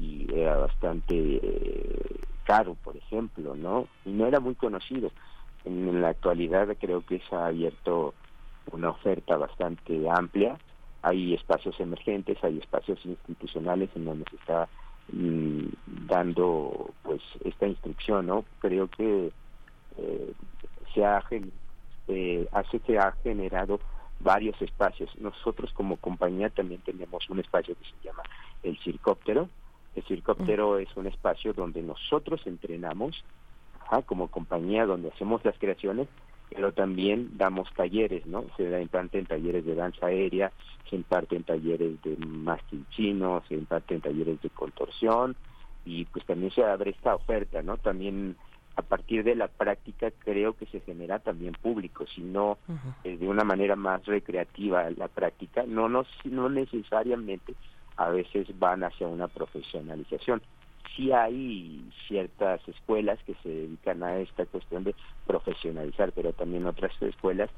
y 0.00 0.26
era 0.32 0.56
bastante 0.56 1.14
eh, 1.42 2.20
caro, 2.44 2.76
por 2.82 2.96
ejemplo, 2.96 3.54
¿no? 3.54 3.88
Y 4.04 4.10
no 4.10 4.26
era 4.26 4.40
muy 4.40 4.54
conocido. 4.54 5.10
En 5.68 6.00
la 6.00 6.08
actualidad 6.08 6.74
creo 6.80 7.04
que 7.04 7.20
se 7.28 7.36
ha 7.36 7.46
abierto 7.46 8.14
una 8.72 8.88
oferta 8.88 9.36
bastante 9.36 10.08
amplia. 10.08 10.56
Hay 11.02 11.34
espacios 11.34 11.78
emergentes, 11.78 12.42
hay 12.42 12.58
espacios 12.58 12.98
institucionales 13.04 13.90
en 13.94 14.06
donde 14.06 14.24
se 14.30 14.36
está 14.36 14.66
mm, 15.12 15.66
dando 16.06 16.90
pues 17.02 17.20
esta 17.44 17.66
instrucción, 17.66 18.26
¿no? 18.26 18.46
Creo 18.60 18.88
que 18.88 19.30
eh, 19.98 20.32
se 20.94 21.04
ha 21.04 21.22
eh, 22.08 22.48
hace 22.52 22.80
que 22.80 22.98
ha 22.98 23.12
generado 23.22 23.78
varios 24.20 24.60
espacios. 24.62 25.10
Nosotros 25.18 25.70
como 25.74 25.98
compañía 25.98 26.48
también 26.48 26.80
tenemos 26.80 27.28
un 27.28 27.40
espacio 27.40 27.74
que 27.74 27.84
se 27.84 28.08
llama 28.08 28.22
el 28.62 28.78
Circóptero. 28.78 29.50
El 29.94 30.02
Circóptero 30.04 30.78
es 30.78 30.88
un 30.96 31.08
espacio 31.08 31.52
donde 31.52 31.82
nosotros 31.82 32.40
entrenamos 32.46 33.22
ajá, 33.88 34.02
como 34.02 34.28
compañía, 34.28 34.86
donde 34.86 35.08
hacemos 35.08 35.44
las 35.44 35.58
creaciones, 35.58 36.08
pero 36.50 36.72
también 36.72 37.30
damos 37.36 37.68
talleres, 37.74 38.26
¿no? 38.26 38.44
Se 38.56 38.68
da 38.68 38.80
imparten 38.80 39.26
talleres 39.26 39.64
de 39.64 39.74
danza 39.74 40.06
aérea, 40.06 40.52
se 40.88 40.96
imparten 40.96 41.44
talleres 41.44 42.00
de 42.02 42.16
mástil 42.16 42.86
chino, 42.90 43.42
se 43.48 43.54
imparten 43.54 44.00
talleres 44.00 44.40
de 44.40 44.50
contorsión 44.50 45.36
y 45.84 46.04
pues 46.06 46.24
también 46.26 46.50
se 46.52 46.64
abre 46.64 46.90
esta 46.90 47.14
oferta, 47.14 47.62
¿no? 47.62 47.76
También 47.76 48.36
a 48.76 48.82
partir 48.82 49.24
de 49.24 49.34
la 49.34 49.48
práctica 49.48 50.10
creo 50.24 50.54
que 50.54 50.66
se 50.66 50.80
genera 50.80 51.18
también 51.18 51.54
público, 51.54 52.06
si 52.06 52.20
no 52.22 52.58
eh, 53.04 53.16
de 53.16 53.26
una 53.26 53.44
manera 53.44 53.74
más 53.74 54.04
recreativa 54.06 54.88
la 54.90 55.08
práctica, 55.08 55.64
no, 55.66 55.88
no, 55.88 56.06
no 56.24 56.48
necesariamente 56.48 57.54
a 57.96 58.10
veces 58.10 58.46
van 58.58 58.84
hacia 58.84 59.08
una 59.08 59.28
profesionalización. 59.28 60.40
Sí 60.96 61.12
hay 61.12 61.84
ciertas 62.06 62.60
escuelas 62.68 63.18
que 63.24 63.34
se 63.42 63.48
dedican 63.48 64.02
a 64.02 64.18
esta 64.18 64.46
cuestión 64.46 64.84
de 64.84 64.94
profesionalizar, 65.26 66.12
pero 66.12 66.32
también 66.32 66.66
otras 66.66 66.92
escuelas 67.02 67.50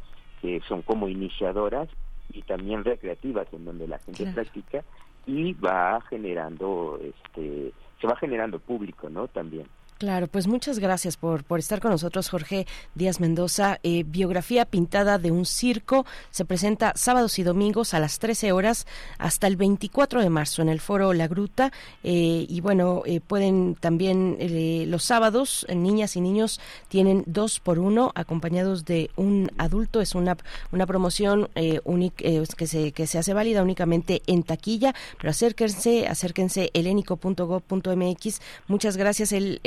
que 0.43 0.61
son 0.68 0.83
como 0.83 1.09
iniciadoras 1.09 1.89
y 2.33 2.43
también 2.43 2.85
recreativas, 2.85 3.47
en 3.53 3.64
donde 3.64 3.89
la 3.89 3.99
gente 3.99 4.24
Claro. 4.24 4.35
practica 4.35 4.85
y 5.26 5.53
va 5.55 6.01
generando, 6.09 6.99
este, 7.03 7.72
se 8.01 8.07
va 8.07 8.16
generando 8.16 8.59
público, 8.59 9.11
¿no? 9.11 9.28
También. 9.28 9.66
Claro, 10.01 10.28
pues 10.28 10.46
muchas 10.46 10.78
gracias 10.78 11.18
por, 11.18 11.44
por 11.44 11.59
estar 11.59 11.78
con 11.78 11.90
nosotros, 11.90 12.30
Jorge 12.30 12.66
Díaz 12.94 13.20
Mendoza. 13.20 13.80
Eh, 13.82 14.03
biografía 14.07 14.64
pintada 14.64 15.18
de 15.18 15.30
un 15.30 15.44
circo 15.44 16.07
se 16.30 16.46
presenta 16.46 16.94
sábados 16.96 17.38
y 17.38 17.42
domingos 17.42 17.92
a 17.92 18.01
las 18.01 18.18
13 18.18 18.53
horas 18.53 18.86
hasta 19.18 19.46
el 19.46 19.57
24 19.57 20.22
de 20.22 20.30
marzo 20.30 20.62
en 20.62 20.70
el 20.70 20.80
foro 20.80 21.12
La 21.12 21.28
Gruta. 21.28 21.70
Eh, 22.03 22.46
y 22.48 22.62
bueno, 22.62 23.03
eh, 23.05 23.20
pueden 23.20 23.74
también 23.74 24.38
eh, 24.40 24.86
los 24.88 25.05
sábados, 25.05 25.66
niñas 25.68 26.16
y 26.16 26.22
niños 26.22 26.62
tienen 26.88 27.22
dos 27.26 27.61
por 27.61 27.78
uno 27.78 28.11
acompañados 28.14 28.86
de 28.86 29.11
un 29.16 29.51
adulto. 29.59 30.01
Es 30.01 30.14
una, 30.14 30.38
una 30.72 30.86
promoción 30.86 31.51
única, 31.84 32.24
que, 32.57 32.66
se, 32.66 32.92
que 32.92 33.07
se 33.07 33.18
hace 33.18 33.34
válida 33.34 33.62
únicamente 33.62 34.22
en 34.26 34.44
taquilla, 34.44 34.94
pero 35.18 35.28
acérquense, 35.28 36.09
acérquense 36.09 36.70
elénico.gov.mx. 36.72 38.40
Muchas 38.66 38.96
gracias. 38.96 39.32
El, 39.32 39.61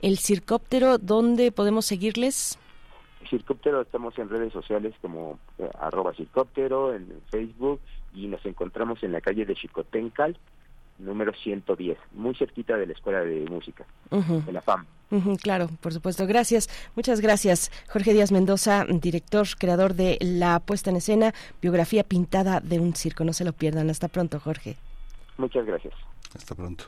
el 0.00 0.18
circóptero, 0.18 0.98
¿dónde 0.98 1.52
podemos 1.52 1.86
seguirles? 1.86 2.58
Circóptero 3.28 3.80
estamos 3.80 4.18
en 4.18 4.28
redes 4.28 4.52
sociales 4.52 4.94
como 5.00 5.38
eh, 5.58 5.68
arroba 5.78 6.12
circóptero 6.14 6.94
en 6.94 7.06
Facebook 7.30 7.80
y 8.14 8.26
nos 8.26 8.44
encontramos 8.46 9.02
en 9.02 9.12
la 9.12 9.20
calle 9.20 9.44
de 9.44 9.54
Chicotencal, 9.54 10.36
número 10.98 11.32
110, 11.32 11.98
muy 12.12 12.34
cerquita 12.34 12.76
de 12.76 12.86
la 12.86 12.92
Escuela 12.92 13.20
de 13.20 13.44
Música, 13.48 13.84
de 14.10 14.52
la 14.52 14.60
FAM. 14.60 14.86
Claro, 15.42 15.68
por 15.80 15.92
supuesto. 15.92 16.26
Gracias. 16.26 16.68
Muchas 16.96 17.20
gracias. 17.20 17.70
Jorge 17.88 18.12
Díaz 18.12 18.32
Mendoza, 18.32 18.84
director, 18.88 19.46
creador 19.58 19.94
de 19.94 20.18
La 20.20 20.60
Puesta 20.60 20.90
en 20.90 20.96
Escena, 20.96 21.34
biografía 21.62 22.04
pintada 22.04 22.60
de 22.60 22.80
un 22.80 22.94
circo. 22.94 23.24
No 23.24 23.32
se 23.32 23.44
lo 23.44 23.52
pierdan. 23.52 23.90
Hasta 23.90 24.08
pronto, 24.08 24.40
Jorge. 24.40 24.76
Muchas 25.36 25.66
gracias. 25.66 25.94
Hasta 26.34 26.54
pronto. 26.54 26.84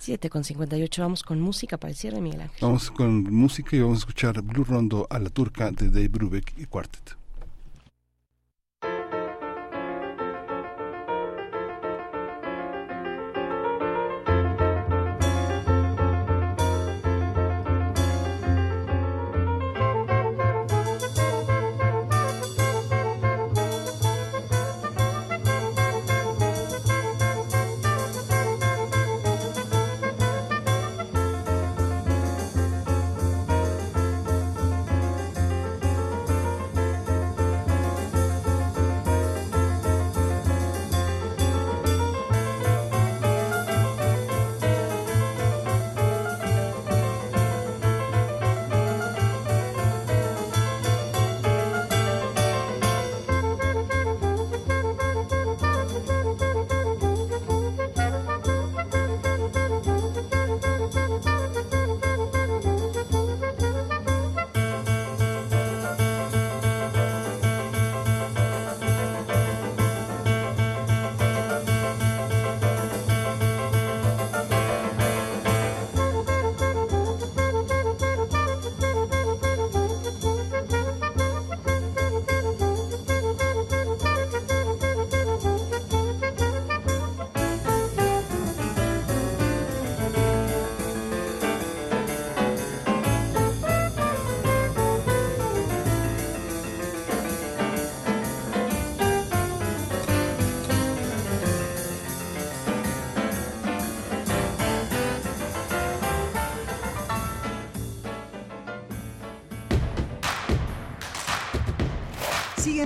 7 0.00 0.30
con 0.30 0.44
58. 0.44 1.02
Vamos 1.02 1.22
con 1.22 1.40
música 1.40 1.76
para 1.76 1.90
el 1.90 1.96
cierre, 1.96 2.20
Miguel 2.20 2.40
Ángel. 2.40 2.58
Vamos 2.62 2.90
con 2.90 3.22
música 3.32 3.76
y 3.76 3.80
vamos 3.80 3.98
a 3.98 4.00
escuchar 4.00 4.40
Blue 4.42 4.64
Rondo 4.64 5.06
a 5.10 5.18
la 5.18 5.28
turca 5.28 5.70
de 5.70 5.88
Dave 5.88 6.08
Brubeck 6.08 6.54
y 6.56 6.64
Quartet. 6.64 7.19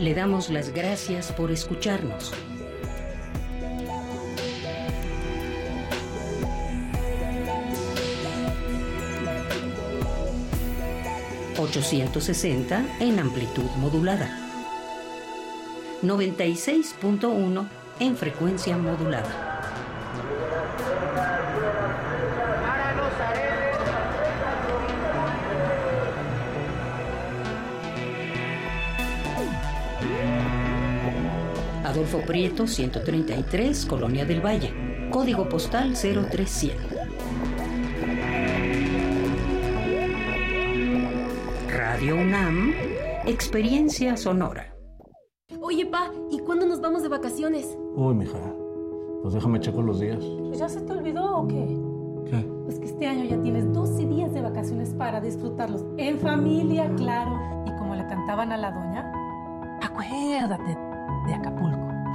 le 0.00 0.14
damos 0.14 0.48
las 0.48 0.72
gracias 0.72 1.30
por 1.32 1.50
escucharnos. 1.50 2.32
...860 11.56 12.86
en 13.00 13.20
amplitud 13.20 13.70
modulada. 13.76 14.30
96.1 16.02 17.68
en 18.00 18.16
frecuencia 18.16 18.78
modulada. 18.78 19.49
Adolfo 32.00 32.22
Prieto, 32.26 32.66
133, 32.66 33.84
Colonia 33.84 34.24
del 34.24 34.40
Valle. 34.40 34.72
Código 35.10 35.46
postal 35.50 35.92
03100. 35.92 36.78
Radio 41.68 42.16
UNAM, 42.16 42.72
Experiencia 43.26 44.16
Sonora. 44.16 44.74
Oye, 45.60 45.84
pa, 45.84 46.10
¿y 46.30 46.38
cuándo 46.38 46.64
nos 46.64 46.80
vamos 46.80 47.02
de 47.02 47.10
vacaciones? 47.10 47.76
Uy, 47.94 48.14
mija, 48.14 48.38
pues 49.20 49.34
déjame 49.34 49.60
checar 49.60 49.84
los 49.84 50.00
días. 50.00 50.24
Pues 50.46 50.58
¿Ya 50.58 50.70
se 50.70 50.80
te 50.80 50.92
olvidó 50.94 51.40
o 51.40 51.48
qué? 51.48 52.30
¿Qué? 52.30 52.50
Pues 52.64 52.78
que 52.78 52.86
este 52.86 53.06
año 53.08 53.24
ya 53.24 53.42
tienes 53.42 53.70
12 53.74 54.06
días 54.06 54.32
de 54.32 54.40
vacaciones 54.40 54.94
para 54.94 55.20
disfrutarlos 55.20 55.84
en 55.98 56.18
familia, 56.18 56.90
claro. 56.96 57.38
Y 57.66 57.76
como 57.76 57.94
le 57.94 58.06
cantaban 58.06 58.52
a 58.52 58.56
la 58.56 58.70
doña, 58.70 59.12
acuérdate. 59.82 60.79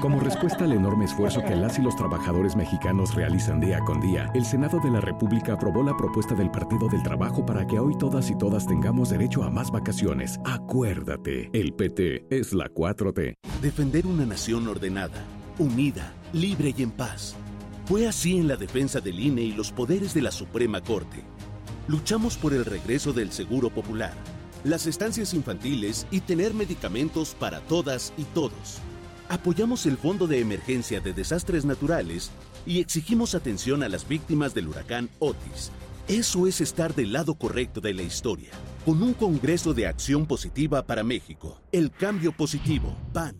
Como 0.05 0.19
respuesta 0.19 0.65
al 0.65 0.73
enorme 0.73 1.05
esfuerzo 1.05 1.41
que 1.41 1.55
las 1.55 1.79
y 1.79 1.81
los 1.81 1.95
trabajadores 1.95 2.55
mexicanos 2.55 3.15
realizan 3.15 3.59
día 3.59 3.79
con 3.79 3.99
día, 3.99 4.29
el 4.35 4.45
Senado 4.45 4.79
de 4.79 4.91
la 4.91 5.01
República 5.01 5.53
aprobó 5.53 5.81
la 5.81 5.97
propuesta 5.97 6.35
del 6.35 6.51
Partido 6.51 6.87
del 6.87 7.01
Trabajo 7.01 7.43
para 7.43 7.65
que 7.65 7.79
hoy 7.79 7.97
todas 7.97 8.29
y 8.29 8.37
todas 8.37 8.67
tengamos 8.67 9.09
derecho 9.09 9.43
a 9.43 9.49
más 9.49 9.71
vacaciones. 9.71 10.39
Acuérdate, 10.45 11.49
el 11.53 11.73
PT 11.73 12.27
es 12.29 12.53
la 12.53 12.67
4T. 12.69 13.33
Defender 13.63 14.05
una 14.05 14.27
nación 14.27 14.67
ordenada, 14.67 15.25
unida, 15.57 16.13
libre 16.33 16.71
y 16.77 16.83
en 16.83 16.91
paz. 16.91 17.35
Fue 17.85 18.07
así 18.07 18.37
en 18.37 18.47
la 18.47 18.57
defensa 18.57 19.01
del 19.01 19.19
INE 19.19 19.41
y 19.41 19.53
los 19.53 19.71
poderes 19.71 20.13
de 20.13 20.21
la 20.21 20.31
Suprema 20.31 20.81
Corte. 20.81 21.23
Luchamos 21.87 22.37
por 22.37 22.53
el 22.53 22.63
regreso 22.63 23.11
del 23.11 23.31
Seguro 23.31 23.71
Popular, 23.71 24.13
las 24.63 24.85
estancias 24.85 25.33
infantiles 25.33 26.05
y 26.11 26.19
tener 26.19 26.53
medicamentos 26.53 27.33
para 27.33 27.59
todas 27.61 28.13
y 28.19 28.23
todos. 28.25 28.83
Apoyamos 29.27 29.87
el 29.87 29.97
Fondo 29.97 30.27
de 30.27 30.39
Emergencia 30.39 30.99
de 31.01 31.11
Desastres 31.11 31.65
Naturales 31.65 32.29
y 32.65 32.79
exigimos 32.79 33.33
atención 33.33 33.81
a 33.81 33.89
las 33.89 34.07
víctimas 34.07 34.53
del 34.53 34.67
huracán 34.67 35.09
Otis. 35.17 35.71
Eso 36.07 36.45
es 36.45 36.61
estar 36.61 36.93
del 36.93 37.11
lado 37.11 37.33
correcto 37.33 37.81
de 37.81 37.95
la 37.95 38.03
historia, 38.03 38.51
con 38.85 39.01
un 39.01 39.13
Congreso 39.13 39.73
de 39.73 39.87
Acción 39.87 40.27
Positiva 40.27 40.85
para 40.85 41.03
México. 41.03 41.59
El 41.71 41.89
cambio 41.91 42.31
positivo, 42.33 42.95
PAN. 43.13 43.35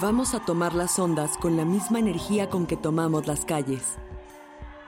Vamos 0.00 0.34
a 0.34 0.44
tomar 0.44 0.74
las 0.74 0.96
ondas 1.00 1.36
con 1.38 1.56
la 1.56 1.64
misma 1.64 1.98
energía 1.98 2.48
con 2.48 2.66
que 2.66 2.76
tomamos 2.76 3.26
las 3.26 3.44
calles. 3.44 3.82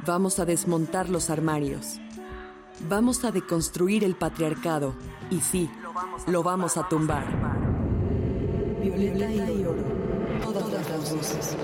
Vamos 0.07 0.39
a 0.39 0.45
desmontar 0.45 1.09
los 1.09 1.31
armarios. 1.31 1.99
Vamos 2.89 3.25
a 3.25 3.33
deconstruir 3.33 4.05
el 4.05 4.15
patriarcado. 4.15 4.95
Y 5.31 5.41
sí, 5.41 5.69
lo 6.29 6.45
vamos 6.45 6.77
a 6.77 6.89
tumbar. 6.89 7.56
Violeta 8.91 9.51
y 9.51 9.65
oro. 9.65 9.83
Todas 10.43 10.71
las 10.71 11.13
voces. 11.13 11.57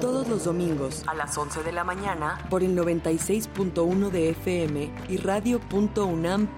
Todos 0.00 0.28
los 0.28 0.44
domingos 0.44 1.02
a 1.06 1.14
las 1.14 1.36
11 1.36 1.64
de 1.64 1.72
la 1.72 1.82
mañana 1.82 2.38
por 2.50 2.62
el 2.62 2.76
96.1 2.76 4.10
de 4.10 4.30
FM 4.30 4.94
y 5.08 5.16
radio.unam.mx. 5.16 6.50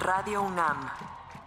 Radio 0.00 0.42
UNAM. 0.42 0.90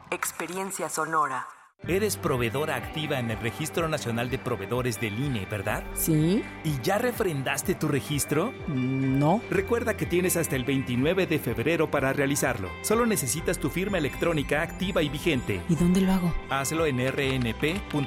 Experiencia 0.09 0.87
sonora. 0.87 1.47
Eres 1.87 2.15
proveedora 2.15 2.75
activa 2.75 3.17
en 3.19 3.31
el 3.31 3.39
Registro 3.39 3.87
Nacional 3.87 4.29
de 4.29 4.37
Proveedores 4.37 5.01
del 5.01 5.17
INE, 5.19 5.47
¿verdad? 5.49 5.83
Sí. 5.95 6.43
¿Y 6.63 6.79
ya 6.83 6.99
refrendaste 6.99 7.73
tu 7.73 7.87
registro? 7.87 8.53
No. 8.67 9.41
Recuerda 9.49 9.97
que 9.97 10.05
tienes 10.05 10.37
hasta 10.37 10.55
el 10.55 10.63
29 10.63 11.25
de 11.25 11.39
febrero 11.39 11.89
para 11.89 12.13
realizarlo. 12.13 12.69
Solo 12.83 13.07
necesitas 13.07 13.57
tu 13.57 13.71
firma 13.71 13.97
electrónica 13.97 14.61
activa 14.61 15.01
y 15.01 15.09
vigente. 15.09 15.59
¿Y 15.69 15.75
dónde 15.75 16.01
lo 16.01 16.11
hago? 16.11 16.31
Hazlo 16.51 16.85
en 16.85 16.99
rnp.ine.mx. 16.99 18.01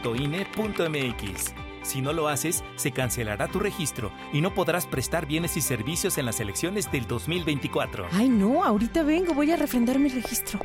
Si 1.83 2.01
no 2.01 2.13
lo 2.13 2.29
haces, 2.29 2.63
se 2.77 2.93
cancelará 2.93 3.49
tu 3.49 3.59
registro 3.59 4.13
y 4.33 4.41
no 4.41 4.55
podrás 4.55 4.87
prestar 4.87 5.27
bienes 5.27 5.57
y 5.57 5.61
servicios 5.61 6.17
en 6.17 6.27
las 6.27 6.39
elecciones 6.39 6.91
del 6.93 7.09
2024. 7.09 8.07
Ay, 8.13 8.29
no, 8.29 8.63
ahorita 8.63 9.03
vengo, 9.03 9.35
voy 9.35 9.51
a 9.51 9.57
refrendar 9.57 9.99
mi 9.99 10.11
registro. 10.11 10.61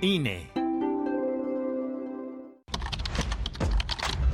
INE. 0.00 0.67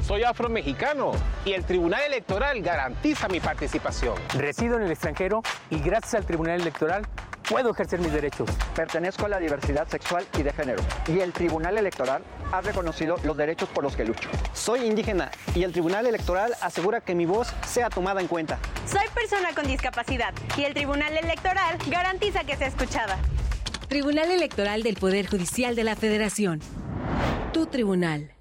Soy 0.07 0.23
afromexicano 0.23 1.13
y 1.47 1.55
el 1.55 1.65
Tribunal 1.65 2.03
Electoral 2.07 2.61
garantiza 2.61 3.27
mi 3.27 3.41
participación. 3.41 4.17
Resido 4.35 4.77
en 4.77 4.83
el 4.83 4.91
extranjero 4.91 5.43
y 5.71 5.79
gracias 5.79 6.17
al 6.17 6.27
Tribunal 6.27 6.61
Electoral 6.61 7.07
puedo 7.49 7.71
ejercer 7.71 8.01
mis 8.01 8.13
derechos. 8.13 8.51
Pertenezco 8.77 9.25
a 9.25 9.31
la 9.31 9.39
diversidad 9.39 9.89
sexual 9.89 10.27
y 10.39 10.43
de 10.43 10.53
género 10.53 10.83
y 11.09 11.21
el 11.21 11.33
Tribunal 11.33 11.79
Electoral 11.79 12.23
ha 12.53 12.61
reconocido 12.61 13.17
los 13.25 13.35
derechos 13.35 13.67
por 13.71 13.83
los 13.83 13.97
que 13.97 14.05
lucho. 14.05 14.29
Soy 14.53 14.85
indígena 14.85 15.31
y 15.55 15.63
el 15.63 15.73
Tribunal 15.73 16.05
Electoral 16.05 16.53
asegura 16.61 17.01
que 17.01 17.15
mi 17.15 17.25
voz 17.25 17.55
sea 17.67 17.89
tomada 17.89 18.21
en 18.21 18.27
cuenta. 18.27 18.59
Soy 18.87 19.07
persona 19.15 19.55
con 19.55 19.67
discapacidad 19.67 20.35
y 20.59 20.65
el 20.65 20.75
Tribunal 20.75 21.17
Electoral 21.17 21.79
garantiza 21.87 22.45
que 22.45 22.57
sea 22.57 22.69
escuchada. 22.69 23.17
Tribunal 23.89 24.31
Electoral 24.31 24.83
del 24.83 24.97
Poder 24.97 25.27
Judicial 25.27 25.75
de 25.75 25.85
la 25.85 25.97
Federación. 25.97 26.61
Tu 27.55 27.65
tribunal. 27.65 28.34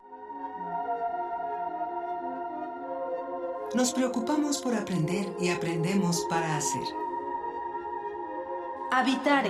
Nos 3.73 3.91
preocupamos 3.91 4.59
por 4.59 4.75
aprender 4.75 5.35
y 5.41 5.49
aprendemos 5.49 6.27
para 6.29 6.57
hacer. 6.57 6.83
Habitare. 8.91 9.49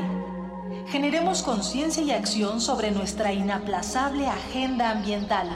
Generemos 0.88 1.44
conciencia 1.44 2.02
y 2.02 2.12
acción 2.12 2.62
sobre 2.62 2.92
nuestra 2.92 3.34
inaplazable 3.34 4.28
agenda 4.28 4.92
ambiental. 4.92 5.50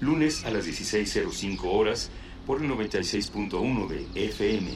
Lunes 0.00 0.42
a 0.46 0.50
las 0.50 0.66
16.05 0.66 1.60
horas 1.64 2.10
por 2.46 2.62
el 2.62 2.70
96.1 2.70 3.88
de 3.88 4.28
FM. 4.28 4.74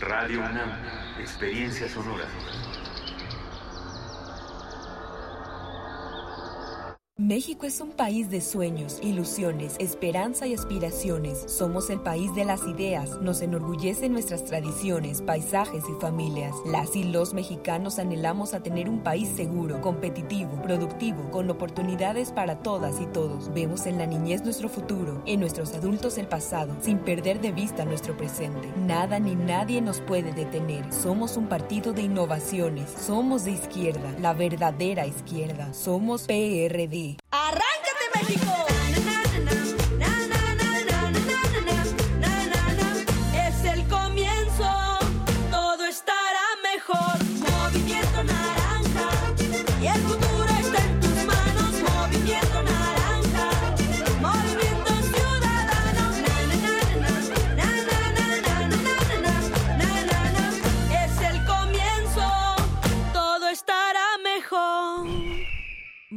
Radio 0.00 0.40
UNAM. 0.40 0.72
Experiencia 1.18 1.88
sonora. 1.88 2.26
México 7.18 7.64
es 7.64 7.80
un 7.80 7.92
país 7.92 8.28
de 8.28 8.42
sueños, 8.42 9.00
ilusiones, 9.02 9.76
esperanza 9.78 10.46
y 10.46 10.52
aspiraciones. 10.52 11.44
Somos 11.46 11.88
el 11.88 11.98
país 11.98 12.34
de 12.34 12.44
las 12.44 12.66
ideas. 12.66 13.22
Nos 13.22 13.40
enorgullecen 13.40 14.12
nuestras 14.12 14.44
tradiciones, 14.44 15.22
paisajes 15.22 15.82
y 15.88 15.98
familias. 15.98 16.54
Las 16.66 16.94
y 16.94 17.04
los 17.04 17.32
mexicanos 17.32 17.98
anhelamos 17.98 18.52
a 18.52 18.62
tener 18.62 18.90
un 18.90 19.00
país 19.00 19.30
seguro, 19.34 19.80
competitivo, 19.80 20.60
productivo, 20.60 21.30
con 21.30 21.48
oportunidades 21.48 22.32
para 22.32 22.58
todas 22.58 23.00
y 23.00 23.06
todos. 23.06 23.50
Vemos 23.54 23.86
en 23.86 23.96
la 23.96 24.04
niñez 24.04 24.42
nuestro 24.44 24.68
futuro, 24.68 25.22
en 25.24 25.40
nuestros 25.40 25.72
adultos 25.72 26.18
el 26.18 26.28
pasado, 26.28 26.76
sin 26.82 26.98
perder 26.98 27.40
de 27.40 27.52
vista 27.52 27.86
nuestro 27.86 28.14
presente. 28.14 28.70
Nada 28.76 29.18
ni 29.20 29.34
nadie 29.34 29.80
nos 29.80 30.02
puede 30.02 30.34
detener. 30.34 30.92
Somos 30.92 31.38
un 31.38 31.48
partido 31.48 31.94
de 31.94 32.02
innovaciones. 32.02 32.90
Somos 32.90 33.46
de 33.46 33.52
izquierda, 33.52 34.14
la 34.20 34.34
verdadera 34.34 35.06
izquierda. 35.06 35.72
Somos 35.72 36.24
PRD. 36.24 37.05
¡Arráncate, 37.30 38.04
México! 38.14 38.75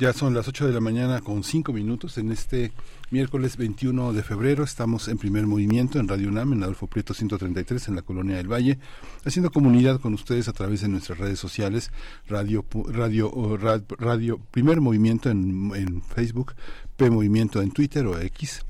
Ya 0.00 0.14
son 0.14 0.32
las 0.32 0.48
8 0.48 0.66
de 0.66 0.72
la 0.72 0.80
mañana 0.80 1.20
con 1.20 1.44
5 1.44 1.74
minutos 1.74 2.16
en 2.16 2.32
este 2.32 2.72
miércoles 3.10 3.58
21 3.58 4.14
de 4.14 4.22
febrero. 4.22 4.64
Estamos 4.64 5.08
en 5.08 5.18
primer 5.18 5.46
movimiento 5.46 5.98
en 5.98 6.08
Radio 6.08 6.30
UNAM, 6.30 6.54
en 6.54 6.62
Adolfo 6.62 6.86
Prieto 6.86 7.12
133, 7.12 7.88
en 7.88 7.96
la 7.96 8.00
Colonia 8.00 8.38
del 8.38 8.50
Valle, 8.50 8.78
haciendo 9.26 9.50
comunidad 9.50 10.00
con 10.00 10.14
ustedes 10.14 10.48
a 10.48 10.54
través 10.54 10.80
de 10.80 10.88
nuestras 10.88 11.18
redes 11.18 11.38
sociales, 11.38 11.90
Radio, 12.26 12.64
radio, 12.88 13.58
radio, 13.98 14.40
Primer 14.50 14.80
Movimiento 14.80 15.28
en, 15.28 15.70
en 15.74 16.00
Facebook, 16.00 16.54
P 16.96 17.10
Movimiento 17.10 17.60
en 17.60 17.70
Twitter 17.70 18.06
o 18.06 18.18
X 18.18 18.64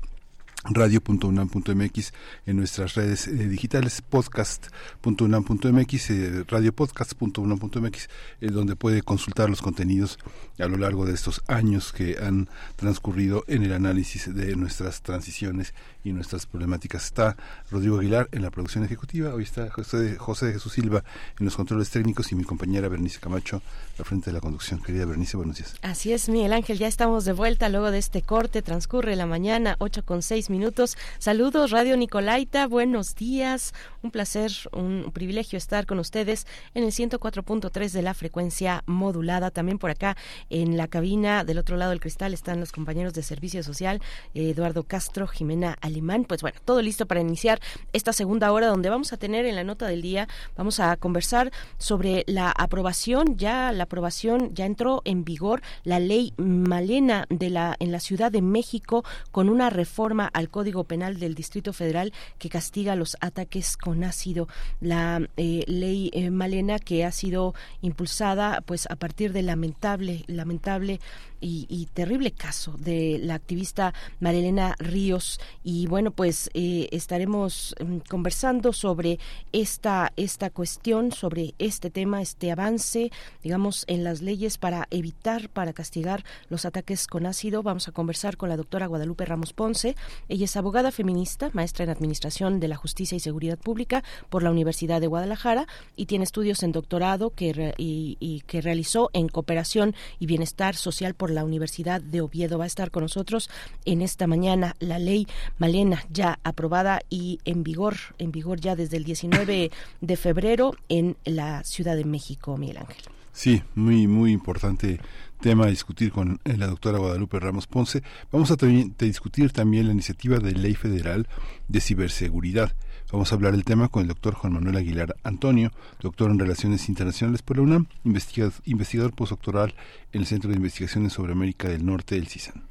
radio.unam.mx 0.63 2.13
en 2.45 2.57
nuestras 2.57 2.95
redes 2.95 3.27
eh, 3.27 3.47
digitales, 3.47 4.01
podcast.unam.mx, 4.01 6.09
eh, 6.11 6.43
radiopodcast.unam.mx, 6.47 8.09
eh, 8.41 8.47
donde 8.47 8.75
puede 8.75 9.01
consultar 9.01 9.49
los 9.49 9.61
contenidos 9.61 10.19
a 10.59 10.67
lo 10.67 10.77
largo 10.77 11.05
de 11.05 11.13
estos 11.13 11.41
años 11.47 11.91
que 11.91 12.17
han 12.21 12.47
transcurrido 12.75 13.43
en 13.47 13.63
el 13.63 13.73
análisis 13.73 14.33
de 14.33 14.55
nuestras 14.55 15.01
transiciones 15.01 15.73
y 16.03 16.13
nuestras 16.13 16.45
problemáticas. 16.45 17.05
Está 17.05 17.35
Rodrigo 17.71 17.99
Aguilar 17.99 18.29
en 18.31 18.43
la 18.43 18.51
producción 18.51 18.83
ejecutiva, 18.83 19.33
hoy 19.33 19.43
está 19.43 19.69
José, 19.71 20.17
José 20.17 20.47
de 20.47 20.53
Jesús 20.53 20.73
Silva 20.73 21.03
en 21.39 21.45
los 21.45 21.55
controles 21.55 21.89
técnicos 21.89 22.31
y 22.31 22.35
mi 22.35 22.43
compañera 22.43 22.87
Bernice 22.87 23.19
Camacho 23.19 23.61
al 23.97 24.05
frente 24.05 24.29
de 24.29 24.33
la 24.33 24.41
conducción. 24.41 24.81
Querida 24.81 25.05
Bernice, 25.05 25.37
buenos 25.37 25.57
días. 25.57 25.75
Así 25.81 26.13
es, 26.13 26.29
Miguel 26.29 26.53
Ángel, 26.53 26.77
ya 26.77 26.87
estamos 26.87 27.25
de 27.25 27.33
vuelta 27.33 27.69
luego 27.69 27.91
de 27.91 27.97
este 27.97 28.21
corte, 28.21 28.61
transcurre 28.61 29.15
la 29.15 29.25
mañana, 29.25 29.75
8 29.79 30.05
con 30.05 30.21
6 30.21 30.50
minutos. 30.51 30.97
Saludos, 31.17 31.71
Radio 31.71 31.97
Nicolaita, 31.97 32.67
buenos 32.67 33.15
días. 33.15 33.73
Un 34.03 34.11
placer, 34.11 34.51
un 34.71 35.11
privilegio 35.13 35.57
estar 35.57 35.85
con 35.85 35.97
ustedes 35.97 36.45
en 36.75 36.83
el 36.83 36.91
104.3 36.91 37.91
de 37.91 38.01
la 38.01 38.13
frecuencia 38.13 38.83
modulada. 38.85 39.49
También 39.49 39.79
por 39.79 39.89
acá 39.89 40.17
en 40.49 40.77
la 40.77 40.87
cabina 40.87 41.43
del 41.43 41.57
otro 41.57 41.77
lado 41.77 41.91
del 41.91 41.99
cristal 41.99 42.33
están 42.33 42.59
los 42.59 42.71
compañeros 42.71 43.13
de 43.13 43.23
Servicio 43.23 43.63
Social, 43.63 44.01
Eduardo 44.33 44.83
Castro, 44.83 45.27
Jimena 45.27 45.77
Alemán. 45.81 46.25
Pues 46.25 46.41
bueno, 46.41 46.59
todo 46.65 46.81
listo 46.81 47.05
para 47.05 47.21
iniciar 47.21 47.59
esta 47.93 48.13
segunda 48.13 48.51
hora 48.51 48.67
donde 48.67 48.89
vamos 48.89 49.13
a 49.13 49.17
tener 49.17 49.45
en 49.45 49.55
la 49.55 49.63
nota 49.63 49.87
del 49.87 50.01
día, 50.01 50.27
vamos 50.57 50.79
a 50.79 50.97
conversar 50.97 51.51
sobre 51.77 52.23
la 52.27 52.51
aprobación, 52.51 53.37
ya 53.37 53.71
la 53.71 53.83
aprobación, 53.83 54.53
ya 54.53 54.65
entró 54.65 55.01
en 55.05 55.23
vigor 55.23 55.61
la 55.83 55.99
ley 55.99 56.33
Malena 56.37 57.25
de 57.29 57.49
la, 57.49 57.75
en 57.79 57.91
la 57.91 57.99
Ciudad 57.99 58.31
de 58.31 58.41
México 58.41 59.05
con 59.31 59.49
una 59.49 59.69
reforma 59.69 60.29
al 60.41 60.49
Código 60.49 60.83
Penal 60.83 61.19
del 61.19 61.35
Distrito 61.35 61.71
Federal 61.71 62.11
que 62.37 62.49
castiga 62.49 62.97
los 62.97 63.15
ataques 63.21 63.77
con 63.77 64.03
ácido. 64.03 64.49
La 64.81 65.21
eh, 65.37 65.63
ley 65.67 66.09
eh, 66.13 66.29
Malena 66.31 66.79
que 66.79 67.05
ha 67.05 67.11
sido 67.11 67.53
impulsada 67.81 68.61
pues 68.65 68.87
a 68.91 68.97
partir 68.97 69.31
del 69.31 69.45
lamentable, 69.45 70.25
lamentable 70.27 70.99
y, 71.41 71.87
terrible 71.93 72.31
caso 72.31 72.75
de 72.77 73.19
la 73.21 73.35
activista 73.35 73.93
Marilena 74.19 74.75
Ríos. 74.79 75.39
Y 75.63 75.87
bueno 75.87 76.11
pues 76.11 76.49
eh, 76.53 76.87
estaremos 76.91 77.75
mm, 77.83 77.97
conversando 78.07 78.71
sobre 78.73 79.19
esta 79.51 80.13
esta 80.15 80.49
cuestión 80.49 81.11
sobre 81.11 81.55
este 81.59 81.89
tema 81.89 82.21
este 82.21 82.51
avance 82.51 83.11
digamos 83.43 83.83
en 83.87 84.03
las 84.03 84.21
leyes 84.21 84.57
para 84.57 84.87
evitar 84.91 85.49
para 85.49 85.73
castigar 85.73 86.23
los 86.49 86.65
ataques 86.65 87.07
con 87.07 87.25
ácido. 87.25 87.63
Vamos 87.63 87.87
a 87.87 87.91
conversar 87.91 88.37
con 88.37 88.49
la 88.49 88.57
doctora 88.57 88.87
Guadalupe 88.87 89.25
Ramos 89.25 89.53
Ponce. 89.53 89.95
Ella 90.29 90.45
es 90.45 90.55
abogada 90.55 90.91
feminista 90.91 91.49
maestra 91.53 91.83
en 91.83 91.89
administración 91.89 92.59
de 92.59 92.67
la 92.67 92.75
justicia 92.75 93.15
y 93.15 93.19
seguridad 93.19 93.57
pública 93.57 94.03
por 94.29 94.43
la 94.43 94.51
Universidad 94.51 95.01
de 95.01 95.07
Guadalajara 95.07 95.67
y 95.95 96.05
tiene 96.05 96.23
estudios 96.23 96.63
en 96.63 96.71
doctorado 96.71 97.31
que 97.31 97.73
y, 97.77 98.17
y 98.19 98.41
que 98.41 98.61
realizó 98.61 99.09
en 99.13 99.27
cooperación 99.27 99.95
y 100.19 100.25
bienestar 100.25 100.75
social 100.75 101.15
por 101.15 101.30
la 101.31 101.43
Universidad 101.43 102.01
de 102.01 102.21
Oviedo. 102.21 102.57
Va 102.57 102.65
a 102.65 102.67
estar 102.67 102.91
con 102.91 103.03
nosotros 103.03 103.49
en 103.85 104.01
esta 104.01 104.27
mañana 104.27 104.75
la 104.79 104.99
ley 104.99 105.27
Malena 105.57 106.03
ya 106.11 106.39
aprobada 106.43 107.01
y 107.09 107.39
en 107.45 107.63
vigor, 107.63 107.95
en 108.17 108.31
vigor 108.31 108.59
ya 108.59 108.75
desde 108.75 108.97
el 108.97 109.03
19 109.03 109.71
de 110.01 110.17
febrero 110.17 110.75
en 110.89 111.17
la 111.25 111.63
Ciudad 111.63 111.95
de 111.95 112.05
México, 112.05 112.57
Miguel 112.57 112.77
Ángel. 112.77 113.03
Sí, 113.33 113.63
muy, 113.75 114.07
muy 114.07 114.31
importante 114.31 114.99
tema 115.39 115.65
a 115.65 115.69
discutir 115.69 116.11
con 116.11 116.39
la 116.43 116.67
doctora 116.67 116.99
Guadalupe 116.99 117.39
Ramos 117.39 117.65
Ponce. 117.65 118.03
Vamos 118.31 118.51
a, 118.51 118.53
a 118.53 119.05
discutir 119.05 119.51
también 119.51 119.87
la 119.87 119.93
iniciativa 119.93 120.37
de 120.37 120.51
ley 120.51 120.75
federal 120.75 121.27
de 121.67 121.81
ciberseguridad. 121.81 122.73
Vamos 123.11 123.29
a 123.31 123.35
hablar 123.35 123.51
del 123.51 123.65
tema 123.65 123.89
con 123.89 124.03
el 124.03 124.07
doctor 124.07 124.35
Juan 124.35 124.53
Manuel 124.53 124.77
Aguilar 124.77 125.17
Antonio, 125.23 125.73
doctor 125.99 126.31
en 126.31 126.39
Relaciones 126.39 126.87
Internacionales 126.87 127.41
por 127.41 127.57
la 127.57 127.63
UNAM, 127.63 127.87
investigador, 128.05 129.11
postdoctoral 129.11 129.75
en 130.13 130.21
el 130.21 130.27
Centro 130.27 130.49
de 130.49 130.55
Investigaciones 130.55 131.11
sobre 131.11 131.33
América 131.33 131.67
del 131.67 131.85
Norte, 131.85 132.15
el 132.15 132.27
CISAN. 132.27 132.70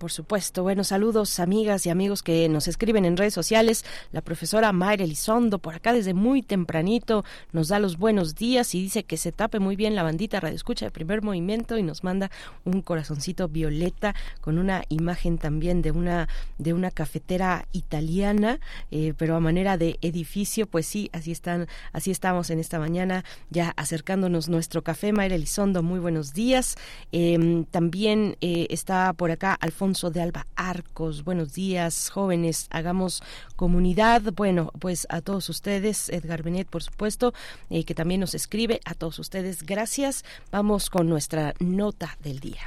Por 0.00 0.10
supuesto. 0.10 0.62
Bueno, 0.62 0.82
saludos 0.82 1.40
amigas 1.40 1.84
y 1.84 1.90
amigos 1.90 2.22
que 2.22 2.48
nos 2.48 2.68
escriben 2.68 3.04
en 3.04 3.18
redes 3.18 3.34
sociales. 3.34 3.84
La 4.12 4.22
profesora 4.22 4.72
Mayra 4.72 5.04
Elizondo, 5.04 5.58
por 5.58 5.74
acá 5.74 5.92
desde 5.92 6.14
muy 6.14 6.40
tempranito, 6.40 7.22
nos 7.52 7.68
da 7.68 7.78
los 7.78 7.98
buenos 7.98 8.34
días 8.34 8.74
y 8.74 8.80
dice 8.80 9.02
que 9.02 9.18
se 9.18 9.30
tape 9.30 9.58
muy 9.58 9.76
bien 9.76 9.94
la 9.94 10.02
bandita 10.02 10.40
Radio 10.40 10.56
Escucha 10.56 10.86
de 10.86 10.90
primer 10.90 11.20
movimiento 11.20 11.76
y 11.76 11.82
nos 11.82 12.02
manda 12.02 12.30
un 12.64 12.80
corazoncito 12.80 13.48
violeta 13.48 14.14
con 14.40 14.56
una 14.56 14.84
imagen 14.88 15.36
también 15.36 15.82
de 15.82 15.90
una, 15.90 16.30
de 16.56 16.72
una 16.72 16.90
cafetera 16.90 17.66
italiana, 17.72 18.58
eh, 18.90 19.12
pero 19.18 19.36
a 19.36 19.40
manera 19.40 19.76
de 19.76 19.98
edificio. 20.00 20.66
Pues 20.66 20.86
sí, 20.86 21.10
así 21.12 21.30
están, 21.30 21.68
así 21.92 22.10
estamos 22.10 22.48
en 22.48 22.58
esta 22.58 22.78
mañana, 22.78 23.22
ya 23.50 23.74
acercándonos 23.76 24.48
nuestro 24.48 24.82
café. 24.82 25.12
Mayra 25.12 25.34
Elizondo, 25.34 25.82
muy 25.82 26.00
buenos 26.00 26.32
días. 26.32 26.76
Em, 27.12 27.66
también 27.66 28.38
eh, 28.40 28.66
está 28.70 29.12
por 29.12 29.30
acá 29.30 29.58
Alfonso 29.60 29.89
de 29.90 30.22
Alba 30.22 30.46
Arcos. 30.54 31.24
Buenos 31.24 31.52
días, 31.52 32.10
jóvenes. 32.10 32.68
Hagamos 32.70 33.24
comunidad. 33.56 34.22
Bueno, 34.36 34.70
pues 34.78 35.04
a 35.10 35.20
todos 35.20 35.48
ustedes, 35.48 36.08
Edgar 36.10 36.44
Benet, 36.44 36.68
por 36.68 36.84
supuesto, 36.84 37.34
eh, 37.70 37.82
que 37.84 37.94
también 37.94 38.20
nos 38.20 38.34
escribe. 38.34 38.80
A 38.84 38.94
todos 38.94 39.18
ustedes, 39.18 39.64
gracias. 39.64 40.24
Vamos 40.52 40.90
con 40.90 41.08
nuestra 41.08 41.54
nota 41.58 42.16
del 42.22 42.38
día. 42.38 42.60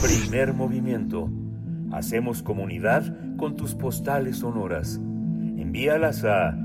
Primer 0.00 0.54
movimiento. 0.54 1.28
Hacemos 1.90 2.44
comunidad 2.44 3.36
con 3.36 3.56
tus 3.56 3.74
postales 3.74 4.38
sonoras. 4.38 5.00
Envíalas 5.56 6.22
a 6.24 6.56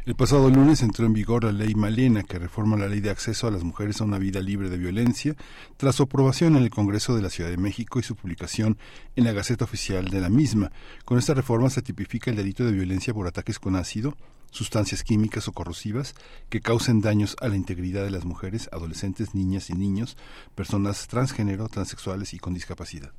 El 0.07 0.15
pasado 0.15 0.49
lunes 0.49 0.81
entró 0.81 1.05
en 1.05 1.13
vigor 1.13 1.43
la 1.43 1.51
ley 1.51 1.75
Malena, 1.75 2.23
que 2.23 2.39
reforma 2.39 2.77
la 2.77 2.87
ley 2.87 2.99
de 2.99 3.11
acceso 3.11 3.45
a 3.45 3.51
las 3.51 3.63
mujeres 3.63 4.01
a 4.01 4.05
una 4.05 4.17
vida 4.17 4.39
libre 4.39 4.67
de 4.67 4.79
violencia, 4.79 5.35
tras 5.77 5.93
su 5.93 6.01
aprobación 6.01 6.55
en 6.55 6.63
el 6.63 6.71
Congreso 6.71 7.15
de 7.15 7.21
la 7.21 7.29
Ciudad 7.29 7.51
de 7.51 7.57
México 7.57 7.99
y 7.99 8.03
su 8.03 8.15
publicación 8.15 8.79
en 9.15 9.25
la 9.25 9.33
Gaceta 9.33 9.65
Oficial 9.65 10.05
de 10.09 10.19
la 10.19 10.29
misma. 10.29 10.71
Con 11.05 11.19
esta 11.19 11.35
reforma 11.35 11.69
se 11.69 11.83
tipifica 11.83 12.31
el 12.31 12.37
delito 12.37 12.65
de 12.65 12.71
violencia 12.71 13.13
por 13.13 13.27
ataques 13.27 13.59
con 13.59 13.75
ácido, 13.75 14.17
sustancias 14.49 15.03
químicas 15.03 15.47
o 15.47 15.51
corrosivas 15.51 16.15
que 16.49 16.61
causen 16.61 17.01
daños 17.01 17.35
a 17.39 17.49
la 17.49 17.55
integridad 17.55 18.03
de 18.03 18.09
las 18.09 18.25
mujeres, 18.25 18.67
adolescentes, 18.71 19.35
niñas 19.35 19.69
y 19.69 19.73
niños, 19.73 20.17
personas 20.55 21.05
transgénero, 21.05 21.69
transexuales 21.69 22.33
y 22.33 22.39
con 22.39 22.55
discapacidad. 22.55 23.11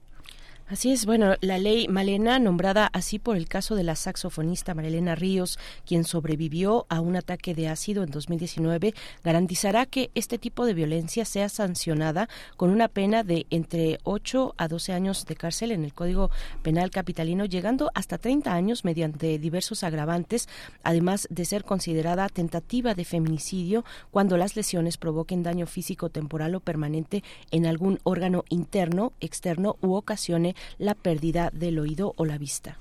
Así 0.71 0.93
es, 0.93 1.07
bueno, 1.07 1.35
la 1.41 1.57
ley 1.57 1.89
Malena, 1.89 2.39
nombrada 2.39 2.91
así 2.93 3.19
por 3.19 3.39
el 3.39 3.49
caso 3.49 3.75
de 3.75 3.85
la 3.85 3.97
saxofonista 3.97 4.75
Marilena 4.75 5.15
Ríos, 5.15 5.59
quien 5.87 6.05
sobrevivió 6.05 6.85
a 6.91 7.01
un 7.01 7.17
ataque 7.17 7.55
de 7.55 7.69
ácido 7.69 8.03
en 8.03 8.11
2019, 8.11 8.93
garantizará 9.25 9.87
que 9.87 10.11
este 10.15 10.37
tipo 10.37 10.67
de 10.67 10.75
violencia 10.75 11.25
sea 11.25 11.49
sancionada 11.49 12.29
con 12.59 12.69
una 12.69 12.89
pena 12.89 13.23
de 13.23 13.47
entre 13.49 13.99
8 14.05 14.57
a 14.59 14.69
12 14.69 14.93
años 14.93 15.25
de 15.25 15.37
cárcel 15.37 15.73
en 15.73 15.85
el 15.85 15.95
Código 15.95 16.31
Penal 16.63 16.91
Capitalino, 16.91 17.47
llegando 17.47 17.91
hasta 17.95 18.19
30 18.19 18.53
años 18.53 18.85
mediante 18.85 19.39
diversos 19.39 19.83
agravantes, 19.85 20.51
además 20.83 21.29
de 21.31 21.47
ser 21.47 21.65
considerada 21.65 22.29
tentativa 22.29 22.95
de 22.95 23.07
feminicidio 23.07 23.87
cuando 24.11 24.37
las 24.37 24.55
lesiones 24.55 24.99
provoquen 24.99 25.43
daño 25.43 25.67
físico, 25.67 26.11
temporal 26.11 26.55
o 26.57 26.61
permanente 26.61 27.25
en 27.53 27.65
algún 27.65 28.01
órgano 28.03 28.45
interno, 28.51 29.15
externo 29.19 29.77
u 29.81 29.95
ocasione 29.95 30.57
la 30.79 30.95
pérdida 30.95 31.51
del 31.53 31.79
oído 31.79 32.15
o 32.17 32.25
la 32.25 32.39
vista. 32.39 32.79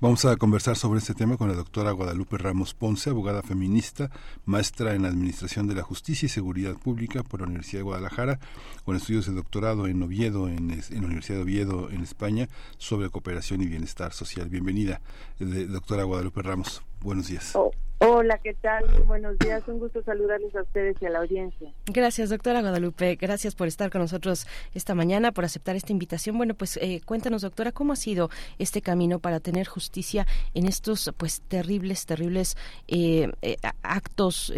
Vamos 0.00 0.24
a 0.24 0.36
conversar 0.36 0.76
sobre 0.76 0.98
este 0.98 1.14
tema 1.14 1.36
con 1.36 1.48
la 1.48 1.54
doctora 1.54 1.92
Guadalupe 1.92 2.38
Ramos 2.38 2.74
Ponce, 2.74 3.10
abogada 3.10 3.42
feminista, 3.42 4.10
maestra 4.44 4.94
en 4.94 5.04
Administración 5.04 5.66
de 5.66 5.74
la 5.74 5.82
Justicia 5.82 6.26
y 6.26 6.30
Seguridad 6.30 6.74
Pública 6.74 7.22
por 7.22 7.40
la 7.40 7.46
Universidad 7.46 7.80
de 7.80 7.84
Guadalajara, 7.84 8.38
con 8.84 8.96
estudios 8.96 9.26
de 9.26 9.32
doctorado 9.32 9.86
en 9.86 10.02
Oviedo, 10.02 10.48
en, 10.48 10.68
la 10.68 11.06
Universidad 11.06 11.38
de 11.38 11.42
Oviedo, 11.42 11.90
en 11.90 12.02
España, 12.02 12.48
sobre 12.78 13.10
cooperación 13.10 13.62
y 13.62 13.66
bienestar 13.66 14.12
social. 14.12 14.48
Bienvenida, 14.48 15.00
doctora 15.38 16.04
Guadalupe 16.04 16.42
Ramos. 16.42 16.82
Buenos 17.00 17.28
días. 17.28 17.52
Oh, 17.54 17.70
Hola, 18.02 18.38
¿qué 18.38 18.54
tal? 18.54 18.86
Buenos 19.06 19.38
días, 19.40 19.62
un 19.68 19.78
gusto 19.78 20.02
saludarles 20.02 20.54
a 20.56 20.62
ustedes 20.62 20.96
y 21.02 21.04
a 21.04 21.10
la 21.10 21.18
audiencia. 21.18 21.70
Gracias, 21.84 22.30
doctora 22.30 22.62
Guadalupe. 22.62 23.16
Gracias 23.16 23.54
por 23.54 23.68
estar 23.68 23.90
con 23.90 24.00
nosotros 24.00 24.46
esta 24.72 24.94
mañana, 24.94 25.32
por 25.32 25.44
aceptar 25.44 25.76
esta 25.76 25.92
invitación. 25.92 26.38
Bueno, 26.38 26.54
pues 26.54 26.78
eh, 26.78 27.02
cuéntanos, 27.04 27.42
doctora, 27.42 27.72
¿cómo 27.72 27.92
ha 27.92 27.96
sido 27.96 28.30
este 28.58 28.80
camino 28.80 29.18
para 29.18 29.38
tener 29.38 29.66
justicia 29.66 30.26
en 30.54 30.66
estos 30.66 31.12
pues 31.18 31.42
terribles, 31.42 32.06
terribles 32.06 32.56
eh, 32.88 33.30
eh, 33.42 33.56
actos 33.82 34.50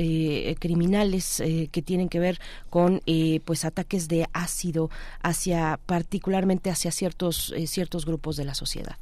criminales 0.61 1.43
que 1.73 1.83
tienen 1.83 2.09
que 2.09 2.21
ver 2.21 2.39
con 2.71 3.01
pues 3.45 3.65
ataques 3.65 4.07
de 4.07 4.29
ácido 4.33 4.89
hacia, 5.21 5.81
particularmente 5.85 6.71
hacia 6.71 6.93
ciertos, 6.93 7.53
ciertos 7.67 8.07
grupos 8.07 8.37
de 8.37 8.45
la 8.45 8.55
sociedad? 8.55 9.02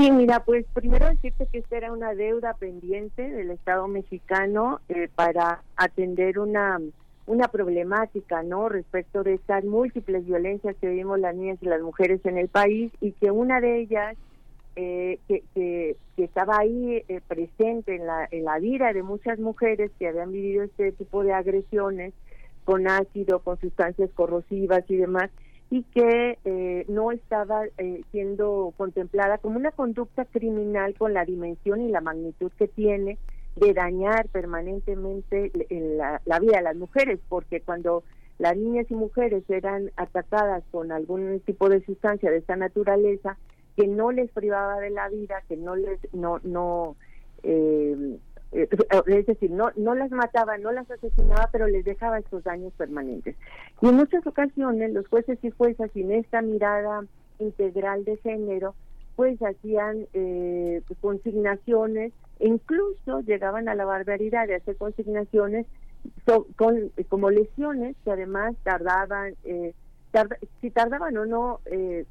Sí, 0.00 0.10
mira, 0.10 0.42
pues 0.44 0.64
primero 0.72 1.06
decirte 1.10 1.46
que 1.52 1.58
esta 1.58 1.76
era 1.76 1.92
una 1.92 2.14
deuda 2.14 2.54
pendiente 2.54 3.20
del 3.20 3.50
Estado 3.50 3.86
mexicano 3.86 4.80
eh, 4.88 5.10
para 5.14 5.62
atender 5.76 6.38
una 6.38 6.80
una 7.26 7.48
problemática, 7.48 8.42
¿no? 8.42 8.70
Respecto 8.70 9.22
de 9.22 9.34
estas 9.34 9.62
múltiples 9.62 10.24
violencias 10.24 10.74
que 10.80 10.88
vivimos 10.88 11.20
las 11.20 11.36
niñas 11.36 11.58
y 11.60 11.66
las 11.66 11.82
mujeres 11.82 12.24
en 12.24 12.38
el 12.38 12.48
país 12.48 12.90
y 13.02 13.12
que 13.12 13.30
una 13.30 13.60
de 13.60 13.80
ellas 13.80 14.16
eh, 14.74 15.18
que, 15.28 15.42
que, 15.54 15.96
estaba 16.16 16.58
ahí 16.58 17.04
eh, 17.06 17.20
presente 17.28 17.94
en 17.94 18.06
la, 18.06 18.26
en 18.30 18.44
la 18.44 18.58
vida 18.58 18.94
de 18.94 19.02
muchas 19.02 19.38
mujeres 19.38 19.90
que 19.98 20.08
habían 20.08 20.32
vivido 20.32 20.64
este 20.64 20.92
tipo 20.92 21.22
de 21.22 21.34
agresiones 21.34 22.14
con 22.64 22.88
ácido, 22.88 23.40
con 23.40 23.60
sustancias 23.60 24.10
corrosivas 24.14 24.82
y 24.88 24.96
demás, 24.96 25.30
y 25.70 25.84
que 25.84 26.38
eh, 26.44 26.84
no 26.88 27.12
estaba 27.12 27.64
eh, 27.78 28.02
siendo 28.10 28.74
contemplada 28.76 29.38
como 29.38 29.56
una 29.56 29.70
conducta 29.70 30.24
criminal 30.24 30.94
con 30.98 31.14
la 31.14 31.24
dimensión 31.24 31.80
y 31.80 31.88
la 31.88 32.00
magnitud 32.00 32.50
que 32.58 32.66
tiene 32.66 33.18
de 33.56 33.72
dañar 33.72 34.28
permanentemente 34.28 35.52
la, 35.70 36.20
la 36.24 36.38
vida 36.40 36.58
de 36.58 36.62
las 36.62 36.76
mujeres, 36.76 37.20
porque 37.28 37.60
cuando 37.60 38.02
las 38.38 38.56
niñas 38.56 38.86
y 38.90 38.94
mujeres 38.94 39.44
eran 39.48 39.90
atacadas 39.96 40.64
con 40.70 40.92
algún 40.92 41.40
tipo 41.40 41.68
de 41.68 41.84
sustancia 41.84 42.30
de 42.30 42.38
esta 42.38 42.56
naturaleza 42.56 43.36
que 43.76 43.86
no 43.86 44.12
les 44.12 44.30
privaba 44.30 44.80
de 44.80 44.90
la 44.90 45.08
vida, 45.08 45.42
que 45.48 45.56
no 45.56 45.76
les 45.76 46.00
no 46.12 46.40
no 46.42 46.96
eh, 47.42 48.18
eh, 48.52 48.68
es 49.06 49.26
decir, 49.26 49.50
no, 49.50 49.70
no 49.76 49.94
las 49.94 50.10
mataba, 50.10 50.58
no 50.58 50.72
las 50.72 50.90
asesinaba, 50.90 51.48
pero 51.52 51.68
les 51.68 51.84
dejaba 51.84 52.18
estos 52.18 52.42
daños 52.44 52.72
permanentes. 52.74 53.36
Y 53.80 53.88
en 53.88 53.96
muchas 53.96 54.26
ocasiones 54.26 54.92
los 54.92 55.06
jueces 55.08 55.38
y 55.42 55.50
juezas, 55.50 55.90
sin 55.92 56.10
esta 56.10 56.42
mirada 56.42 57.04
integral 57.38 58.04
de 58.04 58.16
género, 58.18 58.74
pues 59.14 59.40
hacían 59.42 60.06
eh, 60.14 60.82
consignaciones, 61.00 62.12
e 62.40 62.48
incluso 62.48 63.20
llegaban 63.20 63.68
a 63.68 63.74
la 63.74 63.84
barbaridad 63.84 64.48
de 64.48 64.56
hacer 64.56 64.76
consignaciones 64.76 65.66
con, 66.56 66.90
como 67.08 67.30
lesiones 67.30 67.96
que 68.02 68.10
además 68.10 68.56
tardaban, 68.64 69.34
eh, 69.44 69.74
si 70.60 70.70
tardaban 70.70 71.16
o 71.18 71.26
no 71.26 71.60
eh, 71.66 72.04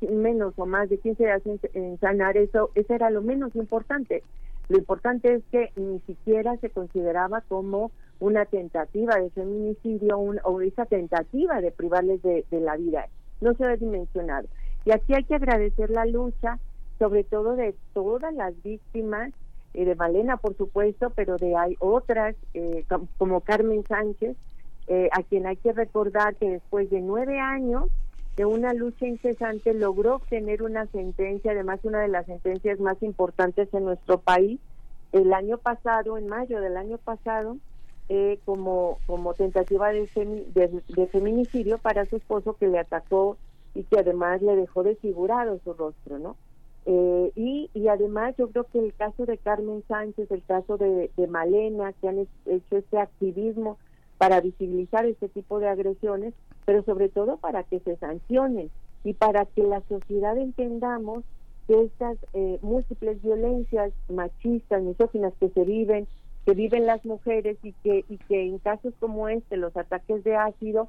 menos 0.00 0.54
o 0.56 0.66
más 0.66 0.88
de 0.88 0.98
15 0.98 1.22
días 1.22 1.42
en 1.74 1.98
sanar 2.00 2.36
eso, 2.36 2.70
eso 2.74 2.94
era 2.94 3.10
lo 3.10 3.22
menos 3.22 3.54
importante. 3.54 4.24
Lo 4.68 4.78
importante 4.78 5.34
es 5.34 5.42
que 5.50 5.72
ni 5.76 5.98
siquiera 6.00 6.56
se 6.58 6.70
consideraba 6.70 7.40
como 7.42 7.90
una 8.20 8.44
tentativa 8.44 9.16
de 9.16 9.30
feminicidio 9.30 10.18
o 10.18 10.60
esa 10.60 10.84
tentativa 10.84 11.60
de 11.60 11.70
privarles 11.70 12.22
de, 12.22 12.44
la 12.50 12.76
vida. 12.76 13.06
No 13.40 13.54
se 13.54 13.64
ha 13.64 13.76
dimensionado. 13.76 14.48
Y 14.84 14.90
aquí 14.92 15.14
hay 15.14 15.24
que 15.24 15.36
agradecer 15.36 15.90
la 15.90 16.04
lucha, 16.04 16.58
sobre 16.98 17.24
todo 17.24 17.56
de 17.56 17.74
todas 17.94 18.34
las 18.34 18.60
víctimas, 18.62 19.32
eh, 19.74 19.84
de 19.84 19.94
Malena, 19.94 20.36
por 20.36 20.56
supuesto, 20.56 21.10
pero 21.14 21.36
de 21.36 21.56
hay 21.56 21.76
otras, 21.78 22.34
eh, 22.54 22.84
como 23.16 23.40
Carmen 23.40 23.84
Sánchez, 23.86 24.36
eh, 24.88 25.08
a 25.12 25.22
quien 25.22 25.46
hay 25.46 25.56
que 25.56 25.72
recordar 25.72 26.34
que 26.36 26.50
después 26.50 26.90
de 26.90 27.00
nueve 27.00 27.38
años 27.38 27.84
de 28.38 28.44
una 28.44 28.72
lucha 28.72 29.04
incesante 29.04 29.74
logró 29.74 30.14
obtener 30.14 30.62
una 30.62 30.86
sentencia, 30.86 31.50
además 31.50 31.80
una 31.82 31.98
de 31.98 32.06
las 32.06 32.24
sentencias 32.24 32.78
más 32.78 33.02
importantes 33.02 33.68
en 33.74 33.84
nuestro 33.84 34.20
país, 34.20 34.60
el 35.10 35.32
año 35.32 35.58
pasado, 35.58 36.16
en 36.16 36.28
mayo 36.28 36.60
del 36.60 36.76
año 36.76 36.98
pasado, 36.98 37.56
eh, 38.08 38.38
como, 38.44 39.00
como 39.06 39.34
tentativa 39.34 39.90
de, 39.90 40.08
de, 40.54 41.06
feminicidio 41.08 41.78
para 41.78 42.06
su 42.06 42.14
esposo 42.14 42.54
que 42.54 42.68
le 42.68 42.78
atacó 42.78 43.36
y 43.74 43.82
que 43.82 43.98
además 43.98 44.40
le 44.40 44.54
dejó 44.54 44.84
desfigurado 44.84 45.58
su 45.64 45.74
rostro, 45.74 46.20
¿no? 46.20 46.36
Eh, 46.86 47.32
y, 47.34 47.70
y 47.74 47.88
además 47.88 48.36
yo 48.38 48.50
creo 48.50 48.64
que 48.72 48.78
el 48.78 48.94
caso 48.94 49.26
de 49.26 49.38
Carmen 49.38 49.82
Sánchez, 49.88 50.30
el 50.30 50.44
caso 50.44 50.76
de, 50.76 51.10
de 51.16 51.26
Malena, 51.26 51.92
que 51.94 52.08
han 52.08 52.20
hecho 52.46 52.76
este 52.76 52.98
activismo 52.98 53.78
para 54.16 54.40
visibilizar 54.40 55.06
este 55.06 55.28
tipo 55.28 55.58
de 55.58 55.68
agresiones, 55.68 56.34
pero 56.68 56.82
sobre 56.82 57.08
todo 57.08 57.38
para 57.38 57.62
que 57.62 57.80
se 57.80 57.96
sancionen 57.96 58.70
y 59.02 59.14
para 59.14 59.46
que 59.46 59.62
la 59.62 59.80
sociedad 59.88 60.36
entendamos 60.36 61.24
que 61.66 61.84
estas 61.84 62.18
eh, 62.34 62.58
múltiples 62.60 63.22
violencias 63.22 63.90
machistas, 64.10 64.82
misóginas 64.82 65.32
que 65.40 65.48
se 65.48 65.64
viven, 65.64 66.06
que 66.44 66.52
viven 66.52 66.84
las 66.84 67.02
mujeres 67.06 67.56
y 67.62 67.72
que, 67.72 68.04
y 68.10 68.18
que 68.18 68.42
en 68.42 68.58
casos 68.58 68.92
como 69.00 69.30
este, 69.30 69.56
los 69.56 69.74
ataques 69.78 70.22
de 70.24 70.36
ácido, 70.36 70.88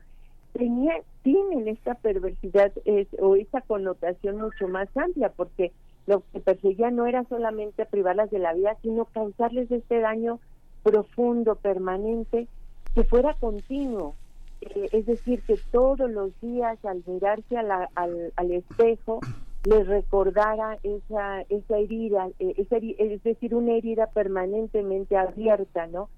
tenían, 0.51 0.97
tienen 1.23 1.69
esta 1.69 1.95
perversidad 1.95 2.73
o 3.21 3.37
esta 3.37 3.61
connotación 3.61 4.35
mucho 4.35 4.67
más 4.67 4.89
amplia, 4.97 5.29
porque 5.29 5.71
lo 6.07 6.23
que 6.33 6.41
perseguía 6.41 6.91
no 6.91 7.05
era 7.05 7.23
solamente 7.29 7.85
privarlas 7.85 8.29
de 8.31 8.39
la 8.39 8.53
vida, 8.53 8.75
sino 8.81 9.05
causarles 9.05 9.71
este 9.71 10.01
daño 10.01 10.41
profundo, 10.83 11.55
permanente, 11.55 12.49
que 12.93 13.05
fuera 13.05 13.33
continuo. 13.35 14.15
Eh, 14.61 14.89
es 14.91 15.05
decir, 15.05 15.41
que 15.43 15.57
todos 15.71 16.09
los 16.09 16.31
días 16.41 16.83
al 16.83 17.03
mirarse 17.05 17.57
al, 17.57 17.87
al 18.35 18.51
espejo 18.51 19.21
les 19.65 19.87
recordara 19.87 20.77
esa, 20.83 21.41
esa 21.49 21.77
herida, 21.77 22.29
eh, 22.39 22.53
esa, 22.57 22.77
es 22.77 23.23
decir, 23.23 23.55
una 23.55 23.73
herida 23.73 24.07
permanentemente 24.07 25.17
abierta, 25.17 25.87
¿no? 25.87 26.09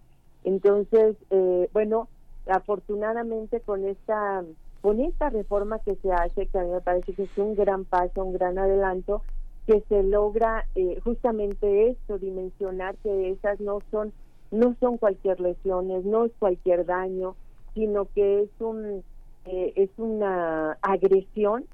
Entonces, 0.43 1.15
eh, 1.29 1.69
bueno, 1.73 2.07
afortunadamente 2.47 3.61
con 3.61 3.85
esta 3.85 4.43
con 4.81 4.99
esta 4.99 5.29
reforma 5.29 5.77
que 5.77 5.95
se 5.97 6.11
hace, 6.11 6.47
que 6.47 6.57
a 6.57 6.63
mí 6.63 6.71
me 6.71 6.81
parece 6.81 7.13
que 7.13 7.23
es 7.23 7.37
un 7.37 7.53
gran 7.53 7.85
paso, 7.85 8.23
un 8.23 8.33
gran 8.33 8.57
adelanto, 8.57 9.21
que 9.67 9.83
se 9.87 10.01
logra 10.01 10.65
justamente 11.03 11.89
esto, 11.89 12.17
dimensionar 12.17 12.95
que 13.03 13.29
esas 13.29 13.59
no 13.59 13.83
son 13.91 14.11
no 14.49 14.75
son 14.79 14.97
cualquier 14.97 15.39
lesiones, 15.39 16.03
no 16.03 16.25
es 16.25 16.31
cualquier 16.39 16.85
daño, 16.87 17.35
sino 17.73 18.05
que 18.13 18.43
es 18.43 18.49
un 18.59 19.03
eh, 19.45 19.73
es 19.75 19.89
una 19.97 20.77
agresión 20.81 21.65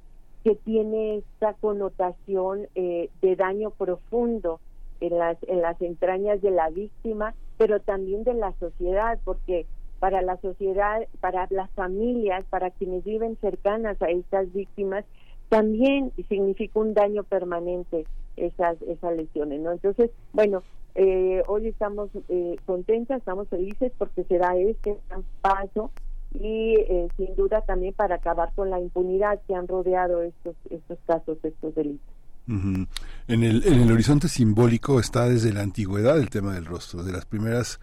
que 0.43 0.55
tiene 0.55 1.17
esta 1.17 1.53
connotación 1.55 2.67
eh, 2.75 3.09
de 3.21 3.35
daño 3.35 3.71
profundo 3.71 4.59
en 5.01 5.17
las 5.17 5.37
en 5.43 5.61
las 5.61 5.81
entrañas 5.81 6.41
de 6.41 6.51
la 6.51 6.69
víctima, 6.69 7.35
pero 7.57 7.79
también 7.79 8.23
de 8.23 8.33
la 8.33 8.53
sociedad, 8.59 9.19
porque 9.23 9.65
para 9.99 10.21
la 10.21 10.37
sociedad, 10.37 11.07
para 11.19 11.47
las 11.49 11.69
familias, 11.71 12.45
para 12.49 12.69
quienes 12.69 13.03
viven 13.03 13.35
cercanas 13.41 14.01
a 14.01 14.09
estas 14.09 14.51
víctimas, 14.53 15.03
también 15.49 16.11
significa 16.29 16.79
un 16.79 16.93
daño 16.93 17.23
permanente 17.23 18.05
esas 18.37 18.81
esas 18.83 19.15
lesiones, 19.15 19.59
¿no? 19.61 19.71
Entonces, 19.71 20.11
bueno, 20.33 20.63
eh, 20.95 21.43
hoy 21.47 21.67
estamos 21.67 22.09
eh, 22.29 22.55
contentas, 22.65 23.19
estamos 23.19 23.47
felices 23.49 23.91
porque 23.97 24.23
se 24.23 24.37
da 24.37 24.55
este 24.55 24.97
gran 25.09 25.23
paso 25.41 25.91
y 26.33 26.75
eh, 26.79 27.07
sin 27.17 27.35
duda 27.35 27.61
también 27.61 27.93
para 27.93 28.15
acabar 28.15 28.51
con 28.55 28.69
la 28.69 28.79
impunidad 28.79 29.39
que 29.47 29.55
han 29.55 29.67
rodeado 29.67 30.21
estos 30.21 30.55
estos 30.69 30.97
casos, 31.05 31.37
estos 31.43 31.75
delitos. 31.75 32.07
en, 32.47 32.87
el, 33.43 33.65
en 33.67 33.81
el 33.81 33.91
horizonte 33.91 34.27
simbólico 34.27 34.99
está 34.99 35.27
desde 35.27 35.51
la 35.53 35.61
antigüedad 35.61 36.17
el 36.17 36.29
tema 36.29 36.53
del 36.53 36.65
rostro. 36.65 37.03
De 37.03 37.11
las 37.11 37.25
primeras 37.25 37.79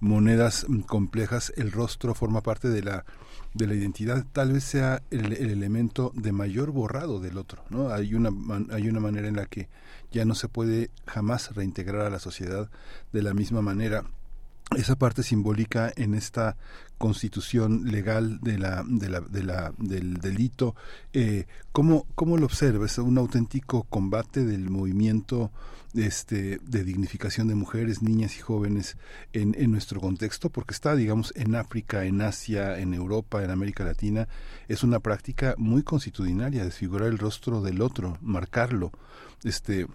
monedas 0.00 0.66
mm, 0.68 0.80
complejas, 0.80 1.52
el 1.56 1.72
rostro 1.72 2.14
forma 2.14 2.40
parte 2.42 2.68
de 2.68 2.82
la 2.82 3.04
de 3.54 3.66
la 3.66 3.74
identidad 3.74 4.26
tal 4.32 4.52
vez 4.52 4.64
sea 4.64 5.02
el, 5.10 5.32
elemento 5.32 6.12
de 6.14 6.32
mayor 6.32 6.72
borrado 6.72 7.20
del 7.20 7.38
otro 7.38 7.64
no 7.70 7.90
hay 7.90 8.14
una 8.14 8.30
hay 8.70 8.88
una 8.88 9.00
manera 9.00 9.28
en 9.28 9.36
la 9.36 9.46
que 9.46 9.68
ya 10.10 10.24
no 10.24 10.34
se 10.34 10.48
puede 10.48 10.90
jamás 11.06 11.54
reintegrar 11.54 12.02
a 12.02 12.10
la 12.10 12.18
sociedad 12.18 12.68
de 13.12 13.22
la 13.22 13.32
misma 13.32 13.62
manera 13.62 14.04
esa 14.76 14.96
parte 14.96 15.22
simbólica 15.22 15.92
en 15.96 16.14
esta 16.14 16.56
constitución 16.98 17.90
legal 17.90 18.40
de 18.40 18.58
la, 18.58 18.84
de 18.86 19.08
la, 19.08 19.20
de 19.20 19.42
la, 19.42 19.72
del 19.78 20.14
delito, 20.14 20.74
eh, 21.12 21.46
¿cómo, 21.72 22.06
¿cómo 22.14 22.36
lo 22.36 22.46
observas? 22.46 22.98
¿Un 22.98 23.18
auténtico 23.18 23.84
combate 23.84 24.44
del 24.44 24.70
movimiento 24.70 25.50
este, 25.94 26.58
de 26.62 26.82
dignificación 26.82 27.46
de 27.46 27.54
mujeres, 27.54 28.02
niñas 28.02 28.36
y 28.36 28.40
jóvenes 28.40 28.96
en, 29.32 29.54
en 29.58 29.70
nuestro 29.70 30.00
contexto? 30.00 30.50
Porque 30.50 30.72
está, 30.72 30.96
digamos, 30.96 31.32
en 31.36 31.54
África, 31.54 32.04
en 32.04 32.22
Asia, 32.22 32.78
en 32.78 32.94
Europa, 32.94 33.44
en 33.44 33.50
América 33.50 33.84
Latina, 33.84 34.26
es 34.68 34.82
una 34.82 34.98
práctica 35.00 35.54
muy 35.58 35.82
constitucionaria, 35.82 36.64
desfigurar 36.64 37.08
el 37.08 37.18
rostro 37.18 37.60
del 37.60 37.82
otro, 37.82 38.18
marcarlo. 38.22 38.92
Este, 39.44 39.86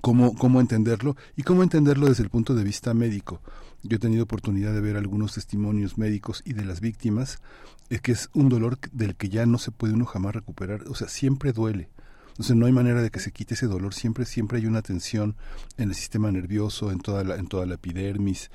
cómo, 0.00 0.34
cómo 0.36 0.60
entenderlo 0.60 1.16
y 1.36 1.42
cómo 1.42 1.62
entenderlo 1.62 2.08
desde 2.08 2.22
el 2.22 2.30
punto 2.30 2.54
de 2.54 2.64
vista 2.64 2.94
médico. 2.94 3.40
Yo 3.84 3.96
he 3.96 4.00
tenido 4.00 4.24
oportunidad 4.24 4.72
de 4.72 4.80
ver 4.80 4.96
algunos 4.96 5.34
testimonios 5.34 5.98
médicos 5.98 6.42
y 6.46 6.54
de 6.54 6.64
las 6.64 6.80
víctimas, 6.80 7.42
es 7.90 8.00
que 8.00 8.12
es 8.12 8.30
un 8.32 8.48
dolor 8.48 8.78
del 8.92 9.14
que 9.14 9.28
ya 9.28 9.44
no 9.44 9.58
se 9.58 9.70
puede 9.70 9.92
uno 9.92 10.06
jamás 10.06 10.34
recuperar, 10.34 10.84
o 10.88 10.94
sea, 10.94 11.08
siempre 11.08 11.52
duele. 11.52 11.90
Entonces 12.30 12.56
no 12.56 12.66
hay 12.66 12.72
manera 12.72 13.02
de 13.02 13.10
que 13.10 13.20
se 13.20 13.30
quite 13.30 13.54
ese 13.54 13.66
dolor, 13.66 13.92
siempre 13.94 14.24
siempre 14.24 14.58
hay 14.58 14.66
una 14.66 14.82
tensión 14.82 15.36
en 15.76 15.90
el 15.90 15.94
sistema 15.94 16.32
nervioso, 16.32 16.90
en 16.90 16.98
toda 16.98 17.22
la 17.22 17.36
en 17.36 17.46
toda 17.46 17.66
la 17.66 17.74
epidermis. 17.74 18.50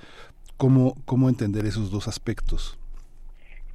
¿Cómo 0.57 0.97
cómo 1.05 1.29
entender 1.29 1.65
esos 1.65 1.89
dos 1.91 2.07
aspectos? 2.07 2.77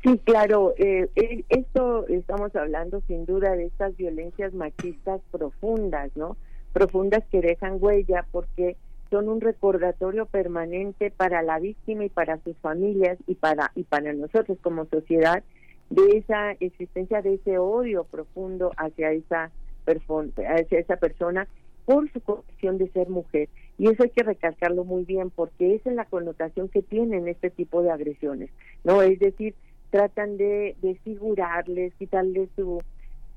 Sí, 0.02 0.20
claro. 0.24 0.74
Eh, 0.76 1.09
eh, 1.16 1.44
esto 1.48 2.06
estamos 2.09 2.55
hablando 2.56 3.01
sin 3.06 3.24
duda 3.24 3.52
de 3.52 3.66
estas 3.66 3.97
violencias 3.97 4.52
machistas 4.52 5.22
profundas, 5.31 6.10
¿no? 6.16 6.36
Profundas 6.74 7.24
que 7.31 7.40
dejan 7.40 7.78
huella 7.81 8.26
porque 8.31 8.76
son 9.10 9.28
un 9.28 9.40
recordatorio 9.40 10.26
permanente 10.26 11.10
para 11.10 11.43
la 11.43 11.59
víctima 11.59 12.05
y 12.05 12.09
para 12.09 12.39
sus 12.39 12.56
familias 12.59 13.18
y 13.26 13.35
para 13.35 13.70
y 13.74 13.85
para 13.85 14.12
nosotros 14.12 14.59
como 14.62 14.86
sociedad 14.86 15.43
de 15.90 16.18
esa 16.18 16.52
existencia 16.52 17.22
de 17.22 17.35
ese 17.35 17.59
odio 17.59 18.05
profundo 18.05 18.72
hacia 18.76 19.12
esa 19.12 19.51
hacia 19.86 20.78
esa 20.78 20.97
persona 20.97 21.47
por 21.85 22.10
su 22.12 22.20
condición 22.20 22.78
de 22.78 22.89
ser 22.89 23.10
mujer. 23.10 23.51
Y 23.76 23.89
eso 23.90 24.05
hay 24.05 24.10
que 24.10 24.22
recalcarlo 24.22 24.85
muy 24.85 25.05
bien 25.05 25.31
porque 25.31 25.74
esa 25.74 25.90
es 25.90 25.97
la 25.97 26.06
connotación 26.06 26.68
que 26.68 26.81
tienen 26.81 27.28
este 27.28 27.51
tipo 27.51 27.82
de 27.82 27.90
agresiones 27.90 28.51
no 28.85 29.02
es 29.02 29.18
decir 29.18 29.55
tratan 29.90 30.36
de 30.36 30.76
desfigurarles 30.82 31.93
quitarles 31.94 32.48
su 32.55 32.81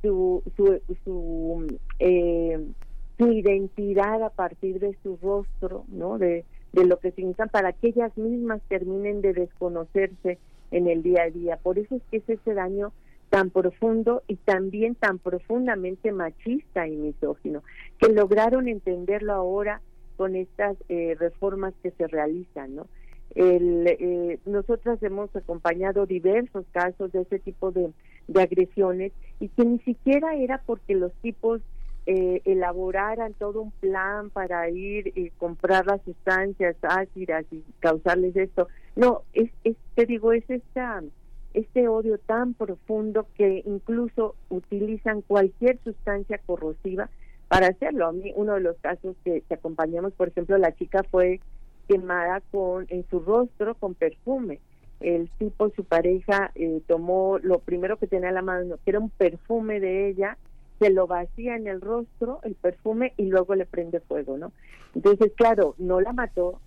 su 0.01 0.43
su, 0.55 0.79
su 1.03 1.79
eh, 1.99 2.59
su 3.17 3.31
identidad 3.31 4.21
a 4.23 4.29
partir 4.29 4.79
de 4.79 4.95
su 5.03 5.17
rostro, 5.21 5.85
¿no? 5.89 6.17
De, 6.17 6.45
de 6.73 6.85
lo 6.85 6.99
que 6.99 7.11
significan 7.11 7.49
para 7.49 7.73
que 7.73 7.89
ellas 7.89 8.15
mismas 8.17 8.61
terminen 8.67 9.21
de 9.21 9.33
desconocerse 9.33 10.37
en 10.71 10.87
el 10.87 11.01
día 11.01 11.23
a 11.23 11.29
día. 11.29 11.57
Por 11.57 11.79
eso 11.79 11.95
es 11.95 12.01
que 12.11 12.17
es 12.17 12.29
ese 12.29 12.53
daño 12.53 12.91
tan 13.29 13.49
profundo 13.49 14.23
y 14.27 14.35
también 14.35 14.95
tan 14.95 15.19
profundamente 15.19 16.11
machista 16.11 16.87
y 16.87 16.95
misógino, 16.95 17.63
que 17.99 18.09
lograron 18.09 18.67
entenderlo 18.67 19.33
ahora 19.33 19.81
con 20.15 20.35
estas 20.35 20.77
eh, 20.89 21.15
reformas 21.19 21.73
que 21.83 21.91
se 21.91 22.07
realizan, 22.07 22.75
¿no? 22.75 22.87
El, 23.35 23.85
eh, 23.87 24.39
nosotras 24.45 25.01
hemos 25.03 25.35
acompañado 25.35 26.05
diversos 26.05 26.65
casos 26.71 27.11
de 27.11 27.21
ese 27.21 27.39
tipo 27.39 27.71
de, 27.71 27.91
de 28.27 28.41
agresiones 28.41 29.11
y 29.39 29.49
que 29.49 29.65
ni 29.65 29.79
siquiera 29.79 30.35
era 30.35 30.61
porque 30.65 30.95
los 30.95 31.13
tipos 31.21 31.61
eh, 32.09 32.41
elaboraran 32.45 33.33
todo 33.33 33.61
un 33.61 33.71
plan 33.71 34.29
para 34.29 34.69
ir 34.69 35.11
y 35.13 35.29
comprar 35.31 35.85
las 35.85 36.01
sustancias 36.03 36.77
ácidas 36.81 37.45
y 37.51 37.61
causarles 37.81 38.33
esto. 38.37 38.69
No, 38.95 39.23
es, 39.33 39.51
es 39.65 39.75
te 39.93 40.05
digo, 40.05 40.31
es 40.31 40.49
esta, 40.49 41.03
este 41.53 41.89
odio 41.89 42.17
tan 42.17 42.53
profundo 42.53 43.27
que 43.35 43.61
incluso 43.65 44.35
utilizan 44.47 45.21
cualquier 45.21 45.79
sustancia 45.83 46.39
corrosiva 46.45 47.09
para 47.49 47.67
hacerlo. 47.67 48.07
A 48.07 48.13
mí, 48.13 48.31
uno 48.37 48.53
de 48.53 48.61
los 48.61 48.77
casos 48.77 49.17
que, 49.25 49.43
acompañamos, 49.49 50.13
por 50.13 50.29
ejemplo, 50.29 50.57
la 50.57 50.73
chica 50.75 51.03
fue 51.11 51.41
quemada 51.89 52.41
con 52.51 52.85
en 52.87 53.05
su 53.09 53.19
rostro 53.19 53.75
con 53.75 53.95
perfume. 53.95 54.61
El 55.01 55.29
tipo, 55.39 55.69
su 55.71 55.83
pareja, 55.83 56.51
eh, 56.55 56.81
tomó 56.87 57.37
lo 57.39 57.59
primero 57.59 57.97
que 57.97 58.07
tenía 58.07 58.29
a 58.29 58.31
la 58.31 58.41
mano, 58.41 58.77
que 58.85 58.91
era 58.91 58.99
un 58.99 59.09
perfume 59.09 59.81
de 59.81 60.07
ella, 60.07 60.37
se 60.79 60.89
lo 60.89 61.07
vacía 61.07 61.55
en 61.55 61.67
el 61.67 61.81
rostro, 61.81 62.39
el 62.43 62.55
perfume, 62.55 63.13
y 63.17 63.25
luego 63.25 63.55
le 63.55 63.65
prende 63.65 63.99
fuego, 63.99 64.37
¿no? 64.37 64.51
Entonces, 64.95 65.31
claro, 65.35 65.75
no 65.77 66.01
la 66.01 66.13
mató, 66.13 66.59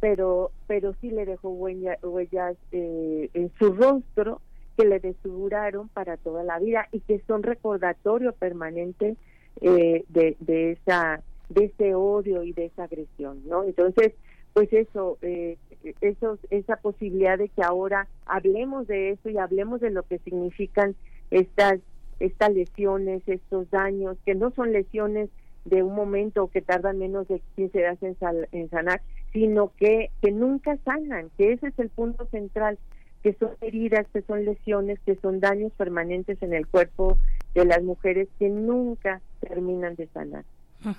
pero, 0.00 0.50
pero 0.66 0.94
sí 1.00 1.10
le 1.10 1.26
dejó 1.26 1.50
huellas 1.50 2.56
eh, 2.72 3.30
en 3.34 3.52
su 3.58 3.72
rostro 3.72 4.40
que 4.76 4.84
le 4.84 5.00
desfiguraron 5.00 5.88
para 5.88 6.16
toda 6.16 6.44
la 6.44 6.58
vida 6.58 6.86
y 6.92 7.00
que 7.00 7.20
son 7.26 7.42
recordatorio 7.42 8.32
permanente 8.32 9.16
eh, 9.60 10.04
de, 10.08 10.36
de 10.40 10.72
esa 10.72 11.22
de 11.48 11.64
ese 11.64 11.94
odio 11.94 12.42
y 12.42 12.52
de 12.52 12.66
esa 12.66 12.84
agresión, 12.84 13.40
¿no? 13.46 13.64
Entonces, 13.64 14.12
pues 14.52 14.72
eso, 14.72 15.18
eh, 15.22 15.56
eso, 16.00 16.38
esa 16.50 16.76
posibilidad 16.76 17.38
de 17.38 17.48
que 17.48 17.62
ahora 17.62 18.06
hablemos 18.26 18.86
de 18.86 19.10
eso 19.10 19.30
y 19.30 19.38
hablemos 19.38 19.80
de 19.80 19.90
lo 19.90 20.02
que 20.02 20.18
significan 20.18 20.94
estas 21.30 21.80
estas 22.20 22.52
lesiones, 22.52 23.22
estos 23.26 23.70
daños, 23.70 24.16
que 24.24 24.34
no 24.34 24.50
son 24.52 24.72
lesiones 24.72 25.30
de 25.64 25.82
un 25.82 25.94
momento 25.94 26.48
que 26.48 26.62
tardan 26.62 26.98
menos 26.98 27.28
de 27.28 27.42
15 27.56 27.78
días 27.78 27.98
en, 28.02 28.70
sanar, 28.70 29.02
sino 29.32 29.72
que, 29.76 30.10
que 30.22 30.32
nunca 30.32 30.76
sanan, 30.84 31.30
que 31.36 31.52
ese 31.52 31.68
es 31.68 31.78
el 31.78 31.90
punto 31.90 32.26
central, 32.26 32.78
que 33.22 33.34
son 33.34 33.50
heridas, 33.60 34.06
que 34.12 34.22
son 34.22 34.44
lesiones, 34.44 34.98
que 35.00 35.16
son 35.16 35.40
daños 35.40 35.72
permanentes 35.72 36.42
en 36.42 36.54
el 36.54 36.66
cuerpo 36.66 37.18
de 37.54 37.64
las 37.64 37.82
mujeres 37.82 38.28
que 38.38 38.48
nunca 38.48 39.20
terminan 39.40 39.96
de 39.96 40.06
sanar. 40.08 40.44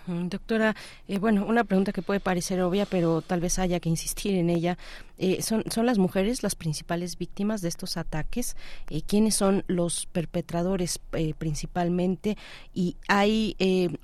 Doctora, 0.05 0.75
eh, 1.07 1.19
bueno, 1.19 1.45
una 1.45 1.63
pregunta 1.63 1.93
que 1.93 2.01
puede 2.01 2.19
parecer 2.19 2.61
obvia, 2.61 2.85
pero 2.85 3.21
tal 3.21 3.39
vez 3.39 3.59
haya 3.59 3.79
que 3.79 3.87
insistir 3.87 4.35
en 4.35 4.49
ella. 4.49 4.77
Eh, 5.17 5.41
¿son, 5.41 5.63
¿Son 5.71 5.85
las 5.85 5.97
mujeres 5.97 6.43
las 6.43 6.55
principales 6.55 7.17
víctimas 7.17 7.61
de 7.61 7.69
estos 7.69 7.95
ataques? 7.95 8.57
Eh, 8.89 9.01
¿Quiénes 9.01 9.35
son 9.35 9.63
los 9.67 10.05
perpetradores 10.07 10.99
principalmente? 11.37 12.37
¿Y 12.73 12.97
hay 13.07 13.55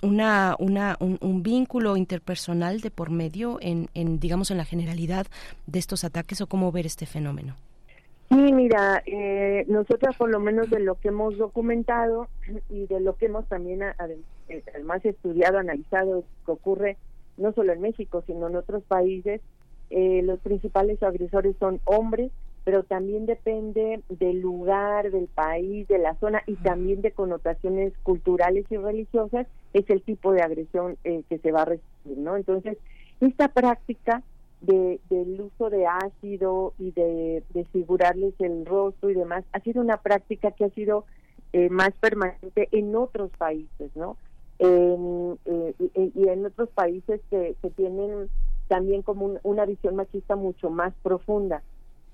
una, 0.02 0.56
una, 0.60 0.98
un, 1.00 1.44
vínculo 1.44 1.98
interpersonal 1.98 2.82
de 2.82 2.92
por 2.92 3.10
medio 3.10 3.58
en, 3.62 3.90
en, 3.94 4.20
digamos, 4.20 4.52
en 4.52 4.58
la 4.58 4.66
generalidad 4.66 5.28
de 5.68 5.80
estos 5.80 6.04
ataques 6.04 6.42
o 6.42 6.48
cómo 6.48 6.72
ver 6.72 6.86
este 6.86 7.06
fenómeno? 7.06 7.56
Sí, 8.30 8.54
mira, 8.54 9.04
eh, 9.06 9.66
nosotras 9.68 10.16
por 10.18 10.30
lo 10.30 10.40
menos 10.40 10.70
de 10.70 10.80
lo 10.80 10.96
que 10.96 11.10
hemos 11.10 11.38
documentado 11.38 12.28
y 12.70 12.88
de 12.88 13.00
lo 13.00 13.16
que 13.16 13.28
hemos 13.28 13.48
también 13.48 13.84
además 13.84 15.06
estudiado, 15.06 15.60
analizado, 15.60 16.24
que 16.46 16.52
ocurre 16.52 16.98
no 17.38 17.54
solo 17.54 17.74
en 17.74 17.82
México, 17.82 18.24
sino 18.26 18.48
en 18.48 18.56
otros 18.56 18.84
países, 18.84 19.42
eh, 19.90 20.22
los 20.24 20.40
principales 20.40 21.02
agresores 21.04 21.56
son 21.60 21.80
hombres, 21.86 22.32
pero 22.64 22.84
también 22.84 23.28
depende 23.28 24.02
del 24.10 24.40
lugar, 24.40 25.12
del 25.12 25.28
país, 25.28 25.88
de 25.88 26.00
la 26.00 26.16
zona 26.16 26.42
y 26.48 26.56
también 26.56 27.02
de 27.02 27.12
connotaciones 27.12 27.94
culturales 28.02 28.66
y 28.72 28.78
religiosas, 28.78 29.46
es 29.74 29.88
el 29.90 30.02
tipo 30.02 30.32
de 30.32 30.42
agresión 30.42 30.98
eh, 31.04 31.22
que 31.30 31.38
se 31.38 31.52
va 31.52 31.62
a 31.62 31.66
recibir, 31.66 32.18
¿no? 32.18 32.36
Entonces, 32.36 32.80
esta 33.22 33.50
práctica 33.50 34.24
de, 34.62 35.00
del 35.10 35.42
uso 35.42 35.70
de 35.70 35.86
ácido 35.86 36.74
y 36.80 36.92
de 36.92 37.44
desfigurarles 37.54 38.34
el 38.40 38.66
rostro 38.66 39.10
y 39.10 39.14
demás, 39.14 39.44
ha 39.52 39.60
sido 39.60 39.82
una 39.82 39.98
práctica 39.98 40.52
que 40.52 40.66
ha 40.66 40.70
sido 40.70 41.06
eh, 41.54 41.70
más 41.70 41.92
permanente 42.00 42.68
en 42.72 42.96
otros 42.96 43.32
países, 43.38 43.92
¿no? 43.96 44.18
En, 44.60 45.38
eh, 45.46 45.74
y, 45.96 46.28
en 46.28 46.46
otros 46.46 46.70
países 46.70 47.22
que, 47.30 47.56
que 47.62 47.70
tienen 47.72 48.30
también 48.68 49.02
como 49.02 49.38
una 49.44 49.66
visión 49.66 49.96
machista 49.96 50.36
mucho 50.36 50.70
más 50.70 50.94
profunda. 51.04 51.62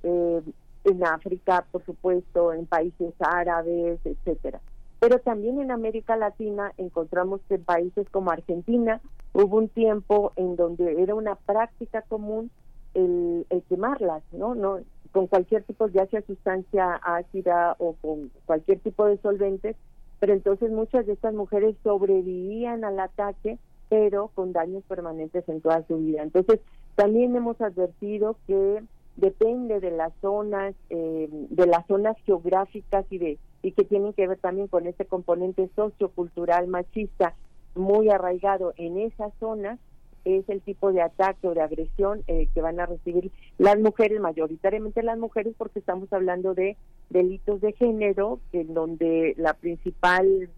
Eh, 0.03 0.41
en 0.83 1.03
África, 1.05 1.65
por 1.71 1.85
supuesto, 1.85 2.53
en 2.53 2.65
países 2.65 3.13
árabes, 3.19 3.99
etcétera. 4.03 4.59
Pero 5.01 5.17
también 5.17 5.59
en 5.59 5.71
América 5.71 6.15
Latina 6.15 6.73
encontramos 6.77 7.41
que 7.49 7.55
en 7.55 7.63
países 7.63 8.07
como 8.11 8.29
Argentina 8.29 9.01
hubo 9.33 9.57
un 9.57 9.67
tiempo 9.67 10.31
en 10.35 10.55
donde 10.55 11.01
era 11.01 11.15
una 11.15 11.33
práctica 11.33 12.03
común 12.03 12.51
el, 12.93 13.47
quemarlas, 13.67 14.21
¿no? 14.31 14.53
no 14.53 14.77
con 15.11 15.25
cualquier 15.25 15.63
tipo, 15.63 15.87
ya 15.87 16.05
sea 16.05 16.21
sustancia 16.21 17.01
ácida 17.03 17.75
o 17.79 17.93
con 17.93 18.29
cualquier 18.45 18.79
tipo 18.81 19.07
de 19.07 19.17
solventes, 19.17 19.75
pero 20.19 20.33
entonces 20.33 20.69
muchas 20.69 21.07
de 21.07 21.13
estas 21.13 21.33
mujeres 21.33 21.75
sobrevivían 21.81 22.83
al 22.83 22.99
ataque, 22.99 23.57
pero 23.89 24.29
con 24.35 24.53
daños 24.53 24.83
permanentes 24.83 25.49
en 25.49 25.61
toda 25.61 25.83
su 25.87 25.97
vida. 25.97 26.21
Entonces, 26.21 26.59
también 26.93 27.35
hemos 27.35 27.59
advertido 27.59 28.35
que 28.45 28.83
depende 29.17 29.79
de 29.79 29.89
las 29.89 30.13
zonas, 30.21 30.75
eh, 30.91 31.27
de 31.31 31.65
las 31.65 31.87
zonas 31.87 32.15
geográficas 32.23 33.03
y 33.09 33.17
de 33.17 33.39
y 33.63 33.71
que 33.73 33.83
tienen 33.83 34.13
que 34.13 34.27
ver 34.27 34.37
también 34.37 34.67
con 34.67 34.87
este 34.87 35.05
componente 35.05 35.69
sociocultural 35.75 36.67
machista 36.67 37.35
muy 37.75 38.09
arraigado 38.09 38.73
en 38.77 38.97
esas 38.97 39.33
zonas 39.39 39.79
es 40.25 40.47
el 40.49 40.61
tipo 40.61 40.91
de 40.91 41.01
ataque 41.01 41.47
o 41.47 41.53
de 41.53 41.61
agresión 41.61 42.23
eh, 42.27 42.47
que 42.53 42.61
van 42.61 42.79
a 42.79 42.85
recibir 42.85 43.31
las 43.57 43.79
mujeres, 43.79 44.19
mayoritariamente 44.19 45.01
las 45.01 45.17
mujeres, 45.17 45.55
porque 45.57 45.79
estamos 45.79 46.11
hablando 46.13 46.53
de 46.53 46.77
delitos 47.09 47.59
de 47.61 47.73
género, 47.73 48.39
en 48.53 48.73
donde 48.73 49.33
la 49.37 49.53
principal 49.53 50.49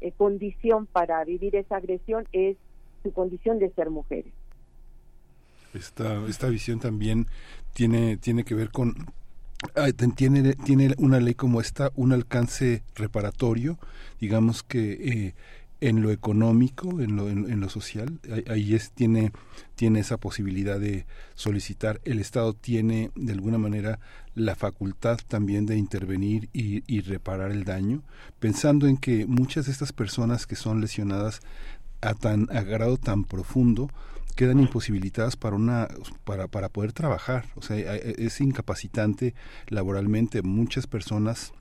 eh, 0.00 0.12
condición 0.16 0.86
para 0.86 1.22
vivir 1.24 1.54
esa 1.54 1.76
agresión 1.76 2.26
es 2.32 2.56
su 3.02 3.12
condición 3.12 3.58
de 3.58 3.70
ser 3.70 3.90
mujeres. 3.90 4.32
Esta, 5.74 6.26
esta 6.26 6.48
visión 6.48 6.80
también 6.80 7.26
tiene, 7.74 8.16
tiene 8.16 8.44
que 8.44 8.54
ver 8.54 8.70
con, 8.70 8.94
tiene, 10.16 10.54
tiene 10.54 10.94
una 10.98 11.20
ley 11.20 11.34
como 11.34 11.60
esta 11.60 11.90
un 11.94 12.12
alcance 12.12 12.82
reparatorio, 12.94 13.78
digamos 14.20 14.62
que 14.62 14.92
eh, 14.92 15.34
en 15.80 16.02
lo 16.02 16.10
económico, 16.10 17.00
en 17.00 17.16
lo, 17.16 17.28
en, 17.30 17.58
lo 17.58 17.68
social, 17.70 18.20
ahí, 18.48 18.74
es, 18.74 18.90
tiene, 18.90 19.32
tiene 19.76 20.00
esa 20.00 20.18
posibilidad 20.18 20.78
de 20.78 21.06
solicitar. 21.34 22.00
El 22.04 22.18
Estado 22.18 22.52
tiene, 22.52 23.10
de 23.14 23.32
alguna 23.32 23.56
manera, 23.56 23.98
la 24.34 24.54
facultad 24.56 25.18
también 25.26 25.64
de 25.64 25.76
intervenir 25.76 26.50
y, 26.52 26.82
y 26.86 27.00
reparar 27.00 27.50
el 27.50 27.64
daño, 27.64 28.02
pensando 28.38 28.86
en 28.86 28.98
que 28.98 29.26
muchas 29.26 29.66
de 29.66 29.72
estas 29.72 29.92
personas 29.92 30.46
que 30.46 30.56
son 30.56 30.82
lesionadas 30.82 31.40
a 32.02 32.14
tan 32.14 32.48
a 32.50 32.62
grado 32.62 32.96
tan 32.96 33.24
profundo 33.24 33.90
quedan 34.40 34.58
imposibilitadas 34.58 35.36
para 35.36 35.54
una 35.54 35.86
para, 36.24 36.48
para 36.48 36.70
poder 36.70 36.94
trabajar. 36.94 37.44
O 37.56 37.62
sea 37.62 37.76
es 37.76 38.40
incapacitante 38.40 39.34
laboralmente 39.68 40.40
muchas 40.40 40.86
personas 40.86 41.52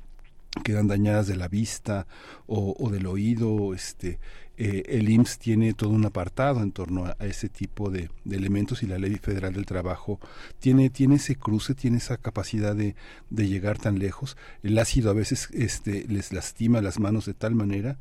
quedan 0.64 0.88
dañadas 0.88 1.28
de 1.28 1.36
la 1.36 1.50
vista 1.50 2.08
o, 2.48 2.90
del 2.90 3.06
oído. 3.08 3.74
Este 3.74 4.18
eh, 4.56 4.84
el 4.88 5.10
IMSS 5.10 5.40
tiene 5.40 5.74
todo 5.74 5.90
un 5.90 6.06
apartado 6.06 6.64
en 6.64 6.72
torno 6.72 7.04
a, 7.04 7.18
ese 7.20 7.50
tipo 7.50 7.90
de, 7.90 8.10
elementos 8.32 8.82
y 8.82 8.88
la 8.88 8.98
ley 8.98 9.16
federal 9.16 9.52
del 9.52 9.66
trabajo 9.66 10.18
tiene 10.60 10.90
tiene 10.90 11.16
ese 11.16 11.36
cruce 11.36 11.76
tiene 11.76 11.98
esa 11.98 12.16
capacidad 12.16 12.78
de, 12.78 12.96
de 13.30 13.50
llegar 13.50 13.78
tan 13.78 14.00
lejos. 14.00 14.38
El 14.64 14.78
ácido 14.78 15.10
a 15.12 15.14
veces 15.14 15.50
este 15.52 16.06
les 16.08 16.32
lastima 16.32 16.80
las 16.82 16.98
manos 16.98 17.26
de 17.26 17.34
tal 17.34 17.56
manera 17.56 17.98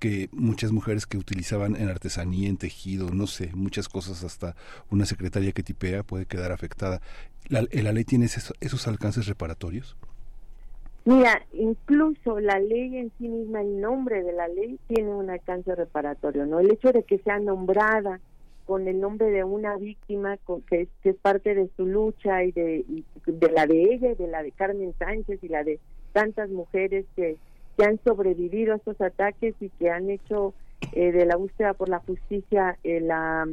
que 0.00 0.28
muchas 0.32 0.72
mujeres 0.72 1.06
que 1.06 1.18
utilizaban 1.18 1.76
en 1.76 1.88
artesanía, 1.88 2.48
en 2.48 2.56
tejido, 2.56 3.10
no 3.10 3.26
sé, 3.26 3.50
muchas 3.54 3.88
cosas, 3.88 4.24
hasta 4.24 4.56
una 4.90 5.04
secretaria 5.04 5.52
que 5.52 5.62
tipea 5.62 6.02
puede 6.02 6.26
quedar 6.26 6.50
afectada. 6.50 7.00
¿La, 7.48 7.64
la 7.70 7.92
ley 7.92 8.04
tiene 8.04 8.24
esos, 8.24 8.54
esos 8.60 8.88
alcances 8.88 9.26
reparatorios? 9.26 9.96
Mira, 11.04 11.42
incluso 11.52 12.40
la 12.40 12.58
ley 12.58 12.96
en 12.96 13.12
sí 13.18 13.28
misma, 13.28 13.60
el 13.60 13.80
nombre 13.80 14.22
de 14.22 14.32
la 14.32 14.48
ley 14.48 14.78
tiene 14.88 15.14
un 15.14 15.30
alcance 15.30 15.74
reparatorio, 15.74 16.46
¿no? 16.46 16.60
El 16.60 16.72
hecho 16.72 16.92
de 16.92 17.02
que 17.02 17.18
sea 17.18 17.38
nombrada 17.38 18.20
con 18.66 18.86
el 18.86 19.00
nombre 19.00 19.30
de 19.30 19.44
una 19.44 19.76
víctima 19.76 20.38
que, 20.68 20.88
es, 21.02 21.16
parte 21.16 21.54
de 21.54 21.68
su 21.76 21.86
lucha 21.86 22.44
y 22.44 22.52
de, 22.52 22.84
y 22.88 23.04
de 23.26 23.50
la 23.50 23.66
de 23.66 23.94
ella 23.94 24.12
y 24.12 24.14
de 24.14 24.28
la 24.28 24.42
de 24.42 24.52
Carmen 24.52 24.94
Sánchez 24.98 25.42
y 25.42 25.48
la 25.48 25.64
de 25.64 25.80
tantas 26.12 26.50
mujeres 26.50 27.04
que, 27.16 27.36
que 27.80 27.86
han 27.86 27.98
sobrevivido 28.04 28.74
a 28.74 28.76
estos 28.76 29.00
ataques 29.00 29.54
y 29.58 29.70
que 29.70 29.88
han 29.88 30.10
hecho 30.10 30.52
eh, 30.92 31.12
de 31.12 31.24
la 31.24 31.36
búsqueda 31.36 31.72
por 31.72 31.88
la 31.88 32.00
justicia 32.00 32.78
eh, 32.84 33.00
la, 33.00 33.48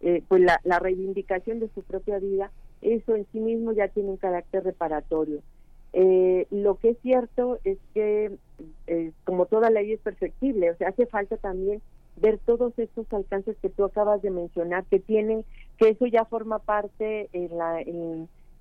eh, 0.00 0.22
pues 0.28 0.40
la, 0.40 0.60
la, 0.64 0.78
reivindicación 0.78 1.60
de 1.60 1.68
su 1.74 1.82
propia 1.82 2.18
vida, 2.18 2.50
eso 2.80 3.14
en 3.14 3.26
sí 3.32 3.38
mismo 3.38 3.72
ya 3.72 3.88
tiene 3.88 4.08
un 4.10 4.16
carácter 4.16 4.64
reparatorio. 4.64 5.42
lo 5.92 6.76
que 6.76 6.90
es 6.90 6.98
cierto 7.02 7.58
es 7.64 7.76
que, 7.92 8.32
como 9.24 9.44
toda 9.44 9.68
ley 9.68 9.92
es 9.92 10.00
perfectible, 10.00 10.70
o 10.70 10.76
sea, 10.76 10.88
hace 10.88 11.04
falta 11.06 11.36
también 11.36 11.82
ver 12.16 12.38
todos 12.46 12.78
estos 12.78 13.06
alcances 13.12 13.56
que 13.60 13.68
tú 13.68 13.84
acabas 13.84 14.22
de 14.22 14.30
mencionar, 14.30 14.84
que 14.84 15.00
tienen, 15.00 15.44
que 15.76 15.90
eso 15.90 16.06
ya 16.06 16.24
forma 16.24 16.60
parte 16.60 17.28
en 17.34 17.58
la, 17.58 17.82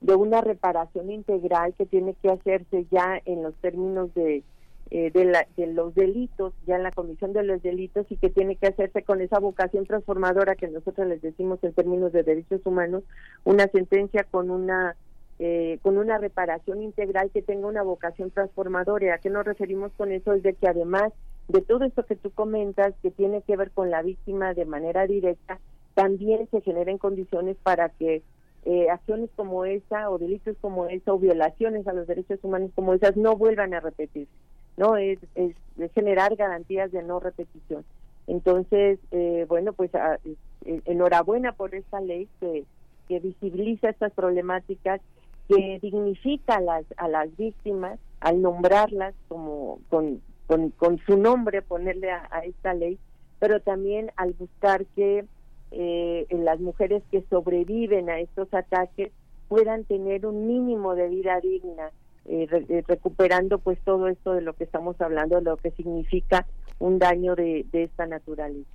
de 0.01 0.15
una 0.15 0.41
reparación 0.41 1.09
integral 1.09 1.73
que 1.77 1.85
tiene 1.85 2.15
que 2.21 2.31
hacerse 2.31 2.85
ya 2.91 3.21
en 3.23 3.43
los 3.43 3.55
términos 3.55 4.13
de 4.13 4.43
eh, 4.91 5.11
de, 5.11 5.25
la, 5.25 5.47
de 5.57 5.67
los 5.67 5.95
delitos, 5.95 6.53
ya 6.67 6.75
en 6.75 6.83
la 6.83 6.91
comisión 6.91 7.33
de 7.33 7.43
los 7.43 7.61
delitos, 7.61 8.05
y 8.09 8.17
que 8.17 8.29
tiene 8.29 8.55
que 8.55 8.67
hacerse 8.67 9.03
con 9.03 9.21
esa 9.21 9.39
vocación 9.39 9.85
transformadora 9.85 10.55
que 10.55 10.67
nosotros 10.67 11.07
les 11.07 11.21
decimos 11.21 11.59
en 11.63 11.73
términos 11.73 12.13
de 12.13 12.23
derechos 12.23 12.61
humanos, 12.65 13.03
una 13.43 13.67
sentencia 13.67 14.23
con 14.23 14.49
una 14.49 14.95
eh, 15.37 15.79
con 15.81 15.97
una 15.97 16.17
reparación 16.17 16.81
integral 16.81 17.29
que 17.29 17.41
tenga 17.41 17.67
una 17.67 17.83
vocación 17.83 18.31
transformadora. 18.31 19.15
¿A 19.15 19.17
qué 19.17 19.29
nos 19.29 19.43
referimos 19.43 19.91
con 19.97 20.13
eso? 20.13 20.31
Es 20.31 20.43
de 20.43 20.53
que 20.53 20.67
además 20.67 21.11
de 21.49 21.61
todo 21.61 21.83
esto 21.83 22.05
que 22.05 22.15
tú 22.15 22.31
comentas, 22.31 22.93
que 23.01 23.11
tiene 23.11 23.41
que 23.41 23.57
ver 23.57 23.71
con 23.71 23.91
la 23.91 24.01
víctima 24.01 24.53
de 24.53 24.63
manera 24.63 25.05
directa, 25.07 25.59
también 25.93 26.47
se 26.51 26.61
generen 26.61 26.97
condiciones 26.97 27.57
para 27.61 27.89
que 27.89 28.23
eh, 28.65 28.89
acciones 28.89 29.29
como 29.35 29.65
esa 29.65 30.09
o 30.09 30.17
delitos 30.17 30.55
como 30.59 30.87
esa 30.87 31.13
o 31.13 31.19
violaciones 31.19 31.87
a 31.87 31.93
los 31.93 32.07
derechos 32.07 32.39
humanos 32.41 32.71
como 32.73 32.93
esas 32.93 33.15
no 33.15 33.35
vuelvan 33.35 33.73
a 33.73 33.79
repetirse. 33.79 34.31
¿No? 34.77 34.97
Es, 34.97 35.19
es, 35.35 35.55
generar 35.93 36.35
garantías 36.35 36.91
de 36.91 37.03
no 37.03 37.19
repetición. 37.19 37.83
Entonces, 38.27 38.99
eh, 39.11 39.45
bueno, 39.47 39.73
pues 39.73 39.93
ah, 39.95 40.17
eh, 40.25 40.81
enhorabuena 40.85 41.51
por 41.51 41.75
esta 41.75 41.99
ley 41.99 42.27
que, 42.39 42.63
que 43.07 43.19
visibiliza 43.19 43.89
estas 43.89 44.13
problemáticas, 44.13 45.01
que 45.47 45.79
dignifica 45.79 46.55
a 46.55 46.61
las, 46.61 46.85
a 46.97 47.07
las 47.07 47.35
víctimas 47.37 47.99
al 48.19 48.41
nombrarlas 48.41 49.13
como 49.27 49.79
con, 49.89 50.21
con, 50.47 50.99
su 51.05 51.17
nombre, 51.17 51.61
ponerle 51.61 52.11
a, 52.11 52.39
esta 52.45 52.73
ley, 52.73 52.97
pero 53.39 53.59
también 53.59 54.11
al 54.15 54.33
buscar 54.33 54.85
que 54.95 55.25
eh, 55.71 56.27
las 56.31 56.59
mujeres 56.59 57.03
que 57.11 57.23
sobreviven 57.29 58.09
a 58.09 58.19
estos 58.19 58.51
ataques 58.53 59.11
puedan 59.47 59.83
tener 59.83 60.25
un 60.25 60.47
mínimo 60.47 60.95
de 60.95 61.09
vida 61.09 61.39
digna, 61.39 61.91
eh, 62.25 62.47
eh, 62.51 62.83
recuperando 62.87 63.59
pues 63.59 63.79
todo 63.83 64.07
esto 64.07 64.33
de 64.33 64.41
lo 64.41 64.53
que 64.53 64.63
estamos 64.63 64.99
hablando, 64.99 65.35
de 65.35 65.43
lo 65.43 65.57
que 65.57 65.71
significa 65.71 66.45
un 66.79 66.99
daño 66.99 67.35
de, 67.35 67.65
de 67.71 67.83
esta 67.83 68.05
naturaleza. 68.05 68.69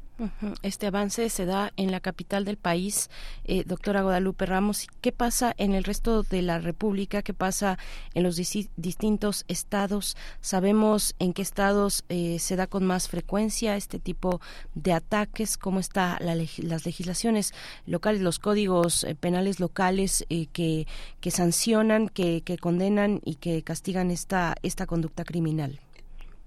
Este 0.63 0.87
avance 0.87 1.31
se 1.31 1.47
da 1.47 1.73
en 1.77 1.91
la 1.91 2.01
capital 2.01 2.45
del 2.45 2.59
país, 2.59 3.09
eh, 3.45 3.65
doctora 3.65 4.03
Guadalupe 4.03 4.45
Ramos. 4.45 4.87
¿Qué 5.01 5.13
pasa 5.13 5.55
en 5.57 5.73
el 5.73 5.85
resto 5.85 6.23
de 6.23 6.43
la 6.43 6.59
República? 6.59 7.23
¿Qué 7.23 7.33
pasa 7.33 7.79
en 8.15 8.23
los 8.23 8.37
distintos 8.37 9.45
estados? 9.49 10.17
¿Sabemos 10.41 11.15
en 11.19 11.33
qué 11.33 11.43
estados 11.43 12.05
eh, 12.09 12.39
se 12.39 12.57
da 12.57 12.67
con 12.67 12.85
más 12.85 13.09
frecuencia 13.09 13.77
este 13.77 13.99
tipo 13.99 14.41
de 14.75 14.93
ataques? 14.93 15.57
¿Cómo 15.57 15.81
están 15.81 16.19
las 16.21 16.85
legislaciones 16.85 17.55
locales, 17.87 18.21
los 18.21 18.39
códigos 18.39 19.05
eh, 19.05 19.15
penales 19.15 19.59
locales 19.59 20.27
que, 20.29 20.87
que 21.21 21.31
sancionan, 21.31 22.09
que, 22.09 22.43
que 22.43 22.59
condenan 22.59 23.21
y 23.25 23.37
que 23.37 23.63
castigan 23.63 24.11
esta, 24.11 24.55
esta 24.63 24.87
conducta 24.87 25.25
criminal? 25.25 25.81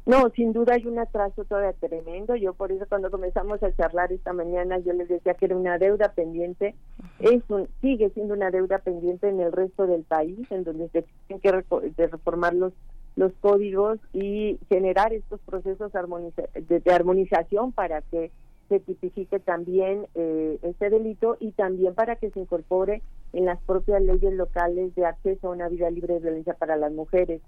No, 0.06 0.30
sin 0.32 0.52
duda 0.52 0.74
hay 0.74 0.86
un 0.86 1.00
atraso 1.00 1.46
todavía 1.46 1.74
tremendo. 1.74 2.36
Yo 2.36 2.54
por 2.54 2.72
eso 2.72 2.86
cuando 2.90 3.10
comenzamos 3.10 3.64
a 3.64 3.74
charlar 3.74 4.12
esta 4.12 4.34
mañana 4.34 4.78
yo 4.80 4.92
les 4.92 5.08
decía 5.08 5.34
que 5.34 5.46
era 5.46 5.56
una 5.56 5.78
deuda 5.78 6.12
pendiente. 6.14 6.76
Es 7.20 7.42
sigue 7.80 8.10
siendo 8.10 8.34
una 8.34 8.52
deuda 8.52 8.80
pendiente 8.80 9.30
en 9.30 9.40
el 9.40 9.52
resto 9.52 9.88
del 9.88 10.04
país, 10.04 10.40
en 10.52 10.66
donde 10.66 10.90
se 10.90 11.06
tienen 11.28 11.42
que 11.42 12.08
reformar 12.08 12.54
los 12.54 12.74
los 13.16 13.32
códigos 13.42 14.00
y 14.12 14.60
generar 14.70 15.14
estos 15.14 15.40
procesos 15.42 15.92
de, 15.94 16.92
armonización 16.92 17.72
para 17.72 18.02
que 18.02 18.32
se 18.70 18.80
tipifique 18.80 19.40
también 19.40 20.08
eh, 20.16 20.58
este 20.64 20.90
delito 20.90 21.38
y 21.40 21.52
también 21.52 21.94
para 21.94 22.16
que 22.16 22.32
se 22.32 22.40
incorpore 22.40 23.02
en 23.34 23.46
las 23.46 23.62
propias 23.62 24.02
leyes 24.02 24.34
locales 24.34 24.96
de 24.96 25.06
acceso 25.06 25.48
a 25.48 25.52
una 25.52 25.70
vida 25.70 25.90
libre 25.92 26.16
de 26.16 26.22
violencia 26.22 26.56
para 26.56 26.76
las 26.76 26.92
mujeres 26.92 27.42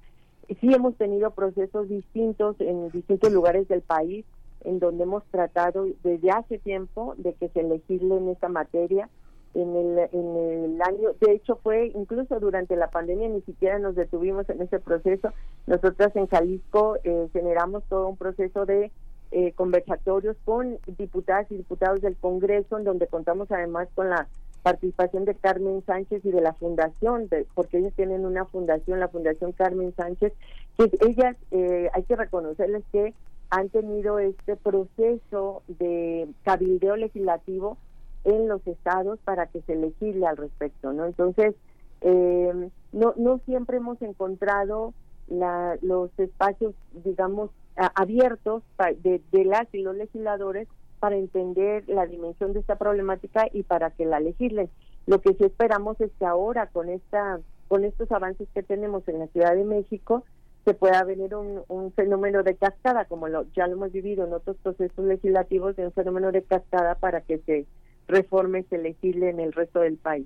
sí 0.60 0.74
hemos 0.74 0.96
tenido 0.96 1.32
procesos 1.32 1.90
distintos 1.90 2.56
en 2.60 2.90
distintos 2.90 3.32
lugares 3.32 3.68
del 3.68 3.82
país 3.82 4.26
en 4.66 4.80
donde 4.80 5.04
hemos 5.04 5.24
tratado 5.26 5.86
desde 6.04 6.32
hace 6.32 6.58
tiempo 6.58 7.14
de 7.18 7.34
que 7.34 7.50
se 7.50 7.64
legisle 7.64 8.18
en 8.18 8.30
esta 8.30 8.50
materia. 8.50 9.10
En 9.54 9.74
el, 9.74 9.98
en 10.12 10.36
el 10.36 10.82
año, 10.82 11.12
de 11.22 11.32
hecho 11.32 11.58
fue 11.64 11.88
incluso 11.96 12.42
durante 12.42 12.76
la 12.76 12.90
pandemia 12.90 13.30
ni 13.30 13.42
siquiera 13.42 13.80
nos 13.80 13.96
detuvimos 13.96 14.50
en 14.50 14.62
ese 14.62 14.80
proceso. 14.80 15.30
Nosotras 15.66 16.14
en 16.16 16.28
Jalisco 16.28 16.98
eh, 17.06 17.30
generamos 17.32 17.84
todo 17.88 18.10
un 18.10 18.18
proceso 18.18 18.66
de 18.66 18.92
eh, 19.32 19.54
conversatorios 19.54 20.36
con 20.44 20.78
diputadas 20.98 21.50
y 21.52 21.58
diputados 21.58 22.02
del 22.02 22.18
Congreso, 22.18 22.78
en 22.78 22.84
donde 22.84 23.08
contamos 23.08 23.50
además 23.50 23.88
con 23.96 24.10
la 24.10 24.28
participación 24.66 25.26
de 25.26 25.36
Carmen 25.36 25.84
Sánchez 25.86 26.26
y 26.26 26.32
de 26.32 26.42
la 26.42 26.54
fundación, 26.54 27.30
porque 27.54 27.78
ellos 27.78 27.94
tienen 27.94 28.26
una 28.26 28.46
fundación, 28.46 29.00
la 29.00 29.10
Fundación 29.10 29.52
Carmen 29.52 29.94
Sánchez, 29.96 30.34
que 30.76 30.90
ellas, 31.08 31.38
eh, 31.52 31.88
hay 31.94 32.02
que 32.02 32.16
reconocerles 32.16 32.84
que 32.92 33.14
han 33.52 33.70
tenido 33.70 34.18
este 34.18 34.56
proceso 34.56 35.62
de 35.68 36.28
cabildeo 36.42 36.96
legislativo 36.96 37.78
en 38.24 38.48
los 38.48 38.66
estados 38.66 39.20
para 39.20 39.46
que 39.46 39.62
se 39.62 39.76
legisle 39.76 40.26
al 40.26 40.36
respecto, 40.36 40.94
¿no? 40.94 41.06
Entonces, 41.06 41.54
eh, 42.02 42.70
no, 42.92 43.14
no 43.18 43.40
siempre 43.46 43.78
hemos 43.78 44.02
encontrado 44.02 44.96
la, 45.28 45.78
los 45.84 46.10
espacios, 46.18 46.74
digamos, 47.04 47.52
abiertos 47.76 48.64
de, 49.04 49.22
de 49.32 49.46
las 49.46 49.72
y 49.76 49.84
los 49.84 49.96
legisladores 49.96 50.68
para 51.00 51.18
entender 51.18 51.84
la 51.88 52.06
dimensión 52.06 52.54
de 52.54 52.60
esta 52.60 52.78
problemática 52.78 53.48
y 53.52 53.64
para 53.64 53.92
que 53.92 54.06
la 54.06 54.20
legislen. 54.20 54.70
Lo 55.06 55.22
que 55.22 55.34
sí 55.34 55.44
esperamos 55.44 56.00
es 56.02 56.12
que 56.18 56.26
ahora 56.26 56.68
con 56.68 56.90
esta 56.90 57.40
con 57.68 57.84
estos 57.84 58.12
avances 58.12 58.48
que 58.54 58.64
tenemos 58.64 59.08
en 59.08 59.20
la 59.20 59.28
Ciudad 59.28 59.56
de 59.56 59.64
México 59.64 60.24
se 60.66 60.74
pueda 60.74 61.04
venir 61.04 61.36
un, 61.36 61.94
fenómeno 61.94 62.42
de 62.42 62.56
cascada, 62.56 63.06
como 63.06 63.28
lo, 63.28 63.46
ya 63.54 63.68
lo 63.68 63.74
hemos 63.74 63.92
vivido 63.92 64.26
en 64.26 64.34
otros 64.34 64.58
procesos 64.58 65.06
legislativos, 65.06 65.76
de 65.76 65.86
un 65.86 65.92
fenómeno 65.92 66.32
de 66.32 66.42
cascada 66.42 66.96
para 66.96 67.22
que 67.22 67.38
se 67.46 67.66
reforme, 68.08 68.66
se 68.70 68.80
legisle 68.80 69.30
en 69.30 69.40
el 69.40 69.54
resto 69.54 69.80
del 69.80 69.98
país. 69.98 70.26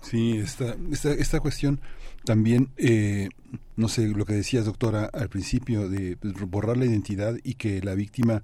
Sí, 0.00 0.38
esta, 0.38 0.74
esta, 0.90 1.12
esta 1.12 1.40
cuestión 1.40 1.80
también, 2.24 2.70
eh, 2.76 3.28
no 3.76 3.86
sé, 3.88 4.08
lo 4.08 4.24
que 4.24 4.32
decías, 4.32 4.64
doctora, 4.64 5.08
al 5.12 5.28
principio, 5.28 5.88
de 5.88 6.16
pues, 6.16 6.34
borrar 6.48 6.76
la 6.76 6.86
identidad 6.86 7.36
y 7.44 7.54
que 7.54 7.80
la 7.82 7.94
víctima 7.94 8.42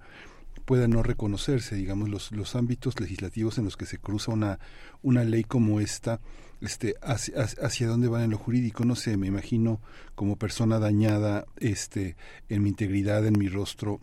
pueda 0.66 0.88
no 0.88 1.02
reconocerse, 1.02 1.76
digamos, 1.76 2.10
los, 2.10 2.32
los 2.32 2.56
ámbitos 2.56 3.01
legislativos 3.01 3.56
en 3.56 3.64
los 3.64 3.76
que 3.76 3.86
se 3.86 3.98
cruza 3.98 4.32
una, 4.32 4.59
una 5.02 5.24
ley 5.24 5.44
como 5.44 5.80
esta, 5.80 6.20
este, 6.60 6.97
hacia, 7.01 7.40
hacia 7.40 7.86
dónde 7.86 8.09
van 8.09 8.24
en 8.24 8.30
lo 8.30 8.38
jurídico, 8.38 8.84
no 8.84 8.97
sé, 8.97 9.16
me 9.16 9.28
imagino 9.28 9.80
como 10.14 10.36
persona 10.36 10.78
dañada, 10.78 11.47
este, 11.56 12.16
en 12.48 12.62
mi 12.62 12.70
integridad, 12.70 13.24
en 13.24 13.38
mi 13.38 13.48
rostro, 13.48 14.01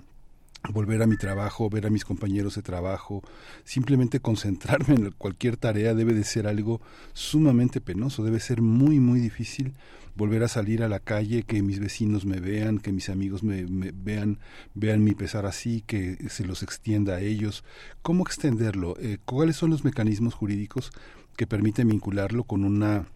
volver 0.72 1.02
a 1.04 1.08
mi 1.08 1.18
trabajo, 1.18 1.70
ver 1.70 1.86
a 1.86 1.90
mis 1.90 2.06
compañeros 2.06 2.56
de 2.56 2.62
trabajo, 2.62 3.22
simplemente 3.66 4.22
concentrarme 4.22 4.96
en 4.96 5.12
cualquier 5.12 5.58
tarea 5.58 5.94
debe 5.94 6.14
de 6.14 6.24
ser 6.24 6.48
algo 6.48 6.80
sumamente 7.12 7.82
penoso, 7.82 8.24
debe 8.24 8.40
ser 8.40 8.62
muy, 8.62 9.00
muy 9.00 9.20
difícil 9.20 9.74
volver 10.16 10.44
a 10.44 10.48
salir 10.48 10.84
a 10.84 10.88
la 10.88 11.00
calle, 11.00 11.44
que 11.44 11.62
mis 11.62 11.80
vecinos 11.80 12.26
me 12.26 12.40
vean, 12.40 12.80
que 12.80 12.92
mis 12.92 13.10
amigos 13.10 13.44
me, 13.44 13.66
vean, 13.66 14.40
vean 14.74 15.04
mi 15.04 15.14
pesar 15.14 15.46
así, 15.46 15.84
que 15.86 16.18
se 16.30 16.46
los 16.46 16.64
extienda 16.64 17.16
a 17.16 17.22
ellos. 17.22 17.64
¿Cómo 18.02 18.24
extenderlo? 18.24 18.96
Eh, 19.00 19.18
¿Cuáles 19.26 19.56
son 19.56 19.72
los 19.72 19.84
mecanismos 19.84 20.34
jurídicos 20.34 20.92
que 21.36 21.48
permiten 21.48 21.90
vincularlo 21.90 22.44
con 22.44 22.64
una 22.64 23.08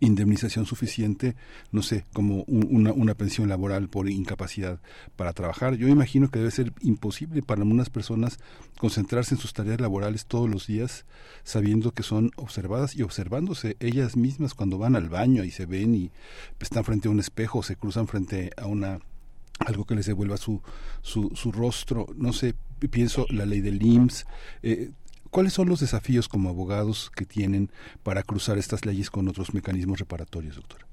indemnización 0.00 0.66
suficiente, 0.66 1.36
no 1.70 1.82
sé, 1.82 2.04
como 2.12 2.44
una, 2.44 2.92
una, 2.92 3.14
pensión 3.14 3.48
laboral 3.48 3.88
por 3.88 4.08
incapacidad 4.08 4.80
para 5.16 5.32
trabajar. 5.32 5.74
Yo 5.74 5.88
imagino 5.88 6.28
que 6.28 6.38
debe 6.38 6.50
ser 6.50 6.72
imposible 6.82 7.42
para 7.42 7.62
algunas 7.62 7.90
personas 7.90 8.38
concentrarse 8.78 9.34
en 9.34 9.40
sus 9.40 9.52
tareas 9.52 9.80
laborales 9.80 10.26
todos 10.26 10.48
los 10.48 10.66
días, 10.66 11.04
sabiendo 11.44 11.92
que 11.92 12.02
son 12.02 12.30
observadas 12.36 12.94
y 12.96 13.02
observándose 13.02 13.76
ellas 13.80 14.16
mismas 14.16 14.54
cuando 14.54 14.78
van 14.78 14.96
al 14.96 15.08
baño 15.08 15.44
y 15.44 15.50
se 15.50 15.66
ven 15.66 15.94
y 15.94 16.10
están 16.60 16.84
frente 16.84 17.08
a 17.08 17.10
un 17.10 17.20
espejo, 17.20 17.62
se 17.62 17.76
cruzan 17.76 18.06
frente 18.06 18.50
a 18.56 18.66
una 18.66 19.00
algo 19.58 19.84
que 19.84 19.94
les 19.94 20.06
devuelva 20.06 20.36
su, 20.36 20.60
su, 21.02 21.30
su 21.34 21.52
rostro, 21.52 22.06
no 22.16 22.32
sé, 22.32 22.54
pienso 22.90 23.26
la 23.30 23.46
ley 23.46 23.60
del 23.60 23.80
IMSS, 23.80 24.26
eh, 24.62 24.90
¿Cuáles 25.32 25.54
son 25.54 25.70
los 25.70 25.80
desafíos 25.80 26.28
como 26.28 26.50
abogados 26.50 27.10
que 27.16 27.24
tienen 27.24 27.70
para 28.02 28.22
cruzar 28.22 28.58
estas 28.58 28.84
leyes 28.84 29.10
con 29.10 29.28
otros 29.28 29.54
mecanismos 29.54 29.98
reparatorios, 29.98 30.56
doctora? 30.56 30.86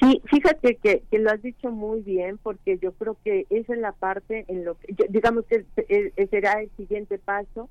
Sí, 0.00 0.20
fíjate 0.24 0.74
que, 0.74 1.04
lo 1.12 1.30
has 1.30 1.40
dicho 1.40 1.70
muy 1.70 2.00
bien, 2.00 2.36
porque 2.42 2.78
yo 2.78 2.90
creo 2.90 3.16
que 3.22 3.46
esa 3.48 3.74
es 3.74 3.78
la 3.78 3.92
parte 3.92 4.44
en 4.48 4.64
lo 4.64 4.76
que, 4.76 5.06
digamos 5.08 5.44
que 5.46 5.64
será 6.26 6.60
el 6.60 6.68
siguiente 6.76 7.18
paso 7.18 7.68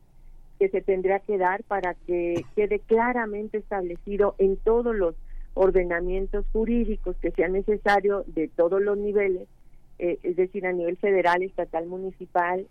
que 0.57 0.69
se 0.69 0.80
tendrá 0.81 1.19
que 1.19 1.38
dar 1.38 1.63
para 1.63 1.95
que 2.07 2.45
quede 2.55 2.80
claramente 2.80 3.57
establecido 3.57 4.35
en 4.38 4.55
todos 4.55 4.95
los 4.95 5.15
ordenamientos 5.53 6.45
jurídicos 6.53 7.17
que 7.17 7.31
sea 7.31 7.49
necesario 7.49 8.23
de 8.27 8.47
todos 8.47 8.81
los 8.81 8.97
niveles, 8.97 9.49
eh, 9.97 10.17
es 10.23 10.38
decir, 10.38 10.65
a 10.65 10.71
nivel 10.71 10.95
federal, 10.95 11.43
estatal, 11.43 11.88
municipal, 11.88 12.67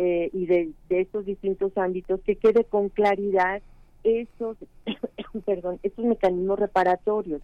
eh, 0.00 0.30
y 0.32 0.46
de, 0.46 0.70
estos 0.90 1.26
distintos 1.26 1.76
ámbitos, 1.76 2.20
que 2.20 2.36
quede 2.36 2.62
con 2.62 2.88
claridad 2.88 3.60
esos, 4.04 4.56
perdón, 5.44 5.80
estos 5.82 6.04
mecanismos 6.04 6.56
reparatorios, 6.56 7.42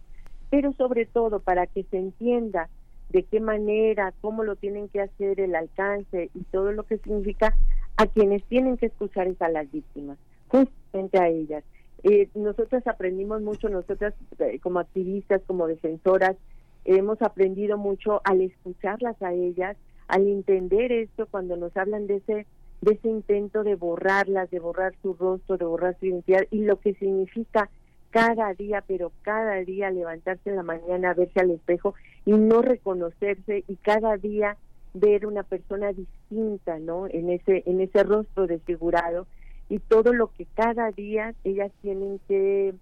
pero 0.49 0.71
sobre 0.71 1.05
todo 1.05 1.41
para 1.41 1.67
que 1.67 1.83
se 1.83 1.97
entienda 1.97 2.69
de 3.09 3.23
qué 3.23 3.41
manera, 3.41 4.13
cómo 4.21 4.45
lo 4.45 4.55
tienen 4.55 4.87
que 4.87 5.01
hacer, 5.01 5.41
el 5.41 5.53
alcance 5.53 6.29
y 6.33 6.43
todo 6.43 6.71
lo 6.71 6.83
que 6.83 6.97
significa 6.99 7.53
a 7.97 8.07
quienes 8.07 8.41
tienen 8.45 8.77
que 8.77 8.85
escuchar 8.85 9.27
es 9.27 9.41
a 9.41 9.49
las 9.49 9.69
víctimas, 9.69 10.17
justamente 10.47 11.19
a 11.19 11.27
ellas. 11.27 11.65
Eh, 12.03 12.29
nosotras 12.35 12.87
aprendimos 12.87 13.41
mucho, 13.41 13.67
nosotras 13.67 14.13
eh, 14.39 14.59
como 14.59 14.79
activistas, 14.79 15.41
como 15.45 15.67
defensoras, 15.67 16.37
hemos 16.85 17.21
aprendido 17.21 17.77
mucho 17.77 18.21
al 18.23 18.39
escucharlas 18.39 19.21
a 19.21 19.33
ellas, 19.33 19.75
al 20.07 20.27
entender 20.27 20.91
esto 20.91 21.27
cuando 21.27 21.55
nos 21.57 21.75
hablan 21.77 22.07
de 22.07 22.17
ese 22.17 22.45
de 22.81 22.93
ese 22.93 23.07
intento 23.07 23.63
de 23.63 23.75
borrarlas, 23.75 24.51
de 24.51 24.59
borrar 24.59 24.93
su 25.01 25.13
rostro, 25.13 25.57
de 25.57 25.65
borrar 25.65 25.97
su 25.99 26.05
identidad 26.05 26.41
y 26.51 26.59
lo 26.59 26.79
que 26.79 26.93
significa 26.93 27.69
cada 28.11 28.53
día, 28.53 28.83
pero 28.85 29.11
cada 29.23 29.55
día 29.55 29.89
levantarse 29.89 30.49
en 30.49 30.57
la 30.57 30.63
mañana, 30.63 31.13
verse 31.13 31.39
al 31.39 31.51
espejo 31.51 31.95
y 32.25 32.31
no 32.33 32.61
reconocerse 32.61 33.63
y 33.67 33.75
cada 33.77 34.17
día 34.17 34.57
ver 34.93 35.25
una 35.25 35.43
persona 35.43 35.91
distinta, 35.91 36.79
¿no? 36.79 37.07
En 37.07 37.29
ese 37.29 37.63
en 37.65 37.81
ese 37.81 38.03
rostro 38.03 38.47
desfigurado 38.47 39.27
y 39.67 39.79
todo 39.79 40.13
lo 40.13 40.27
que 40.27 40.45
cada 40.53 40.91
día 40.91 41.33
ellas 41.43 41.71
tienen 41.81 42.19
que 42.27 42.73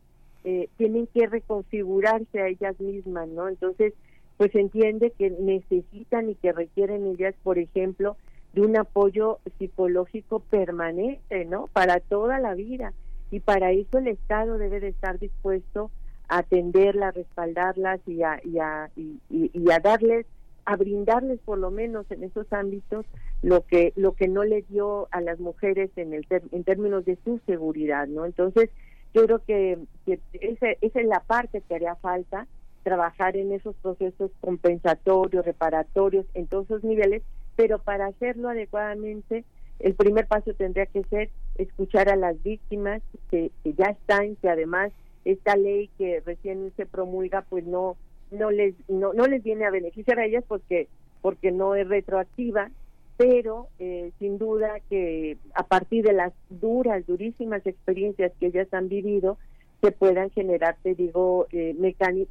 eh, 0.44 0.70
tienen 0.78 1.08
que 1.08 1.28
reconfigurarse 1.28 2.42
a 2.42 2.48
ellas 2.48 2.80
mismas, 2.80 3.28
¿no? 3.30 3.48
Entonces 3.48 3.94
pues 4.38 4.54
entiende 4.56 5.12
que 5.12 5.30
necesitan 5.30 6.30
y 6.30 6.36
que 6.36 6.52
requieren 6.52 7.06
ellas, 7.08 7.36
por 7.44 7.60
ejemplo, 7.60 8.18
de 8.54 8.62
un 8.62 8.78
apoyo 8.78 9.40
psicológico 9.58 10.40
permanente, 10.40 11.46
¿no? 11.46 11.68
Para 11.74 12.00
toda 12.00 12.40
la 12.40 12.54
vida. 12.54 12.94
Y 13.32 13.40
para 13.40 13.72
eso 13.72 13.98
el 13.98 14.08
Estado 14.08 14.58
debe 14.58 14.80
de 14.80 14.90
estar 14.90 15.18
dispuesto 15.18 15.90
a 16.28 16.40
atenderlas, 16.40 17.16
respaldarlas 17.16 18.00
y 18.08 18.22
a, 18.22 18.40
y 18.44 18.60
a, 18.60 18.92
y, 18.96 19.72
a 19.72 19.80
darles, 19.80 20.28
a 20.66 20.76
brindarles 20.76 21.40
por 21.40 21.58
lo 21.58 21.72
menos 21.72 22.10
en 22.12 22.24
esos 22.24 22.52
ámbitos 22.54 23.06
lo 23.42 23.66
que, 23.66 23.92
lo 23.96 24.14
que 24.14 24.28
no 24.28 24.44
le 24.44 24.62
dio 24.64 25.08
a 25.12 25.20
las 25.20 25.40
mujeres 25.40 25.90
en, 25.96 26.14
el 26.14 26.26
en 26.30 26.64
términos 26.64 27.06
de 27.06 27.18
su 27.26 27.40
seguridad, 27.46 28.08
¿no? 28.08 28.26
Entonces, 28.26 28.70
yo 29.14 29.26
creo 29.26 29.40
que, 29.40 29.80
que 30.06 30.20
esa, 30.34 30.68
esa 30.82 31.02
es 31.02 31.08
la 31.08 31.20
parte 31.22 31.62
que 31.62 31.76
haría 31.76 31.96
falta 31.96 32.48
trabajar 32.84 33.36
en 33.38 33.52
esos 33.52 33.76
procesos 33.78 34.32
compensatorios, 34.42 35.46
reparatorios, 35.46 36.26
en 36.34 36.48
todos 36.48 36.66
esos 36.66 36.84
niveles, 36.84 37.24
pero 37.56 37.80
para 37.80 38.08
hacerlo 38.08 38.50
adecuadamente, 38.50 39.46
el 39.80 39.96
primer 39.96 40.28
paso 40.28 40.54
tendría 40.54 40.86
que 40.86 41.04
ser 41.04 41.30
escuchar 41.56 42.10
a 42.10 42.16
las 42.16 42.42
víctimas 42.44 43.02
que, 43.30 43.52
ya 43.64 43.86
están, 43.86 44.36
que 44.38 44.50
además 44.50 44.92
esta 45.26 45.56
ley 45.56 45.90
que 45.98 46.22
recién 46.26 46.72
se 46.76 46.86
promulga, 46.86 47.42
pues 47.44 47.66
no 47.66 47.96
no 48.32 48.50
les 48.50 48.74
no, 48.90 49.14
no 49.14 49.28
les 49.28 49.44
viene 49.44 49.66
a 49.66 49.72
beneficiar 49.72 50.20
a 50.20 50.26
ellas 50.26 50.44
porque 50.48 50.88
porque 51.22 51.52
no 51.52 51.76
es 51.76 51.88
retroactiva, 51.88 52.70
pero 53.16 53.68
eh, 53.80 54.12
sin 54.20 54.38
duda 54.38 54.80
que 54.90 55.38
a 55.54 55.64
partir 55.64 56.04
de 56.04 56.14
las 56.14 56.34
duras, 56.50 57.06
durísimas 57.06 57.66
experiencias 57.66 58.32
que 58.40 58.48
ellas 58.48 58.68
han 58.74 58.90
vivido, 58.90 59.38
se 59.84 59.92
puedan 59.92 60.30
generar, 60.30 60.78
te 60.82 60.96
digo, 60.96 61.46
eh, 61.52 61.76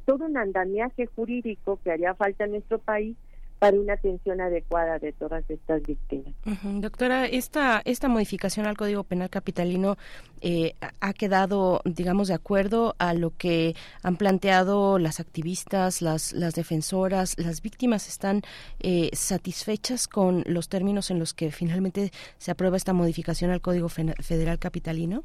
todo 0.05 0.25
un 0.25 0.37
andamiaje 0.37 1.05
jurídico 1.05 1.79
que 1.83 1.91
haría 1.91 2.15
falta 2.15 2.45
en 2.45 2.51
nuestro 2.51 2.79
país 2.79 3.15
para 3.59 3.77
una 3.77 3.93
atención 3.93 4.41
adecuada 4.41 4.97
de 4.97 5.13
todas 5.13 5.47
estas 5.49 5.83
víctimas. 5.83 6.33
Doctora, 6.63 7.27
esta, 7.27 7.81
esta 7.85 8.09
modificación 8.09 8.65
al 8.65 8.75
Código 8.75 9.03
Penal 9.03 9.29
Capitalino 9.29 9.97
eh, 10.41 10.73
ha 10.99 11.13
quedado, 11.13 11.81
digamos, 11.85 12.27
de 12.27 12.33
acuerdo 12.33 12.95
a 12.97 13.13
lo 13.13 13.29
que 13.37 13.75
han 14.01 14.17
planteado 14.17 14.97
las 14.97 15.19
activistas, 15.19 16.01
las, 16.01 16.33
las 16.33 16.55
defensoras, 16.55 17.35
las 17.37 17.61
víctimas 17.61 18.09
están 18.09 18.41
eh, 18.79 19.11
satisfechas 19.13 20.07
con 20.07 20.43
los 20.47 20.69
términos 20.69 21.11
en 21.11 21.19
los 21.19 21.35
que 21.35 21.51
finalmente 21.51 22.11
se 22.39 22.51
aprueba 22.51 22.77
esta 22.77 22.93
modificación 22.93 23.51
al 23.51 23.61
Código 23.61 23.89
Federal 23.89 24.57
Capitalino? 24.57 25.23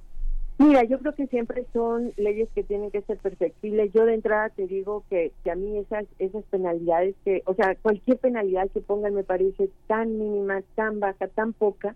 Mira, 0.58 0.82
yo 0.82 0.98
creo 0.98 1.14
que 1.14 1.28
siempre 1.28 1.66
son 1.72 2.12
leyes 2.16 2.48
que 2.52 2.64
tienen 2.64 2.90
que 2.90 3.02
ser 3.02 3.18
perfectibles. 3.18 3.92
Yo 3.92 4.04
de 4.04 4.14
entrada 4.14 4.48
te 4.48 4.66
digo 4.66 5.04
que, 5.08 5.30
que 5.44 5.52
a 5.52 5.54
mí 5.54 5.78
esas 5.78 6.04
esas 6.18 6.42
penalidades 6.46 7.14
que, 7.24 7.42
o 7.46 7.54
sea, 7.54 7.76
cualquier 7.76 8.18
penalidad 8.18 8.68
que 8.70 8.80
pongan 8.80 9.14
me 9.14 9.22
parece 9.22 9.70
tan 9.86 10.18
mínima, 10.18 10.62
tan 10.74 10.98
baja, 10.98 11.28
tan 11.28 11.52
poca, 11.52 11.94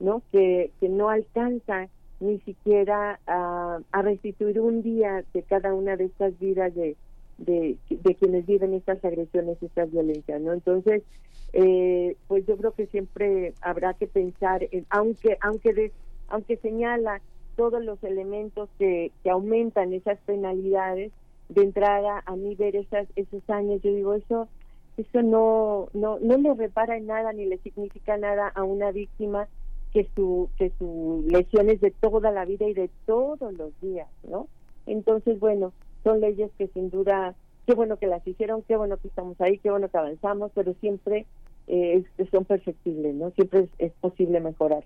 ¿no? 0.00 0.20
Que, 0.32 0.72
que 0.80 0.88
no 0.88 1.10
alcanza 1.10 1.88
ni 2.18 2.40
siquiera 2.40 3.20
a, 3.26 3.80
restituir 3.92 4.58
un 4.58 4.82
día 4.82 5.24
de 5.32 5.42
cada 5.44 5.72
una 5.72 5.96
de 5.96 6.06
estas 6.06 6.36
vidas 6.40 6.74
de, 6.74 6.96
de, 7.38 7.76
de 7.88 8.14
quienes 8.16 8.46
viven 8.46 8.74
estas 8.74 9.04
agresiones, 9.04 9.62
estas 9.62 9.92
violencias, 9.92 10.40
¿no? 10.40 10.52
Entonces, 10.52 11.04
eh, 11.52 12.16
pues 12.26 12.46
yo 12.46 12.56
creo 12.56 12.72
que 12.72 12.86
siempre 12.86 13.54
habrá 13.60 13.94
que 13.94 14.08
pensar, 14.08 14.66
en, 14.72 14.86
aunque 14.90 15.38
aunque 15.40 15.72
de, 15.72 15.92
aunque 16.28 16.56
señala 16.56 17.20
todos 17.56 17.84
los 17.84 18.02
elementos 18.04 18.68
que, 18.78 19.12
que 19.22 19.30
aumentan 19.30 19.92
esas 19.92 20.18
penalidades 20.26 21.12
de 21.48 21.62
entrada 21.62 22.22
a 22.24 22.36
mí 22.36 22.54
ver 22.54 22.76
esas 22.76 23.06
esos 23.16 23.48
años 23.50 23.80
yo 23.82 23.92
digo 23.92 24.14
eso 24.14 24.48
eso 24.96 25.22
no 25.22 25.88
no 25.92 26.18
no 26.20 26.36
le 26.38 26.54
repara 26.54 26.96
en 26.96 27.06
nada 27.06 27.32
ni 27.32 27.46
le 27.46 27.58
significa 27.58 28.16
nada 28.16 28.48
a 28.48 28.62
una 28.62 28.90
víctima 28.90 29.48
que 29.92 30.08
su 30.14 30.48
que 30.56 30.72
su 30.78 31.24
lesiones 31.28 31.80
de 31.80 31.90
toda 31.90 32.30
la 32.30 32.44
vida 32.44 32.66
y 32.66 32.74
de 32.74 32.90
todos 33.06 33.52
los 33.54 33.78
días 33.80 34.08
no 34.28 34.48
entonces 34.86 35.38
bueno 35.38 35.72
son 36.04 36.20
leyes 36.20 36.50
que 36.58 36.68
sin 36.68 36.90
duda 36.90 37.34
qué 37.66 37.74
bueno 37.74 37.96
que 37.96 38.06
las 38.06 38.26
hicieron 38.26 38.62
qué 38.62 38.76
bueno 38.76 38.96
que 38.96 39.08
estamos 39.08 39.40
ahí 39.40 39.58
qué 39.58 39.70
bueno 39.70 39.88
que 39.88 39.98
avanzamos 39.98 40.52
pero 40.54 40.74
siempre 40.80 41.26
eh, 41.66 42.04
son 42.30 42.44
perfectibles 42.44 43.14
no 43.14 43.30
siempre 43.30 43.60
es, 43.60 43.70
es 43.78 43.92
posible 44.00 44.40
mejorar 44.40 44.84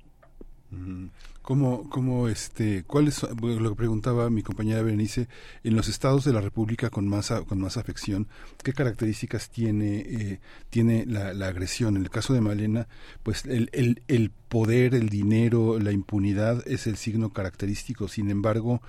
¿Cómo, 1.47 1.89
cómo 1.91 2.27
este, 2.27 2.83
cuál 2.89 3.07
es 3.07 3.23
lo 3.23 3.71
que 3.71 3.77
preguntaba 3.77 4.31
mi 4.31 4.43
compañera 4.43 4.83
Berenice, 4.83 5.29
en 5.63 5.77
los 5.77 5.87
estados 5.87 6.25
de 6.25 6.33
la 6.33 6.41
República 6.41 6.91
con 6.91 7.07
más, 7.07 7.31
con 7.47 7.61
más 7.61 7.77
afección, 7.77 8.27
qué 8.65 8.73
características 8.73 9.49
tiene, 9.49 9.99
eh, 9.99 10.41
tiene 10.71 11.07
la, 11.07 11.35
la, 11.35 11.47
agresión? 11.47 11.95
En 11.97 12.03
el 12.03 12.11
caso 12.11 12.35
de 12.35 12.41
Malena, 12.41 12.89
pues 13.23 13.45
el, 13.45 13.71
el, 13.73 14.03
el 14.09 14.33
poder, 14.49 14.93
el 14.97 15.09
dinero, 15.09 15.79
la 15.79 15.93
impunidad 15.93 16.67
es 16.67 16.89
el 16.89 16.97
signo 16.97 17.33
característico, 17.33 18.09
sin 18.09 18.29
embargo, 18.29 18.83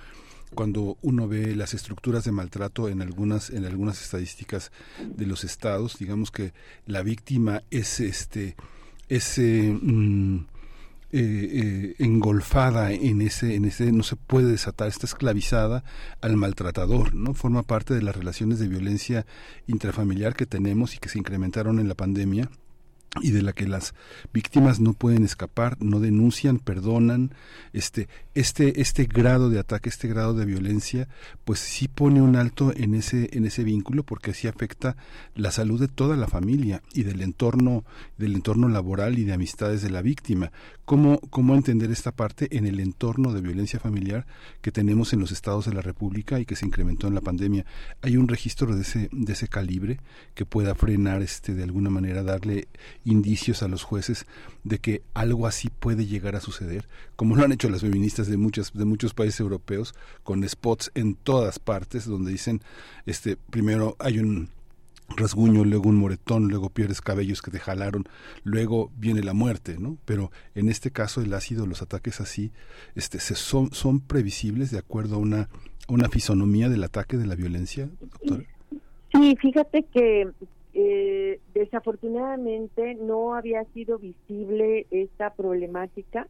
cuando 0.52 0.98
uno 1.00 1.28
ve 1.28 1.54
las 1.54 1.74
estructuras 1.74 2.24
de 2.24 2.32
maltrato 2.32 2.88
en 2.88 3.02
algunas 3.02 3.50
en 3.50 3.66
algunas 3.66 4.02
estadísticas 4.02 4.72
de 5.06 5.26
los 5.26 5.44
estados 5.44 5.96
digamos 5.98 6.32
que 6.32 6.54
la 6.86 7.02
víctima 7.02 7.62
es 7.70 8.00
este 8.00 8.56
es 9.10 9.38
mm, 9.38 10.38
eh, 11.10 11.20
eh, 11.20 11.94
engolfada 11.98 12.92
en 12.92 13.22
ese, 13.22 13.54
en 13.54 13.64
ese, 13.64 13.92
no 13.92 14.02
se 14.02 14.16
puede 14.16 14.50
desatar, 14.50 14.88
está 14.88 15.06
esclavizada 15.06 15.82
al 16.20 16.36
maltratador, 16.36 17.14
¿no? 17.14 17.32
Forma 17.32 17.62
parte 17.62 17.94
de 17.94 18.02
las 18.02 18.14
relaciones 18.14 18.58
de 18.58 18.68
violencia 18.68 19.24
intrafamiliar 19.66 20.34
que 20.34 20.44
tenemos 20.44 20.94
y 20.94 20.98
que 20.98 21.08
se 21.08 21.18
incrementaron 21.18 21.78
en 21.78 21.88
la 21.88 21.94
pandemia 21.94 22.50
y 23.22 23.30
de 23.30 23.42
la 23.42 23.52
que 23.52 23.66
las 23.66 23.94
víctimas 24.32 24.80
no 24.80 24.92
pueden 24.92 25.24
escapar, 25.24 25.76
no 25.80 25.98
denuncian, 26.00 26.58
perdonan, 26.58 27.34
este, 27.72 28.08
este, 28.34 28.80
este 28.80 29.04
grado 29.04 29.50
de 29.50 29.58
ataque, 29.58 29.88
este 29.88 30.08
grado 30.08 30.34
de 30.34 30.44
violencia, 30.44 31.08
pues 31.44 31.58
sí 31.58 31.88
pone 31.88 32.20
un 32.20 32.36
alto 32.36 32.72
en 32.76 32.94
ese, 32.94 33.30
en 33.32 33.46
ese 33.46 33.64
vínculo 33.64 34.02
porque 34.02 34.32
así 34.32 34.46
afecta 34.46 34.96
la 35.34 35.50
salud 35.50 35.80
de 35.80 35.88
toda 35.88 36.16
la 36.16 36.28
familia 36.28 36.82
y 36.92 37.02
del 37.02 37.22
entorno, 37.22 37.84
del 38.18 38.34
entorno 38.34 38.68
laboral 38.68 39.18
y 39.18 39.24
de 39.24 39.32
amistades 39.32 39.82
de 39.82 39.90
la 39.90 40.02
víctima. 40.02 40.52
¿Cómo, 40.88 41.20
cómo 41.28 41.54
entender 41.54 41.90
esta 41.90 42.12
parte 42.12 42.48
en 42.56 42.66
el 42.66 42.80
entorno 42.80 43.34
de 43.34 43.42
violencia 43.42 43.78
familiar 43.78 44.24
que 44.62 44.72
tenemos 44.72 45.12
en 45.12 45.20
los 45.20 45.32
estados 45.32 45.66
de 45.66 45.74
la 45.74 45.82
República 45.82 46.40
y 46.40 46.46
que 46.46 46.56
se 46.56 46.64
incrementó 46.64 47.08
en 47.08 47.14
la 47.14 47.20
pandemia? 47.20 47.66
¿Hay 48.00 48.16
un 48.16 48.26
registro 48.26 48.74
de 48.74 48.80
ese, 48.80 49.10
de 49.12 49.34
ese 49.34 49.48
calibre 49.48 50.00
que 50.34 50.46
pueda 50.46 50.74
frenar 50.74 51.20
este, 51.20 51.54
de 51.54 51.62
alguna 51.62 51.90
manera, 51.90 52.22
darle 52.22 52.68
indicios 53.04 53.62
a 53.62 53.68
los 53.68 53.82
jueces 53.82 54.24
de 54.64 54.78
que 54.78 55.02
algo 55.12 55.46
así 55.46 55.68
puede 55.68 56.06
llegar 56.06 56.36
a 56.36 56.40
suceder, 56.40 56.88
como 57.16 57.36
lo 57.36 57.44
han 57.44 57.52
hecho 57.52 57.68
las 57.68 57.82
feministas 57.82 58.26
de 58.26 58.38
muchas 58.38 58.72
de 58.72 58.86
muchos 58.86 59.12
países 59.12 59.40
europeos 59.40 59.94
con 60.22 60.48
spots 60.48 60.90
en 60.94 61.16
todas 61.16 61.58
partes 61.58 62.06
donde 62.06 62.30
dicen 62.30 62.62
este 63.04 63.36
primero 63.36 63.94
hay 63.98 64.20
un 64.20 64.48
rasguño, 65.16 65.64
luego 65.64 65.88
un 65.88 65.96
moretón, 65.96 66.48
luego 66.48 66.70
pierdes 66.70 67.00
cabellos 67.00 67.42
que 67.42 67.50
te 67.50 67.58
jalaron, 67.58 68.04
luego 68.44 68.90
viene 68.96 69.22
la 69.22 69.34
muerte, 69.34 69.76
¿no? 69.78 69.96
Pero 70.04 70.30
en 70.54 70.68
este 70.68 70.90
caso 70.90 71.20
el 71.20 71.32
ácido, 71.32 71.66
los 71.66 71.82
ataques 71.82 72.20
así, 72.20 72.52
este, 72.94 73.20
se 73.20 73.34
son, 73.34 73.72
son 73.72 74.00
previsibles 74.00 74.70
de 74.70 74.78
acuerdo 74.78 75.16
a 75.16 75.18
una, 75.18 75.48
una 75.88 76.08
fisonomía 76.08 76.68
del 76.68 76.84
ataque 76.84 77.16
de 77.16 77.26
la 77.26 77.34
violencia, 77.34 77.88
doctora. 78.00 78.44
Sí, 79.12 79.36
fíjate 79.40 79.84
que 79.84 80.28
eh, 80.74 81.40
desafortunadamente 81.54 82.94
no 82.94 83.34
había 83.34 83.64
sido 83.74 83.98
visible 83.98 84.86
esta 84.90 85.32
problemática, 85.32 86.28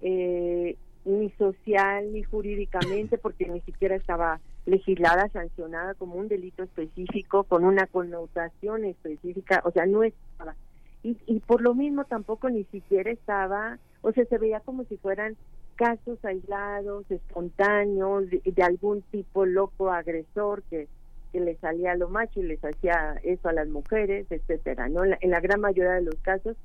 eh, 0.00 0.76
ni 1.04 1.30
social 1.32 2.12
ni 2.12 2.22
jurídicamente, 2.22 3.18
porque 3.18 3.46
ni 3.46 3.60
siquiera 3.60 3.94
estaba 3.94 4.40
legislada, 4.66 5.28
sancionada 5.28 5.94
como 5.94 6.16
un 6.16 6.28
delito 6.28 6.62
específico, 6.62 7.44
con 7.44 7.64
una 7.64 7.86
connotación 7.86 8.84
específica, 8.84 9.62
o 9.64 9.70
sea, 9.70 9.86
no 9.86 10.02
estaba. 10.02 10.54
Y, 11.02 11.16
y 11.26 11.40
por 11.40 11.60
lo 11.60 11.74
mismo 11.74 12.04
tampoco 12.04 12.48
ni 12.48 12.64
siquiera 12.64 13.10
estaba, 13.10 13.78
o 14.02 14.12
sea, 14.12 14.24
se 14.26 14.38
veía 14.38 14.60
como 14.60 14.84
si 14.84 14.96
fueran 14.96 15.36
casos 15.74 16.24
aislados, 16.24 17.10
espontáneos, 17.10 18.24
de 18.30 18.62
algún 18.62 19.02
tipo 19.10 19.46
loco 19.46 19.90
agresor 19.90 20.62
que 20.70 20.86
que 21.32 21.40
le 21.40 21.56
salía 21.56 21.92
a 21.92 21.96
lo 21.96 22.08
macho 22.08 22.40
y 22.40 22.44
les 22.44 22.62
hacía 22.62 23.18
eso 23.24 23.48
a 23.48 23.52
las 23.52 23.66
mujeres, 23.66 24.26
etcétera, 24.30 24.88
¿no? 24.88 25.02
En 25.04 25.30
la, 25.30 25.40
gran 25.40 25.60
mayoría 25.60 25.92
de 25.92 26.02
los 26.02 26.16
casos 26.16 26.56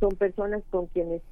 son 0.00 0.10
personas 0.16 0.62
con 0.70 0.86
quienes 0.86 1.22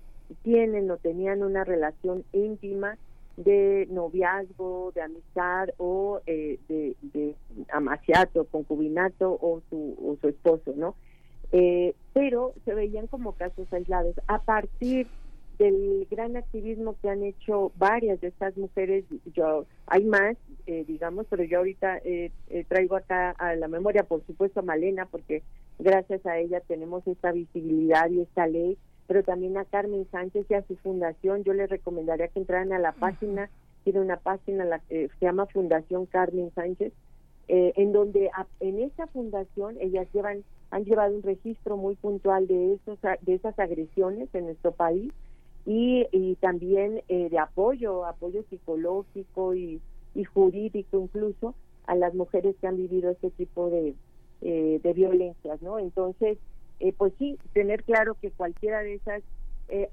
tienen 0.42 0.90
o 0.90 0.96
tenían 0.96 1.42
una 1.42 1.64
relación 1.64 2.24
íntima 2.32 2.96
de 3.36 3.86
noviazgo, 3.90 4.92
de 4.94 5.02
amistad 5.02 5.68
o 5.78 6.20
eh, 6.26 6.58
de, 6.68 6.96
de 7.02 7.34
amaciato, 7.70 8.44
concubinato 8.44 9.38
o 9.40 9.60
su, 9.68 9.96
o 10.02 10.16
su 10.20 10.28
esposo, 10.28 10.72
¿no? 10.76 10.94
Eh, 11.52 11.94
pero 12.12 12.54
se 12.64 12.74
veían 12.74 13.06
como 13.06 13.32
casos 13.32 13.72
aislados. 13.72 14.14
A 14.26 14.40
partir 14.40 15.06
del 15.58 16.06
gran 16.10 16.36
activismo 16.36 16.96
que 17.00 17.08
han 17.08 17.22
hecho 17.22 17.72
varias 17.76 18.20
de 18.20 18.28
estas 18.28 18.56
mujeres, 18.56 19.04
yo 19.34 19.66
hay 19.86 20.04
más, 20.04 20.36
eh, 20.66 20.84
digamos, 20.86 21.26
pero 21.30 21.44
yo 21.44 21.58
ahorita 21.58 21.98
eh, 21.98 22.30
eh, 22.50 22.64
traigo 22.68 22.96
acá 22.96 23.30
a 23.30 23.54
la 23.54 23.68
memoria, 23.68 24.04
por 24.04 24.24
supuesto, 24.26 24.60
a 24.60 24.62
Malena, 24.62 25.06
porque 25.06 25.42
gracias 25.78 26.24
a 26.26 26.38
ella 26.38 26.60
tenemos 26.60 27.06
esta 27.06 27.32
visibilidad 27.32 28.10
y 28.10 28.20
esta 28.20 28.46
ley, 28.46 28.76
pero 29.06 29.22
también 29.22 29.56
a 29.56 29.64
Carmen 29.64 30.06
Sánchez 30.10 30.46
y 30.48 30.54
a 30.54 30.66
su 30.66 30.76
fundación, 30.76 31.44
yo 31.44 31.52
les 31.52 31.70
recomendaría 31.70 32.28
que 32.28 32.40
entraran 32.40 32.72
a 32.72 32.78
la 32.78 32.92
página, 32.92 33.50
tiene 33.84 34.00
una 34.00 34.16
página 34.16 34.64
la, 34.64 34.80
se 34.88 35.10
llama 35.20 35.46
Fundación 35.46 36.06
Carmen 36.06 36.50
Sánchez, 36.54 36.92
en 37.48 37.92
donde 37.92 38.28
en 38.58 38.80
esa 38.80 39.06
fundación 39.06 39.76
ellas 39.80 40.08
llevan 40.12 40.42
han 40.70 40.84
llevado 40.84 41.14
un 41.14 41.22
registro 41.22 41.76
muy 41.76 41.94
puntual 41.94 42.46
de 42.48 42.74
esos 42.74 42.98
de 43.22 43.34
esas 43.34 43.58
agresiones 43.58 44.28
en 44.34 44.46
nuestro 44.46 44.72
país 44.72 45.12
y, 45.64 46.06
y 46.12 46.36
también 46.36 47.02
eh, 47.08 47.28
de 47.28 47.38
apoyo, 47.38 48.06
apoyo 48.06 48.44
psicológico 48.48 49.54
y, 49.54 49.80
y, 50.14 50.24
jurídico 50.24 50.98
incluso 50.98 51.54
a 51.86 51.96
las 51.96 52.14
mujeres 52.14 52.54
que 52.60 52.68
han 52.68 52.76
vivido 52.76 53.10
este 53.10 53.30
tipo 53.30 53.68
de, 53.68 53.94
eh, 54.42 54.80
de 54.82 54.92
violencias, 54.92 55.60
¿no? 55.62 55.78
Entonces, 55.78 56.38
eh, 56.80 56.92
pues 56.96 57.12
sí, 57.18 57.38
tener 57.52 57.84
claro 57.84 58.16
que 58.20 58.30
cualquiera 58.30 58.80
de 58.80 58.94
esas, 58.94 59.22
eh, 59.68 59.88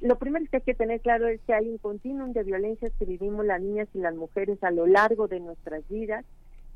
lo 0.00 0.18
primero 0.18 0.44
que 0.50 0.58
hay 0.58 0.62
que 0.62 0.74
tener 0.74 1.00
claro 1.00 1.28
es 1.28 1.40
que 1.42 1.54
hay 1.54 1.68
un 1.68 1.78
continuum 1.78 2.32
de 2.32 2.42
violencias 2.42 2.92
que 2.98 3.04
vivimos 3.04 3.44
las 3.46 3.60
niñas 3.60 3.88
y 3.94 3.98
las 3.98 4.14
mujeres 4.14 4.62
a 4.62 4.70
lo 4.70 4.86
largo 4.86 5.28
de 5.28 5.40
nuestras 5.40 5.88
vidas, 5.88 6.24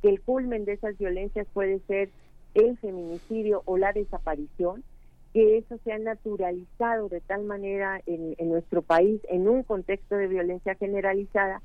que 0.03 0.09
el 0.09 0.21
culmen 0.21 0.65
de 0.65 0.75
esas 0.75 0.97
violencias 0.97 1.47
puede 1.53 1.81
ser 1.81 2.11
el 2.55 2.79
feminicidio 2.79 3.63
o 3.67 3.77
la 3.77 3.93
desaparición, 3.93 4.85
que 5.33 5.59
eso 5.59 5.79
se 5.85 5.93
ha 5.93 5.99
naturalizado 5.99 7.09
de 7.09 7.21
tal 7.21 7.45
manera 7.45 8.01
en, 8.07 8.35
nuestro 8.49 8.83
país, 8.83 9.21
en 9.29 9.49
un 9.49 9.63
contexto 9.63 10.17
de 10.17 10.27
violencia 10.27 10.75
generalizada, 10.77 11.61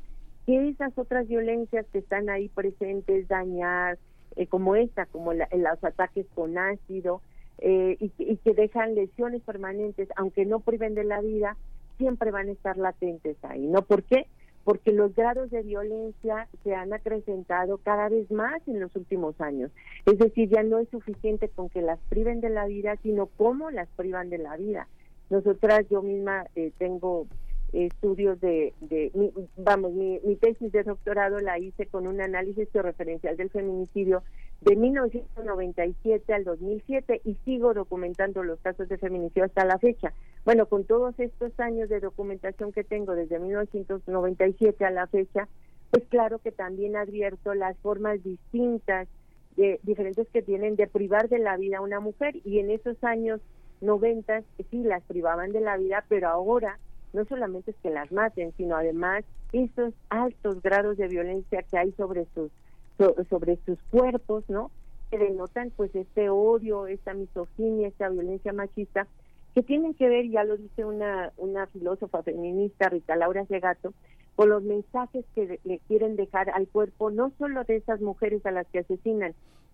que 0.45 0.69
esas 0.69 0.97
otras 0.97 1.27
violencias 1.27 1.85
que 1.93 1.99
están 1.99 2.30
ahí 2.30 2.49
presentes, 2.49 3.27
dañar, 3.27 3.97
eh, 4.35 4.47
como 4.47 4.75
esta, 4.75 5.05
como 5.05 5.34
los 5.34 5.84
ataques 5.84 6.25
con 6.35 6.57
ácido, 6.57 7.21
eh, 7.59 7.97
y, 7.99 8.11
y, 8.17 8.38
que 8.38 8.53
dejan 8.53 8.95
lesiones 8.95 9.41
permanentes, 9.41 10.09
aunque 10.15 10.45
no 10.45 10.59
priven 10.59 10.95
de 10.95 11.03
la 11.03 11.21
vida, 11.21 11.57
siempre 11.97 12.31
van 12.31 12.49
a 12.49 12.51
estar 12.51 12.77
latentes 12.77 13.38
ahí, 13.43 13.67
¿no? 13.67 13.84
¿Por 13.84 14.03
qué? 14.03 14.27
porque 14.63 14.91
los 14.91 15.13
grados 15.15 15.51
de 15.51 15.61
violencia 15.61 16.47
se 16.63 16.73
han 16.73 16.93
acrecentado 16.93 17.77
cada 17.80 18.09
vez 18.09 18.30
más 18.31 18.65
en 18.67 18.80
los 18.80 18.95
últimos 18.95 19.39
años. 19.41 19.71
Es 20.05 20.17
decir, 20.17 20.49
ya 20.49 20.63
no 20.63 20.80
es 20.80 20.88
suficiente 20.89 21.49
con 21.49 21.69
que 21.69 21.81
las 21.81 21.99
priven 22.09 22.39
de 22.39 22.49
la 22.49 22.65
vida, 22.65 22.95
sino 23.03 23.25
cómo 23.25 23.71
las 23.71 23.89
privan 23.89 24.30
de 24.30 24.38
la 24.38 24.55
vida. 24.55 24.88
Nosotras, 25.30 25.85
yo 25.89 26.01
misma 26.01 26.45
eh, 26.55 26.71
tengo 26.77 27.27
estudios 27.74 28.40
de, 28.40 28.74
de 28.82 29.12
vamos, 29.58 29.94
mi, 29.94 30.20
mi, 30.24 30.36
tesis 30.36 30.72
de 30.72 30.84
doctorado 30.84 31.40
la 31.40 31.58
hice 31.58 31.88
con 31.88 32.06
un 32.06 32.22
análisis 32.22 32.72
referencial 32.72 33.36
del 33.36 33.50
feminicidio 33.50 34.24
de 34.62 34.76
1997 34.76 36.34
al 36.34 36.44
2007 36.44 37.22
y 37.26 37.36
sigo 37.45 37.74
documentando 37.74 38.44
los 38.44 38.60
casos 38.60 38.88
de 38.88 38.98
feminicidio 38.98 39.45
hasta 39.45 39.66
la 39.66 39.80
fecha. 39.80 40.14
Bueno, 40.45 40.68
con 40.68 40.86
todos 40.86 41.20
estos 41.20 41.60
años 41.60 41.90
de 41.90 42.00
documentación 42.00 42.72
que 42.72 42.84
tengo 42.84 43.16
desde 43.16 43.40
1997 43.40 44.86
a 44.86 44.91
la 44.91 45.08
fecha, 45.08 45.48
pues 45.90 46.06
claro 46.10 46.40
que 46.40 46.52
también 46.52 46.95
advierto 46.95 47.54
las 47.54 47.78
formas 47.80 48.24
distintas, 48.24 49.08
de, 49.56 49.80
diferentes 49.84 50.28
que 50.30 50.41
tienen 50.41 50.76
de 50.76 50.88
privar 50.88 51.30
de 51.30 51.40
la 51.40 51.58
vida 51.58 51.78
a 51.78 51.82
una 51.82 52.00
mujer 52.00 52.36
y 52.44 52.60
en 52.60 52.72
esos 52.72 53.04
años 53.04 53.41
90 53.82 54.44
sí 54.72 54.84
las 54.84 55.04
privaban 55.04 55.52
de 55.52 55.62
la 55.62 55.78
vida, 55.78 56.06
pero 56.08 56.30
ahora 56.30 56.80
no 57.14 57.26
solamente 57.26 57.72
es 57.72 57.77
que 57.77 57.90
las 57.90 58.11
maten, 58.11 58.53
sino 58.57 58.76
además 58.76 59.23
esos 59.52 59.94
altos 60.10 60.61
grados 60.61 60.98
de 60.98 61.07
violencia 61.07 61.64
que 61.64 61.77
hay 61.77 61.91
sobre 61.94 62.26
sus 62.34 62.52
sobre 63.30 63.57
sus 63.65 63.81
cuerpos, 63.90 64.44
¿no? 64.49 64.72
Que 65.10 65.18
denotan 65.18 65.72
pues 65.76 65.94
este 65.95 66.30
odio, 66.30 66.88
esta 66.88 67.14
misoginia, 67.14 67.88
esta 67.88 68.10
violencia 68.10 68.53
machista, 68.53 69.07
que 69.53 69.64
tienen 69.64 69.94
que 69.94 70.07
ver, 70.07 70.30
ya 70.30 70.44
lo 70.44 70.57
dice 70.57 70.85
una, 70.85 71.31
una 71.38 71.68
filósofa 71.68 72.23
feminista, 72.23 72.90
Rita 72.90 73.15
Laura 73.15 73.45
Segato, 73.45 73.94
con 74.35 74.49
los 74.49 74.64
mensajes 74.64 75.26
que 75.35 75.60
le 75.64 75.80
quieren 75.88 76.15
dejar 76.15 76.49
al 76.49 76.68
cuerpo, 76.68 77.11
no 77.11 77.31
solo 77.38 77.64
de 77.64 77.77
esas 77.77 78.02
mujeres 78.02 78.45
a 78.45 78.52
las 78.52 78.68
que 78.68 78.80
asesinan, 78.80 79.34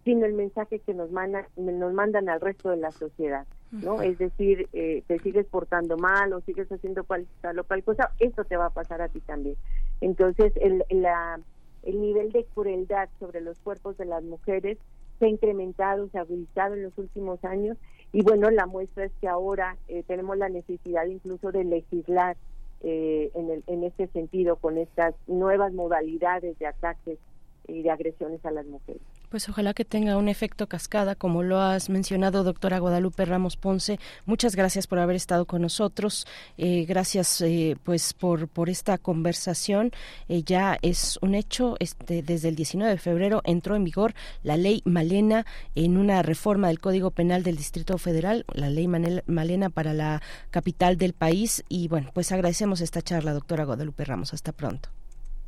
sino 0.09 0.25
el 0.25 0.33
mensaje 0.33 0.79
que 0.79 0.95
nos 0.95 1.11
mandan, 1.11 1.45
nos 1.55 1.93
mandan 1.93 2.29
al 2.29 2.41
resto 2.41 2.71
de 2.71 2.77
la 2.77 2.89
sociedad, 2.89 3.45
¿no? 3.69 4.01
Es 4.01 4.17
decir, 4.17 4.67
eh, 4.73 5.03
te 5.05 5.19
sigues 5.19 5.45
portando 5.45 5.97
mal 5.97 6.33
o 6.33 6.41
sigues 6.41 6.67
haciendo 6.71 7.03
cual, 7.03 7.27
tal 7.41 7.59
o 7.59 7.63
cual 7.63 7.83
cosa, 7.83 8.11
esto 8.17 8.43
te 8.43 8.57
va 8.57 8.65
a 8.65 8.69
pasar 8.71 9.03
a 9.03 9.09
ti 9.09 9.19
también. 9.19 9.55
Entonces, 10.01 10.51
el, 10.55 10.83
la, 10.89 11.39
el 11.83 12.01
nivel 12.01 12.31
de 12.31 12.43
crueldad 12.55 13.07
sobre 13.19 13.41
los 13.41 13.59
cuerpos 13.59 13.99
de 13.99 14.05
las 14.05 14.23
mujeres 14.23 14.79
se 15.19 15.25
ha 15.25 15.29
incrementado, 15.29 16.09
se 16.09 16.17
ha 16.17 16.21
agudizado 16.21 16.73
en 16.73 16.81
los 16.81 16.97
últimos 16.97 17.45
años 17.45 17.77
y 18.11 18.23
bueno, 18.23 18.49
la 18.49 18.65
muestra 18.65 19.05
es 19.05 19.11
que 19.21 19.27
ahora 19.27 19.77
eh, 19.89 20.01
tenemos 20.07 20.39
la 20.39 20.49
necesidad 20.49 21.05
incluso 21.05 21.51
de 21.51 21.65
legislar 21.65 22.35
eh, 22.81 23.29
en, 23.35 23.51
el, 23.51 23.63
en 23.67 23.83
este 23.83 24.07
sentido 24.07 24.55
con 24.55 24.79
estas 24.79 25.13
nuevas 25.27 25.71
modalidades 25.71 26.57
de 26.57 26.65
ataques 26.65 27.19
y 27.67 27.83
de 27.83 27.91
agresiones 27.91 28.43
a 28.43 28.49
las 28.49 28.65
mujeres. 28.65 29.03
Pues 29.29 29.47
ojalá 29.47 29.75
que 29.75 29.85
tenga 29.85 30.17
un 30.17 30.27
efecto 30.27 30.65
cascada, 30.65 31.13
como 31.13 31.43
lo 31.43 31.59
has 31.61 31.89
mencionado, 31.89 32.43
doctora 32.43 32.79
Guadalupe 32.79 33.25
Ramos 33.25 33.57
Ponce. 33.57 33.99
Muchas 34.25 34.55
gracias 34.55 34.87
por 34.87 34.97
haber 34.97 35.15
estado 35.15 35.45
con 35.45 35.61
nosotros. 35.61 36.25
Eh, 36.57 36.85
gracias, 36.85 37.39
eh, 37.41 37.77
pues, 37.83 38.15
por, 38.15 38.47
por 38.47 38.71
esta 38.71 38.97
conversación. 38.97 39.91
Eh, 40.29 40.41
ya 40.43 40.79
es 40.81 41.19
un 41.21 41.35
hecho. 41.35 41.75
Este, 41.79 42.23
desde 42.23 42.49
el 42.49 42.55
19 42.55 42.91
de 42.91 42.97
febrero 42.97 43.41
entró 43.45 43.75
en 43.75 43.83
vigor 43.83 44.15
la 44.41 44.57
ley 44.57 44.81
Malena 44.85 45.45
en 45.75 45.97
una 45.97 46.23
reforma 46.23 46.69
del 46.69 46.79
Código 46.79 47.11
Penal 47.11 47.43
del 47.43 47.55
Distrito 47.55 47.99
Federal, 47.99 48.45
la 48.51 48.71
ley 48.71 48.87
Malena 48.87 49.69
para 49.69 49.93
la 49.93 50.23
capital 50.49 50.97
del 50.97 51.13
país. 51.13 51.63
Y 51.69 51.87
bueno, 51.87 52.09
pues 52.15 52.31
agradecemos 52.31 52.81
esta 52.81 53.03
charla, 53.03 53.33
doctora 53.33 53.65
Guadalupe 53.65 54.05
Ramos. 54.05 54.33
Hasta 54.33 54.53
pronto. 54.53 54.89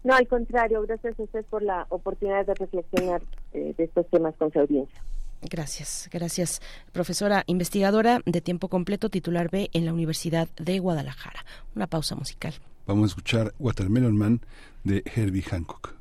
No, 0.03 0.15
al 0.15 0.27
contrario, 0.27 0.81
gracias 0.81 1.19
a 1.19 1.23
usted 1.23 1.45
por 1.45 1.61
la 1.61 1.85
oportunidad 1.89 2.45
de 2.45 2.55
reflexionar 2.55 3.21
eh, 3.53 3.73
de 3.77 3.83
estos 3.83 4.07
temas 4.09 4.35
con 4.35 4.51
su 4.51 4.59
audiencia. 4.59 5.01
Gracias, 5.43 6.09
gracias. 6.11 6.61
Profesora 6.91 7.43
investigadora 7.47 8.21
de 8.25 8.41
tiempo 8.41 8.67
completo, 8.67 9.09
titular 9.09 9.49
B 9.49 9.69
en 9.73 9.85
la 9.85 9.93
Universidad 9.93 10.47
de 10.57 10.79
Guadalajara. 10.79 11.45
Una 11.75 11.87
pausa 11.87 12.15
musical. 12.15 12.53
Vamos 12.85 13.03
a 13.03 13.07
escuchar 13.07 13.53
Watermelon 13.59 14.17
Man 14.17 14.41
de 14.83 15.03
Herbie 15.15 15.43
Hancock. 15.43 15.95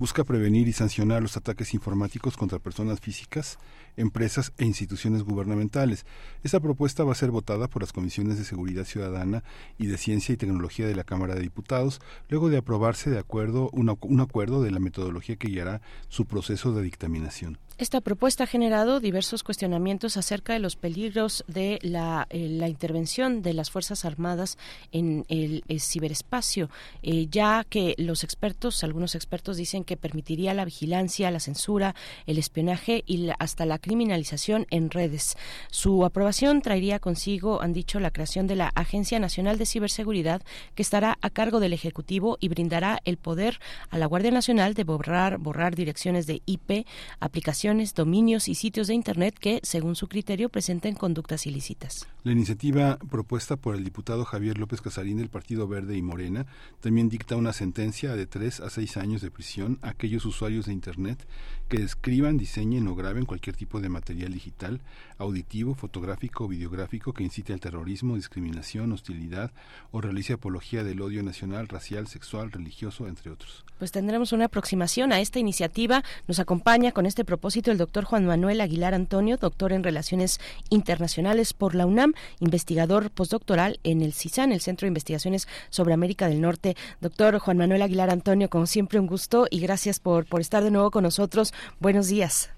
busca 0.00 0.24
prevenir 0.24 0.66
y 0.66 0.72
sancionar 0.72 1.20
los 1.20 1.36
ataques 1.36 1.74
informáticos 1.74 2.38
contra 2.38 2.58
personas 2.58 3.00
físicas, 3.00 3.58
empresas 3.98 4.50
e 4.56 4.64
instituciones 4.64 5.24
gubernamentales. 5.24 6.06
Esta 6.42 6.58
propuesta 6.58 7.04
va 7.04 7.12
a 7.12 7.14
ser 7.14 7.30
votada 7.30 7.68
por 7.68 7.82
las 7.82 7.92
comisiones 7.92 8.38
de 8.38 8.46
Seguridad 8.46 8.86
Ciudadana 8.86 9.44
y 9.76 9.88
de 9.88 9.98
Ciencia 9.98 10.32
y 10.32 10.38
Tecnología 10.38 10.86
de 10.86 10.94
la 10.94 11.04
Cámara 11.04 11.34
de 11.34 11.42
Diputados, 11.42 12.00
luego 12.30 12.48
de 12.48 12.56
aprobarse 12.56 13.10
de 13.10 13.18
acuerdo 13.18 13.68
un 13.72 14.20
acuerdo 14.20 14.62
de 14.62 14.70
la 14.70 14.80
metodología 14.80 15.36
que 15.36 15.48
guiará 15.48 15.82
su 16.08 16.24
proceso 16.24 16.72
de 16.72 16.80
dictaminación. 16.80 17.58
Esta 17.80 18.02
propuesta 18.02 18.44
ha 18.44 18.46
generado 18.46 19.00
diversos 19.00 19.42
cuestionamientos 19.42 20.18
acerca 20.18 20.52
de 20.52 20.58
los 20.58 20.76
peligros 20.76 21.44
de 21.48 21.78
la, 21.80 22.26
eh, 22.28 22.66
intervención 22.68 23.40
de 23.40 23.54
las 23.54 23.70
Fuerzas 23.70 24.04
Armadas 24.04 24.58
en 24.92 25.24
el, 25.28 25.64
ciberespacio, 25.80 26.68
eh, 27.02 27.26
ya 27.30 27.64
que 27.64 27.94
los 27.96 28.22
expertos, 28.22 28.84
algunos 28.84 29.14
expertos 29.14 29.56
dicen 29.56 29.84
que 29.84 29.89
permitiría 29.96 30.54
la 30.54 30.64
vigilancia, 30.64 31.30
la 31.30 31.40
censura, 31.40 31.94
el 32.26 32.38
espionaje 32.38 33.02
y 33.06 33.28
hasta 33.38 33.66
la 33.66 33.78
criminalización 33.78 34.66
en 34.70 34.90
redes. 34.90 35.36
Su 35.70 36.04
aprobación 36.04 36.62
traería 36.62 36.98
consigo, 36.98 37.62
han 37.62 37.72
dicho, 37.72 38.00
la 38.00 38.10
creación 38.10 38.46
de 38.46 38.56
la 38.56 38.68
Agencia 38.74 39.18
Nacional 39.18 39.58
de 39.58 39.66
Ciberseguridad, 39.66 40.42
que 40.74 40.82
estará 40.82 41.18
a 41.20 41.30
cargo 41.30 41.60
del 41.60 41.72
Ejecutivo 41.72 42.38
y 42.40 42.48
brindará 42.48 43.00
el 43.04 43.16
poder 43.16 43.58
a 43.90 43.98
la 43.98 44.06
Guardia 44.06 44.30
Nacional 44.30 44.74
de 44.74 44.84
borrar, 44.84 45.38
borrar 45.38 45.74
direcciones 45.74 46.26
de 46.26 46.42
IP, 46.46 46.86
aplicaciones 47.18 47.94
dominios 47.94 48.48
y 48.48 48.54
sitios 48.54 48.86
de 48.86 48.94
Internet 48.94 49.36
que, 49.38 49.60
según 49.62 49.96
su 49.96 50.08
criterio, 50.08 50.48
presenten 50.48 50.94
conductas 50.94 51.46
ilícitas. 51.46 52.06
La 52.22 52.32
iniciativa 52.32 52.98
propuesta 53.10 53.56
por 53.56 53.74
el 53.74 53.84
diputado 53.84 54.24
Javier 54.24 54.58
López 54.58 54.80
Casarín 54.80 55.18
del 55.18 55.30
Partido 55.30 55.66
Verde 55.66 55.96
y 55.96 56.02
Morena 56.02 56.46
también 56.80 57.08
dicta 57.08 57.36
una 57.36 57.52
sentencia 57.52 58.14
de 58.14 58.26
tres 58.26 58.60
a 58.60 58.70
seis 58.70 58.96
años 58.96 59.22
de 59.22 59.30
prisión 59.30 59.78
aquellos 59.82 60.24
usuarios 60.24 60.66
de 60.66 60.72
Internet 60.72 61.26
que 61.68 61.82
escriban, 61.82 62.36
diseñen 62.36 62.88
o 62.88 62.96
graben 62.96 63.26
cualquier 63.26 63.54
tipo 63.54 63.80
de 63.80 63.88
material 63.88 64.32
digital, 64.32 64.80
auditivo, 65.18 65.74
fotográfico 65.74 66.44
o 66.44 66.48
videográfico 66.48 67.12
que 67.12 67.22
incite 67.22 67.52
al 67.52 67.60
terrorismo, 67.60 68.16
discriminación, 68.16 68.90
hostilidad 68.90 69.52
o 69.92 70.00
realice 70.00 70.32
apología 70.32 70.82
del 70.82 71.00
odio 71.00 71.22
nacional, 71.22 71.68
racial, 71.68 72.08
sexual, 72.08 72.50
religioso, 72.50 73.06
entre 73.06 73.30
otros. 73.30 73.64
Pues 73.78 73.92
tendremos 73.92 74.32
una 74.32 74.46
aproximación 74.46 75.12
a 75.12 75.20
esta 75.20 75.38
iniciativa. 75.38 76.02
Nos 76.26 76.40
acompaña 76.40 76.90
con 76.90 77.06
este 77.06 77.24
propósito 77.24 77.70
el 77.70 77.78
doctor 77.78 78.04
Juan 78.04 78.26
Manuel 78.26 78.60
Aguilar 78.60 78.92
Antonio, 78.92 79.36
doctor 79.36 79.72
en 79.72 79.84
Relaciones 79.84 80.40
Internacionales 80.70 81.54
por 81.54 81.76
la 81.76 81.86
UNAM, 81.86 82.14
investigador 82.40 83.10
postdoctoral 83.10 83.78
en 83.84 84.02
el 84.02 84.12
CISAN, 84.12 84.50
el 84.50 84.60
Centro 84.60 84.86
de 84.86 84.88
Investigaciones 84.88 85.46
sobre 85.70 85.94
América 85.94 86.28
del 86.28 86.40
Norte. 86.40 86.76
Doctor 87.00 87.38
Juan 87.38 87.58
Manuel 87.58 87.82
Aguilar 87.82 88.10
Antonio, 88.10 88.50
como 88.50 88.66
siempre 88.66 88.98
un 88.98 89.06
gusto 89.06 89.46
y 89.50 89.59
gracias 89.60 90.00
por, 90.00 90.26
por 90.26 90.40
estar 90.40 90.62
de 90.62 90.70
nuevo 90.70 90.90
con 90.90 91.02
nosotros. 91.02 91.52
Buenos 91.78 92.08
días. 92.08 92.52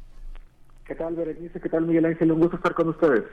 ¿Qué 0.84 0.94
tal, 0.94 1.14
Berenice? 1.14 1.60
¿Qué 1.60 1.68
tal, 1.68 1.86
Miguel 1.86 2.06
Ángel? 2.06 2.32
Un 2.32 2.40
gusto 2.40 2.56
estar 2.56 2.74
con 2.74 2.88
ustedes. 2.88 3.24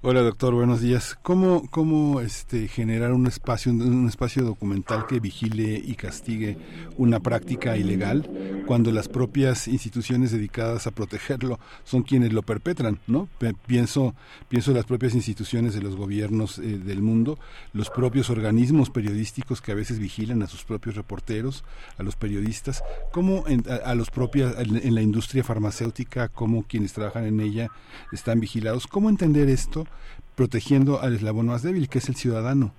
Hola 0.00 0.22
doctor, 0.22 0.54
buenos 0.54 0.80
días. 0.80 1.18
¿Cómo, 1.22 1.68
cómo 1.70 2.20
este, 2.20 2.68
generar 2.68 3.12
un 3.12 3.26
espacio, 3.26 3.72
un 3.72 4.06
espacio 4.06 4.44
documental 4.44 5.08
que 5.08 5.18
vigile 5.18 5.82
y 5.84 5.96
castigue 5.96 6.56
una 6.96 7.18
práctica 7.18 7.76
ilegal 7.76 8.30
cuando 8.64 8.92
las 8.92 9.08
propias 9.08 9.66
instituciones 9.66 10.30
dedicadas 10.30 10.86
a 10.86 10.92
protegerlo 10.92 11.58
son 11.82 12.04
quienes 12.04 12.32
lo 12.32 12.42
perpetran? 12.42 13.00
¿no? 13.08 13.28
Pienso, 13.66 14.14
pienso 14.48 14.70
en 14.70 14.76
las 14.76 14.86
propias 14.86 15.16
instituciones 15.16 15.74
de 15.74 15.82
los 15.82 15.96
gobiernos 15.96 16.60
eh, 16.60 16.78
del 16.78 17.02
mundo, 17.02 17.36
los 17.72 17.90
propios 17.90 18.30
organismos 18.30 18.90
periodísticos 18.90 19.60
que 19.60 19.72
a 19.72 19.74
veces 19.74 19.98
vigilan 19.98 20.44
a 20.44 20.46
sus 20.46 20.62
propios 20.62 20.94
reporteros, 20.94 21.64
a 21.96 22.04
los 22.04 22.14
periodistas, 22.14 22.84
cómo 23.10 23.46
a, 23.84 23.94
los 23.96 24.10
propios, 24.10 24.54
en 24.58 24.94
la 24.94 25.02
industria 25.02 25.42
farmacéutica, 25.42 26.28
cómo 26.28 26.62
quienes 26.62 26.92
trabajan 26.92 27.24
en 27.24 27.40
ella 27.40 27.68
están 28.12 28.38
vigilados. 28.38 28.86
¿Cómo 28.86 29.10
entender 29.10 29.48
esto? 29.48 29.87
Protegiendo 30.38 31.00
al 31.00 31.16
eslabón 31.16 31.46
más 31.46 31.64
débil, 31.64 31.88
que 31.88 31.98
es 31.98 32.08
el 32.08 32.14
ciudadano. 32.14 32.72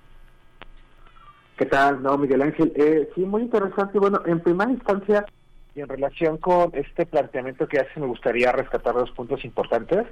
¿Qué 1.58 1.66
tal? 1.66 2.02
No, 2.02 2.16
Miguel 2.16 2.40
Ángel. 2.40 2.72
Eh, 2.74 3.10
sí, 3.14 3.20
muy 3.20 3.42
interesante. 3.42 3.98
Bueno, 3.98 4.22
en 4.24 4.40
primera 4.40 4.70
instancia, 4.70 5.26
y 5.74 5.80
en 5.82 5.88
relación 5.88 6.38
con 6.38 6.70
este 6.72 7.04
planteamiento 7.04 7.68
que 7.68 7.78
hace, 7.78 8.00
me 8.00 8.06
gustaría 8.06 8.50
rescatar 8.50 8.94
dos 8.94 9.10
puntos 9.10 9.44
importantes. 9.44 10.06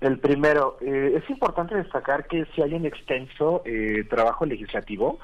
El 0.00 0.18
primero, 0.20 0.78
eh, 0.80 1.20
es 1.22 1.28
importante 1.28 1.74
destacar 1.74 2.26
que 2.26 2.46
si 2.54 2.62
hay 2.62 2.72
un 2.72 2.86
extenso 2.86 3.60
eh, 3.66 4.04
trabajo 4.08 4.46
legislativo 4.46 5.18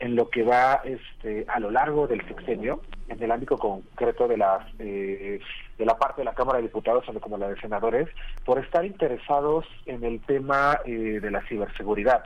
en 0.00 0.14
lo 0.14 0.30
que 0.30 0.42
va 0.42 0.80
este, 0.84 1.44
a 1.48 1.58
lo 1.58 1.70
largo 1.70 2.06
del 2.06 2.26
sexenio, 2.26 2.82
en 3.08 3.22
el 3.22 3.30
ámbito 3.30 3.58
concreto 3.58 4.28
de 4.28 4.36
las 4.36 4.62
eh, 4.78 5.40
de 5.76 5.84
la 5.86 5.98
parte 5.98 6.20
de 6.20 6.24
la 6.24 6.34
Cámara 6.34 6.58
de 6.58 6.64
Diputados, 6.64 7.04
como 7.20 7.38
la 7.38 7.48
de 7.48 7.60
senadores, 7.60 8.08
por 8.44 8.58
estar 8.58 8.84
interesados 8.84 9.64
en 9.86 10.04
el 10.04 10.20
tema 10.20 10.80
eh, 10.84 11.20
de 11.20 11.30
la 11.30 11.42
ciberseguridad. 11.48 12.24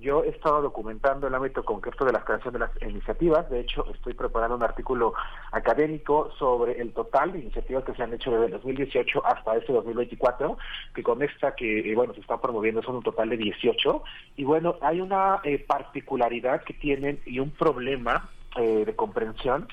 Yo 0.00 0.22
he 0.22 0.28
estado 0.28 0.62
documentando 0.62 1.26
el 1.26 1.34
ámbito 1.34 1.64
concreto 1.64 2.04
de 2.04 2.12
la 2.12 2.24
creación 2.24 2.52
de 2.52 2.60
las 2.60 2.70
iniciativas. 2.82 3.50
De 3.50 3.60
hecho, 3.60 3.84
estoy 3.92 4.14
preparando 4.14 4.54
un 4.54 4.62
artículo 4.62 5.12
académico 5.50 6.30
sobre 6.38 6.80
el 6.80 6.92
total 6.92 7.32
de 7.32 7.40
iniciativas 7.40 7.82
que 7.82 7.94
se 7.94 8.04
han 8.04 8.14
hecho 8.14 8.30
desde 8.30 8.46
el 8.46 8.52
2018 8.52 9.26
hasta 9.26 9.56
este 9.56 9.72
2024, 9.72 10.56
que 10.94 11.02
con 11.02 11.20
esta 11.22 11.54
que, 11.56 11.90
eh, 11.90 11.94
bueno, 11.96 12.14
se 12.14 12.20
está 12.20 12.40
promoviendo 12.40 12.80
son 12.82 12.96
un 12.96 13.02
total 13.02 13.30
de 13.30 13.38
18. 13.38 14.04
Y 14.36 14.44
bueno, 14.44 14.76
hay 14.82 15.00
una 15.00 15.40
eh, 15.42 15.58
particularidad 15.58 16.62
que 16.62 16.74
tienen 16.74 17.20
y 17.26 17.40
un 17.40 17.50
problema 17.50 18.30
eh, 18.56 18.84
de 18.86 18.94
comprensión 18.94 19.66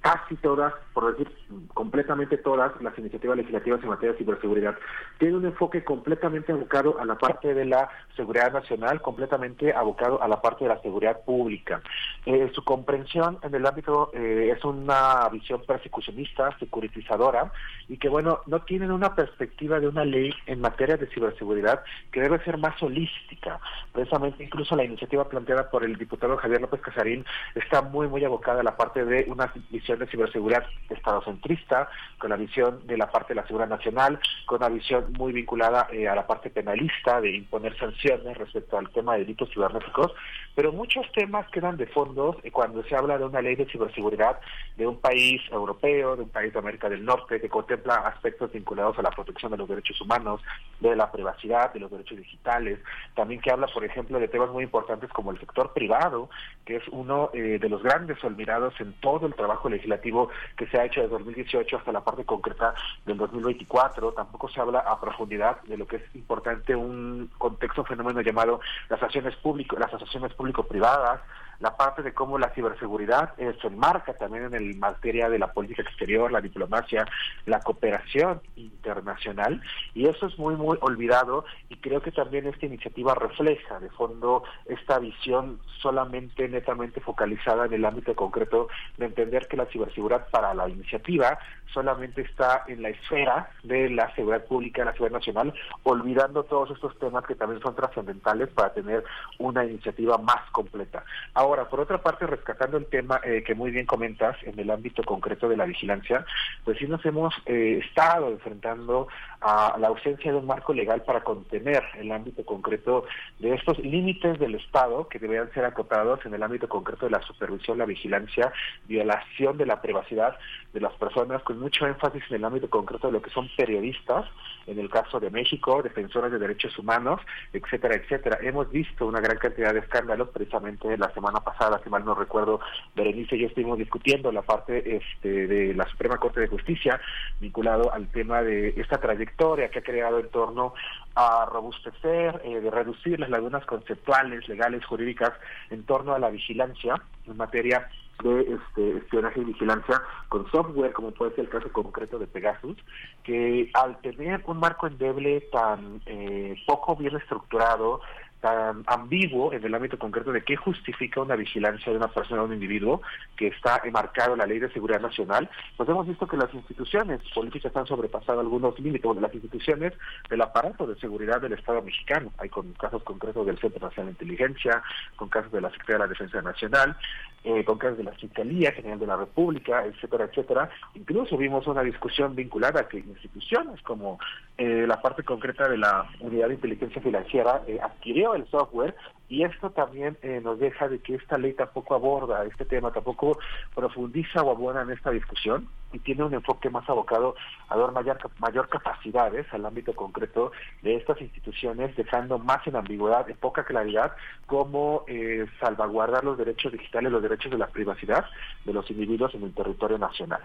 casi 0.00 0.36
todas, 0.36 0.72
por 0.92 1.16
decir 1.16 1.28
completamente 1.74 2.36
todas, 2.38 2.72
las 2.80 2.96
iniciativas 2.98 3.36
legislativas 3.36 3.82
en 3.82 3.88
materia 3.88 4.12
de 4.12 4.18
ciberseguridad 4.18 4.76
tienen 5.18 5.38
un 5.38 5.46
enfoque 5.46 5.84
completamente 5.84 6.52
abocado 6.52 7.00
a 7.00 7.04
la 7.04 7.16
parte 7.16 7.54
de 7.54 7.64
la 7.64 7.88
seguridad 8.16 8.52
nacional, 8.52 9.00
completamente 9.00 9.72
abocado 9.72 10.22
a 10.22 10.28
la 10.28 10.40
parte 10.40 10.64
de 10.64 10.74
la 10.74 10.80
seguridad 10.82 11.20
pública. 11.24 11.80
Eh, 12.26 12.50
su 12.54 12.62
comprensión 12.64 13.38
en 13.42 13.54
el 13.54 13.66
ámbito 13.66 14.10
eh, 14.14 14.54
es 14.56 14.64
una 14.64 15.28
visión 15.30 15.62
persecucionista, 15.66 16.56
securitizadora, 16.58 17.52
y 17.88 17.96
que, 17.96 18.08
bueno, 18.08 18.40
no 18.46 18.60
tienen 18.62 18.92
una 18.92 19.14
perspectiva 19.14 19.80
de 19.80 19.88
una 19.88 20.04
ley 20.04 20.32
en 20.46 20.60
materia 20.60 20.96
de 20.96 21.06
ciberseguridad 21.06 21.82
que 22.12 22.20
debe 22.20 22.42
ser 22.44 22.58
más 22.58 22.80
holística. 22.82 23.58
Precisamente, 23.92 24.44
incluso 24.44 24.76
la 24.76 24.84
iniciativa 24.84 25.28
planteada 25.28 25.70
por 25.70 25.84
el 25.84 25.96
diputado 25.96 26.36
Javier 26.36 26.60
López 26.60 26.80
Casarín 26.80 27.24
está 27.54 27.82
muy, 27.82 28.06
muy 28.08 28.24
abocada 28.24 28.60
a 28.60 28.64
la 28.64 28.76
parte 28.76 29.04
de 29.04 29.24
una 29.28 29.52
visión 29.70 29.87
de 29.96 30.06
ciberseguridad 30.08 30.64
estado-centrista, 30.90 31.88
con 32.18 32.30
la 32.30 32.36
visión 32.36 32.86
de 32.86 32.96
la 32.96 33.10
parte 33.10 33.34
de 33.34 33.40
la 33.40 33.46
seguridad 33.46 33.68
nacional, 33.68 34.18
con 34.46 34.58
una 34.58 34.68
visión 34.68 35.12
muy 35.16 35.32
vinculada 35.32 35.88
eh, 35.92 36.08
a 36.08 36.14
la 36.14 36.26
parte 36.26 36.50
penalista 36.50 37.20
de 37.20 37.36
imponer 37.36 37.78
sanciones 37.78 38.36
respecto 38.36 38.76
al 38.76 38.90
tema 38.90 39.14
de 39.14 39.20
delitos 39.20 39.50
cibernéticos, 39.52 40.12
pero 40.54 40.72
muchos 40.72 41.10
temas 41.12 41.48
quedan 41.50 41.76
de 41.76 41.86
fondo 41.86 42.36
eh, 42.42 42.50
cuando 42.50 42.82
se 42.84 42.96
habla 42.96 43.16
de 43.16 43.24
una 43.24 43.40
ley 43.40 43.56
de 43.56 43.66
ciberseguridad 43.66 44.40
de 44.76 44.86
un 44.86 45.00
país 45.00 45.40
europeo, 45.50 46.16
de 46.16 46.22
un 46.22 46.28
país 46.28 46.52
de 46.52 46.58
América 46.58 46.88
del 46.88 47.04
Norte, 47.04 47.40
que 47.40 47.48
contempla 47.48 47.94
aspectos 47.94 48.52
vinculados 48.52 48.98
a 48.98 49.02
la 49.02 49.10
protección 49.10 49.52
de 49.52 49.58
los 49.58 49.68
derechos 49.68 50.00
humanos, 50.00 50.40
de 50.80 50.94
la 50.96 51.10
privacidad, 51.10 51.72
de 51.72 51.80
los 51.80 51.90
derechos 51.90 52.18
digitales, 52.18 52.78
también 53.14 53.40
que 53.40 53.50
habla, 53.50 53.66
por 53.72 53.84
ejemplo, 53.84 54.18
de 54.18 54.28
temas 54.28 54.50
muy 54.50 54.64
importantes 54.64 55.10
como 55.10 55.30
el 55.30 55.38
sector 55.38 55.72
privado, 55.72 56.28
que 56.64 56.76
es 56.76 56.82
uno 56.90 57.30
eh, 57.32 57.58
de 57.60 57.68
los 57.68 57.82
grandes 57.82 58.22
olvidados 58.24 58.74
en 58.80 58.92
todo 58.94 59.26
el 59.26 59.34
trabajo 59.34 59.68
legislativo 59.78 60.28
que 60.56 60.66
se 60.66 60.78
ha 60.78 60.84
hecho 60.84 61.00
desde 61.00 61.12
2018 61.12 61.76
hasta 61.78 61.92
la 61.92 62.04
parte 62.04 62.24
concreta 62.24 62.74
del 63.06 63.16
2024. 63.16 64.12
Tampoco 64.12 64.48
se 64.48 64.60
habla 64.60 64.80
a 64.80 65.00
profundidad 65.00 65.62
de 65.62 65.76
lo 65.76 65.86
que 65.86 65.96
es 65.96 66.14
importante 66.14 66.74
un 66.74 67.30
contexto, 67.38 67.84
fenómeno 67.84 68.20
llamado 68.20 68.60
las 68.88 69.02
acciones 69.02 69.34
públicas, 69.36 69.78
las 69.78 69.94
asociaciones 69.94 70.34
público-privadas, 70.34 71.20
la 71.60 71.76
parte 71.76 72.02
de 72.02 72.14
cómo 72.14 72.38
la 72.38 72.50
ciberseguridad 72.50 73.34
eh, 73.38 73.56
se 73.60 73.66
enmarca 73.66 74.14
también 74.14 74.44
en 74.44 74.54
el 74.54 74.76
materia 74.76 75.28
de 75.28 75.38
la 75.38 75.52
política 75.52 75.82
exterior, 75.82 76.30
la 76.30 76.40
diplomacia, 76.40 77.04
la 77.46 77.60
cooperación 77.60 78.40
internacional 78.56 79.60
y 79.94 80.06
eso 80.06 80.26
es 80.26 80.38
muy 80.38 80.54
muy 80.56 80.78
olvidado 80.80 81.44
y 81.68 81.76
creo 81.76 82.00
que 82.00 82.12
también 82.12 82.46
esta 82.46 82.66
iniciativa 82.66 83.14
refleja 83.14 83.80
de 83.80 83.90
fondo 83.90 84.44
esta 84.66 84.98
visión 84.98 85.60
solamente 85.80 86.48
netamente 86.48 87.00
focalizada 87.00 87.66
en 87.66 87.72
el 87.72 87.84
ámbito 87.84 88.14
concreto 88.14 88.68
de 88.96 89.06
entender 89.06 89.48
que 89.48 89.56
la 89.56 89.66
ciberseguridad 89.66 90.28
para 90.30 90.54
la 90.54 90.68
iniciativa 90.68 91.38
solamente 91.72 92.22
está 92.22 92.64
en 92.66 92.82
la 92.82 92.88
esfera 92.88 93.50
de 93.62 93.90
la 93.90 94.12
seguridad 94.14 94.44
pública, 94.44 94.84
la 94.84 94.92
seguridad 94.92 95.18
nacional, 95.18 95.54
olvidando 95.82 96.44
todos 96.44 96.70
estos 96.70 96.98
temas 96.98 97.24
que 97.26 97.34
también 97.34 97.60
son 97.62 97.74
trascendentales 97.74 98.48
para 98.50 98.72
tener 98.72 99.04
una 99.38 99.64
iniciativa 99.64 100.18
más 100.18 100.50
completa. 100.50 101.04
Ahora, 101.48 101.66
por 101.66 101.80
otra 101.80 101.96
parte, 101.96 102.26
rescatando 102.26 102.76
el 102.76 102.84
tema 102.84 103.22
eh, 103.24 103.42
que 103.42 103.54
muy 103.54 103.70
bien 103.70 103.86
comentas 103.86 104.36
en 104.42 104.58
el 104.58 104.70
ámbito 104.70 105.02
concreto 105.02 105.48
de 105.48 105.56
la 105.56 105.64
vigilancia, 105.64 106.26
pues 106.62 106.76
sí 106.76 106.86
nos 106.86 107.02
hemos 107.06 107.34
eh, 107.46 107.80
estado 107.82 108.28
enfrentando 108.28 109.08
a 109.40 109.76
la 109.78 109.88
ausencia 109.88 110.30
de 110.30 110.36
un 110.36 110.46
marco 110.46 110.74
legal 110.74 111.02
para 111.04 111.22
contener 111.22 111.82
el 111.96 112.12
ámbito 112.12 112.44
concreto 112.44 113.06
de 113.38 113.54
estos 113.54 113.78
límites 113.78 114.38
del 114.38 114.56
Estado 114.56 115.08
que 115.08 115.18
deberían 115.18 115.50
ser 115.54 115.64
acotados 115.64 116.26
en 116.26 116.34
el 116.34 116.42
ámbito 116.42 116.68
concreto 116.68 117.06
de 117.06 117.12
la 117.12 117.22
supervisión, 117.22 117.78
la 117.78 117.86
vigilancia, 117.86 118.52
violación 118.86 119.56
de 119.56 119.64
la 119.64 119.80
privacidad 119.80 120.36
de 120.74 120.80
las 120.80 120.92
personas, 120.94 121.42
con 121.44 121.58
mucho 121.60 121.86
énfasis 121.86 122.22
en 122.28 122.36
el 122.36 122.44
ámbito 122.44 122.68
concreto 122.68 123.06
de 123.06 123.14
lo 123.14 123.22
que 123.22 123.30
son 123.30 123.48
periodistas, 123.56 124.26
en 124.66 124.78
el 124.78 124.90
caso 124.90 125.18
de 125.18 125.30
México, 125.30 125.82
defensores 125.82 126.30
de 126.30 126.38
derechos 126.38 126.78
humanos, 126.78 127.20
etcétera, 127.54 127.94
etcétera. 127.94 128.38
Hemos 128.42 128.70
visto 128.70 129.06
una 129.06 129.20
gran 129.20 129.38
cantidad 129.38 129.72
de 129.72 129.80
escándalos, 129.80 130.28
precisamente 130.28 130.98
la 130.98 131.10
semana 131.14 131.37
pasada, 131.40 131.80
si 131.82 131.90
mal 131.90 132.04
no 132.04 132.14
recuerdo, 132.14 132.60
Berenice 132.94 133.36
y 133.36 133.40
yo 133.40 133.46
estuvimos 133.48 133.78
discutiendo 133.78 134.32
la 134.32 134.42
parte 134.42 134.96
este, 134.96 135.46
de 135.46 135.74
la 135.74 135.86
Suprema 135.88 136.18
Corte 136.18 136.40
de 136.40 136.48
Justicia 136.48 137.00
vinculado 137.40 137.92
al 137.92 138.08
tema 138.08 138.42
de 138.42 138.70
esta 138.76 138.98
trayectoria 138.98 139.70
que 139.70 139.80
ha 139.80 139.82
creado 139.82 140.18
en 140.18 140.28
torno 140.30 140.74
a 141.14 141.46
robustecer, 141.46 142.40
eh, 142.44 142.60
de 142.60 142.70
reducir 142.70 143.18
las 143.18 143.30
lagunas 143.30 143.64
conceptuales, 143.66 144.48
legales, 144.48 144.84
jurídicas 144.84 145.32
en 145.70 145.84
torno 145.84 146.14
a 146.14 146.18
la 146.18 146.30
vigilancia 146.30 146.94
en 147.26 147.36
materia 147.36 147.88
de 148.22 148.40
este, 148.40 148.98
espionaje 148.98 149.40
y 149.40 149.44
vigilancia 149.44 150.02
con 150.28 150.50
software, 150.50 150.92
como 150.92 151.12
puede 151.12 151.34
ser 151.34 151.44
el 151.44 151.50
caso 151.50 151.72
concreto 151.72 152.18
de 152.18 152.26
Pegasus, 152.26 152.76
que 153.22 153.70
al 153.74 154.00
tener 154.00 154.42
un 154.46 154.58
marco 154.58 154.86
endeble 154.86 155.40
tan 155.52 156.00
eh, 156.06 156.56
poco 156.66 156.96
bien 156.96 157.16
estructurado, 157.16 158.00
tan 158.40 158.84
ambiguo 158.86 159.52
en 159.52 159.64
el 159.64 159.74
ámbito 159.74 159.98
concreto 159.98 160.32
de 160.32 160.42
qué 160.42 160.56
justifica 160.56 161.20
una 161.20 161.36
vigilancia 161.36 161.92
de 161.92 161.98
una 161.98 162.08
persona 162.08 162.42
o 162.42 162.44
un 162.46 162.54
individuo 162.54 163.02
que 163.36 163.48
está 163.48 163.80
enmarcado 163.84 164.32
en 164.32 164.38
la 164.38 164.46
Ley 164.46 164.58
de 164.58 164.72
Seguridad 164.72 165.00
Nacional, 165.00 165.48
pues 165.76 165.88
hemos 165.88 166.06
visto 166.06 166.26
que 166.26 166.36
las 166.36 166.52
instituciones 166.54 167.20
políticas 167.34 167.74
han 167.76 167.86
sobrepasado 167.86 168.40
algunos 168.40 168.78
límites, 168.78 168.98
de 168.98 169.20
las 169.20 169.34
instituciones 169.34 169.92
del 170.28 170.42
aparato 170.42 170.86
de 170.86 170.98
seguridad 170.98 171.40
del 171.40 171.52
Estado 171.52 171.82
mexicano. 171.82 172.32
Hay 172.38 172.48
con 172.48 172.72
casos 172.74 173.02
concretos 173.02 173.46
del 173.46 173.58
Centro 173.58 173.86
Nacional 173.86 174.14
de 174.14 174.24
Inteligencia, 174.24 174.82
con 175.16 175.28
casos 175.28 175.52
de 175.52 175.60
la 175.60 175.70
Secretaría 175.70 175.96
de 175.96 176.04
la 176.04 176.08
Defensa 176.08 176.42
Nacional, 176.42 176.96
eh, 177.44 177.64
con 177.64 177.78
casos 177.78 177.98
de 177.98 178.04
la 178.04 178.12
Fiscalía 178.12 178.72
General 178.72 178.98
de 178.98 179.06
la 179.06 179.16
República, 179.16 179.84
etcétera, 179.84 180.24
etcétera. 180.24 180.70
Incluso 180.94 181.36
vimos 181.36 181.66
una 181.66 181.82
discusión 181.82 182.34
vinculada 182.34 182.80
a 182.80 182.88
que 182.88 182.98
instituciones 182.98 183.80
como 183.82 184.18
eh, 184.56 184.84
la 184.86 185.00
parte 185.00 185.22
concreta 185.22 185.68
de 185.68 185.78
la 185.78 186.04
Unidad 186.20 186.48
de 186.48 186.54
Inteligencia 186.54 187.00
Financiera 187.00 187.62
eh, 187.66 187.78
adquirió 187.80 188.27
el 188.34 188.48
software 188.50 188.94
y 189.28 189.44
esto 189.44 189.70
también 189.70 190.16
eh, 190.22 190.40
nos 190.42 190.58
deja 190.58 190.88
de 190.88 191.00
que 191.00 191.14
esta 191.14 191.38
ley 191.38 191.52
tampoco 191.52 191.94
aborda 191.94 192.44
este 192.44 192.64
tema, 192.64 192.92
tampoco 192.92 193.38
profundiza 193.74 194.42
o 194.42 194.50
abona 194.50 194.82
en 194.82 194.90
esta 194.90 195.10
discusión 195.10 195.68
y 195.92 195.98
tiene 196.00 196.24
un 196.24 196.34
enfoque 196.34 196.68
más 196.70 196.88
abocado 196.88 197.34
a 197.68 197.76
dar 197.76 197.92
mayor, 197.92 198.18
mayor 198.38 198.68
capacidades 198.68 199.46
al 199.52 199.64
ámbito 199.64 199.94
concreto 199.94 200.52
de 200.82 200.96
estas 200.96 201.20
instituciones, 201.20 201.94
dejando 201.96 202.38
más 202.38 202.66
en 202.66 202.76
ambigüedad, 202.76 203.28
en 203.28 203.36
poca 203.36 203.64
claridad, 203.64 204.12
cómo 204.46 205.04
eh, 205.06 205.46
salvaguardar 205.60 206.24
los 206.24 206.36
derechos 206.36 206.72
digitales, 206.72 207.10
los 207.12 207.22
derechos 207.22 207.50
de 207.50 207.58
la 207.58 207.66
privacidad 207.68 208.26
de 208.64 208.72
los 208.72 208.90
individuos 208.90 209.34
en 209.34 209.44
el 209.44 209.54
territorio 209.54 209.98
nacional. 209.98 210.40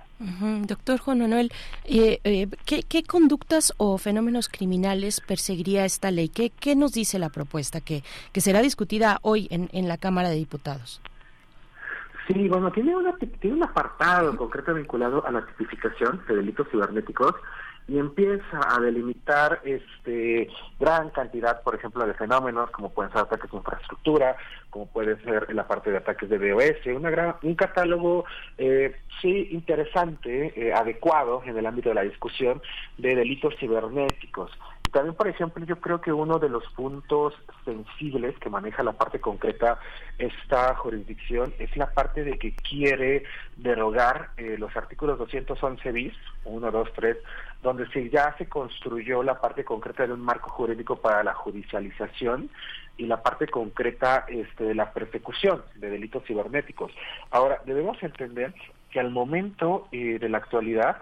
Doctor 0.65 0.99
Juan 0.99 1.19
Manuel, 1.19 1.51
eh, 1.85 2.19
eh, 2.23 2.47
¿qué, 2.65 2.83
¿qué, 2.83 3.03
conductas 3.03 3.73
o 3.77 3.97
fenómenos 3.97 4.49
criminales 4.49 5.21
perseguiría 5.21 5.85
esta 5.85 6.11
ley? 6.11 6.29
¿Qué, 6.29 6.51
qué 6.51 6.75
nos 6.75 6.93
dice 6.93 7.19
la 7.19 7.29
propuesta 7.29 7.81
que, 7.81 8.03
que 8.31 8.41
será 8.41 8.61
hoy 9.21 9.47
en, 9.51 9.69
en 9.73 9.87
la 9.87 9.97
Cámara 9.97 10.29
de 10.29 10.35
Diputados? 10.35 11.01
Sí, 12.27 12.47
bueno, 12.47 12.71
tiene, 12.71 12.95
una, 12.95 13.17
tiene 13.17 13.57
un 13.57 13.63
apartado 13.63 14.35
concreto 14.37 14.73
vinculado 14.73 15.25
a 15.25 15.31
la 15.31 15.45
tipificación 15.45 16.23
de 16.27 16.37
delitos 16.37 16.67
cibernéticos 16.71 17.35
y 17.87 17.97
empieza 17.97 18.59
a 18.69 18.79
delimitar 18.79 19.59
este 19.65 20.47
gran 20.79 21.09
cantidad, 21.09 21.61
por 21.63 21.75
ejemplo, 21.75 22.05
de 22.07 22.13
fenómenos 22.13 22.71
como 22.71 22.93
pueden 22.93 23.11
ser 23.11 23.21
ataques 23.21 23.51
de 23.51 23.57
infraestructura, 23.57 24.37
como 24.69 24.87
puede 24.87 25.21
ser 25.23 25.53
la 25.53 25.67
parte 25.67 25.91
de 25.91 25.97
ataques 25.97 26.29
de 26.29 26.53
BOS, 26.53 26.95
una 26.95 27.09
gran, 27.09 27.35
un 27.41 27.55
catálogo 27.55 28.23
eh, 28.57 28.95
sí 29.21 29.49
interesante, 29.51 30.53
eh, 30.55 30.73
adecuado 30.73 31.43
en 31.45 31.57
el 31.57 31.65
ámbito 31.65 31.89
de 31.89 31.95
la 31.95 32.03
discusión 32.03 32.61
de 32.97 33.15
delitos 33.15 33.53
cibernéticos. 33.59 34.51
También, 34.93 35.15
por 35.15 35.27
ejemplo, 35.27 35.65
yo 35.65 35.81
creo 35.81 36.01
que 36.01 36.13
uno 36.13 36.37
de 36.37 36.49
los 36.49 36.63
puntos 36.73 37.33
sensibles 37.65 38.37
que 38.37 38.51
maneja 38.51 38.83
la 38.83 38.91
parte 38.91 39.19
concreta 39.19 39.79
esta 40.19 40.75
jurisdicción 40.75 41.51
es 41.57 41.75
la 41.75 41.87
parte 41.89 42.23
de 42.23 42.37
que 42.37 42.53
quiere 42.55 43.23
derogar 43.57 44.29
eh, 44.37 44.55
los 44.59 44.77
artículos 44.77 45.17
211 45.17 45.91
bis, 45.91 46.13
1, 46.45 46.69
2, 46.71 46.89
3, 46.93 47.17
donde 47.63 47.87
se 47.87 48.07
ya 48.11 48.35
se 48.37 48.47
construyó 48.47 49.23
la 49.23 49.41
parte 49.41 49.65
concreta 49.65 50.05
de 50.05 50.13
un 50.13 50.21
marco 50.21 50.51
jurídico 50.51 50.97
para 50.97 51.23
la 51.23 51.33
judicialización 51.33 52.51
y 52.95 53.07
la 53.07 53.23
parte 53.23 53.47
concreta 53.47 54.25
este, 54.27 54.63
de 54.63 54.75
la 54.75 54.93
persecución 54.93 55.63
de 55.73 55.89
delitos 55.89 56.23
cibernéticos. 56.27 56.91
Ahora, 57.31 57.63
debemos 57.65 57.97
entender 58.03 58.53
que 58.91 58.99
al 58.99 59.09
momento 59.09 59.87
eh, 59.91 60.19
de 60.19 60.29
la 60.29 60.37
actualidad, 60.37 60.97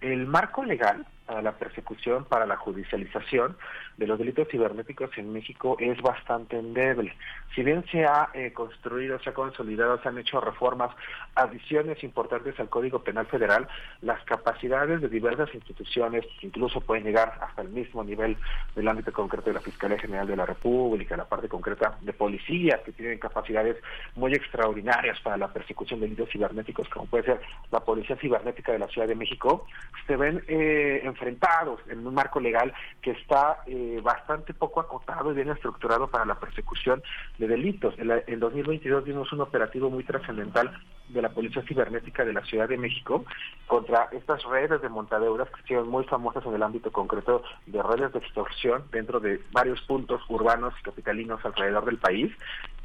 el 0.00 0.26
marco 0.26 0.64
legal 0.64 1.06
para 1.26 1.42
la 1.42 1.52
persecución, 1.52 2.24
para 2.24 2.46
la 2.46 2.56
judicialización 2.56 3.56
de 3.96 4.06
los 4.06 4.18
delitos 4.18 4.48
cibernéticos 4.48 5.10
en 5.16 5.32
México 5.32 5.76
es 5.78 6.00
bastante 6.02 6.58
endeble. 6.58 7.14
Si 7.54 7.62
bien 7.62 7.84
se 7.90 8.04
ha 8.04 8.30
eh, 8.34 8.52
construido, 8.52 9.18
se 9.20 9.30
ha 9.30 9.34
consolidado, 9.34 10.00
se 10.02 10.08
han 10.08 10.18
hecho 10.18 10.40
reformas, 10.40 10.90
adiciones 11.34 12.02
importantes 12.02 12.58
al 12.58 12.68
Código 12.68 13.04
Penal 13.04 13.26
Federal, 13.26 13.68
las 14.02 14.22
capacidades 14.24 15.00
de 15.00 15.08
diversas 15.08 15.54
instituciones, 15.54 16.24
incluso 16.42 16.80
pueden 16.80 17.04
llegar 17.04 17.38
hasta 17.40 17.62
el 17.62 17.68
mismo 17.68 18.02
nivel 18.02 18.36
del 18.74 18.88
ámbito 18.88 19.12
concreto 19.12 19.50
de 19.50 19.54
la 19.54 19.60
Fiscalía 19.60 19.98
General 19.98 20.26
de 20.26 20.36
la 20.36 20.46
República, 20.46 21.16
la 21.16 21.28
parte 21.28 21.48
concreta 21.48 21.96
de 22.00 22.12
policías 22.12 22.80
que 22.80 22.92
tienen 22.92 23.18
capacidades 23.18 23.76
muy 24.16 24.34
extraordinarias 24.34 25.20
para 25.20 25.36
la 25.36 25.52
persecución 25.52 26.00
de 26.00 26.06
delitos 26.06 26.30
cibernéticos, 26.30 26.88
como 26.88 27.06
puede 27.06 27.24
ser 27.24 27.40
la 27.70 27.80
Policía 27.80 28.16
Cibernética 28.16 28.72
de 28.72 28.80
la 28.80 28.88
Ciudad 28.88 29.06
de 29.06 29.14
México, 29.14 29.66
se 30.06 30.16
ven 30.16 30.42
eh, 30.48 31.02
enfrentados 31.14 31.80
en 31.88 32.06
un 32.06 32.14
marco 32.14 32.40
legal 32.40 32.72
que 33.00 33.12
está 33.12 33.62
eh, 33.66 34.00
bastante 34.02 34.52
poco 34.52 34.80
acotado 34.80 35.30
y 35.30 35.34
bien 35.34 35.50
estructurado 35.50 36.08
para 36.08 36.24
la 36.24 36.34
persecución 36.34 37.02
de 37.38 37.46
delitos. 37.46 37.94
En, 37.98 38.10
en 38.26 38.40
2022 38.40 39.04
vimos 39.04 39.32
un 39.32 39.40
operativo 39.40 39.90
muy 39.90 40.04
trascendental 40.04 40.70
de 41.08 41.22
la 41.22 41.28
Policía 41.28 41.62
Cibernética 41.62 42.24
de 42.24 42.32
la 42.32 42.44
Ciudad 42.44 42.68
de 42.68 42.78
México 42.78 43.24
contra 43.66 44.08
estas 44.12 44.42
redes 44.44 44.80
de 44.82 44.88
montadeuras 44.88 45.48
que 45.66 45.76
son 45.76 45.88
muy 45.88 46.04
famosas 46.04 46.44
en 46.46 46.54
el 46.54 46.62
ámbito 46.62 46.90
concreto 46.90 47.42
de 47.66 47.82
redes 47.82 48.12
de 48.12 48.18
extorsión 48.18 48.84
dentro 48.90 49.20
de 49.20 49.40
varios 49.52 49.80
puntos 49.82 50.22
urbanos 50.28 50.74
y 50.80 50.82
capitalinos 50.82 51.44
alrededor 51.44 51.84
del 51.84 51.98
país 51.98 52.32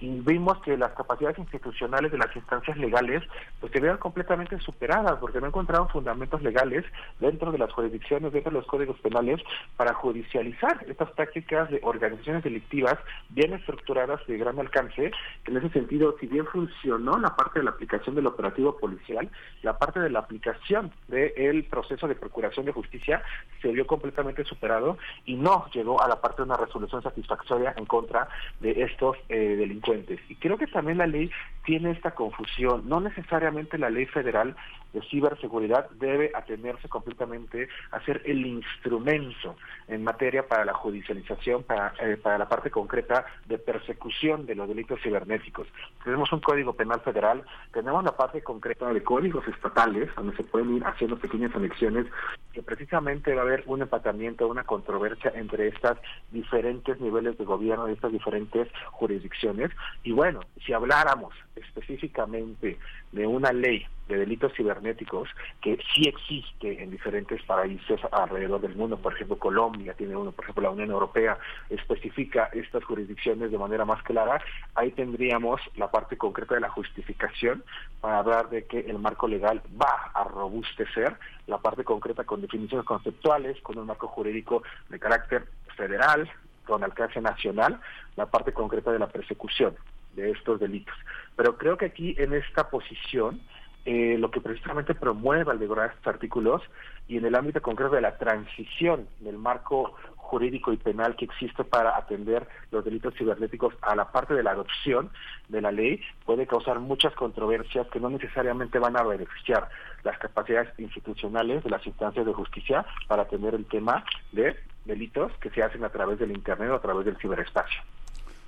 y 0.02 0.20
vimos 0.22 0.58
que 0.60 0.78
las 0.78 0.92
capacidades 0.94 1.38
institucionales 1.40 2.12
de 2.12 2.18
las 2.18 2.34
instancias 2.36 2.78
legales 2.78 3.24
pues 3.60 3.72
se 3.72 3.80
vean 3.80 3.98
completamente 3.98 4.58
superadas 4.60 5.18
porque 5.20 5.42
no 5.42 5.48
encontraron 5.48 5.90
fundamentos 5.90 6.42
legales 6.42 6.86
dentro 7.20 7.52
de 7.52 7.58
las 7.58 7.72
jurisdicciones, 7.74 8.32
dentro 8.32 8.52
de 8.52 8.60
los 8.60 8.68
códigos 8.68 8.98
penales 9.00 9.42
para 9.76 9.94
judicializar 9.94 10.86
estas 10.88 11.12
prácticas 11.12 11.70
de 11.70 11.80
organizaciones 11.84 12.44
delictivas 12.44 12.98
bien 13.30 13.54
estructuradas 13.54 14.26
de 14.28 14.38
gran 14.38 14.60
alcance, 14.60 15.12
en 15.46 15.58
ese 15.58 15.70
sentido, 15.70 16.16
si 16.20 16.28
bien 16.28 16.46
funcionó 16.46 17.18
la 17.18 17.36
parte 17.36 17.60
de 17.60 17.66
la 17.66 17.72
aplicación 17.72 18.16
del 18.16 18.28
operativo 18.28 18.78
policial, 18.78 19.30
la 19.64 19.78
parte 19.78 20.00
de 20.00 20.10
la 20.10 20.20
aplicación 20.20 20.92
del 21.08 21.66
proceso 21.66 22.08
de 22.08 22.16
procuración 22.16 22.66
de 22.66 22.72
justicia 22.72 23.22
se 23.62 23.70
vio 23.70 23.86
completamente 23.86 24.46
superado 24.46 24.98
y 25.26 25.36
no 25.36 25.70
llegó 25.74 26.02
a 26.02 26.08
la 26.08 26.22
parte 26.22 26.38
de 26.38 26.44
una 26.44 26.58
resolución 26.58 27.02
satisfactoria 27.02 27.74
en 27.76 27.86
contra 27.86 28.30
de 28.60 28.84
estos 28.84 29.18
eh, 29.28 29.56
delincuentes 29.58 29.89
y 29.96 30.36
creo 30.36 30.58
que 30.58 30.68
también 30.68 30.98
la 30.98 31.08
ley 31.08 31.32
tiene 31.66 31.92
esta 31.92 32.12
confusión. 32.12 32.88
No 32.88 33.00
necesariamente 33.00 33.78
la 33.78 33.90
ley 33.90 34.06
federal 34.06 34.56
de 34.94 35.02
ciberseguridad 35.04 35.90
debe 35.92 36.32
atenerse 36.34 36.90
completamente 36.90 37.70
a 37.92 38.04
ser 38.06 38.22
el 38.26 38.46
instrumento 38.46 39.56
en 39.88 40.04
materia 40.04 40.48
para 40.48 40.66
la 40.66 40.74
judicialización, 40.74 41.64
para, 41.64 41.94
eh, 42.02 42.18
para 42.18 42.38
la 42.38 42.50
parte 42.50 42.72
concreta 42.72 43.26
de 43.46 43.58
persecución 43.58 44.46
de 44.46 44.56
los 44.56 44.68
delitos 44.68 45.00
cibernéticos. 45.02 45.68
Tenemos 46.04 46.32
un 46.32 46.40
código 46.40 46.74
penal 46.74 47.02
federal, 47.02 47.44
tenemos 47.72 48.04
la 48.04 48.16
parte 48.16 48.42
concreta 48.42 48.92
de 48.92 49.04
códigos 49.04 49.48
estatales, 49.48 50.10
donde 50.16 50.36
se 50.36 50.44
pueden 50.44 50.78
ir 50.78 50.84
haciendo 50.86 51.18
pequeñas 51.18 51.56
anexiones, 51.56 52.08
que 52.54 52.64
precisamente 52.64 53.34
va 53.36 53.42
a 53.42 53.46
haber 53.46 53.64
un 53.68 53.82
empatamiento, 53.82 54.48
una 54.48 54.64
controversia 54.64 55.32
entre 55.36 55.68
estas 55.68 55.98
diferentes 56.32 57.00
niveles 57.00 57.38
de 57.38 57.46
gobierno, 57.46 57.86
de 57.86 57.94
estas 57.94 58.12
diferentes 58.12 58.68
jurisdicciones. 58.92 59.72
Y 60.04 60.12
bueno, 60.12 60.42
si 60.66 60.74
habláramos 60.74 61.34
específicamente 61.56 62.78
de 63.12 63.28
una 63.28 63.52
ley 63.52 63.86
de 64.10 64.18
delitos 64.18 64.52
cibernéticos 64.58 65.30
que 65.62 65.78
sí 65.94 66.08
existe 66.08 66.82
en 66.84 66.90
diferentes 66.90 67.42
países 67.44 68.02
alrededor 68.12 68.60
del 68.60 68.76
mundo. 68.76 68.98
Por 68.98 69.14
ejemplo, 69.14 69.38
Colombia 69.38 69.94
tiene 69.94 70.16
uno, 70.16 70.32
por 70.32 70.44
ejemplo, 70.46 70.64
la 70.64 70.72
Unión 70.72 70.90
Europea 70.90 71.38
especifica 71.70 72.50
estas 72.54 72.84
jurisdicciones 72.84 73.52
de 73.52 73.58
manera 73.58 73.86
más 73.86 74.02
clara. 74.04 74.42
Ahí 74.74 74.92
tendríamos 74.92 75.62
la 75.76 75.92
parte 75.92 76.18
concreta 76.18 76.56
de 76.56 76.62
la 76.62 76.70
justificación 76.70 77.64
para 78.02 78.20
hablar 78.20 78.50
de 78.50 78.66
que 78.66 78.80
el 78.80 78.98
marco 78.98 79.28
legal 79.28 79.62
va 79.80 80.12
a 80.14 80.24
robustecer 80.24 81.16
la 81.46 81.60
parte 81.60 81.84
concreta 81.84 82.24
con 82.24 82.42
definiciones 82.42 82.88
conceptuales, 82.88 83.62
con 83.62 83.78
un 83.78 83.86
marco 83.86 84.08
jurídico 84.08 84.64
de 84.90 85.00
carácter 85.00 85.46
federal, 85.78 86.30
con 86.70 86.84
alcance 86.84 87.20
nacional, 87.20 87.80
la 88.16 88.28
parte 88.28 88.54
concreta 88.54 88.92
de 88.92 89.00
la 89.00 89.08
persecución 89.08 89.76
de 90.16 90.32
estos 90.32 90.60
delitos. 90.60 90.96
Pero 91.36 91.58
creo 91.58 91.78
que 91.78 91.86
aquí 91.86 92.16
en 92.18 92.34
esta 92.34 92.70
posición 92.70 93.42
eh, 93.86 94.18
lo 94.20 94.30
que 94.30 94.42
precisamente 94.42 94.94
promueve 94.94 95.50
al 95.50 95.58
decorar 95.60 95.92
estos 95.92 96.08
artículos 96.08 96.62
y 97.08 97.18
en 97.18 97.26
el 97.26 97.34
ámbito 97.34 97.62
concreto 97.62 97.96
de 97.96 98.02
la 98.02 98.18
transición 98.18 99.08
del 99.20 99.38
marco 99.38 99.96
jurídico 100.18 100.72
y 100.72 100.78
penal 100.78 101.16
que 101.16 101.26
existe 101.26 101.64
para 101.64 101.98
atender 101.98 102.48
los 102.70 102.86
delitos 102.86 103.16
cibernéticos 103.16 103.74
a 103.82 103.96
la 103.96 104.12
parte 104.12 104.36
de 104.36 104.44
la 104.44 104.52
adopción 104.52 105.10
de 105.48 105.62
la 105.62 105.72
ley 105.72 106.02
puede 106.26 106.46
causar 106.46 106.80
muchas 106.80 107.16
controversias 107.16 107.88
que 107.88 108.00
no 108.00 108.12
necesariamente 108.12 108.78
van 108.78 108.96
a 108.96 109.02
beneficiar 109.02 109.70
las 110.04 110.20
capacidades 110.20 110.78
institucionales 110.78 111.64
de 111.64 111.70
las 111.72 111.86
instancias 111.88 112.26
de 112.28 112.34
justicia 112.34 112.86
para 113.08 113.24
atender 113.24 113.56
el 113.56 113.66
tema 113.66 114.04
de 114.32 114.56
delitos 114.90 115.32
que 115.40 115.50
se 115.52 115.64
hacen 115.64 115.84
a 115.86 115.90
través 115.90 116.20
del 116.20 116.32
Internet 116.32 116.70
o 116.72 116.76
a 116.76 116.82
través 116.82 117.06
del 117.06 117.18
ciberespacio. 117.18 117.82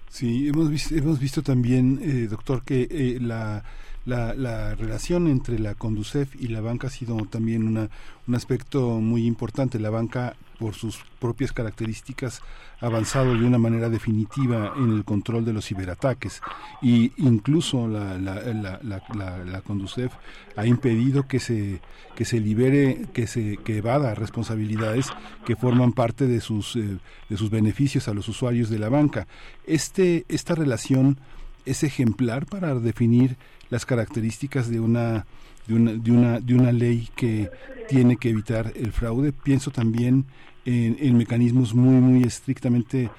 Sí, 0.10 0.50
hemos 0.50 0.70
visto, 0.70 0.94
hemos 0.94 1.20
visto 1.20 1.42
también, 1.42 2.00
eh, 2.04 2.28
doctor, 2.28 2.64
que 2.66 2.82
eh, 2.92 3.18
la 3.22 3.64
la, 4.06 4.34
la, 4.34 4.76
relación 4.76 5.28
entre 5.28 5.60
la 5.60 5.76
Conducef 5.76 6.36
y 6.36 6.48
la 6.48 6.62
banca 6.62 6.88
ha 6.88 6.90
sido 6.90 7.18
también 7.26 7.68
una, 7.68 7.90
un 8.28 8.36
aspecto 8.36 9.00
muy 9.00 9.26
importante. 9.26 9.80
La 9.80 9.90
banca, 9.90 10.36
por 10.58 10.74
sus 10.74 11.00
propias 11.20 11.52
características, 11.52 12.42
ha 12.80 12.88
avanzado 12.88 13.38
de 13.38 13.46
una 13.46 13.60
manera 13.60 13.90
definitiva 13.90 14.74
en 14.76 14.92
el 14.92 15.06
control 15.06 15.46
de 15.46 15.54
los 15.54 15.68
ciberataques 15.68 16.42
y 16.82 17.12
incluso 17.18 17.88
la, 17.88 18.18
la, 18.18 18.80
la, 18.82 19.44
la 19.46 19.62
Conducef 19.62 20.12
ha 20.56 20.66
impedido 20.66 21.28
que 21.28 21.40
se 21.40 21.80
que 22.16 22.26
se 22.26 22.40
libere, 22.40 23.06
que 23.14 23.28
se 23.28 23.58
que 23.58 23.78
evada 23.78 24.16
responsabilidades 24.16 25.08
que 25.46 25.56
forman 25.56 25.94
parte 25.94 26.26
de 26.26 26.42
sus 26.42 26.76
eh, 26.76 26.98
de 27.30 27.38
sus 27.38 27.52
beneficios 27.52 28.08
a 28.08 28.14
los 28.14 28.28
usuarios 28.28 28.70
de 28.70 28.80
la 28.80 28.90
banca. 28.90 29.28
Este 29.66 30.26
esta 30.28 30.56
relación 30.56 31.20
es 31.66 31.84
ejemplar 31.84 32.48
para 32.48 32.74
definir 32.76 33.38
las 33.72 33.88
características 33.88 34.70
de 34.70 34.80
una 34.80 35.26
de 35.68 35.76
una, 35.76 35.94
de 35.94 36.12
una, 36.12 36.40
de 36.40 36.54
una 36.54 36.72
ley 36.72 37.10
que 37.16 37.50
tiene 37.88 38.18
que 38.18 38.30
evitar 38.30 38.72
el 38.76 38.92
fraude. 38.92 39.32
Pienso 39.32 39.72
también 39.72 40.26
en, 40.66 41.18
mecanismos 41.18 41.74
muy, 41.74 41.96
muy 41.96 42.24
estrictamente 42.24 43.10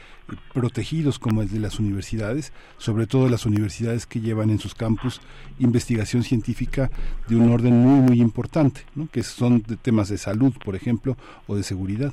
protegidos 0.54 1.18
como 1.18 1.42
el 1.42 1.50
de 1.50 1.58
las 1.58 1.78
universidades, 1.78 2.52
sobre 2.78 3.06
todo 3.06 3.28
las 3.28 3.44
universidades 3.44 4.06
que 4.06 4.20
llevan 4.20 4.50
en 4.50 4.58
sus 4.58 4.74
campus 4.74 5.20
investigación 5.58 6.22
científica 6.22 6.90
de 7.28 7.36
un 7.36 7.50
orden 7.50 7.74
muy, 7.74 8.00
muy 8.00 8.20
importante, 8.20 8.82
que 9.10 9.22
son 9.22 9.62
de 9.62 9.76
temas 9.76 10.08
de 10.08 10.18
salud, 10.18 10.54
por 10.64 10.74
ejemplo, 10.76 11.16
o 11.46 11.56
de 11.56 11.62
seguridad. 11.62 12.12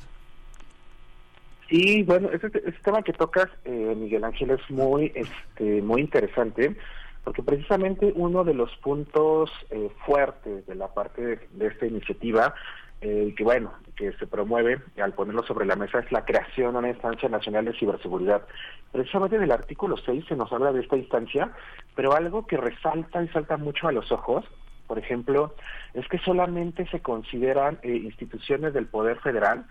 Sí, 1.69 2.01
bueno, 2.01 2.29
ese, 2.31 2.49
tema 2.83 3.03
que 3.03 3.13
tocas, 3.13 3.47
eh, 3.63 3.95
Miguel 3.95 4.23
Ángel, 4.23 4.49
es 4.49 4.69
muy, 4.71 5.11
este, 5.13 5.83
muy 5.83 6.01
interesante 6.01 6.75
porque 7.23 7.43
precisamente 7.43 8.11
uno 8.15 8.43
de 8.43 8.53
los 8.53 8.75
puntos 8.77 9.51
eh, 9.69 9.89
fuertes 10.05 10.65
de 10.65 10.75
la 10.75 10.87
parte 10.93 11.39
de, 11.51 11.67
esta 11.67 11.85
iniciativa, 11.85 12.53
eh, 13.01 13.33
que 13.37 13.43
bueno, 13.43 13.71
que 13.95 14.11
se 14.13 14.27
promueve 14.27 14.81
al 15.01 15.13
ponerlo 15.13 15.43
sobre 15.43 15.65
la 15.65 15.75
mesa, 15.75 15.99
es 15.99 16.11
la 16.11 16.25
creación 16.25 16.73
de 16.73 16.79
una 16.79 16.89
instancia 16.89 17.29
nacional 17.29 17.65
de 17.65 17.73
ciberseguridad. 17.73 18.43
Precisamente 18.91 19.35
en 19.35 19.43
el 19.43 19.51
artículo 19.51 19.97
6 19.97 20.25
se 20.27 20.35
nos 20.35 20.51
habla 20.51 20.71
de 20.71 20.81
esta 20.81 20.97
instancia, 20.97 21.51
pero 21.95 22.13
algo 22.13 22.47
que 22.47 22.57
resalta 22.57 23.23
y 23.23 23.27
salta 23.29 23.57
mucho 23.57 23.87
a 23.87 23.91
los 23.91 24.11
ojos, 24.11 24.45
por 24.87 24.97
ejemplo, 24.97 25.53
es 25.93 26.07
que 26.07 26.17
solamente 26.17 26.87
se 26.87 26.99
consideran 27.01 27.77
eh, 27.83 27.95
instituciones 27.95 28.73
del 28.73 28.87
Poder 28.87 29.19
Federal 29.19 29.65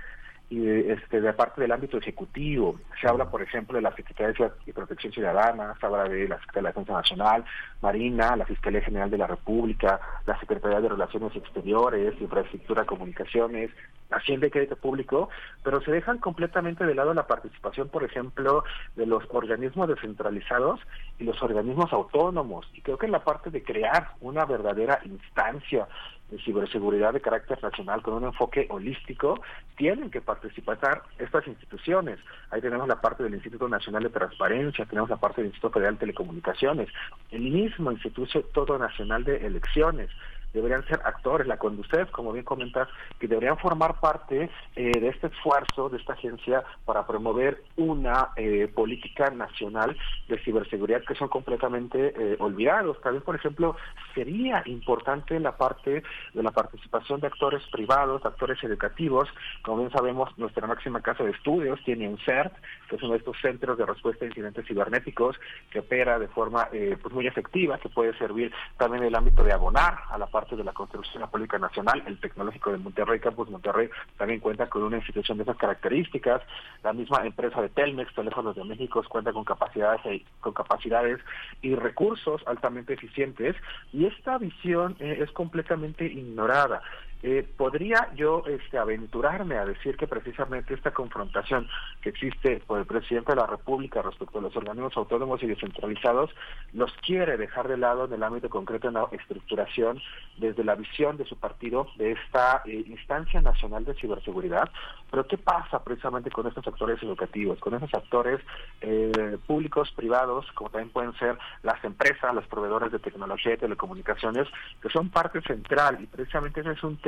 y 0.51 0.59
de, 0.61 0.93
este, 0.95 1.20
de 1.20 1.33
parte 1.33 1.61
del 1.61 1.73
ámbito 1.73 1.99
ejecutivo. 1.99 2.77
Se 3.01 3.09
habla, 3.09 3.31
por 3.31 3.43
ejemplo, 3.43 3.77
de 3.77 3.83
la 3.83 3.95
Secretaría 3.95 4.53
de 4.65 4.73
Protección 4.73 5.12
Ciudadana, 5.12 5.75
se 5.79 5.87
habla 5.87 6.05
de 6.05 6.29
la 6.29 6.39
Secretaría 6.39 6.69
de 6.69 6.75
Defensa 6.75 6.93
Nacional, 6.95 7.45
Marina, 7.83 8.37
la 8.37 8.47
Fiscalía 8.47 8.81
General 8.81 9.11
de 9.11 9.19
la 9.19 9.27
República, 9.27 10.01
la 10.27 10.39
Secretaría 10.41 10.81
de 10.81 10.89
Relaciones 10.89 11.37
Exteriores, 11.37 12.20
Infraestructura, 12.20 12.85
Comunicaciones, 12.85 13.70
Hacienda 14.11 14.47
y 14.47 14.51
Crédito 14.51 14.77
Público, 14.77 15.29
pero 15.62 15.83
se 15.83 15.91
dejan 15.91 16.19
completamente 16.19 16.87
de 16.87 16.95
lado 16.95 17.12
la 17.12 17.27
participación, 17.27 17.89
por 17.91 18.05
ejemplo, 18.05 18.65
de 18.97 19.05
los 19.05 19.23
organismos 19.29 19.89
descentralizados 19.89 20.81
y 21.19 21.25
los 21.25 21.43
organismos 21.43 21.93
autónomos. 21.93 22.66
Y 22.73 22.81
creo 22.81 22.97
que 22.97 23.07
en 23.07 23.12
la 23.12 23.25
parte 23.25 23.51
de 23.51 23.62
crear 23.62 24.12
una 24.20 24.47
verdadera 24.47 25.01
instancia 25.05 25.87
de 26.30 26.38
ciberseguridad 26.38 27.12
de 27.12 27.20
carácter 27.20 27.62
nacional 27.62 28.02
con 28.02 28.14
un 28.14 28.24
enfoque 28.24 28.66
holístico, 28.70 29.40
tienen 29.76 30.10
que 30.10 30.20
participar 30.20 31.02
estas 31.18 31.46
instituciones. 31.46 32.18
Ahí 32.50 32.60
tenemos 32.60 32.86
la 32.86 33.00
parte 33.00 33.22
del 33.22 33.34
Instituto 33.34 33.68
Nacional 33.68 34.02
de 34.02 34.10
Transparencia, 34.10 34.84
tenemos 34.84 35.09
la 35.09 35.16
parte 35.16 35.40
del 35.40 35.48
Instituto 35.48 35.74
Federal 35.74 35.94
de 35.94 36.00
Telecomunicaciones, 36.00 36.88
el 37.30 37.42
mismo 37.42 37.90
Instituto 37.90 38.78
Nacional 38.78 39.24
de 39.24 39.46
Elecciones, 39.46 40.10
deberían 40.53 40.87
ser 40.87 41.01
actores, 41.05 41.47
la 41.47 41.59
Conducef, 41.59 42.11
como 42.11 42.33
bien 42.33 42.45
comentas, 42.45 42.89
que 43.19 43.29
deberían 43.29 43.59
formar 43.59 44.01
parte 44.01 44.51
eh, 44.77 45.01
de 45.01 45.09
este 45.09 45.29
esfuerzo 45.29 45.89
de 45.89 45.99
esta 45.99 46.15
agencia 46.15 46.65
para 46.85 47.07
promover 47.07 47.62
una 47.77 48.31
eh, 48.37 48.69
política 48.75 49.31
nacional 49.31 49.97
de 50.29 50.39
ciberseguridad 50.39 51.05
que 51.05 51.15
son 51.15 51.29
completamente 51.29 52.15
eh, 52.16 52.37
olvidados. 52.39 53.01
También, 53.01 53.23
por 53.23 53.37
ejemplo, 53.37 53.77
sería 54.15 54.62
importante 54.66 55.39
la 55.39 55.57
parte 55.57 56.03
de 56.33 56.43
la 56.43 56.51
participación 56.51 57.20
de 57.20 57.27
actores 57.27 57.62
privados, 57.70 58.25
actores 58.25 58.62
educativos. 58.65 59.29
Como 59.62 59.79
bien 59.79 59.91
sabemos, 59.91 60.37
nuestra 60.39 60.66
máxima 60.66 61.01
casa 61.01 61.25
de 61.25 61.31
estudios 61.31 61.81
tiene 61.85 62.09
un 62.09 62.19
CERT, 62.19 62.53
que 62.89 62.97
es 62.97 63.03
uno 63.03 63.12
de 63.12 63.19
estos 63.19 63.37
centros 63.41 63.77
de 63.77 63.87
respuesta 63.87 64.25
a 64.25 64.29
incidentes 64.29 64.66
cibernéticos, 64.66 65.37
que 65.70 65.81
opera 65.81 66.19
de 66.19 66.29
forma 66.29 66.69
pues 66.70 67.15
muy 67.15 67.27
efectiva, 67.27 67.79
que 67.79 67.89
puede 67.89 68.16
servir 68.19 68.53
también 68.77 69.03
en 69.03 69.09
el 69.09 69.15
ámbito 69.15 69.43
de 69.43 69.53
abonar 69.53 69.99
a 70.11 70.19
la 70.19 70.27
parte 70.27 70.38
de 70.47 70.65
la 70.65 70.73
construcción 70.73 71.15
de 71.15 71.20
la 71.20 71.31
política 71.31 71.59
nacional. 71.59 72.02
El 72.06 72.20
Tecnológico 72.20 72.70
de 72.70 72.78
Monterrey, 72.78 73.19
Campus 73.19 73.51
Monterrey, 73.51 73.89
también 74.16 74.40
cuenta 74.40 74.69
con 74.69 74.82
una 74.82 74.98
institución 74.98 75.39
de 75.39 75.43
esas 75.43 75.56
características. 75.56 76.43
La 76.82 76.93
misma 76.93 77.27
empresa 77.27 77.60
de 77.60 77.69
Telmex, 77.70 78.15
Teléfonos 78.15 78.55
de 78.56 78.65
México, 78.65 79.02
cuenta 79.09 79.32
con 79.32 79.44
capacidades, 79.44 80.01
y, 80.06 80.24
con 80.40 80.52
capacidades 80.52 81.19
y 81.60 81.74
recursos 81.74 82.43
altamente 82.47 82.94
eficientes. 82.94 83.56
Y 83.93 84.06
esta 84.06 84.39
visión 84.39 84.97
eh, 85.01 85.19
es 85.20 85.31
completamente 85.32 86.05
ignorada. 86.06 86.82
Eh, 87.20 87.45
podría 87.57 88.11
yo 88.15 88.45
este, 88.47 88.78
aventurarme 88.78 89.57
a 89.57 89.65
decir 89.65 89.97
que 89.97 90.07
precisamente 90.07 90.74
esta 90.74 90.93
confrontación 90.93 91.69
que 92.01 92.11
existe 92.11 92.62
por 92.65 92.78
el 92.78 92.86
presidente 92.86 93.32
de 93.32 93.40
la 93.40 93.47
República 93.47 94.03
respecto 94.03 94.39
a 94.39 94.43
los 94.43 94.55
organismos 94.55 94.97
autónomos 94.97 95.43
y 95.43 95.49
descentralizados 95.49 96.31
los 96.73 96.93
quiere 97.05 97.36
dejar 97.36 97.66
de 97.66 97.77
lado 97.77 98.05
en 98.05 98.12
el 98.12 98.23
ámbito 98.23 98.49
concreto 98.49 98.86
de 98.86 98.93
la 98.95 99.09
estructuración 99.11 100.01
desde 100.36 100.62
la 100.62 100.77
visión 100.77 101.16
de 101.16 101.24
su 101.24 101.36
partido 101.36 101.89
de 101.97 102.12
esta 102.12 102.62
eh, 102.66 102.85
instancia 102.86 103.40
nacional 103.40 103.85
de 103.85 103.95
ciberseguridad. 103.95 104.70
Pero 105.11 105.27
¿qué 105.27 105.39
pasa 105.39 105.82
precisamente 105.82 106.31
con 106.31 106.47
estos 106.47 106.69
actores 106.69 107.03
educativos, 107.03 107.59
con 107.59 107.74
esos 107.74 107.93
actores 107.95 108.40
eh, 108.81 109.39
públicos, 109.45 109.90
privados, 109.97 110.47
como 110.53 110.70
también 110.70 110.90
pueden 110.90 111.15
ser 111.15 111.36
las 111.65 111.82
empresas, 111.82 112.32
los 112.32 112.47
proveedores 112.47 112.93
de 112.93 113.01
tecnología 113.01 113.55
y 113.55 113.57
telecomunicaciones, 113.57 114.47
que 114.81 114.89
son 114.89 115.11
parte 115.11 115.40
central 115.43 115.99
y 116.01 116.07
precisamente 116.07 116.61
ese 116.61 116.73
es 116.73 116.82
un 116.85 116.97
tema 116.99 117.07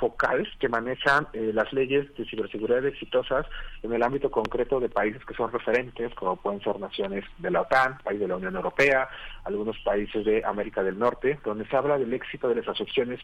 focal 0.00 0.46
que 0.58 0.68
manejan 0.68 1.28
eh, 1.32 1.52
las 1.54 1.72
leyes 1.72 2.14
de 2.16 2.24
ciberseguridad 2.26 2.84
exitosas 2.84 3.46
en 3.82 3.92
el 3.92 4.02
ámbito 4.02 4.30
concreto 4.30 4.80
de 4.80 4.88
países 4.88 5.24
que 5.24 5.34
son 5.34 5.52
referentes, 5.52 6.12
como 6.14 6.36
pueden 6.36 6.60
ser 6.62 6.78
naciones 6.78 7.24
de 7.38 7.50
la 7.50 7.62
OTAN, 7.62 7.98
países 7.98 8.22
de 8.22 8.28
la 8.28 8.36
Unión 8.36 8.56
Europea, 8.56 9.08
algunos 9.44 9.78
países 9.78 10.24
de 10.24 10.44
América 10.44 10.82
del 10.82 10.98
Norte, 10.98 11.38
donde 11.44 11.66
se 11.66 11.76
habla 11.76 11.98
del 11.98 12.12
éxito 12.12 12.48
de 12.48 12.56
las 12.56 12.68
asociaciones 12.68 13.22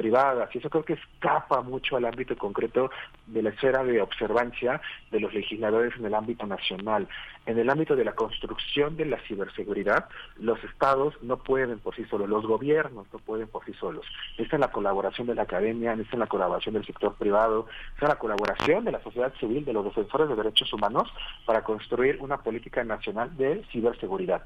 público-privadas. 0.00 0.54
Y 0.54 0.58
eso 0.58 0.70
creo 0.70 0.84
que 0.84 0.94
escapa 0.94 1.62
mucho 1.62 1.96
al 1.96 2.04
ámbito 2.04 2.36
concreto 2.36 2.90
de 3.26 3.42
la 3.42 3.50
esfera 3.50 3.84
de 3.84 4.00
observancia 4.00 4.80
de 5.10 5.20
los 5.20 5.32
legisladores 5.32 5.94
en 5.98 6.06
el 6.06 6.14
ámbito 6.14 6.46
nacional. 6.46 7.08
En 7.46 7.58
el 7.58 7.70
ámbito 7.70 7.96
de 7.96 8.04
la 8.04 8.12
construcción 8.12 8.96
de 8.96 9.06
la 9.06 9.18
ciberseguridad, 9.26 10.08
los 10.38 10.62
estados 10.64 11.14
no 11.22 11.38
pueden 11.38 11.78
por 11.78 11.94
sí 11.96 12.04
solos, 12.04 12.28
los 12.28 12.46
gobiernos 12.46 13.06
no 13.12 13.18
pueden 13.18 13.48
por 13.48 13.64
sí 13.64 13.72
solos. 13.74 14.06
Esta 14.36 14.56
es 14.56 14.60
la 14.60 14.70
colaboración 14.70 15.26
de 15.26 15.34
la 15.34 15.42
academia, 15.42 15.92
necesitan 15.92 16.20
la 16.20 16.26
colaboración 16.26 16.74
del 16.74 16.84
sector 16.84 17.14
privado, 17.14 17.66
necesitan 17.66 18.10
la 18.10 18.18
colaboración 18.18 18.84
de 18.84 18.92
la 18.92 19.02
sociedad 19.02 19.32
civil, 19.40 19.64
de 19.64 19.72
los 19.72 19.84
defensores 19.84 20.28
de 20.28 20.36
derechos 20.36 20.72
humanos, 20.72 21.08
para 21.46 21.62
construir 21.62 22.18
una 22.20 22.38
política 22.38 22.84
nacional 22.84 23.36
de 23.36 23.64
ciberseguridad. 23.72 24.42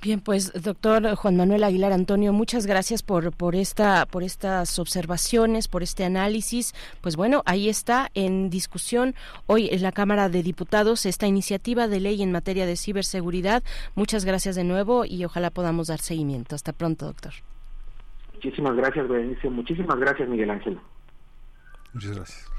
Bien, 0.00 0.20
pues 0.20 0.52
doctor 0.52 1.16
Juan 1.16 1.36
Manuel 1.36 1.64
Aguilar 1.64 1.92
Antonio, 1.92 2.32
muchas 2.32 2.66
gracias 2.66 3.02
por, 3.02 3.32
por, 3.32 3.56
esta, 3.56 4.06
por 4.06 4.22
estas 4.22 4.78
observaciones, 4.78 5.66
por 5.66 5.82
este 5.82 6.04
análisis. 6.04 6.72
Pues 7.00 7.16
bueno, 7.16 7.42
ahí 7.46 7.68
está 7.68 8.08
en 8.14 8.48
discusión 8.48 9.16
hoy 9.46 9.68
en 9.72 9.82
la 9.82 9.90
Cámara 9.90 10.28
de 10.28 10.44
Diputados 10.44 11.04
esta 11.04 11.26
iniciativa 11.26 11.88
de 11.88 11.98
ley 11.98 12.22
en 12.22 12.30
materia 12.30 12.64
de 12.64 12.76
ciberseguridad. 12.76 13.64
Muchas 13.96 14.24
gracias 14.24 14.54
de 14.54 14.62
nuevo 14.62 15.04
y 15.04 15.24
ojalá 15.24 15.50
podamos 15.50 15.88
dar 15.88 15.98
seguimiento. 15.98 16.54
Hasta 16.54 16.72
pronto, 16.72 17.06
doctor. 17.06 17.32
Muchísimas 18.34 18.76
gracias, 18.76 19.08
Berenice. 19.08 19.50
Muchísimas 19.50 19.98
gracias, 19.98 20.28
Miguel 20.28 20.50
Ángel. 20.50 20.78
Muchas 21.92 22.14
gracias. 22.14 22.57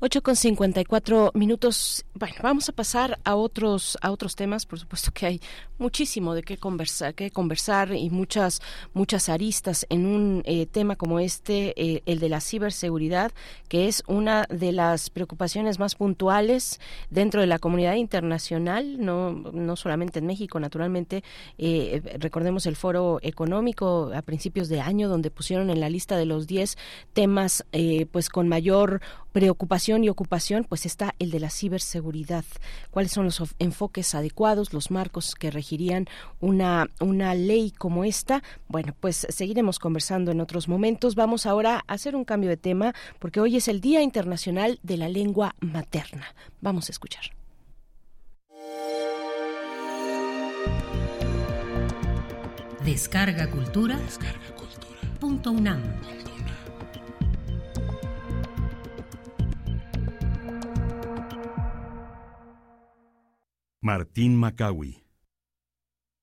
8 0.00 0.22
con 0.22 0.36
54 0.36 1.32
minutos. 1.34 2.04
Bueno, 2.14 2.36
vamos 2.40 2.68
a 2.68 2.72
pasar 2.72 3.18
a 3.24 3.34
otros 3.34 3.98
a 4.00 4.12
otros 4.12 4.36
temas. 4.36 4.64
Por 4.64 4.78
supuesto 4.78 5.10
que 5.12 5.26
hay 5.26 5.40
muchísimo 5.76 6.34
de 6.34 6.44
qué 6.44 6.56
conversar, 6.56 7.14
qué 7.16 7.32
conversar 7.32 7.92
y 7.92 8.08
muchas 8.08 8.62
muchas 8.92 9.28
aristas 9.28 9.86
en 9.88 10.06
un 10.06 10.42
eh, 10.44 10.66
tema 10.66 10.94
como 10.94 11.18
este, 11.18 11.74
eh, 11.76 12.02
el 12.06 12.20
de 12.20 12.28
la 12.28 12.40
ciberseguridad, 12.40 13.32
que 13.68 13.88
es 13.88 14.04
una 14.06 14.46
de 14.50 14.70
las 14.70 15.10
preocupaciones 15.10 15.80
más 15.80 15.96
puntuales 15.96 16.78
dentro 17.10 17.40
de 17.40 17.48
la 17.48 17.58
comunidad 17.58 17.94
internacional, 17.94 19.04
no 19.04 19.32
no 19.32 19.74
solamente 19.74 20.20
en 20.20 20.26
México, 20.26 20.60
naturalmente. 20.60 21.24
Eh, 21.58 22.18
recordemos 22.20 22.66
el 22.66 22.76
foro 22.76 23.18
económico 23.22 24.12
a 24.14 24.22
principios 24.22 24.68
de 24.68 24.80
año 24.80 25.08
donde 25.08 25.32
pusieron 25.32 25.70
en 25.70 25.80
la 25.80 25.90
lista 25.90 26.16
de 26.16 26.26
los 26.26 26.46
10 26.46 26.76
temas, 27.14 27.64
pues 28.12 28.28
con 28.28 28.48
mayor 28.48 29.00
preocupación 29.32 29.87
y 29.88 30.08
ocupación, 30.10 30.64
pues 30.68 30.84
está 30.84 31.14
el 31.18 31.30
de 31.30 31.40
la 31.40 31.48
ciberseguridad. 31.48 32.44
¿Cuáles 32.90 33.12
son 33.12 33.24
los 33.24 33.42
enfoques 33.58 34.14
adecuados, 34.14 34.74
los 34.74 34.90
marcos 34.90 35.34
que 35.34 35.50
regirían 35.50 36.06
una, 36.40 36.88
una 37.00 37.34
ley 37.34 37.70
como 37.70 38.04
esta? 38.04 38.42
Bueno, 38.68 38.94
pues 39.00 39.26
seguiremos 39.30 39.78
conversando 39.78 40.30
en 40.30 40.42
otros 40.42 40.68
momentos. 40.68 41.14
Vamos 41.14 41.46
ahora 41.46 41.84
a 41.86 41.94
hacer 41.94 42.14
un 42.16 42.24
cambio 42.24 42.50
de 42.50 42.58
tema 42.58 42.94
porque 43.18 43.40
hoy 43.40 43.56
es 43.56 43.66
el 43.66 43.80
Día 43.80 44.02
Internacional 44.02 44.78
de 44.82 44.98
la 44.98 45.08
Lengua 45.08 45.54
Materna. 45.60 46.34
Vamos 46.60 46.90
a 46.90 46.92
escuchar. 46.92 47.24
Descarga 52.84 53.50
Cultura. 53.50 53.96
Descarga 53.96 54.54
Cultura. 54.54 54.98
Punto 55.18 55.52
UNAM. 55.52 55.82
Martín 63.80 64.36
Macawi. 64.36 65.04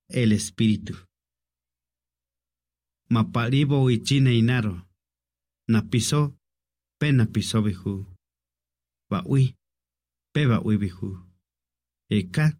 El 0.09 0.33
espíritu. 0.33 0.93
Maparibo 3.09 3.89
ichine 3.89 4.35
inaro. 4.35 4.89
Napisó, 5.65 6.37
pe 6.99 7.13
napisó 7.13 7.63
bihu. 7.63 8.13
Baui, 9.09 9.55
pe 10.33 10.45
baui 10.47 10.75
bihu. 10.77 11.25
Eka, 12.09 12.59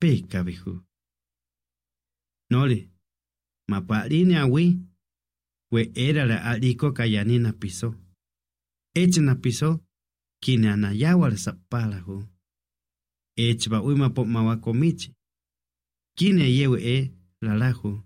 pe 0.00 0.14
eka 0.14 0.42
bihu. 0.42 0.84
Nole, 2.50 2.90
maparine 3.68 4.38
awi. 4.38 4.82
We 5.70 5.92
era 5.94 6.26
la 6.26 6.50
aliko 6.50 6.92
kayani 6.92 7.38
napisó. 7.38 7.94
Eche 8.92 9.20
napisó, 9.20 9.84
kine 10.42 10.70
anayawal 10.70 11.38
sapalahu. 11.38 12.35
Echba 13.36 13.82
uima 13.82 14.10
po 14.10 14.24
mawakomichi. 14.24 15.14
Kine 16.16 16.54
yewe 16.54 16.78
e 16.96 17.14
lalajo. 17.40 18.04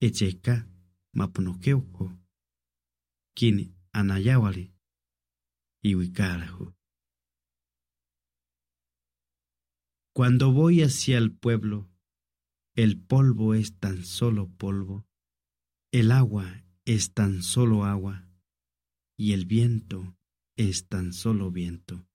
Echeka 0.00 0.68
maponokeuko. 1.14 2.12
Kine 3.36 3.74
anayawali. 3.92 4.74
Iwikarajo. 5.84 6.74
Cuando 10.14 10.52
voy 10.52 10.82
hacia 10.82 11.18
el 11.18 11.32
pueblo, 11.32 11.88
el 12.74 13.00
polvo 13.00 13.54
es 13.54 13.78
tan 13.78 14.04
solo 14.04 14.48
polvo, 14.48 15.06
el 15.90 16.12
agua 16.12 16.64
es 16.84 17.14
tan 17.14 17.42
solo 17.42 17.84
agua, 17.84 18.28
y 19.16 19.32
el 19.32 19.46
viento 19.46 20.16
es 20.56 20.88
tan 20.88 21.12
solo 21.12 21.50
viento. 21.50 22.06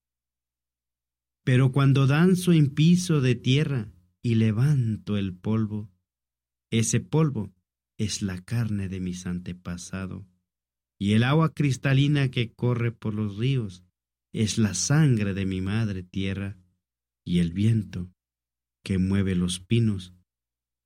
Pero 1.47 1.71
cuando 1.71 2.07
danzo 2.07 2.51
en 2.51 2.71
piso 2.71 3.21
de 3.21 3.33
tierra 3.33 3.89
y 4.21 4.35
levanto 4.35 5.15
el 5.15 5.33
polvo, 5.33 5.89
ese 6.69 6.99
polvo 6.99 7.55
es 7.97 8.21
la 8.21 8.41
carne 8.43 8.89
de 8.89 8.99
mis 8.99 9.25
antepasados, 9.25 10.25
y 10.99 11.13
el 11.13 11.23
agua 11.23 11.53
cristalina 11.53 12.29
que 12.31 12.53
corre 12.53 12.91
por 12.91 13.13
los 13.13 13.37
ríos 13.37 13.85
es 14.33 14.57
la 14.57 14.73
sangre 14.73 15.33
de 15.33 15.45
mi 15.45 15.61
madre 15.61 16.03
tierra, 16.03 16.57
y 17.25 17.39
el 17.39 17.53
viento 17.53 18.11
que 18.83 18.97
mueve 18.97 19.33
los 19.33 19.61
pinos 19.61 20.13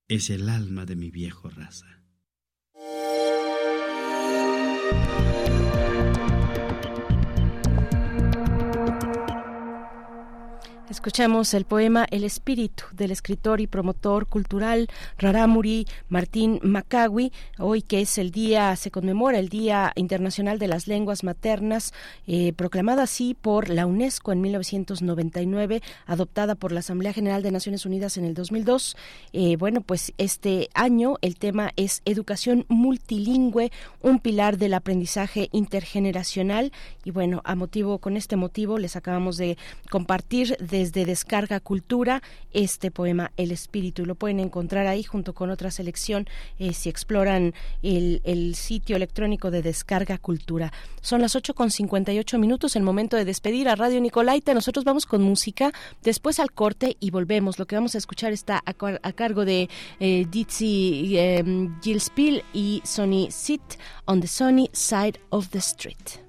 es 0.07 0.29
el 0.29 0.47
alma 0.47 0.85
de 0.85 0.95
mi 0.95 1.09
viejo 1.09 1.49
raza. 1.49 2.00
Escuchamos 10.91 11.53
el 11.53 11.63
poema 11.63 12.05
El 12.11 12.26
espíritu 12.26 12.84
del 12.91 13.11
escritor 13.11 13.61
y 13.61 13.68
promotor 13.68 14.27
cultural 14.27 14.89
Raramuri 15.18 15.88
Martín 16.09 16.59
Macawi, 16.63 17.31
hoy 17.59 17.81
que 17.81 18.01
es 18.01 18.18
el 18.18 18.31
día, 18.31 18.76
se 18.76 18.91
conmemora 18.91 19.39
el 19.39 19.47
Día 19.47 19.93
Internacional 19.95 20.59
de 20.59 20.68
las 20.68 20.88
Lenguas 20.88 21.23
Maternas, 21.23 21.93
eh, 22.27 22.51
proclamada 22.51 23.03
así 23.03 23.38
por 23.41 23.69
la 23.69 23.85
UNESCO 23.85 24.34
en 24.34 24.41
1999, 24.41 25.81
adoptada 26.07 26.55
por 26.55 26.73
la 26.73 26.81
Asamblea 26.81 27.13
General 27.13 27.41
de 27.41 27.51
Naciones 27.51 27.85
Unidas 27.85 28.18
en 28.18 28.26
el 28.26 28.34
2002. 28.34 28.97
Eh, 29.31 29.55
bueno, 29.55 29.80
pues 29.80 30.11
este 30.18 30.68
año 30.73 31.15
el 31.22 31.38
tema 31.38 31.72
es 31.77 32.01
educación 32.03 32.65
multilingüe, 32.68 33.72
un 34.01 34.19
pilar 34.19 34.57
del 34.57 34.73
aprendizaje 34.73 35.47
intergeneracional 35.53 36.73
y 37.05 37.11
bueno, 37.11 37.41
a 37.45 37.55
motivo, 37.55 37.99
con 37.99 38.18
este 38.18 38.35
motivo 38.35 38.77
les 38.77 38.97
acabamos 38.97 39.38
de 39.38 39.57
compartir 39.89 40.57
de 40.57 40.80
desde 40.81 41.05
Descarga 41.05 41.59
Cultura 41.59 42.23
este 42.53 42.89
poema 42.89 43.31
El 43.37 43.51
Espíritu. 43.51 44.03
Lo 44.03 44.15
pueden 44.15 44.39
encontrar 44.39 44.87
ahí 44.87 45.03
junto 45.03 45.33
con 45.33 45.51
otra 45.51 45.69
selección 45.69 46.27
eh, 46.57 46.73
si 46.73 46.89
exploran 46.89 47.53
el, 47.83 48.55
sitio 48.55 48.95
electrónico 48.95 49.51
de 49.51 49.61
Descarga 49.61 50.17
Cultura. 50.17 50.73
Son 51.01 51.21
las 51.21 51.35
8 51.35 51.53
con 51.53 51.69
58 51.69 52.39
minutos, 52.39 52.75
el 52.75 52.81
momento 52.81 53.15
de 53.15 53.25
despedir 53.25 53.69
a 53.69 53.75
Radio 53.75 54.01
Nicolaita. 54.01 54.55
Nosotros 54.55 54.83
vamos 54.83 55.05
con 55.05 55.21
música, 55.21 55.71
después 56.01 56.39
al 56.39 56.51
corte 56.51 56.97
y 56.99 57.11
volvemos. 57.11 57.59
Lo 57.59 57.67
que 57.67 57.75
vamos 57.75 57.93
a 57.93 57.99
escuchar 57.99 58.33
está 58.33 58.63
a, 58.65 58.73
cargo 59.13 59.45
de 59.45 59.69
eh, 59.99 60.25
Dizzy 60.31 61.15
eh, 61.17 61.69
Gillespie 61.83 62.43
y 62.53 62.81
Sony 62.83 63.27
Sit 63.29 63.61
on 64.05 64.19
the 64.19 64.27
Sunny 64.27 64.69
Side 64.73 65.19
of 65.29 65.49
the 65.49 65.59
Street. 65.59 66.21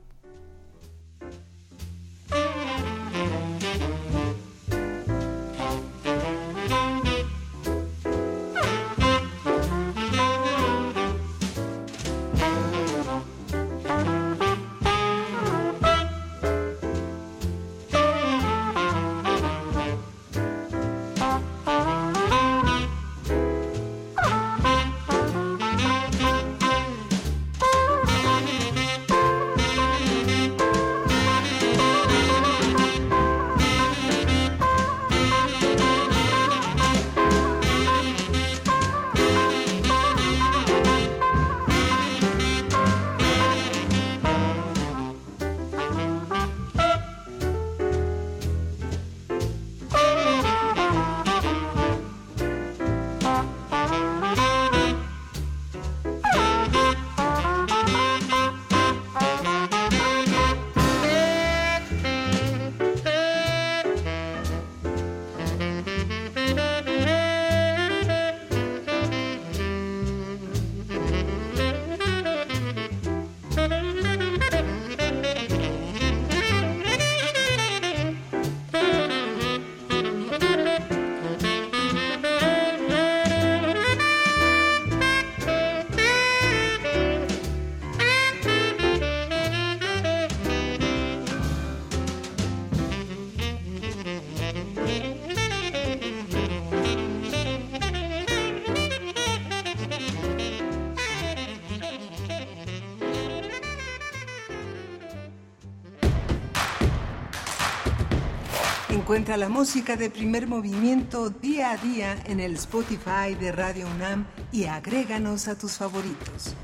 Encuentra 109.32 109.48
la 109.48 109.58
música 109.58 109.96
de 109.96 110.10
primer 110.10 110.46
movimiento 110.46 111.30
día 111.30 111.70
a 111.70 111.78
día 111.78 112.22
en 112.26 112.38
el 112.38 112.52
Spotify 112.56 113.34
de 113.40 113.50
Radio 113.50 113.86
UNAM 113.86 114.26
y 114.52 114.64
agréganos 114.64 115.48
a 115.48 115.56
tus 115.56 115.78
favoritos. 115.78 116.54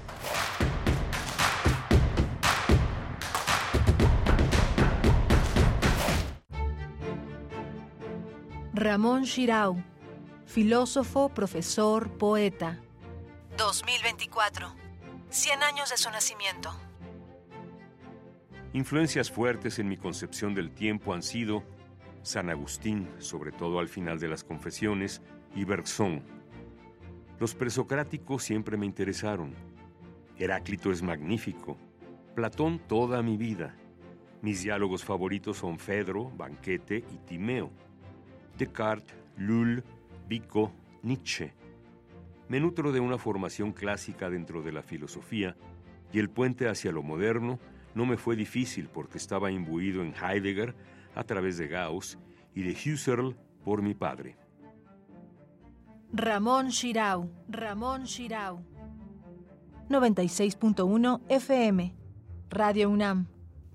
Ramón 8.75 9.23
Shirau, 9.23 9.83
filósofo, 10.45 11.31
profesor, 11.31 12.11
poeta. 12.19 12.83
2024. 13.57 14.75
100 15.31 15.63
años 15.63 15.89
de 15.89 15.97
su 15.97 16.11
nacimiento. 16.11 16.71
Influencias 18.75 19.31
fuertes 19.31 19.79
en 19.79 19.89
mi 19.89 19.97
concepción 19.97 20.55
del 20.55 20.71
tiempo 20.71 21.15
han 21.15 21.23
sido 21.23 21.65
San 22.29 22.51
Agustín, 22.51 23.09
sobre 23.17 23.53
todo 23.53 23.79
al 23.79 23.89
final 23.89 24.19
de 24.21 24.29
las 24.29 24.45
confesiones, 24.45 25.23
y 25.55 25.65
Bergson. 25.65 26.21
Los 27.41 27.55
presocráticos 27.55 28.43
siempre 28.43 28.77
me 28.77 28.85
interesaron. 28.85 29.55
Heráclito 30.37 30.93
es 30.93 31.03
magnífico. 31.03 31.79
Platón 32.35 32.81
toda 32.81 33.23
mi 33.23 33.39
vida. 33.39 33.75
Mis 34.43 34.63
diálogos 34.63 35.07
favoritos 35.07 35.57
son 35.57 35.79
Fedro, 35.79 36.31
Banquete 36.37 36.99
y 36.99 37.17
Timeo. 37.27 37.71
Descartes, 38.59 39.17
Lull, 39.39 39.83
Vico, 40.29 40.71
Nietzsche. 41.03 41.55
Me 42.51 42.61
nutro 42.61 42.93
de 42.93 43.01
una 43.01 43.17
formación 43.17 43.73
clásica 43.73 44.29
dentro 44.29 44.61
de 44.61 44.73
la 44.73 44.83
filosofía 44.83 45.57
y 46.13 46.19
el 46.19 46.29
puente 46.29 46.69
hacia 46.69 46.93
lo 46.93 47.03
moderno 47.03 47.59
no 47.95 48.05
me 48.05 48.19
fue 48.19 48.37
difícil 48.37 48.91
porque 48.93 49.17
estaba 49.17 49.51
imbuido 49.51 50.03
en 50.03 50.13
Heidegger 50.15 50.75
a 51.15 51.25
través 51.25 51.59
de 51.59 51.69
Gauss 51.69 52.19
y 52.55 52.63
de 52.63 52.73
Husserl 52.73 53.37
por 53.65 53.83
mi 53.83 53.95
padre. 53.95 54.37
Ramón 56.13 56.69
Shirau, 56.69 57.31
Ramón 57.49 58.05
Shirau. 58.05 58.65
96.1 59.89 61.21
FM, 61.29 61.95
Radio 62.51 62.91
UNAM, 62.91 63.27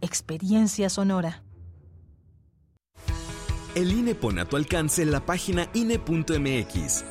Experiencia 0.02 0.90
Sonora. 0.90 1.44
El 3.76 3.92
INE 3.92 4.14
pone 4.14 4.42
a 4.42 4.46
tu 4.46 4.56
alcance 4.56 5.04
la 5.06 5.26
página 5.26 5.68
INE.mx. 5.74 7.04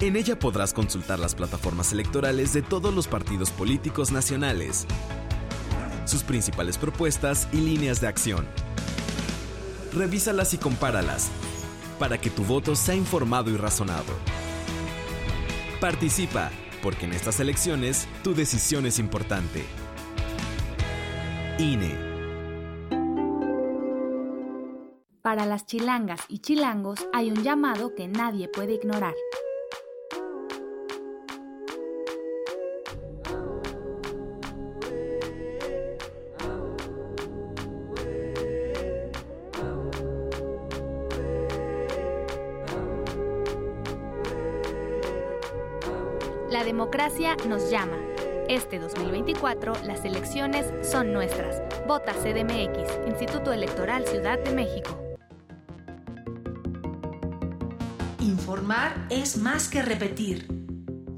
En 0.00 0.16
ella 0.16 0.38
podrás 0.38 0.72
consultar 0.72 1.18
las 1.18 1.34
plataformas 1.34 1.92
electorales 1.92 2.52
de 2.54 2.62
todos 2.62 2.94
los 2.94 3.08
partidos 3.08 3.50
políticos 3.50 4.12
nacionales, 4.12 4.86
sus 6.06 6.22
principales 6.22 6.78
propuestas 6.78 7.48
y 7.52 7.58
líneas 7.58 8.00
de 8.00 8.06
acción. 8.08 8.46
Revísalas 9.96 10.52
y 10.52 10.58
compáralas 10.58 11.30
para 11.98 12.18
que 12.18 12.28
tu 12.28 12.44
voto 12.44 12.76
sea 12.76 12.94
informado 12.94 13.50
y 13.50 13.56
razonado. 13.56 14.12
Participa, 15.80 16.50
porque 16.82 17.06
en 17.06 17.14
estas 17.14 17.40
elecciones 17.40 18.06
tu 18.22 18.34
decisión 18.34 18.84
es 18.84 18.98
importante. 18.98 19.64
INE. 21.58 21.96
Para 25.22 25.46
las 25.46 25.64
chilangas 25.64 26.20
y 26.28 26.40
chilangos 26.40 27.06
hay 27.14 27.30
un 27.30 27.42
llamado 27.42 27.94
que 27.94 28.06
nadie 28.06 28.48
puede 28.48 28.74
ignorar. 28.74 29.14
Democracia 47.06 47.36
nos 47.48 47.70
llama. 47.70 47.98
Este 48.48 48.80
2024 48.80 49.74
las 49.84 50.04
elecciones 50.04 50.66
son 50.82 51.12
nuestras. 51.12 51.62
Vota 51.86 52.12
CDMX, 52.12 53.06
Instituto 53.06 53.52
Electoral 53.52 54.04
Ciudad 54.08 54.40
de 54.40 54.52
México. 54.52 54.98
Informar 58.20 59.06
es 59.08 59.36
más 59.36 59.68
que 59.68 59.82
repetir. 59.82 60.48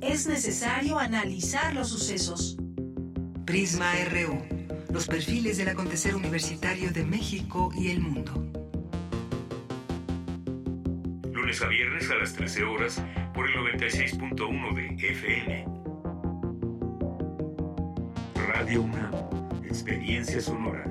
Es 0.03 0.27
necesario 0.27 0.99
analizar 0.99 1.75
los 1.75 1.89
sucesos. 1.89 2.59
Prisma 3.47 3.91
RU, 4.11 4.43
los 4.93 5.07
perfiles 5.07 5.57
del 5.57 5.69
acontecer 5.69 6.15
universitario 6.15 6.91
de 6.91 7.05
México 7.05 7.71
y 7.75 7.91
el 7.91 8.01
mundo. 8.01 8.58
A 11.61 11.67
viernes 11.67 12.09
a 12.09 12.15
las 12.15 12.35
13 12.35 12.63
horas 12.63 13.03
por 13.35 13.45
el 13.47 13.57
96.1 13.57 14.75
de 14.75 15.09
FM. 15.09 15.67
Radio 18.47 18.83
UNAM, 18.83 19.13
experiencia 19.65 20.41
sonora. 20.41 20.85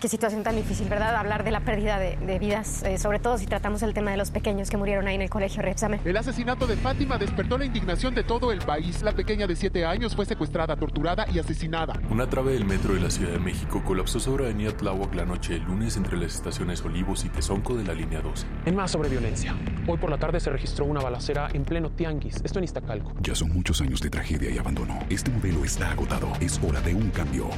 Qué 0.00 0.08
situación 0.08 0.42
tan 0.42 0.56
difícil, 0.56 0.88
¿verdad? 0.88 1.14
Hablar 1.14 1.44
de 1.44 1.50
la 1.50 1.60
pérdida 1.60 1.98
de, 1.98 2.16
de 2.16 2.38
vidas, 2.38 2.82
eh, 2.84 2.96
sobre 2.96 3.18
todo 3.18 3.36
si 3.36 3.44
tratamos 3.44 3.82
el 3.82 3.92
tema 3.92 4.10
de 4.10 4.16
los 4.16 4.30
pequeños 4.30 4.70
que 4.70 4.78
murieron 4.78 5.06
ahí 5.06 5.14
en 5.14 5.20
el 5.20 5.28
colegio 5.28 5.60
Repsame. 5.60 6.00
El 6.06 6.16
asesinato 6.16 6.66
de 6.66 6.76
Fátima 6.76 7.18
despertó 7.18 7.58
la 7.58 7.66
indignación 7.66 8.14
de 8.14 8.24
todo 8.24 8.50
el 8.50 8.60
país. 8.60 9.02
La 9.02 9.12
pequeña 9.12 9.46
de 9.46 9.54
7 9.54 9.84
años 9.84 10.16
fue 10.16 10.24
secuestrada, 10.24 10.74
torturada 10.74 11.26
y 11.30 11.38
asesinada. 11.38 12.00
Una 12.08 12.26
trave 12.30 12.54
del 12.54 12.64
metro 12.64 12.94
de 12.94 13.00
la 13.00 13.10
Ciudad 13.10 13.32
de 13.32 13.40
México 13.40 13.82
colapsó 13.84 14.20
sobre 14.20 14.46
Avenida 14.46 14.74
Tláhuac 14.74 15.14
la 15.14 15.26
noche 15.26 15.52
del 15.52 15.64
lunes 15.64 15.98
entre 15.98 16.16
las 16.16 16.34
estaciones 16.34 16.82
Olivos 16.82 17.26
y 17.26 17.28
Tezonco 17.28 17.76
de 17.76 17.84
la 17.84 17.92
línea 17.92 18.22
12. 18.22 18.46
En 18.64 18.76
más 18.76 18.92
sobre 18.92 19.10
violencia. 19.10 19.54
Hoy 19.86 19.98
por 19.98 20.08
la 20.08 20.16
tarde 20.16 20.40
se 20.40 20.48
registró 20.48 20.86
una 20.86 21.02
balacera 21.02 21.50
en 21.52 21.66
pleno 21.66 21.90
Tianguis, 21.90 22.40
esto 22.42 22.58
en 22.58 22.64
Iztacalco. 22.64 23.12
Ya 23.20 23.34
son 23.34 23.52
muchos 23.52 23.82
años 23.82 24.00
de 24.00 24.08
tragedia 24.08 24.48
y 24.48 24.56
abandono. 24.56 24.98
Este 25.10 25.30
modelo 25.30 25.62
está 25.62 25.90
agotado. 25.90 26.32
Es 26.40 26.58
hora 26.66 26.80
de 26.80 26.94
un 26.94 27.10
cambio. 27.10 27.50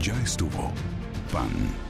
Ya 0.00 0.18
estuvo. 0.22 0.72
PAN. 1.30 1.89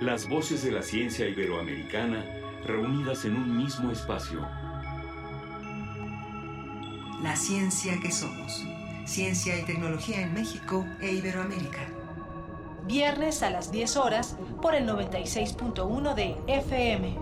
Las 0.00 0.28
voces 0.28 0.62
de 0.62 0.70
la 0.70 0.82
ciencia 0.82 1.26
iberoamericana 1.26 2.24
reunidas 2.66 3.24
en 3.24 3.36
un 3.36 3.56
mismo 3.56 3.90
espacio. 3.90 4.46
La 7.22 7.34
ciencia 7.36 7.98
que 8.02 8.12
somos. 8.12 8.66
Ciencia 9.06 9.58
y 9.58 9.64
tecnología 9.64 10.20
en 10.20 10.34
México 10.34 10.84
e 11.00 11.12
Iberoamérica. 11.14 11.80
Viernes 12.86 13.42
a 13.42 13.48
las 13.48 13.72
10 13.72 13.96
horas 13.96 14.36
por 14.60 14.74
el 14.74 14.86
96.1 14.86 16.14
de 16.14 16.36
FM. 16.48 17.16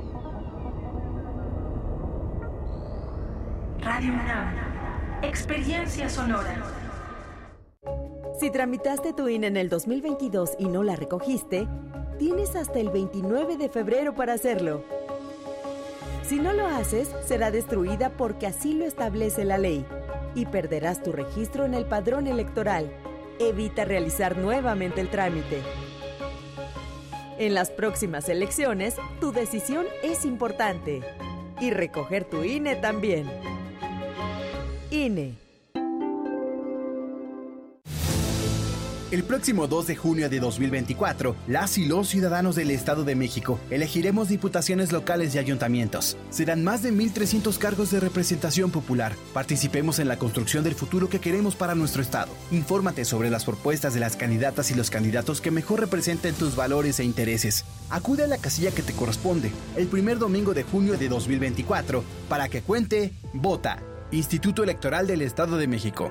Radio 3.80 4.12
UNAM. 4.12 5.22
Experiencia 5.22 6.08
sonora. 6.08 6.81
Si 8.42 8.50
tramitaste 8.50 9.12
tu 9.12 9.28
INE 9.28 9.46
en 9.46 9.56
el 9.56 9.68
2022 9.68 10.56
y 10.58 10.64
no 10.64 10.82
la 10.82 10.96
recogiste, 10.96 11.68
tienes 12.18 12.56
hasta 12.56 12.80
el 12.80 12.90
29 12.90 13.56
de 13.56 13.68
febrero 13.68 14.16
para 14.16 14.32
hacerlo. 14.32 14.82
Si 16.24 16.40
no 16.40 16.52
lo 16.52 16.66
haces, 16.66 17.08
será 17.24 17.52
destruida 17.52 18.10
porque 18.10 18.48
así 18.48 18.74
lo 18.74 18.84
establece 18.84 19.44
la 19.44 19.58
ley 19.58 19.86
y 20.34 20.46
perderás 20.46 21.04
tu 21.04 21.12
registro 21.12 21.66
en 21.66 21.74
el 21.74 21.84
padrón 21.84 22.26
electoral. 22.26 22.92
Evita 23.38 23.84
realizar 23.84 24.36
nuevamente 24.36 25.00
el 25.00 25.08
trámite. 25.08 25.62
En 27.38 27.54
las 27.54 27.70
próximas 27.70 28.28
elecciones, 28.28 28.96
tu 29.20 29.30
decisión 29.30 29.86
es 30.02 30.24
importante. 30.24 31.00
Y 31.60 31.70
recoger 31.70 32.24
tu 32.24 32.42
INE 32.42 32.74
también. 32.74 33.30
INE. 34.90 35.51
El 39.12 39.24
próximo 39.24 39.66
2 39.66 39.88
de 39.88 39.94
junio 39.94 40.30
de 40.30 40.40
2024, 40.40 41.36
las 41.46 41.76
y 41.76 41.84
los 41.84 42.08
ciudadanos 42.08 42.56
del 42.56 42.70
Estado 42.70 43.04
de 43.04 43.14
México 43.14 43.60
elegiremos 43.68 44.30
diputaciones 44.30 44.90
locales 44.90 45.34
y 45.34 45.38
ayuntamientos. 45.38 46.16
Serán 46.30 46.64
más 46.64 46.82
de 46.82 46.94
1.300 46.94 47.58
cargos 47.58 47.90
de 47.90 48.00
representación 48.00 48.70
popular. 48.70 49.14
Participemos 49.34 49.98
en 49.98 50.08
la 50.08 50.16
construcción 50.18 50.64
del 50.64 50.74
futuro 50.74 51.10
que 51.10 51.20
queremos 51.20 51.56
para 51.56 51.74
nuestro 51.74 52.00
Estado. 52.00 52.32
Infórmate 52.52 53.04
sobre 53.04 53.28
las 53.28 53.44
propuestas 53.44 53.92
de 53.92 54.00
las 54.00 54.16
candidatas 54.16 54.70
y 54.70 54.74
los 54.74 54.88
candidatos 54.88 55.42
que 55.42 55.50
mejor 55.50 55.80
representen 55.80 56.34
tus 56.34 56.56
valores 56.56 56.98
e 56.98 57.04
intereses. 57.04 57.66
Acude 57.90 58.24
a 58.24 58.28
la 58.28 58.38
casilla 58.38 58.70
que 58.70 58.80
te 58.80 58.94
corresponde 58.94 59.52
el 59.76 59.88
primer 59.88 60.18
domingo 60.18 60.54
de 60.54 60.62
junio 60.62 60.96
de 60.96 61.10
2024 61.10 62.02
para 62.30 62.48
que 62.48 62.62
cuente, 62.62 63.12
vota. 63.34 63.82
Instituto 64.10 64.62
Electoral 64.62 65.06
del 65.06 65.20
Estado 65.20 65.58
de 65.58 65.66
México. 65.66 66.10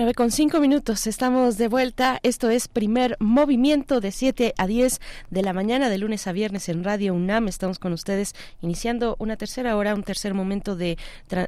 9 0.00 0.14
con 0.14 0.30
5 0.30 0.60
minutos, 0.60 1.06
estamos 1.06 1.58
de 1.58 1.68
vuelta. 1.68 2.20
Esto 2.22 2.48
es 2.48 2.68
primer 2.68 3.18
movimiento 3.20 4.00
de 4.00 4.12
7 4.12 4.54
a 4.56 4.66
10 4.66 4.98
de 5.28 5.42
la 5.42 5.52
mañana, 5.52 5.90
de 5.90 5.98
lunes 5.98 6.26
a 6.26 6.32
viernes 6.32 6.70
en 6.70 6.84
Radio 6.84 7.12
UNAM. 7.12 7.48
Estamos 7.48 7.78
con 7.78 7.92
ustedes 7.92 8.34
iniciando 8.62 9.16
una 9.18 9.36
tercera 9.36 9.76
hora, 9.76 9.94
un 9.94 10.02
tercer 10.02 10.32
momento 10.32 10.74
de, 10.74 10.96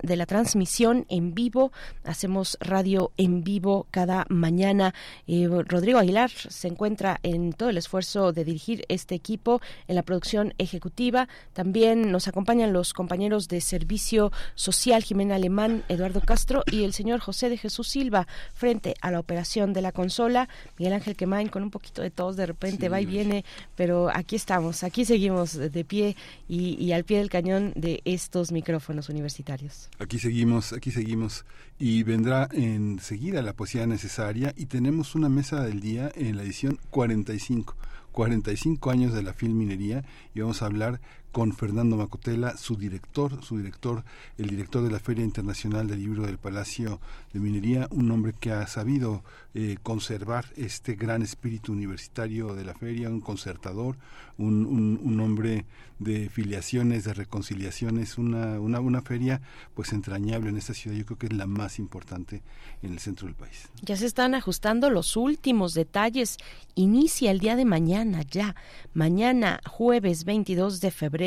de 0.03 0.17
la 0.17 0.27
transmisión 0.27 1.07
en 1.09 1.33
vivo. 1.33 1.73
Hacemos 2.05 2.59
radio 2.61 3.11
en 3.17 3.43
vivo 3.43 3.87
cada 3.91 4.27
mañana. 4.29 4.93
Eh, 5.27 5.49
Rodrigo 5.49 5.99
Aguilar 5.99 6.31
se 6.31 6.69
encuentra 6.69 7.21
en 7.23 7.55
todo 7.55 7.71
el 7.71 7.79
esfuerzo 7.79 8.35
de 8.35 8.45
dirigir 8.45 8.85
este 8.91 9.15
equipo 9.15 9.63
en 9.89 9.95
la 9.95 10.03
producción 10.03 10.53
ejecutiva. 10.59 11.27
También 11.55 12.13
nos 12.13 12.29
acompañan 12.29 12.75
los 12.75 12.93
compañeros 12.93 13.49
de 13.49 13.63
Servicio 13.63 14.31
Social, 14.57 15.05
Jimena 15.05 15.37
Alemán, 15.37 15.85
Eduardo 15.89 16.21
Castro 16.21 16.65
y 16.71 16.85
el 16.85 16.93
señor 16.93 17.21
José 17.21 17.49
de 17.49 17.57
Jesús 17.57 17.89
Silva 17.89 18.27
frente 18.55 18.95
a 19.01 19.11
la 19.11 19.21
operación 19.21 19.73
de 19.73 19.83
la 19.83 19.93
consola. 19.93 20.49
Miguel 20.79 20.95
Ángel 20.95 21.17
Quemain 21.17 21.49
con 21.49 21.63
un 21.63 21.71
poquito 21.71 22.03
de 22.03 22.11
tos, 22.11 22.37
de 22.37 22.47
repente 22.47 22.89
va 22.89 23.01
y 23.01 23.07
viene, 23.07 23.45
pero 23.77 24.11
aquí 24.13 24.37
estamos, 24.37 24.83
aquí 24.83 25.05
seguimos 25.05 25.55
de 25.55 25.85
pie 25.85 26.17
y, 26.49 26.75
y 26.83 26.93
al 26.93 27.05
pie 27.05 27.19
del 27.19 27.31
cañón 27.31 27.73
de 27.77 28.01
estos 28.05 28.53
micrófonos 28.53 29.09
universitarios. 29.09 29.89
Aquí 29.99 30.19
seguimos, 30.19 30.73
aquí 30.73 30.91
seguimos 30.91 31.45
y 31.79 32.03
vendrá 32.03 32.49
enseguida 32.53 33.43
la 33.43 33.55
poesía 33.55 33.87
necesaria 33.87 34.53
y 34.57 34.67
tenemos 34.67 35.15
una 35.15 35.29
mesa 35.29 35.63
del 35.63 35.81
día 35.81 36.11
en 36.15 36.37
la 36.37 36.43
edición 36.43 36.79
45. 36.91 37.77
45 38.13 38.91
años 38.91 39.15
de 39.15 39.23
la 39.23 39.33
filminería 39.33 40.05
y 40.35 40.41
vamos 40.41 40.63
a 40.63 40.67
hablar 40.67 41.01
con 41.33 41.53
Fernando 41.55 41.97
Macotela, 41.97 42.57
su 42.57 42.77
director, 42.77 43.43
su 43.43 43.57
director, 43.57 44.05
el 44.37 44.49
director 44.49 44.83
de 44.85 44.91
la 44.91 45.01
Feria 45.01 45.25
Internacional 45.25 45.89
del 45.89 45.99
Libro 45.99 46.27
del 46.27 46.39
Palacio 46.39 47.01
de 47.33 47.41
Minería, 47.41 47.89
un 47.91 48.11
hombre 48.11 48.35
que 48.39 48.53
ha 48.53 48.67
sabido 48.67 49.25
eh, 49.55 49.77
conservar 49.83 50.47
este 50.57 50.95
gran 50.95 51.23
espíritu 51.23 51.73
universitario 51.73 52.55
de 52.55 52.65
la 52.65 52.75
feria, 52.75 53.09
un 53.09 53.21
concertador, 53.21 53.97
un, 54.39 55.21
hombre 55.21 55.65
de 55.99 56.29
filiaciones, 56.29 57.05
de 57.05 57.15
reconciliaciones, 57.15 58.19
una, 58.19 58.59
una, 58.61 58.81
una 58.81 59.03
feria 59.03 59.41
pues 59.75 59.93
entrañable 59.93 60.51
en 60.51 60.57
esta 60.57 60.75
ciudad, 60.75 60.97
yo 60.97 61.07
creo 61.07 61.19
que 61.19 61.27
es 61.27 61.33
la 61.33 61.47
más 61.47 61.79
importante 61.79 62.43
en 62.83 62.93
el 62.93 62.99
centro 62.99 63.27
del 63.27 63.37
país. 63.37 63.69
Ya 63.83 63.97
se 63.97 64.07
están 64.07 64.35
ajustando 64.35 64.91
los 64.91 65.17
últimos 65.17 65.75
detalles. 65.75 66.39
Inicia 66.75 67.31
el 67.31 67.39
día 67.39 67.55
de 67.55 67.65
mañana 67.65 68.23
ya. 68.23 68.57
Mañana, 68.95 69.61
jueves 69.67 70.25
22 70.25 70.81
de 70.81 70.91
febrero, 70.91 71.22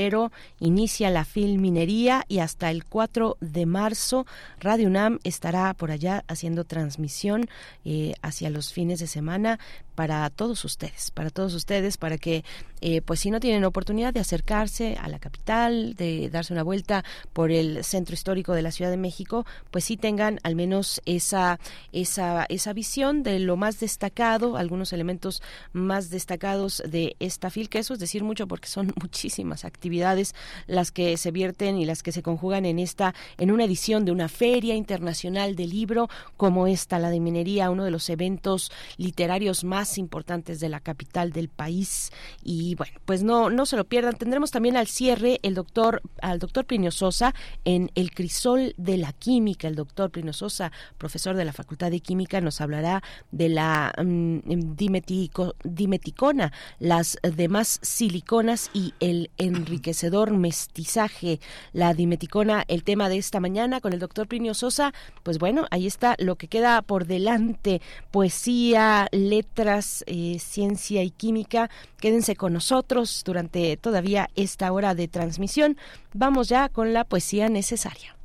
inicia 0.59 1.09
la 1.09 1.25
filminería 1.25 2.23
y 2.27 2.39
hasta 2.39 2.69
el 2.71 2.85
4 2.85 3.37
de 3.39 3.65
marzo 3.65 4.25
Radio 4.59 4.87
UNAM 4.87 5.19
estará 5.23 5.73
por 5.73 5.91
allá 5.91 6.23
haciendo 6.27 6.63
transmisión 6.63 7.47
eh, 7.83 8.13
hacia 8.21 8.49
los 8.49 8.73
fines 8.73 8.99
de 8.99 9.07
semana 9.07 9.59
para 9.95 10.29
todos 10.29 10.63
ustedes, 10.65 11.11
para 11.11 11.29
todos 11.29 11.53
ustedes, 11.53 11.97
para 11.97 12.17
que, 12.17 12.43
eh, 12.81 13.01
pues 13.01 13.21
si 13.21 13.31
no 13.31 13.39
tienen 13.39 13.63
oportunidad 13.63 14.13
de 14.13 14.19
acercarse 14.19 14.97
a 15.01 15.07
la 15.07 15.19
capital, 15.19 15.95
de 15.95 16.29
darse 16.29 16.53
una 16.53 16.63
vuelta 16.63 17.03
por 17.33 17.51
el 17.51 17.83
centro 17.83 18.13
histórico 18.13 18.53
de 18.53 18.61
la 18.61 18.71
Ciudad 18.71 18.91
de 18.91 18.97
México, 18.97 19.45
pues 19.71 19.85
sí 19.85 19.97
tengan 19.97 20.39
al 20.43 20.55
menos 20.55 21.01
esa, 21.05 21.59
esa, 21.93 22.45
esa 22.49 22.73
visión 22.73 23.23
de 23.23 23.39
lo 23.39 23.55
más 23.55 23.79
destacado, 23.79 24.57
algunos 24.57 24.93
elementos 24.93 25.41
más 25.71 26.09
destacados 26.09 26.83
de 26.85 27.15
esta 27.19 27.49
FIL, 27.49 27.69
que 27.69 27.79
eso 27.79 27.93
es 27.93 27.99
decir 27.99 28.23
mucho 28.23 28.47
porque 28.47 28.67
son 28.67 28.93
muchísimas 29.01 29.65
actividades 29.65 30.35
las 30.67 30.91
que 30.91 31.17
se 31.17 31.31
vierten 31.31 31.77
y 31.77 31.85
las 31.85 32.03
que 32.03 32.11
se 32.11 32.21
conjugan 32.21 32.65
en 32.65 32.79
esta, 32.79 33.15
en 33.37 33.51
una 33.51 33.63
edición 33.63 34.03
de 34.03 34.11
una 34.11 34.27
feria 34.27 34.75
internacional 34.75 35.55
de 35.55 35.67
libro 35.67 36.09
como 36.35 36.67
esta, 36.67 36.99
la 36.99 37.09
de 37.09 37.19
minería, 37.19 37.69
uno 37.69 37.85
de 37.85 37.91
los 37.91 38.09
eventos 38.09 38.71
literarios 38.97 39.63
más 39.63 39.84
importantes 39.97 40.59
de 40.59 40.69
la 40.69 40.79
capital 40.79 41.31
del 41.31 41.49
país. 41.49 42.11
Y 42.43 42.75
bueno 42.75 42.93
pues 43.05 43.23
no 43.23 43.49
no 43.49 43.65
se 43.65 43.77
lo 43.77 43.85
pierdan. 43.85 44.15
Tendremos 44.15 44.51
también 44.51 44.77
al 44.77 44.87
cierre 44.87 45.39
el 45.43 45.53
doctor 45.55 46.01
al 46.21 46.39
doctor 46.39 46.65
Plinio 46.65 46.91
Sosa 46.91 47.33
en 47.63 47.91
el 47.95 48.11
crisol 48.11 48.73
de 48.77 48.97
la 48.97 49.13
química. 49.13 49.67
El 49.67 49.75
doctor 49.75 50.11
Plinio 50.11 50.33
Sosa 50.33 50.71
profesor 50.97 51.35
de 51.35 51.45
la 51.45 51.53
Facultad 51.53 51.91
de 51.91 51.99
Química 51.99 52.41
nos 52.41 52.61
hablará 52.61 53.03
de 53.31 53.49
la 53.49 53.93
um, 53.97 54.41
dimetico, 54.75 55.55
dimeticona 55.63 56.51
las 56.79 57.17
demás 57.21 57.79
siliconas 57.81 58.69
y 58.73 58.93
el 58.99 59.29
enriquecedor 59.37 60.31
mestizaje. 60.31 61.39
La 61.73 61.93
dimeticona 61.93 62.63
el 62.67 62.83
tema 62.83 63.09
de 63.09 63.17
esta 63.17 63.39
mañana 63.39 63.81
con 63.81 63.93
el 63.93 63.99
doctor 63.99 64.27
Plinio 64.27 64.53
Sosa. 64.53 64.93
Pues 65.23 65.37
bueno 65.37 65.65
ahí 65.71 65.87
está 65.87 66.15
lo 66.19 66.35
que 66.35 66.47
queda 66.47 66.81
por 66.81 67.05
delante. 67.05 67.81
Poesía 68.11 69.07
letras 69.11 69.74
eh, 70.05 70.37
ciencia 70.39 71.03
y 71.03 71.11
química. 71.11 71.69
Quédense 71.99 72.35
con 72.35 72.53
nosotros 72.53 73.23
durante 73.25 73.77
todavía 73.77 74.29
esta 74.35 74.71
hora 74.71 74.95
de 74.95 75.07
transmisión. 75.07 75.77
Vamos 76.13 76.49
ya 76.49 76.69
con 76.69 76.93
la 76.93 77.03
poesía 77.03 77.49
necesaria. 77.49 78.15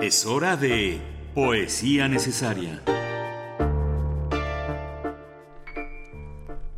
Es 0.00 0.26
hora 0.26 0.56
de 0.56 1.00
poesía 1.34 2.08
necesaria. 2.08 2.82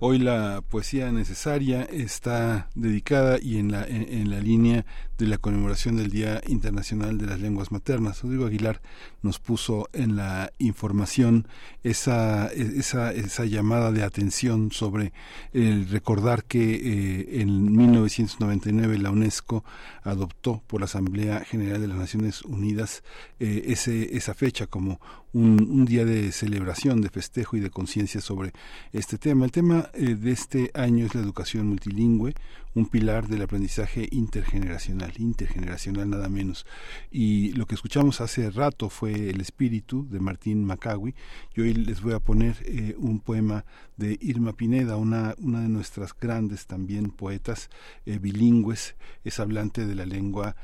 Hoy 0.01 0.19
la 0.19 0.62
poesía 0.69 1.11
necesaria 1.11 1.83
está 1.83 2.69
dedicada 2.77 3.39
y 3.43 3.59
en 3.59 3.73
la, 3.73 3.85
en, 3.85 4.07
en, 4.09 4.31
la 4.31 4.39
línea 4.39 4.87
de 5.19 5.27
la 5.27 5.39
conmemoración 5.39 5.97
del 5.97 6.11
Día 6.11 6.40
Internacional 6.47 7.19
de 7.19 7.27
las 7.27 7.40
Lenguas 7.40 7.73
Maternas. 7.73 8.23
Rodrigo 8.23 8.47
Aguilar 8.47 8.81
nos 9.20 9.40
puso 9.40 9.89
en 9.93 10.15
la 10.15 10.53
información 10.59 11.49
esa, 11.82 12.47
esa, 12.49 13.12
esa 13.12 13.45
llamada 13.45 13.90
de 13.90 14.05
atención 14.05 14.70
sobre 14.70 15.12
el 15.53 15.89
recordar 15.89 16.45
que 16.45 16.74
eh, 16.74 17.40
en 17.40 17.77
1999 17.77 18.99
la 18.99 19.11
UNESCO 19.11 19.65
adoptó 20.05 20.62
por 20.69 20.81
la 20.81 20.85
Asamblea 20.85 21.40
General 21.40 21.81
de 21.81 21.89
las 21.89 21.99
Naciones 21.99 22.43
Unidas 22.43 23.03
eh, 23.40 23.65
ese, 23.66 24.16
esa 24.16 24.35
fecha 24.35 24.69
como 24.69 25.01
un, 25.32 25.69
un, 25.69 25.85
día 25.85 26.05
de 26.05 26.32
celebración, 26.32 27.01
de 27.01 27.11
festejo 27.11 27.57
y 27.57 27.61
de 27.61 27.70
conciencia 27.70 28.20
sobre 28.20 28.53
este 28.93 29.19
tema. 29.19 29.45
El 29.45 29.53
tema 29.53 29.90
eh, 29.95 30.15
de 30.15 30.31
este 30.31 30.70
año 30.74 31.07
es 31.07 31.15
la 31.15 31.20
educación 31.20 31.66
multilingüe, 31.66 32.35
un 32.74 32.86
pilar 32.86 33.28
del 33.28 33.43
aprendizaje 33.43 34.09
intergeneracional, 34.11 35.12
intergeneracional 35.19 36.11
nada 36.11 36.28
menos. 36.28 36.66
Y 37.11 37.53
lo 37.53 37.66
que 37.66 37.74
escuchamos 37.74 38.20
hace 38.20 38.51
rato 38.51 38.89
fue 38.90 39.31
El 39.31 39.40
espíritu 39.40 40.07
de 40.09 40.20
Martín 40.20 40.65
Macawi. 40.65 41.15
Y 41.55 41.61
hoy 41.61 41.74
les 41.74 42.03
voy 42.03 42.15
a 42.15 42.20
poner 42.20 42.57
eh, 42.65 42.95
un 42.99 43.20
poema 43.20 43.65
de 43.97 44.16
Irma 44.20 44.53
Pineda, 44.53 44.97
una, 44.97 45.35
una 45.39 45.61
de 45.61 45.69
nuestras 45.69 46.15
grandes 46.19 46.66
también 46.66 47.11
poetas 47.11 47.69
eh, 48.07 48.19
bilingües, 48.19 48.97
es 49.24 49.40
hablante 49.40 49.86
de 49.86 49.95
la 49.95 50.07
lengua 50.07 50.57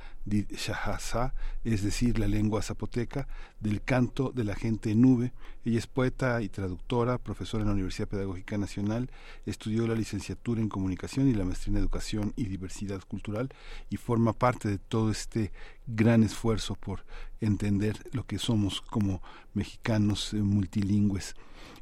Es 1.64 1.82
decir, 1.82 2.18
la 2.18 2.26
lengua 2.26 2.62
zapoteca, 2.62 3.28
del 3.60 3.82
canto 3.82 4.32
de 4.34 4.44
la 4.44 4.54
gente 4.54 4.94
nube. 4.94 5.32
Ella 5.64 5.78
es 5.78 5.86
poeta 5.86 6.42
y 6.42 6.48
traductora, 6.48 7.18
profesora 7.18 7.62
en 7.62 7.68
la 7.68 7.74
Universidad 7.74 8.08
Pedagógica 8.08 8.58
Nacional, 8.58 9.10
estudió 9.46 9.86
la 9.86 9.94
licenciatura 9.94 10.60
en 10.60 10.68
comunicación 10.68 11.28
y 11.28 11.34
la 11.34 11.44
maestría 11.44 11.76
en 11.76 11.82
educación 11.82 12.32
y 12.36 12.44
diversidad 12.44 13.00
cultural 13.02 13.50
y 13.90 13.96
forma 13.96 14.32
parte 14.32 14.68
de 14.68 14.78
todo 14.78 15.10
este 15.10 15.52
gran 15.86 16.22
esfuerzo 16.22 16.74
por 16.74 17.04
entender 17.40 17.98
lo 18.12 18.26
que 18.26 18.38
somos 18.38 18.80
como 18.80 19.22
mexicanos 19.54 20.34
eh, 20.34 20.36
multilingües. 20.38 21.34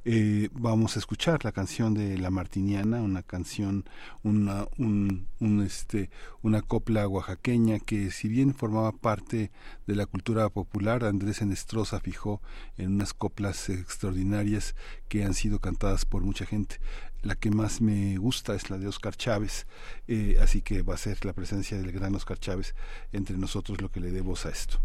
Eh, 0.05 0.49
vamos 0.53 0.97
a 0.97 0.99
escuchar 0.99 1.45
la 1.45 1.53
canción 1.53 1.95
de 1.95 2.19
La 2.19 2.31
Martiniana, 2.31 3.01
una 3.01 3.23
canción, 3.23 3.85
una, 4.24 4.66
un, 4.77 5.29
un, 5.39 5.62
este, 5.62 6.11
una 6.43 6.61
copla 6.61 7.07
oaxaqueña 7.07 7.79
que 7.79 8.11
si 8.11 8.27
bien 8.27 8.53
formaba 8.53 8.91
parte 8.91 9.53
de 9.87 9.95
la 9.95 10.07
cultura 10.07 10.49
popular, 10.49 11.05
Andrés 11.05 11.41
Enestrosa 11.41 12.01
fijó 12.01 12.43
en 12.79 12.95
unas 12.95 13.15
coplas 13.15 13.69
extraordinarias 13.69 14.74
que 15.09 15.23
han 15.23 15.35
sido 15.35 15.61
cantadas 15.61 16.05
por 16.05 16.24
mucha 16.24 16.47
gente. 16.47 16.81
La 17.23 17.37
que 17.37 17.53
más 17.53 17.81
me 17.81 18.16
gusta 18.16 18.57
es 18.57 18.70
la 18.70 18.79
de 18.79 18.89
Oscar 18.89 19.15
Chávez, 19.15 19.69
eh, 20.09 20.37
así 20.43 20.62
que 20.62 20.83
va 20.83 20.95
a 20.95 20.99
ser 20.99 21.24
la 21.24 21.33
presencia 21.33 21.77
del 21.79 21.93
gran 21.93 22.12
Oscar 22.16 22.41
Chávez 22.41 22.74
entre 23.12 23.39
nosotros 23.39 23.81
lo 23.81 23.89
que 23.89 24.01
le 24.01 24.11
dé 24.11 24.19
a 24.20 24.49
esto. 24.49 24.81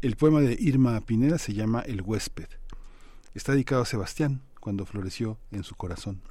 El 0.00 0.16
poema 0.16 0.40
de 0.40 0.56
Irma 0.58 0.98
Pineda 1.02 1.36
se 1.36 1.52
llama 1.52 1.80
El 1.82 2.00
huésped. 2.00 2.48
Está 3.38 3.52
dedicado 3.52 3.82
a 3.82 3.86
Sebastián, 3.86 4.42
cuando 4.58 4.84
floreció 4.84 5.38
en 5.52 5.62
su 5.62 5.76
corazón. 5.76 6.22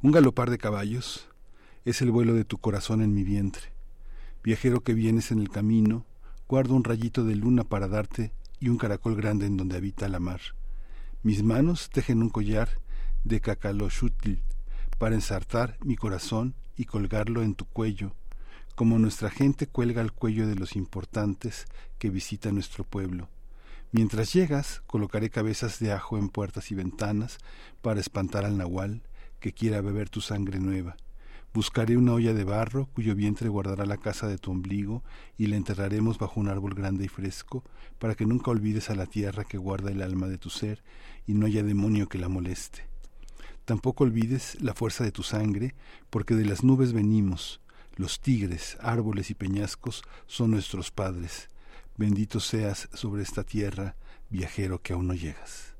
Un 0.00 0.12
galopar 0.12 0.48
de 0.48 0.56
caballos 0.56 1.26
es 1.84 2.00
el 2.02 2.12
vuelo 2.12 2.34
de 2.34 2.44
tu 2.44 2.58
corazón 2.58 3.02
en 3.02 3.12
mi 3.12 3.24
vientre. 3.24 3.72
Viajero 4.44 4.84
que 4.84 4.94
vienes 4.94 5.32
en 5.32 5.40
el 5.40 5.48
camino, 5.48 6.06
guardo 6.46 6.76
un 6.76 6.84
rayito 6.84 7.24
de 7.24 7.34
luna 7.34 7.64
para 7.64 7.88
darte 7.88 8.32
y 8.60 8.68
un 8.68 8.78
caracol 8.78 9.16
grande 9.16 9.46
en 9.46 9.56
donde 9.56 9.76
habita 9.76 10.08
la 10.08 10.20
mar. 10.20 10.40
Mis 11.24 11.42
manos 11.42 11.90
tejen 11.90 12.22
un 12.22 12.28
collar 12.28 12.68
de 13.24 13.40
cacalochutl 13.40 14.34
para 15.00 15.16
ensartar 15.16 15.78
mi 15.82 15.96
corazón 15.96 16.54
y 16.76 16.84
colgarlo 16.84 17.42
en 17.42 17.56
tu 17.56 17.64
cuello, 17.64 18.14
como 18.76 19.00
nuestra 19.00 19.30
gente 19.30 19.66
cuelga 19.66 20.00
el 20.00 20.12
cuello 20.12 20.46
de 20.46 20.54
los 20.54 20.76
importantes 20.76 21.66
que 21.98 22.08
visitan 22.08 22.54
nuestro 22.54 22.84
pueblo. 22.84 23.28
Mientras 23.94 24.32
llegas, 24.32 24.82
colocaré 24.86 25.28
cabezas 25.28 25.78
de 25.78 25.92
ajo 25.92 26.16
en 26.16 26.30
puertas 26.30 26.70
y 26.70 26.74
ventanas 26.74 27.36
para 27.82 28.00
espantar 28.00 28.46
al 28.46 28.56
nahual 28.56 29.02
que 29.38 29.52
quiera 29.52 29.82
beber 29.82 30.08
tu 30.08 30.22
sangre 30.22 30.60
nueva. 30.60 30.96
Buscaré 31.52 31.98
una 31.98 32.14
olla 32.14 32.32
de 32.32 32.44
barro 32.44 32.88
cuyo 32.94 33.14
vientre 33.14 33.50
guardará 33.50 33.84
la 33.84 33.98
casa 33.98 34.26
de 34.26 34.38
tu 34.38 34.50
ombligo 34.50 35.04
y 35.36 35.48
la 35.48 35.56
enterraremos 35.56 36.16
bajo 36.16 36.40
un 36.40 36.48
árbol 36.48 36.74
grande 36.74 37.04
y 37.04 37.08
fresco 37.08 37.64
para 37.98 38.14
que 38.14 38.24
nunca 38.24 38.50
olvides 38.50 38.88
a 38.88 38.94
la 38.94 39.04
tierra 39.04 39.44
que 39.44 39.58
guarda 39.58 39.90
el 39.90 40.00
alma 40.00 40.26
de 40.26 40.38
tu 40.38 40.48
ser 40.48 40.82
y 41.26 41.34
no 41.34 41.44
haya 41.44 41.62
demonio 41.62 42.08
que 42.08 42.16
la 42.16 42.30
moleste. 42.30 42.86
Tampoco 43.66 44.04
olvides 44.04 44.56
la 44.62 44.72
fuerza 44.72 45.04
de 45.04 45.12
tu 45.12 45.22
sangre, 45.22 45.74
porque 46.08 46.34
de 46.34 46.46
las 46.46 46.64
nubes 46.64 46.94
venimos. 46.94 47.60
Los 47.96 48.20
tigres, 48.20 48.78
árboles 48.80 49.30
y 49.30 49.34
peñascos 49.34 50.02
son 50.26 50.50
nuestros 50.50 50.90
padres. 50.90 51.50
Bendito 52.02 52.40
seas 52.40 52.88
sobre 52.94 53.22
esta 53.22 53.44
tierra, 53.44 53.94
viajero 54.28 54.82
que 54.82 54.92
aún 54.92 55.06
no 55.06 55.14
llegas. 55.14 55.76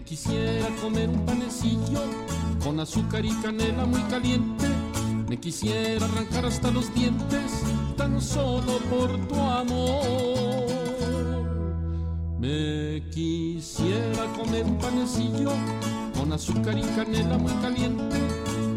Me 0.00 0.06
quisiera 0.06 0.66
comer 0.80 1.10
un 1.10 1.26
panecillo 1.26 2.00
con 2.64 2.80
azúcar 2.80 3.22
y 3.22 3.32
canela 3.42 3.84
muy 3.84 4.00
caliente. 4.04 4.66
Me 5.28 5.38
quisiera 5.38 6.06
arrancar 6.06 6.46
hasta 6.46 6.70
los 6.70 6.92
dientes 6.94 7.62
tan 7.98 8.18
solo 8.18 8.78
por 8.88 9.14
tu 9.28 9.34
amor. 9.34 10.66
Me 12.38 13.02
quisiera 13.10 14.24
comer 14.38 14.64
un 14.64 14.78
panecillo 14.78 15.52
con 16.18 16.32
azúcar 16.32 16.78
y 16.78 16.82
canela 16.96 17.36
muy 17.36 17.52
caliente. 17.60 18.16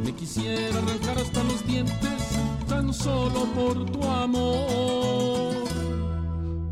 Me 0.04 0.14
quisiera 0.14 0.78
arrancar 0.78 1.20
hasta 1.20 1.42
los 1.46 1.66
dientes 1.66 2.22
tan 2.68 2.94
solo 2.94 3.46
por 3.56 3.90
tu 3.90 4.04
amor. 4.04 5.03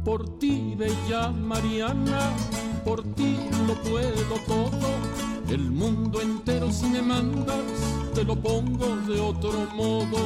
Por 0.03 0.39
ti, 0.39 0.75
bella 0.75 1.29
Mariana 1.29 2.31
por 2.83 3.03
ti 3.13 3.37
lo 3.67 3.75
puedo 3.75 4.35
todo. 4.47 4.89
El 5.49 5.71
mundo 5.71 6.21
entero 6.21 6.71
si 6.71 6.87
me 6.87 7.01
mandas, 7.01 7.55
te 8.13 8.23
lo 8.23 8.35
pongo 8.35 8.95
de 9.07 9.19
otro 9.19 9.67
modo. 9.75 10.17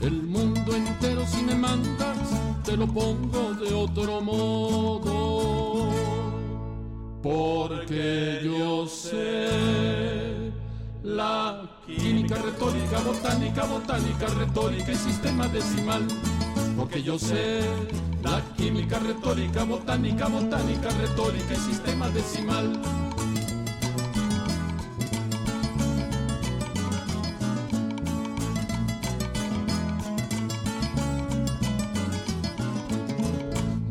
El 0.00 0.22
mundo 0.22 0.74
entero 0.74 1.26
si 1.26 1.42
me 1.42 1.54
mandas, 1.54 2.16
te 2.64 2.76
lo 2.76 2.86
pongo 2.86 3.54
de 3.54 3.74
otro 3.74 4.20
modo. 4.20 5.90
Porque 7.22 8.40
yo 8.42 8.86
sé 8.86 10.52
la 11.02 11.68
química, 11.86 12.36
retórica, 12.36 12.98
botánica, 13.00 13.64
botánica, 13.66 14.26
retórica 14.26 14.92
y 14.92 14.96
sistema 14.96 15.48
decimal. 15.48 16.06
Porque 16.80 17.02
yo 17.02 17.18
sé 17.18 17.60
la 18.22 18.40
química, 18.56 18.98
retórica, 18.98 19.64
botánica, 19.64 20.28
botánica, 20.28 20.88
retórica 20.88 21.52
y 21.52 21.56
sistema 21.56 22.08
decimal. 22.08 22.72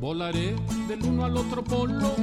Volaré 0.02 0.56
del 0.88 1.04
uno 1.04 1.26
al 1.26 1.38
otro 1.38 1.64
polo, 1.64 2.16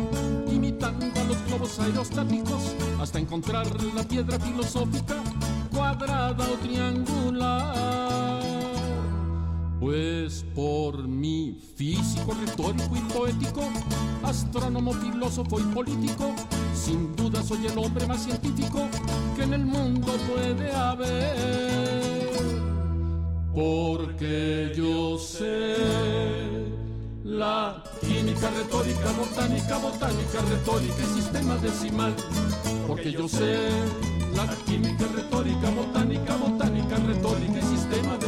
imitando 0.51 1.07
a 1.21 1.25
los 1.27 1.47
globos 1.47 1.79
aerostáticos, 1.79 2.75
hasta 3.01 3.21
encontrar 3.21 3.69
la 3.95 4.03
piedra 4.03 4.41
filosófica, 4.41 5.15
cuadrada 5.71 6.45
o 6.45 6.57
triangular. 6.57 8.16
Pues 9.87 10.45
por 10.53 11.07
mi 11.07 11.57
físico, 11.77 12.35
retórico 12.45 12.97
y 12.97 13.01
poético, 13.13 13.61
astrónomo, 14.25 14.93
filósofo 14.93 15.61
y 15.61 15.63
político, 15.63 16.35
sin 16.75 17.15
duda 17.15 17.41
soy 17.41 17.69
el 17.69 17.79
hombre 17.79 18.05
más 18.05 18.25
científico 18.25 18.89
que 19.37 19.45
en 19.45 19.55
el 19.55 19.65
mundo 19.65 20.13
puede 20.29 20.75
haber. 20.75 22.27
Porque 23.55 24.73
yo 24.77 25.19
sé 25.19 25.77
la 27.23 27.85
química, 28.01 28.51
retórica, 28.51 29.13
botánica, 29.13 29.79
botánica, 29.79 30.41
retórica 30.51 30.97
y 31.01 31.15
sistema 31.15 31.55
decimal. 31.59 32.13
Porque 32.89 33.13
yo 33.13 33.29
sé 33.29 33.69
la 34.35 34.49
química, 34.65 35.07
retórica, 35.15 35.71
botánica, 35.71 36.37
botánica, 36.39 36.97
retórica 36.97 37.59
y 37.61 37.63
sistema 37.63 38.15
decimal. 38.15 38.26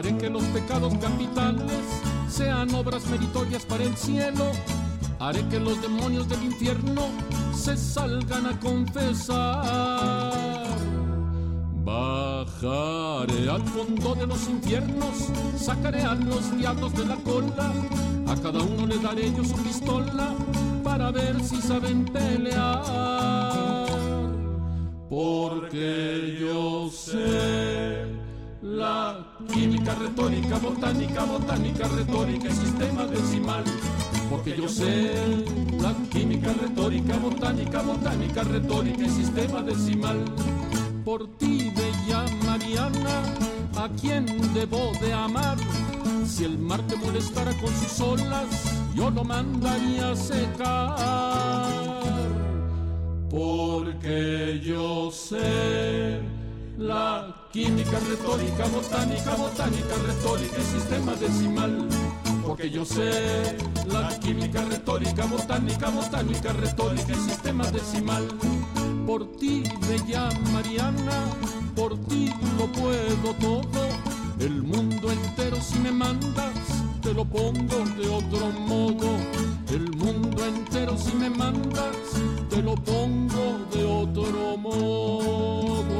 Haré 0.00 0.16
que 0.16 0.30
los 0.30 0.42
pecados 0.44 0.94
capitales 0.94 1.84
sean 2.26 2.74
obras 2.74 3.06
meritorias 3.08 3.66
para 3.66 3.84
el 3.84 3.94
cielo. 3.94 4.50
Haré 5.18 5.46
que 5.48 5.60
los 5.60 5.82
demonios 5.82 6.26
del 6.26 6.42
infierno 6.42 7.02
se 7.54 7.76
salgan 7.76 8.46
a 8.46 8.58
confesar. 8.60 9.52
Bajaré 11.84 13.50
al 13.50 13.62
fondo 13.66 14.14
de 14.14 14.26
los 14.26 14.48
infiernos, 14.48 15.28
sacaré 15.54 16.00
a 16.00 16.14
los 16.14 16.56
diablos 16.56 16.94
de 16.94 17.04
la 17.04 17.16
cola. 17.16 17.70
A 18.26 18.36
cada 18.36 18.62
uno 18.62 18.86
le 18.86 18.96
daré 19.00 19.30
yo 19.34 19.44
su 19.44 19.62
pistola 19.62 20.34
para 20.82 21.10
ver 21.10 21.44
si 21.44 21.60
saben 21.60 22.06
pelear. 22.06 23.86
Porque 25.10 26.38
yo 26.40 26.88
sé 26.88 28.19
la 28.62 29.26
química, 29.52 29.94
retórica, 29.94 30.58
botánica, 30.58 31.24
botánica, 31.24 31.88
retórica 31.88 32.48
y 32.48 32.52
sistema 32.52 33.06
decimal. 33.06 33.64
Porque 34.28 34.56
yo 34.56 34.68
sé 34.68 35.12
la 35.80 35.94
química, 36.10 36.52
retórica, 36.52 37.16
botánica, 37.16 37.82
botánica, 37.82 38.42
retórica 38.44 39.02
y 39.04 39.08
sistema 39.08 39.62
decimal. 39.62 40.24
Por 41.04 41.26
ti, 41.38 41.72
bella 41.74 42.24
Mariana, 42.44 43.22
a 43.76 43.88
quien 44.00 44.26
debo 44.52 44.92
de 45.00 45.12
amar. 45.12 45.56
Si 46.26 46.44
el 46.44 46.58
mar 46.58 46.82
te 46.86 46.96
molestara 46.96 47.52
con 47.60 47.74
sus 47.74 48.00
olas, 48.00 48.46
yo 48.94 49.10
lo 49.10 49.24
mandaría 49.24 50.10
a 50.12 50.16
secar. 50.16 51.70
Porque 53.30 54.60
yo 54.62 55.10
sé 55.10 56.20
la 56.76 57.39
química, 57.52 57.98
retórica, 58.08 58.66
botánica, 58.66 59.34
botánica, 59.34 59.94
retórica 60.06 60.56
y 60.58 60.64
sistema 60.64 61.14
decimal. 61.14 61.88
Porque 62.46 62.70
yo 62.70 62.84
sé 62.84 63.56
la 63.92 64.08
química, 64.20 64.64
retórica, 64.64 65.26
botánica, 65.26 65.90
botánica, 65.90 66.52
retórica 66.52 67.12
y 67.12 67.30
sistema 67.30 67.70
decimal. 67.70 68.26
Por 69.06 69.36
ti, 69.36 69.64
bella 69.88 70.28
Mariana, 70.52 71.26
por 71.74 71.98
ti 72.06 72.32
lo 72.58 72.66
puedo 72.66 73.34
todo 73.40 73.88
el 74.38 74.62
mundo 74.62 75.10
entero 75.10 75.60
si 75.60 75.78
me 75.80 75.90
mandas, 75.90 76.54
te 77.02 77.12
lo 77.12 77.24
pongo 77.24 77.84
de 77.98 78.08
otro 78.08 78.50
modo. 78.50 79.08
El 79.68 79.90
mundo 79.96 80.44
entero 80.46 80.96
si 80.96 81.12
me 81.14 81.30
mandas, 81.30 81.96
te 82.48 82.62
lo 82.62 82.74
pongo 82.76 83.66
de 83.72 83.84
otro 83.84 84.56
modo. 84.56 85.99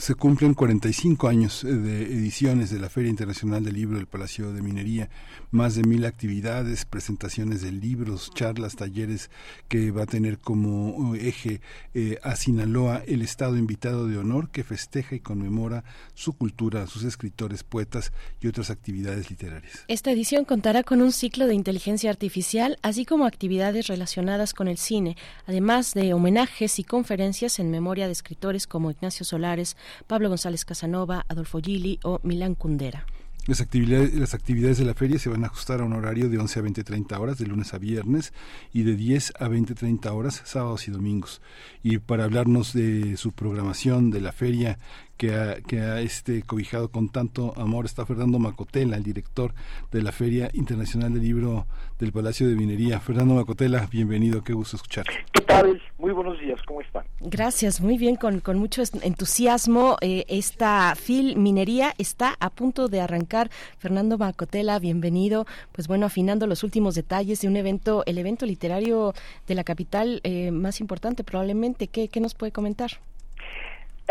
se 0.00 0.14
cumplen 0.14 0.54
45 0.54 1.28
años 1.28 1.62
eh, 1.62 1.68
de 1.68 2.02
ediciones 2.04 2.70
de 2.70 2.78
la 2.78 2.88
Feria 2.88 3.10
Internacional 3.10 3.62
del 3.62 3.74
Libro 3.74 3.98
del 3.98 4.06
Palacio 4.06 4.50
de 4.52 4.62
Minería, 4.62 5.10
más 5.50 5.74
de 5.74 5.82
mil 5.82 6.06
actividades, 6.06 6.86
presentaciones 6.86 7.60
de 7.60 7.70
libros, 7.70 8.30
charlas, 8.34 8.76
talleres 8.76 9.30
que 9.68 9.90
va 9.90 10.04
a 10.04 10.06
tener 10.06 10.38
como 10.38 11.14
eh, 11.14 11.28
eje 11.28 11.60
eh, 11.92 12.18
a 12.22 12.34
Sinaloa, 12.36 13.02
el 13.06 13.20
Estado 13.20 13.58
invitado 13.58 14.06
de 14.06 14.16
honor 14.16 14.50
que 14.50 14.64
festeja 14.64 15.14
y 15.14 15.20
conmemora 15.20 15.84
su 16.14 16.32
cultura, 16.32 16.86
sus 16.86 17.04
escritores, 17.04 17.62
poetas 17.62 18.12
y 18.40 18.48
otras 18.48 18.70
actividades 18.70 19.28
literarias. 19.28 19.84
Esta 19.86 20.10
edición 20.10 20.46
contará 20.46 20.82
con 20.82 21.02
un 21.02 21.12
ciclo 21.12 21.46
de 21.46 21.54
inteligencia 21.54 22.08
artificial, 22.08 22.78
así 22.80 23.04
como 23.04 23.26
actividades 23.26 23.86
relacionadas 23.88 24.54
con 24.54 24.66
el 24.66 24.78
cine, 24.78 25.18
además 25.46 25.92
de 25.92 26.14
homenajes 26.14 26.78
y 26.78 26.84
conferencias 26.84 27.58
en 27.58 27.70
memoria 27.70 28.06
de 28.06 28.12
escritores 28.12 28.66
como 28.66 28.90
Ignacio 28.90 29.26
Solares, 29.26 29.76
Pablo 30.06 30.28
González 30.28 30.64
Casanova, 30.64 31.24
Adolfo 31.28 31.60
Gili 31.60 31.98
o 32.02 32.20
Milán 32.22 32.54
Kundera. 32.54 33.06
Las 33.46 33.60
actividades, 33.60 34.14
las 34.14 34.34
actividades 34.34 34.78
de 34.78 34.84
la 34.84 34.94
feria 34.94 35.18
se 35.18 35.30
van 35.30 35.44
a 35.44 35.46
ajustar 35.46 35.80
a 35.80 35.84
un 35.84 35.94
horario 35.94 36.28
de 36.28 36.38
11 36.38 36.60
a 36.60 36.62
20-30 36.62 37.18
horas 37.18 37.38
de 37.38 37.46
lunes 37.46 37.72
a 37.72 37.78
viernes 37.78 38.34
y 38.72 38.82
de 38.82 38.94
10 38.94 39.32
a 39.40 39.48
20-30 39.48 40.12
horas 40.12 40.42
sábados 40.44 40.86
y 40.88 40.90
domingos. 40.90 41.40
Y 41.82 41.98
para 41.98 42.24
hablarnos 42.24 42.74
de 42.74 43.16
su 43.16 43.32
programación 43.32 44.10
de 44.10 44.20
la 44.20 44.32
feria 44.32 44.78
que 45.20 45.34
ha, 45.34 45.56
que 45.60 45.80
ha 45.80 46.00
este, 46.00 46.40
cobijado 46.40 46.90
con 46.90 47.10
tanto 47.10 47.52
amor 47.58 47.84
está 47.84 48.06
Fernando 48.06 48.38
Macotela, 48.38 48.96
el 48.96 49.02
director 49.02 49.52
de 49.92 50.00
la 50.00 50.12
Feria 50.12 50.48
Internacional 50.54 51.12
del 51.12 51.22
Libro 51.22 51.66
del 51.98 52.10
Palacio 52.10 52.48
de 52.48 52.56
Minería. 52.56 53.00
Fernando 53.00 53.34
Macotela, 53.34 53.86
bienvenido, 53.92 54.42
qué 54.42 54.54
gusto 54.54 54.76
escuchar. 54.76 55.04
¿Qué 55.30 55.42
tal? 55.42 55.82
Muy 55.98 56.12
buenos 56.12 56.40
días, 56.40 56.58
¿cómo 56.66 56.80
están? 56.80 57.04
Gracias, 57.20 57.82
muy 57.82 57.98
bien, 57.98 58.16
con, 58.16 58.40
con 58.40 58.56
mucho 58.56 58.82
entusiasmo. 59.02 59.98
Eh, 60.00 60.24
esta 60.28 60.94
FIL 60.94 61.36
Minería 61.36 61.94
está 61.98 62.34
a 62.40 62.48
punto 62.48 62.88
de 62.88 63.02
arrancar. 63.02 63.50
Fernando 63.76 64.16
Macotela, 64.16 64.78
bienvenido. 64.78 65.44
Pues 65.72 65.86
bueno, 65.86 66.06
afinando 66.06 66.46
los 66.46 66.64
últimos 66.64 66.94
detalles 66.94 67.42
de 67.42 67.48
un 67.48 67.58
evento, 67.58 68.04
el 68.06 68.16
evento 68.16 68.46
literario 68.46 69.12
de 69.46 69.54
la 69.54 69.64
capital 69.64 70.22
eh, 70.24 70.50
más 70.50 70.80
importante 70.80 71.24
probablemente. 71.24 71.88
¿Qué, 71.88 72.08
qué 72.08 72.20
nos 72.20 72.32
puede 72.32 72.52
comentar? 72.52 72.92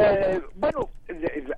Eh, 0.01 0.41
bueno, 0.55 0.89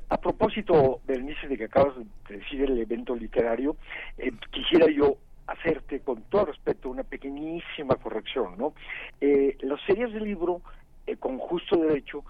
a 0.10 0.18
propósito, 0.18 1.02
inicio 1.08 1.48
de 1.48 1.58
que 1.58 1.66
acabas 1.66 1.96
de 2.28 2.38
decir 2.38 2.64
el 2.64 2.78
evento 2.80 3.16
literario, 3.16 3.76
eh, 4.18 4.32
quisiera 4.52 4.88
yo 4.90 5.18
hacerte 5.46 6.00
con 6.00 6.24
todo 6.24 6.46
respeto 6.46 6.90
una 6.90 7.04
pequeñísima 7.04 7.96
corrección, 7.96 8.58
¿no? 8.58 8.74
Eh, 9.20 9.58
las 9.62 9.80
series 9.86 10.12
de 10.14 10.22
libro, 10.22 10.62
eh, 11.06 11.18
con 11.18 11.38
justo 11.38 11.78
derecho, 11.78 12.24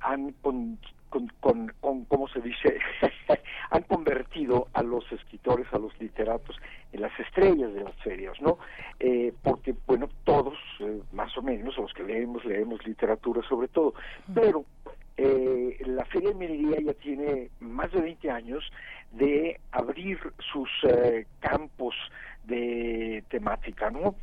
han 0.00 0.32
con, 0.40 0.78
con, 1.10 1.28
con, 1.40 1.72
con, 1.80 2.04
¿cómo 2.06 2.28
se 2.28 2.40
dice? 2.40 2.78
han 3.70 3.82
convertido 3.82 4.68
a 4.72 4.82
los 4.82 5.10
escritores, 5.12 5.66
a 5.72 5.78
los 5.78 5.98
literatos, 6.00 6.56
en 6.92 7.02
las 7.02 7.18
estrellas 7.18 7.72
de 7.74 7.84
las 7.84 7.94
ferias, 7.96 8.40
¿no? 8.40 8.58
Eh, 9.00 9.32
porque, 9.42 9.74
bueno, 9.86 10.08
todos, 10.24 10.54
eh, 10.80 11.00
más 11.12 11.36
o 11.36 11.42
menos, 11.42 11.76
los 11.76 11.92
que 11.92 12.02
leemos, 12.02 12.44
leemos 12.44 12.86
literatura 13.26 13.42
sobre 13.48 13.68
todo, 13.68 13.94
pero 14.34 14.64
eh, 15.16 15.78
la 15.86 16.04
Feria 16.06 16.30
de 16.30 16.34
Minería 16.34 16.80
ya 16.80 16.94
tiene 16.94 17.50
más 17.60 17.90
de 17.92 18.00
20 18.00 18.30
años 18.30 18.64
de 19.12 19.60
abrir 19.72 20.18
sus 20.52 20.68
campos 21.40 21.94
de 22.44 23.24
temática, 23.28 23.90
¿no? 23.90 24.16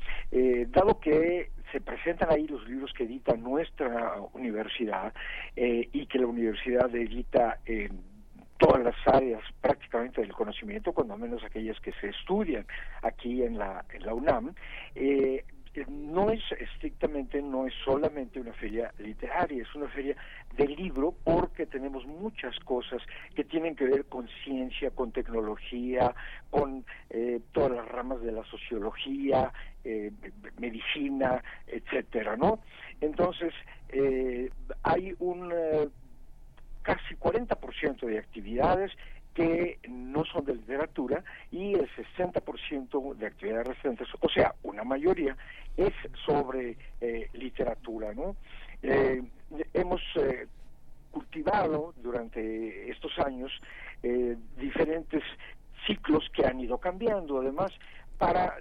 dado 0.68 1.00
que 1.00 1.50
se 1.72 1.82
presentan 1.82 2.32
ahí 2.32 2.48
los 2.48 2.68
libros 2.68 2.94
que 2.94 3.04
edita 3.04 3.36
nuestra 3.36 4.16
universidad 4.34 5.14
y 5.56 6.06
que 6.06 6.20
la 6.20 6.28
universidad 6.28 6.94
edita 6.96 7.60
en 7.66 8.14
todas 8.58 8.84
las 8.84 8.96
áreas 9.08 9.42
prácticamente 9.62 10.22
del 10.22 10.32
conocimiento, 10.32 10.94
cuando 10.94 11.18
menos 11.18 11.44
aquellas 11.44 11.80
que 11.82 11.92
se 12.00 12.10
estudian 12.10 12.66
aquí 13.02 13.44
en 13.44 13.58
la, 13.58 13.84
en 13.92 14.06
la 14.06 14.14
UNAM, 14.14 14.54
eh, 14.96 15.44
no 15.88 16.30
es 16.30 16.42
no 17.08 17.68
es 17.68 17.74
solamente 17.84 18.40
una 18.40 18.54
feria 18.54 18.94
literaria, 19.00 19.64
es 19.64 19.76
una 19.76 19.88
feria 19.90 20.16
de 20.56 20.68
libro 20.68 21.14
porque 21.24 21.66
tenemos 21.66 22.06
muchas 22.06 22.58
cosas 22.60 23.02
que 23.36 23.44
tienen 23.44 23.76
que 23.76 23.86
ver 23.86 24.06
con 24.06 24.28
ciencia, 24.44 24.92
con 24.92 25.12
tecnología, 25.12 26.14
con 26.50 26.86
eh, 27.10 27.42
todas 27.52 27.72
las 27.72 27.88
ramas 27.88 28.22
de 28.22 28.32
la 28.32 28.44
sociología, 28.46 29.52
eh, 29.84 30.12
medicina, 30.60 31.44
etcétera, 31.68 32.38
¿no? 32.38 32.60
Entonces, 33.02 33.54
hay 34.84 35.14
un 35.20 35.54
casi 36.82 37.16
40% 37.16 38.06
de 38.06 38.18
actividades 38.18 38.92
que 39.34 39.80
no 39.90 40.26
son 40.26 40.46
de 40.46 40.56
literatura 40.56 41.24
y 41.52 41.74
el 41.74 41.90
60% 41.90 43.16
de 43.16 43.26
actividades 43.28 43.68
restantes, 43.68 44.08
o 44.20 44.30
sea, 44.30 44.54
una 44.64 44.84
mayoría, 44.84 45.36
es 45.76 45.94
sobre 46.26 46.78
eh, 47.04 47.30
literatura, 47.34 48.14
¿no? 48.14 48.38
Eh, 48.82 49.22
hemos 49.74 50.02
eh, 50.16 50.48
cultivado 51.12 51.94
durante 51.98 52.90
estos 52.90 53.12
años 53.20 53.52
diferentes 54.58 55.22
ciclos 55.86 56.30
que 56.34 56.46
han 56.46 56.60
ido 56.60 56.78
cambiando, 56.78 57.40
además, 57.40 57.72
para 58.18 58.58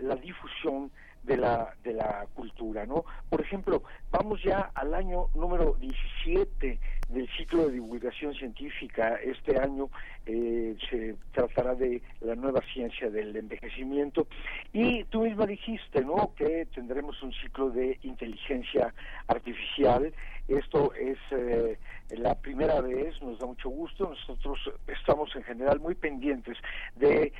la 0.00 0.16
difusión 0.16 0.90
de 1.22 1.36
la, 1.36 1.74
de 1.82 1.92
la 1.92 2.26
cultura, 2.34 2.84
¿no? 2.86 3.04
Por 3.28 3.40
ejemplo, 3.40 3.82
vamos 4.10 4.42
ya 4.42 4.70
al 4.74 4.94
año 4.94 5.28
número 5.34 5.76
17 5.80 6.80
del 7.12 7.28
ciclo 7.36 7.66
de 7.66 7.74
divulgación 7.74 8.34
científica. 8.34 9.16
Este 9.22 9.58
año 9.58 9.88
eh, 10.26 10.76
se 10.90 11.16
tratará 11.32 11.74
de 11.74 12.02
la 12.20 12.34
nueva 12.34 12.60
ciencia 12.72 13.10
del 13.10 13.36
envejecimiento. 13.36 14.26
Y 14.72 15.04
tú 15.04 15.22
misma 15.22 15.46
dijiste, 15.46 16.02
¿no?, 16.02 16.32
que 16.36 16.66
tendremos 16.74 17.22
un 17.22 17.32
ciclo 17.32 17.70
de 17.70 17.98
inteligencia 18.02 18.94
artificial. 19.26 20.12
Esto 20.48 20.92
es 20.94 21.18
eh, 21.30 21.78
la 22.10 22.34
primera 22.34 22.80
vez, 22.80 23.20
nos 23.22 23.38
da 23.38 23.46
mucho 23.46 23.68
gusto. 23.68 24.08
Nosotros 24.08 24.58
estamos 24.86 25.34
en 25.36 25.42
general 25.44 25.80
muy 25.80 25.94
pendientes 25.94 26.58
de 26.96 27.32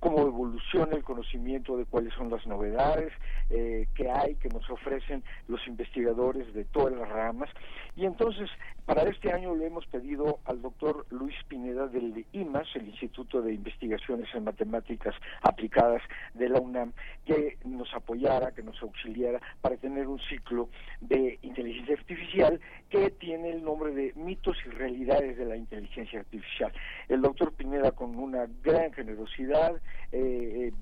cómo 0.00 0.26
evoluciona 0.26 0.96
el 0.96 1.04
conocimiento 1.04 1.76
de 1.76 1.84
cuáles 1.84 2.12
son 2.14 2.30
las 2.30 2.46
novedades 2.46 3.12
eh, 3.50 3.86
que 3.94 4.10
hay, 4.10 4.34
que 4.36 4.48
nos 4.48 4.68
ofrecen 4.70 5.22
los 5.48 5.66
investigadores 5.66 6.52
de 6.54 6.64
todas 6.64 6.94
las 6.94 7.08
ramas. 7.08 7.50
Y 7.96 8.06
entonces, 8.06 8.48
para 8.86 9.02
este 9.02 9.32
año 9.32 9.54
le 9.54 9.66
hemos 9.66 9.86
pedido 9.86 10.40
al 10.44 10.62
doctor 10.62 11.06
Luis 11.10 11.34
Pineda 11.48 11.86
del 11.86 12.24
IMAS, 12.32 12.68
el 12.74 12.88
Instituto 12.88 13.42
de 13.42 13.54
Investigaciones 13.54 14.28
en 14.34 14.44
Matemáticas 14.44 15.14
Aplicadas 15.42 16.02
de 16.34 16.48
la 16.48 16.60
UNAM, 16.60 16.92
que 17.24 17.58
nos 17.64 17.92
apoyara, 17.94 18.52
que 18.52 18.62
nos 18.62 18.80
auxiliara 18.82 19.40
para 19.60 19.76
tener 19.76 20.06
un 20.08 20.18
ciclo 20.20 20.68
de 21.00 21.38
inteligencia 21.42 21.94
artificial 21.94 22.60
que 22.90 23.10
tiene 23.10 23.50
el 23.50 23.64
nombre 23.64 23.92
de 23.92 24.12
mitos 24.16 24.56
y 24.66 24.70
realidades 24.70 25.36
de 25.36 25.44
la 25.44 25.56
inteligencia 25.56 26.20
artificial. 26.20 26.72
El 27.08 27.22
doctor 27.22 27.52
Pineda, 27.52 27.92
con 27.92 28.16
una 28.16 28.46
gran 28.62 28.92
generosidad, 28.92 29.31
eh, 29.38 30.72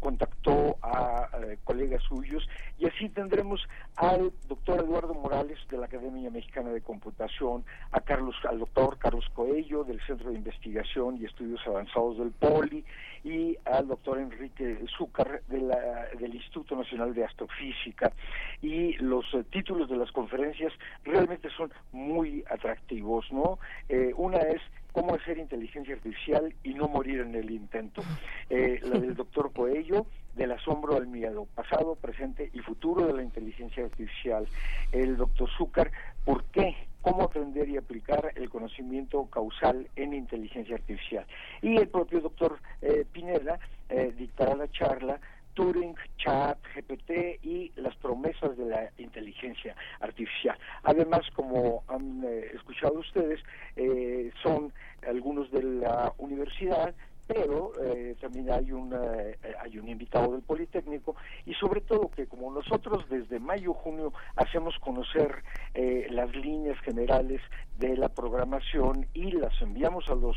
contactó 0.00 0.76
a, 0.82 1.28
colegas 1.64 2.02
suyos 2.02 2.46
y 2.78 2.86
así 2.86 3.08
tendremos 3.08 3.66
al 3.96 4.32
doctor 4.48 4.80
Eduardo 4.80 5.14
Morales 5.14 5.58
de 5.70 5.78
la 5.78 5.86
Academia 5.86 6.30
Mexicana 6.30 6.70
de 6.70 6.82
Computación, 6.82 7.64
a 7.90 8.00
Carlos, 8.00 8.36
al 8.48 8.58
doctor 8.58 8.98
Carlos 8.98 9.24
Coello 9.32 9.84
del 9.84 10.00
Centro 10.06 10.30
de 10.30 10.36
Investigación 10.36 11.16
y 11.16 11.24
Estudios 11.24 11.60
Avanzados 11.66 12.18
del 12.18 12.32
POLI 12.32 12.84
y 13.24 13.56
al 13.64 13.88
doctor 13.88 14.18
Enrique 14.18 14.78
Zúcar 14.98 15.42
del 15.48 16.34
Instituto 16.34 16.76
Nacional 16.76 17.14
de 17.14 17.24
Astrofísica. 17.24 18.12
Y 18.60 18.92
los 18.98 19.24
eh, 19.34 19.44
títulos 19.50 19.88
de 19.88 19.96
las 19.96 20.12
conferencias 20.12 20.72
realmente 21.04 21.48
son 21.56 21.72
muy 21.92 22.44
atractivos, 22.50 23.26
¿no? 23.32 23.58
Eh, 23.88 24.12
una 24.16 24.38
es 24.38 24.60
cómo 24.94 25.16
hacer 25.16 25.38
inteligencia 25.38 25.94
artificial 25.94 26.54
y 26.62 26.72
no 26.72 26.86
morir 26.86 27.20
en 27.20 27.34
el 27.34 27.50
intento. 27.50 28.00
Eh, 28.48 28.78
la 28.82 28.98
del 29.00 29.16
doctor 29.16 29.52
Coello, 29.52 30.06
del 30.36 30.52
asombro 30.52 30.96
al 30.96 31.08
miedo, 31.08 31.46
pasado, 31.52 31.96
presente 31.96 32.48
y 32.54 32.60
futuro 32.60 33.04
de 33.06 33.12
la 33.12 33.22
inteligencia 33.22 33.84
artificial. 33.84 34.46
El 34.92 35.16
doctor 35.16 35.50
Zúcar, 35.58 35.90
¿por 36.24 36.44
qué? 36.44 36.76
cómo 37.02 37.24
aprender 37.24 37.68
y 37.68 37.76
aplicar 37.76 38.32
el 38.34 38.48
conocimiento 38.48 39.26
causal 39.26 39.88
en 39.94 40.14
inteligencia 40.14 40.76
artificial. 40.76 41.26
Y 41.60 41.76
el 41.76 41.88
propio 41.88 42.22
doctor 42.22 42.58
eh, 42.80 43.04
Pineda 43.12 43.58
eh, 43.90 44.14
dictará 44.16 44.56
la 44.56 44.70
charla 44.70 45.20
Turing, 45.54 45.94
Chat, 46.18 46.58
GPT 46.74 47.42
y 47.42 47.72
las 47.76 47.96
promesas 47.96 48.56
de 48.56 48.66
la 48.66 48.90
inteligencia 48.98 49.74
artificial. 50.00 50.58
Además, 50.82 51.22
como 51.34 51.84
han 51.88 52.22
eh, 52.24 52.50
escuchado 52.54 52.98
ustedes, 52.98 53.40
eh, 53.76 54.30
son 54.42 54.72
algunos 55.06 55.50
de 55.50 55.62
la 55.62 56.12
universidad 56.18 56.94
pero 57.26 57.72
eh, 57.82 58.16
también 58.20 58.50
hay 58.50 58.70
un, 58.72 58.92
eh, 58.92 59.36
hay 59.60 59.78
un 59.78 59.88
invitado 59.88 60.32
del 60.32 60.42
Politécnico 60.42 61.16
y 61.46 61.54
sobre 61.54 61.80
todo 61.80 62.10
que 62.10 62.26
como 62.26 62.52
nosotros 62.52 63.08
desde 63.08 63.38
mayo 63.38 63.72
junio 63.72 64.12
hacemos 64.36 64.78
conocer 64.78 65.42
eh, 65.72 66.06
las 66.10 66.34
líneas 66.34 66.78
generales 66.80 67.40
de 67.78 67.96
la 67.96 68.08
programación 68.08 69.06
y 69.14 69.32
las 69.32 69.60
enviamos 69.62 70.08
a 70.08 70.14
los 70.14 70.36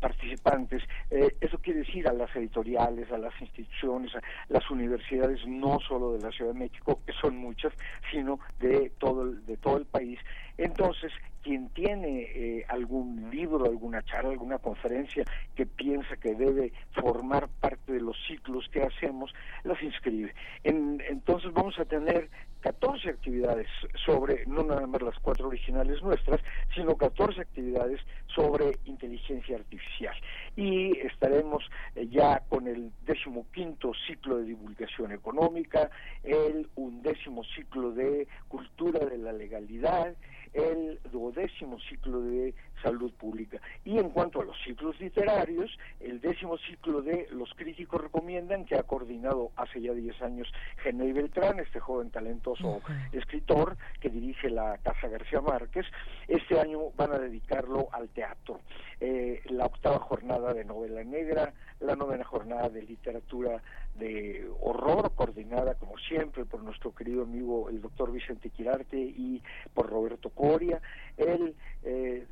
participantes 0.00 0.82
eso 1.10 1.58
quiere 1.58 1.80
decir 1.80 2.08
a 2.08 2.12
las 2.12 2.34
editoriales 2.34 3.10
a 3.12 3.18
las 3.18 3.38
instituciones 3.40 4.14
a 4.14 4.20
las 4.48 4.68
universidades 4.70 5.46
no 5.46 5.78
solo 5.80 6.12
de 6.12 6.20
la 6.20 6.30
Ciudad 6.32 6.52
de 6.52 6.58
México 6.58 7.00
que 7.06 7.12
son 7.12 7.36
muchas 7.36 7.72
sino 8.10 8.40
de 8.58 8.90
todo 8.98 9.22
el, 9.22 9.44
de 9.46 9.56
todo 9.56 9.76
el 9.76 9.86
país 9.86 10.18
entonces 10.58 11.12
quien 11.42 11.70
tiene 11.70 12.22
eh, 12.34 12.64
algún 12.68 13.30
libro, 13.30 13.64
alguna 13.64 14.02
charla, 14.02 14.30
alguna 14.30 14.58
conferencia 14.58 15.24
que 15.54 15.66
piensa 15.66 16.16
que 16.16 16.34
debe 16.34 16.72
formar 16.92 17.48
parte 17.48 17.92
de 17.92 18.00
los 18.00 18.16
ciclos 18.26 18.68
que 18.70 18.82
hacemos, 18.82 19.32
las 19.64 19.82
inscribe. 19.82 20.34
entonces 20.62 21.52
vamos 21.52 21.78
a 21.78 21.84
tener 21.84 22.28
14 22.60 23.08
actividades 23.08 23.66
sobre, 24.04 24.44
no 24.46 24.62
nada 24.62 24.86
más 24.86 25.02
las 25.02 25.18
cuatro 25.20 25.48
originales 25.48 26.02
nuestras, 26.02 26.40
sino 26.74 26.96
14 26.96 27.40
actividades 27.40 28.00
sobre 28.34 28.78
inteligencia 28.84 29.56
artificial. 29.56 30.14
Y 30.56 30.98
estaremos 30.98 31.64
eh, 31.94 32.06
ya 32.08 32.42
con 32.48 32.66
el 32.66 32.92
decimoquinto 33.06 33.92
ciclo 34.06 34.38
de 34.38 34.44
divulgación 34.44 35.12
económica, 35.12 35.90
el 36.22 36.68
undécimo 36.76 37.44
ciclo 37.44 37.92
de 37.92 38.28
cultura 38.48 39.04
de 39.06 39.18
la 39.18 39.32
legalidad, 39.32 40.14
el 40.52 40.98
duodécimo 41.12 41.78
ciclo 41.80 42.20
de 42.22 42.54
salud 42.82 43.12
pública. 43.14 43.60
Y 43.84 43.98
en 43.98 44.10
cuanto 44.10 44.40
a 44.40 44.44
los 44.44 44.56
ciclos 44.64 44.98
literarios, 45.00 45.70
el 46.00 46.20
décimo 46.20 46.58
ciclo 46.58 47.02
de 47.02 47.28
Los 47.30 47.52
críticos 47.54 48.00
recomiendan, 48.00 48.64
que 48.64 48.76
ha 48.76 48.82
coordinado 48.82 49.50
hace 49.56 49.80
ya 49.80 49.92
10 49.92 50.22
años 50.22 50.52
Genei 50.82 51.12
Beltrán, 51.12 51.58
este 51.60 51.80
joven 51.80 52.10
talentoso 52.10 52.80
escritor 53.12 53.76
que 54.00 54.08
dirige 54.08 54.50
la 54.50 54.78
Casa 54.78 55.08
García 55.08 55.40
Márquez, 55.40 55.86
este 56.28 56.58
año 56.58 56.90
van 56.96 57.12
a 57.12 57.18
dedicarlo 57.18 57.88
al 57.92 58.08
teatro. 58.08 58.60
Eh, 59.00 59.42
la 59.46 59.66
octava 59.66 59.98
jornada 59.98 60.52
de 60.52 60.64
novela 60.64 61.02
negra, 61.02 61.52
la 61.80 61.96
novena 61.96 62.24
jornada 62.24 62.68
de 62.68 62.82
literatura 62.82 63.62
de 63.98 64.48
horror, 64.60 65.12
coordinada 65.14 65.74
como 65.74 65.96
siempre 65.98 66.44
por 66.44 66.62
nuestro 66.62 66.94
querido 66.94 67.22
amigo 67.22 67.68
el 67.68 67.80
doctor 67.80 68.12
Vicente 68.12 68.50
Quirarte 68.50 68.98
y 68.98 69.42
por 69.74 69.88
Roberto 69.88 70.30
Coria, 70.30 70.80
el 71.16 71.54
eh, 71.82 72.26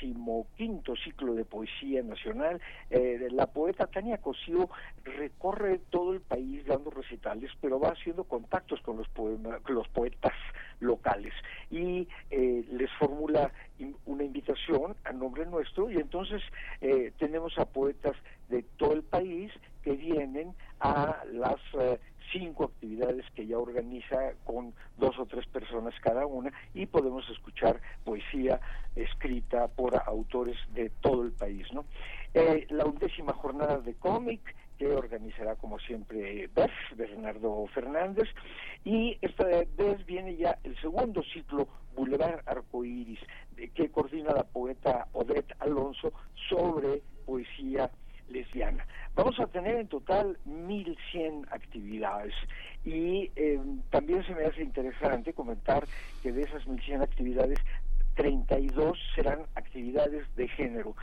decimoquinto 0.00 0.94
ciclo 0.96 1.34
de 1.34 1.44
poesía 1.44 2.02
nacional. 2.02 2.60
Eh, 2.90 3.28
la 3.30 3.46
poeta 3.46 3.86
Tania 3.86 4.18
Cosío 4.18 4.68
recorre 5.04 5.80
todo 5.90 6.12
el 6.12 6.20
país 6.20 6.64
dando 6.66 6.90
recitales, 6.90 7.50
pero 7.60 7.80
va 7.80 7.90
haciendo 7.90 8.24
contactos 8.24 8.80
con 8.80 8.98
los, 8.98 9.08
los 9.68 9.88
poetas 9.88 10.32
locales 10.80 11.32
y 11.70 12.08
eh, 12.30 12.64
les 12.70 12.90
formula 12.98 13.52
una 14.06 14.24
invitación 14.24 14.96
a 15.04 15.12
nombre 15.12 15.46
nuestro 15.46 15.90
y 15.90 15.96
entonces 15.96 16.42
eh, 16.80 17.12
tenemos 17.18 17.58
a 17.58 17.66
poetas 17.66 18.16
de 18.48 18.62
todo 18.76 18.92
el 18.92 19.02
país 19.02 19.52
que 19.82 19.92
vienen 19.92 20.54
a 20.80 21.22
las 21.32 21.60
eh, 21.80 21.98
cinco 22.32 22.64
actividades 22.64 23.24
que 23.34 23.46
ya 23.46 23.58
organiza 23.58 24.32
con 24.44 24.74
dos 24.96 25.18
o 25.18 25.26
tres 25.26 25.46
personas 25.46 25.94
cada 26.00 26.26
una 26.26 26.52
y 26.74 26.86
podemos 26.86 27.28
escuchar 27.30 27.80
poesía 28.04 28.60
escrita 28.96 29.68
por 29.68 29.94
autores 30.06 30.56
de 30.74 30.90
todo 31.00 31.22
el 31.22 31.32
país. 31.32 31.66
¿no? 31.72 31.84
Eh, 32.34 32.66
la 32.70 32.84
undécima 32.84 33.32
jornada 33.32 33.78
de 33.78 33.94
cómic 33.94 34.54
que 34.78 34.86
organizará 34.86 35.56
como 35.56 35.78
siempre 35.80 36.48
Beth, 36.54 36.70
Bernardo 36.96 37.66
Fernández, 37.74 38.28
y 38.84 39.18
esta 39.20 39.44
vez 39.44 40.06
viene 40.06 40.36
ya 40.36 40.56
el 40.62 40.80
segundo 40.80 41.22
ciclo 41.34 41.66
Boulevard 41.96 42.42
Arcoiris, 42.46 43.18
que 43.74 43.90
coordina 43.90 44.32
la 44.32 44.44
poeta 44.44 45.08
Odette 45.12 45.52
Alonso 45.58 46.12
sobre 46.48 47.02
poesía 47.26 47.90
lesbiana. 48.28 48.86
Vamos 49.16 49.38
a 49.40 49.48
tener 49.68 49.80
en 49.80 49.88
total 49.88 50.38
1.100 50.46 51.46
actividades 51.50 52.32
y 52.84 53.30
eh, 53.36 53.60
también 53.90 54.24
se 54.24 54.34
me 54.34 54.44
hace 54.44 54.62
interesante 54.62 55.34
comentar 55.34 55.84
que 56.22 56.32
de 56.32 56.42
esas 56.42 56.66
1.100 56.66 57.02
actividades, 57.02 57.58
32 58.14 58.98
serán 59.14 59.42
actividades 59.54 60.24
de 60.36 60.48
género. 60.48 60.96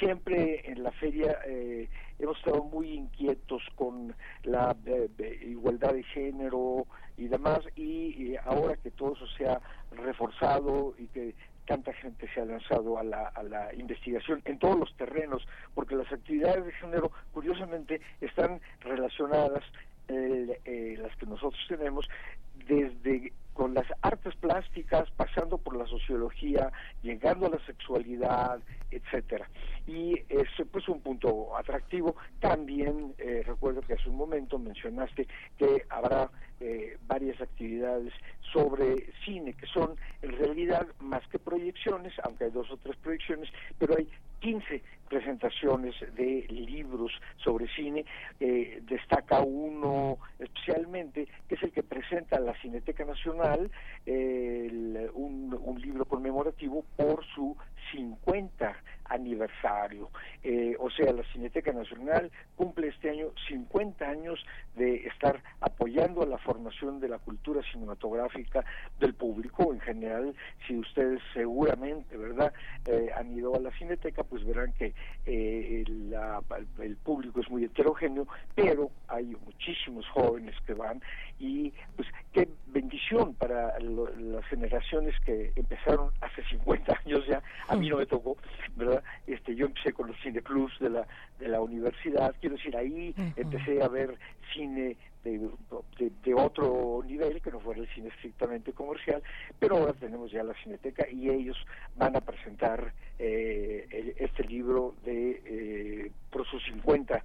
Siempre 0.00 0.68
en 0.70 0.82
la 0.82 0.90
feria 0.92 1.38
eh, 1.46 1.88
hemos 2.18 2.36
estado 2.38 2.64
muy 2.64 2.92
inquietos 2.92 3.62
con 3.76 4.14
la 4.42 4.76
eh, 4.84 5.40
igualdad 5.46 5.94
de 5.94 6.02
género 6.02 6.86
y 7.16 7.28
demás, 7.28 7.60
y 7.76 8.34
ahora 8.44 8.76
que 8.76 8.90
todo 8.90 9.14
eso 9.14 9.26
se 9.36 9.46
ha 9.46 9.60
reforzado 9.92 10.94
y 10.98 11.06
que 11.06 11.34
tanta 11.68 11.92
gente 11.92 12.26
se 12.32 12.40
ha 12.40 12.46
lanzado 12.46 12.98
a 12.98 13.04
la, 13.04 13.28
a 13.28 13.42
la 13.42 13.74
investigación 13.74 14.40
en 14.46 14.58
todos 14.58 14.78
los 14.78 14.96
terrenos, 14.96 15.46
porque 15.74 15.94
las 15.94 16.10
actividades 16.10 16.64
de 16.64 16.72
género, 16.72 17.12
curiosamente, 17.38 18.00
están 18.20 18.60
relacionadas, 18.80 19.62
eh, 20.08 20.96
las 21.00 21.16
que 21.18 21.26
nosotros 21.26 21.64
tenemos, 21.68 22.04
desde 22.66 23.32
con 23.52 23.74
las 23.74 23.86
artes 24.02 24.34
plásticas, 24.36 25.08
pasando 25.12 25.56
por 25.58 25.76
la 25.76 25.86
sociología, 25.86 26.72
llegando 27.02 27.46
a 27.46 27.50
la 27.50 27.64
sexualidad, 27.64 28.58
etcétera. 28.90 29.48
Y 29.86 30.14
es 30.28 30.48
pues 30.70 30.88
un 30.88 31.00
punto 31.00 31.56
atractivo. 31.56 32.16
También 32.40 33.14
eh, 33.18 33.44
recuerdo 33.46 33.82
que 33.82 33.94
hace 33.94 34.08
un 34.08 34.16
momento 34.16 34.58
mencionaste 34.58 35.28
que 35.56 35.86
habrá 35.90 36.30
eh, 36.60 36.98
varias 37.06 37.40
actividades 37.40 38.12
sobre 38.52 39.12
cine, 39.24 39.54
que 39.54 39.66
son 39.66 39.96
en 40.22 40.32
realidad 40.38 40.86
más 41.00 41.26
que 41.28 41.38
proyecciones, 41.38 42.12
aunque 42.24 42.44
hay 42.44 42.50
dos 42.50 42.68
o 42.70 42.76
tres 42.78 42.96
proyecciones, 42.96 43.48
pero 43.78 43.96
hay 43.96 44.08
15 44.40 44.82
presentaciones 45.08 45.94
de 46.14 46.46
libros 46.48 47.07
sobre 47.48 47.66
cine. 47.68 48.04
Eh, 48.40 48.82
destaca 48.82 49.40
uno 49.40 50.18
especialmente, 50.38 51.26
que 51.48 51.54
es 51.54 51.62
el 51.62 51.72
que 51.72 51.82
presenta 51.82 52.38
la 52.38 52.54
Cineteca 52.60 53.06
Nacional, 53.06 53.70
un, 54.06 55.58
un 55.60 55.80
libro 55.80 56.04
conmemorativo 56.04 56.84
por 56.96 57.24
su 57.34 57.56
50 57.92 58.76
aniversario. 59.08 60.10
Eh, 60.42 60.76
o 60.78 60.90
sea, 60.90 61.12
la 61.12 61.22
Cineteca 61.32 61.72
Nacional 61.72 62.30
cumple 62.56 62.88
este 62.88 63.10
año 63.10 63.28
50 63.48 64.04
años 64.04 64.44
de 64.76 65.06
estar 65.06 65.42
apoyando 65.60 66.22
a 66.22 66.26
la 66.26 66.38
formación 66.38 67.00
de 67.00 67.08
la 67.08 67.18
cultura 67.18 67.62
cinematográfica 67.72 68.64
del 69.00 69.14
público 69.14 69.72
en 69.72 69.80
general. 69.80 70.34
Si 70.66 70.76
ustedes 70.76 71.20
seguramente, 71.32 72.16
¿verdad?, 72.16 72.52
eh, 72.86 73.10
han 73.16 73.32
ido 73.36 73.54
a 73.54 73.60
la 73.60 73.70
Cineteca, 73.78 74.24
pues 74.24 74.44
verán 74.44 74.72
que 74.74 74.94
el 75.26 76.96
público 77.02 77.37
muy 77.58 77.64
heterogéneo, 77.64 78.26
pero 78.54 78.90
hay 79.08 79.36
muchísimos 79.44 80.06
jóvenes 80.08 80.54
que 80.64 80.74
van 80.74 81.02
y 81.40 81.72
pues 81.96 82.08
qué 82.32 82.48
bendición 82.68 83.34
para 83.34 83.78
las 83.80 84.44
generaciones 84.46 85.14
que 85.24 85.52
empezaron 85.56 86.10
hace 86.20 86.44
50 86.44 87.00
años 87.04 87.26
ya, 87.26 87.42
a 87.66 87.76
mí 87.76 87.88
no 87.88 87.96
me 87.96 88.06
tocó, 88.06 88.36
¿verdad? 88.76 89.02
Este, 89.26 89.56
yo 89.56 89.66
empecé 89.66 89.92
con 89.92 90.06
los 90.08 90.16
cineclubs 90.22 90.78
de 90.78 90.90
la, 90.90 91.06
de 91.40 91.48
la 91.48 91.60
universidad, 91.60 92.34
quiero 92.40 92.56
decir, 92.56 92.76
ahí 92.76 93.14
empecé 93.36 93.82
a 93.82 93.88
ver 93.88 94.16
cine 94.52 94.96
de, 95.24 95.50
de, 96.24 96.34
otro 96.34 97.02
nivel, 97.06 97.40
que 97.42 97.50
no 97.50 97.60
fuera 97.60 97.80
el 97.80 97.88
cine 97.88 98.08
estrictamente 98.08 98.72
comercial, 98.72 99.22
pero 99.58 99.76
ahora 99.76 99.92
tenemos 99.92 100.30
ya 100.30 100.42
la 100.42 100.54
Cineteca 100.62 101.06
y 101.10 101.28
ellos 101.28 101.56
van 101.96 102.16
a 102.16 102.20
presentar 102.20 102.92
eh, 103.18 104.14
este 104.18 104.44
libro 104.44 104.94
de 105.04 105.42
eh, 105.44 106.12
por 106.30 106.46
su 106.46 106.60
50 106.60 107.22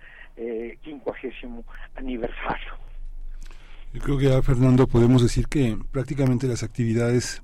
aniversario. 1.96 2.74
Yo 3.94 4.02
creo 4.02 4.18
que, 4.18 4.42
Fernando, 4.42 4.88
podemos 4.88 5.22
decir 5.22 5.48
que 5.48 5.78
prácticamente 5.92 6.48
las 6.48 6.64
actividades 6.64 7.44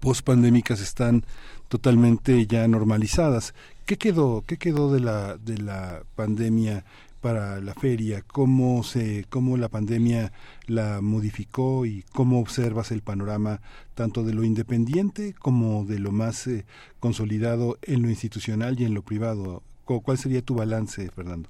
post-pandémicas 0.00 0.80
están 0.80 1.24
totalmente 1.68 2.46
ya 2.46 2.66
normalizadas. 2.68 3.54
¿Qué 3.84 3.96
quedó, 3.96 4.44
qué 4.46 4.56
quedó 4.58 4.92
de 4.92 5.00
la, 5.00 5.36
de 5.36 5.58
la 5.58 6.02
pandemia 6.14 6.84
para 7.20 7.60
la 7.60 7.74
feria? 7.74 8.22
¿Cómo, 8.22 8.84
se, 8.84 9.24
¿Cómo 9.28 9.56
la 9.56 9.68
pandemia 9.68 10.32
la 10.66 11.00
modificó 11.00 11.86
y 11.86 12.04
cómo 12.12 12.40
observas 12.40 12.92
el 12.92 13.02
panorama 13.02 13.60
tanto 13.94 14.22
de 14.22 14.34
lo 14.34 14.44
independiente 14.44 15.34
como 15.34 15.84
de 15.84 15.98
lo 15.98 16.12
más 16.12 16.46
eh, 16.46 16.64
consolidado 17.00 17.78
en 17.82 18.02
lo 18.02 18.08
institucional 18.08 18.80
y 18.80 18.84
en 18.84 18.94
lo 18.94 19.02
privado? 19.02 19.62
¿Cuál 19.84 20.18
sería 20.18 20.42
tu 20.42 20.54
balance, 20.54 21.10
Fernando? 21.10 21.48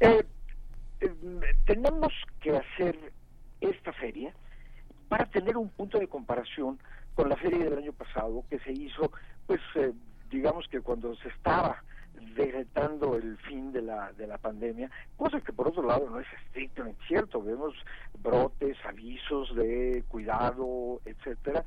Eh, 0.00 0.24
eh, 1.00 1.10
tenemos 1.64 2.12
que 2.40 2.56
hacer 2.56 3.12
esta 3.60 3.92
feria 3.92 4.32
para 5.08 5.26
tener 5.26 5.56
un 5.56 5.68
punto 5.70 5.98
de 5.98 6.08
comparación 6.08 6.78
con 7.14 7.28
la 7.28 7.36
feria 7.36 7.64
del 7.64 7.78
año 7.78 7.92
pasado 7.92 8.44
que 8.50 8.58
se 8.60 8.72
hizo, 8.72 9.10
pues 9.46 9.60
digamos 10.30 10.66
que 10.68 10.80
cuando 10.80 11.14
se 11.16 11.28
estaba 11.28 11.82
decretando 12.34 13.16
el 13.16 13.36
fin 13.38 13.72
de 13.72 13.82
la, 13.82 14.12
de 14.12 14.26
la 14.26 14.38
pandemia, 14.38 14.90
cosa 15.16 15.40
que 15.40 15.52
por 15.52 15.68
otro 15.68 15.82
lado 15.82 16.08
no 16.10 16.20
es 16.20 16.26
estrictamente 16.44 17.00
cierto, 17.06 17.42
vemos 17.42 17.74
brotes, 18.18 18.76
avisos 18.84 19.54
de 19.54 20.04
cuidado, 20.08 21.00
etcétera, 21.04 21.64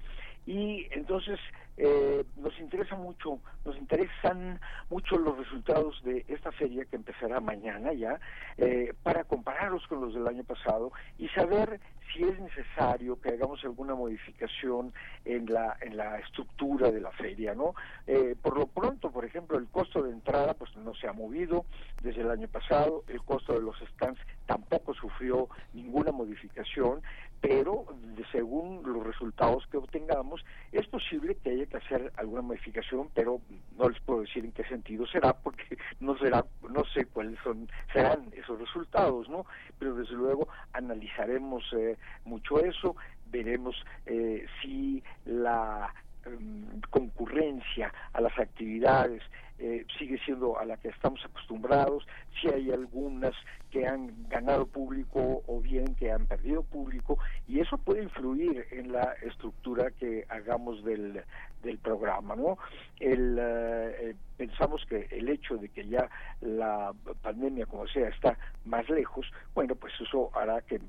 y 0.50 0.88
entonces 0.90 1.40
eh, 1.78 2.26
nos 2.38 2.60
interesa 2.60 2.96
mucho, 2.96 3.40
nos 3.64 3.78
interesan 3.78 4.60
mucho 4.90 5.16
los 5.20 5.38
resultados 5.38 6.02
de 6.04 6.26
esta 6.28 6.52
feria 6.52 6.86
que 6.86 6.96
empezará 6.96 7.40
mañana 7.40 7.94
ya, 7.94 8.20
eh, 8.58 8.96
para 9.04 9.26
compararlos 9.26 9.86
con 9.86 10.02
los 10.02 10.16
del 10.16 10.28
año 10.28 10.44
pasado 10.44 10.92
y 11.20 11.28
saber 11.30 11.80
si 12.12 12.24
es 12.24 12.40
necesario 12.40 13.22
que 13.22 13.30
hagamos 13.30 13.64
alguna 13.64 13.94
modificación 13.94 14.92
en 15.24 15.46
la 15.46 15.78
en 15.82 15.96
la 15.96 16.18
estructura 16.18 16.92
de 16.92 17.02
la 17.02 17.12
feria, 17.12 17.54
¿no? 17.54 17.76
Eh, 18.08 18.36
por 18.42 18.58
lo 18.58 18.66
pronto, 18.66 19.12
por 19.12 19.26
ejemplo, 19.26 19.60
el 19.60 19.68
costo 19.68 20.02
de 20.02 20.12
entrada 20.12 20.56
pues 20.56 20.76
no 20.78 20.96
se 20.96 21.08
ha 21.08 21.14
movido 21.14 21.66
desde 22.02 22.22
el 22.22 22.32
año 22.32 22.48
pasado, 22.48 23.04
el 23.08 23.22
costo 23.22 23.54
de 23.54 23.62
los 23.62 23.78
stands 23.94 24.20
tampoco 24.48 24.96
sufrió 24.96 25.48
ninguna 25.74 26.12
modificación, 26.12 27.04
pero 27.42 27.86
según 28.32 28.82
los 28.86 29.06
resultados 29.06 29.66
que 29.68 29.78
obtengamos 29.78 30.44
es 30.72 30.88
posible 30.88 31.36
que 31.36 31.52
haya 31.52 31.66
que 31.66 31.78
hacer 31.78 32.12
alguna 32.18 32.42
modificación, 32.42 33.10
pero 33.14 33.42
no 33.78 33.90
les 33.90 34.00
puedo 34.02 34.22
decir 34.22 34.46
en 34.46 34.52
qué 34.52 34.64
sentido 34.66 35.06
será 35.08 35.34
porque 35.34 35.78
no 36.00 36.18
será 36.18 36.46
no 36.70 36.84
sé 36.94 37.06
cuáles 37.06 37.40
son 37.44 37.70
serán 37.94 38.32
esos 38.34 38.60
resultados, 38.60 39.30
¿no? 39.30 39.46
Pero 39.78 39.96
desde 39.96 40.16
luego 40.16 40.48
analizaremos 40.74 41.64
eh, 41.78 41.98
mucho 42.26 42.64
eso, 42.64 42.96
veremos 43.28 43.76
eh, 44.06 44.46
si 44.62 45.04
la 45.26 45.94
em, 46.26 46.82
concurrencia 46.90 47.94
a 48.14 48.22
las 48.22 48.38
actividades 48.38 49.24
eh, 49.60 49.86
sigue 49.98 50.18
siendo 50.26 50.58
a 50.58 50.66
la 50.66 50.78
que 50.78 50.90
estamos 50.90 51.24
acostumbrados, 51.26 52.08
si 52.40 52.48
hay 52.48 52.72
algunas 52.72 53.34
que 53.72 53.86
han 53.86 54.28
ganado 54.30 54.66
público 54.66 55.44
o 55.46 55.60
bien 55.60 55.96
que 55.96 56.12
han 56.12 56.26
perdido 56.26 56.64
público, 56.64 57.18
y 57.48 57.60
eso 57.60 57.78
puede 57.78 58.04
influir 58.04 58.66
en 58.72 58.92
la 58.92 59.14
estructura 59.22 59.92
que 59.92 60.26
hagamos 60.30 60.84
del, 60.84 61.22
del 61.62 61.78
programa, 61.78 62.36
¿no? 62.36 62.58
El, 63.00 63.38
eh, 63.40 64.16
pensamos 64.38 64.86
que 64.86 65.08
el 65.12 65.30
hecho 65.30 65.58
de 65.58 65.70
que 65.70 65.88
ya 65.88 66.10
la 66.42 66.94
pandemia, 67.22 67.66
como 67.66 67.88
sea, 67.88 68.10
está 68.10 68.38
más 68.66 68.90
lejos, 68.90 69.30
bueno, 69.54 69.76
pues 69.76 69.94
eso 70.00 70.32
hará 70.34 70.62
que 70.62 70.80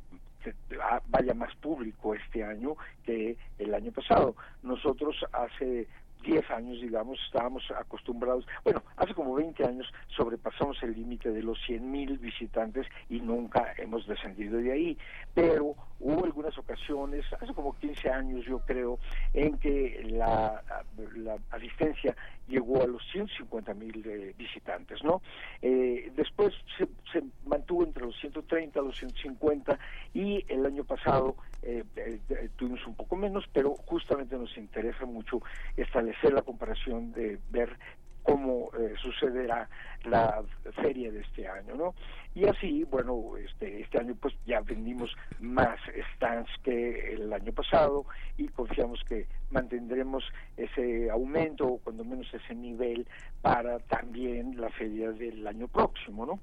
vaya 1.09 1.35
más 1.35 1.55
público 1.57 2.15
este 2.15 2.43
año 2.45 2.77
que 3.05 3.37
el 3.59 3.75
año 3.75 3.93
pasado. 3.93 4.35
Nosotros 4.63 5.17
hace 5.33 5.87
10 6.23 6.51
años, 6.51 6.81
digamos, 6.81 7.19
estábamos 7.27 7.63
acostumbrados, 7.71 8.47
bueno, 8.65 8.83
hace 8.97 9.15
como 9.15 9.35
20 9.35 9.65
años 9.65 9.87
sobrepasamos 10.09 10.83
el 10.83 10.95
límite 10.95 11.31
de 11.31 11.43
los 11.43 11.59
100.000 11.67 12.19
visitantes 12.19 12.87
y 13.09 13.21
nunca 13.21 13.73
hemos 13.79 14.07
descendido 14.07 14.59
de 14.59 14.73
ahí, 14.73 14.99
pero 15.35 15.75
hubo 16.01 16.25
algunas 16.25 16.57
ocasiones, 16.59 17.25
hace 17.41 17.53
como 17.55 17.77
15 17.79 18.11
años 18.11 18.45
yo 18.45 18.59
creo, 18.61 18.99
en 19.35 19.59
que 19.59 20.03
la, 20.11 20.63
la 21.17 21.37
asistencia 21.51 22.17
llegó 22.49 22.83
a 22.83 22.87
los 22.87 23.03
150 23.13 23.75
mil 23.75 24.03
eh, 24.07 24.35
visitantes, 24.37 25.03
¿no? 25.05 25.23
Eh, 25.63 26.11
después 26.17 26.53
se, 26.77 26.87
se, 27.13 27.23
mantuvo 27.47 27.85
entre 27.85 28.05
los 28.05 28.19
130 28.19 28.81
los 28.81 28.97
150 28.99 29.79
y 30.15 30.45
el 30.49 30.67
año 30.67 30.85
pasado 30.85 31.37
eh, 31.63 31.85
tuvimos 32.57 32.85
un 32.87 32.95
poco 32.95 33.17
menos, 33.17 33.45
pero 33.53 33.75
justamente 33.87 34.37
nos 34.37 34.57
interesa 34.57 35.05
mucho 35.05 35.41
establecer 35.77 36.33
la 36.33 36.43
comparación 36.43 37.13
de 37.13 37.39
ver 37.51 37.77
cómo 38.23 38.71
eh, 38.79 38.95
sucederá 39.01 39.69
la 40.05 40.43
feria 40.83 41.11
de 41.11 41.21
este 41.21 41.47
año, 41.47 41.75
¿no? 41.75 41.95
Y 42.35 42.47
así, 42.47 42.85
bueno, 42.85 43.37
este, 43.37 43.81
este 43.81 43.99
año 43.99 44.15
pues 44.21 44.35
ya 44.47 44.61
vendimos 44.61 45.15
más 45.41 45.79
stands 46.15 46.51
que 46.63 47.15
el 47.15 47.33
año 47.33 47.53
pasado 47.53 48.07
y 48.37 48.49
confiamos 48.49 49.03
que 49.09 49.27
mantendremos 49.51 50.25
ese 50.57 51.11
aumento 51.11 51.67
o 51.67 51.79
cuando 51.79 52.05
menos 52.05 52.33
ese 52.33 52.55
nivel 52.55 53.07
para 53.43 53.79
también 53.81 54.61
la 54.61 54.71
feria 54.71 55.11
del 55.13 55.47
año 55.47 55.69
próximo, 55.69 56.27
¿no? 56.27 56.41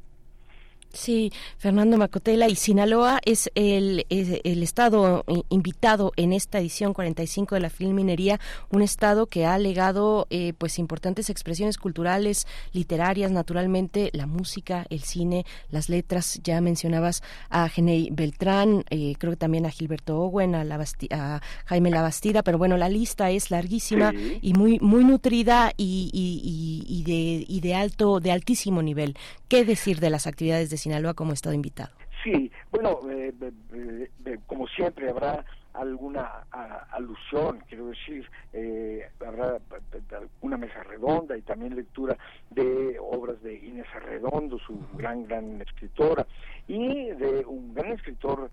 Sí, 0.93 1.31
Fernando 1.57 1.97
Macotela 1.97 2.47
y 2.47 2.55
Sinaloa 2.55 3.19
es 3.25 3.51
el, 3.55 4.05
el, 4.09 4.63
estado 4.63 5.23
invitado 5.49 6.11
en 6.15 6.33
esta 6.33 6.59
edición 6.59 6.93
45 6.93 7.55
de 7.55 7.61
la 7.61 7.69
Filminería, 7.69 8.39
un 8.71 8.81
estado 8.81 9.27
que 9.27 9.45
ha 9.45 9.57
legado 9.59 10.27
eh, 10.29 10.53
pues 10.57 10.79
importantes 10.79 11.29
expresiones 11.29 11.77
culturales, 11.77 12.47
literarias, 12.71 13.31
naturalmente 13.31 14.09
la 14.13 14.25
música, 14.25 14.85
el 14.89 15.01
cine, 15.01 15.45
las 15.69 15.89
letras. 15.89 16.39
Ya 16.43 16.61
mencionabas 16.61 17.21
a 17.49 17.69
Genei 17.69 18.09
Beltrán, 18.11 18.83
eh, 18.89 19.15
creo 19.19 19.33
que 19.33 19.37
también 19.37 19.65
a 19.65 19.71
Gilberto 19.71 20.19
Owen, 20.19 20.55
a, 20.55 20.63
la 20.63 20.83
a 21.11 21.41
Jaime 21.65 21.91
Labastida, 21.91 22.43
pero 22.43 22.57
bueno, 22.57 22.77
la 22.77 22.89
lista 22.89 23.29
es 23.29 23.51
larguísima 23.51 24.13
y 24.41 24.53
muy 24.53 24.79
muy 24.79 25.03
nutrida 25.03 25.73
y, 25.75 26.09
y, 26.13 26.83
y, 26.87 27.03
de, 27.03 27.45
y 27.47 27.59
de 27.59 27.75
alto, 27.75 28.19
de 28.19 28.31
altísimo 28.31 28.81
nivel. 28.81 29.15
¿Qué 29.47 29.63
decir 29.63 29.99
de 29.99 30.09
las 30.09 30.27
actividades 30.27 30.69
de 30.69 30.76
Sinaloa 30.77 31.13
como 31.13 31.33
estado 31.33 31.55
invitado. 31.55 31.91
Sí, 32.23 32.51
bueno, 32.71 32.99
eh, 33.09 33.33
eh, 33.73 34.37
como 34.47 34.67
siempre 34.67 35.09
habrá 35.09 35.45
alguna 35.73 36.43
alusión, 36.91 37.63
quiero 37.69 37.87
decir, 37.87 38.27
eh, 38.51 39.07
habrá 39.25 39.59
una 40.41 40.57
mesa 40.57 40.83
redonda 40.83 41.37
y 41.37 41.43
también 41.43 41.75
lectura 41.75 42.17
de 42.49 42.97
obras 42.99 43.41
de 43.43 43.53
Inés 43.53 43.85
Arredondo, 43.95 44.57
su 44.59 44.79
gran, 44.95 45.27
gran 45.27 45.61
escritora, 45.61 46.25
y 46.67 47.11
de 47.11 47.45
un 47.45 47.75
gran 47.75 47.91
escritor 47.93 48.49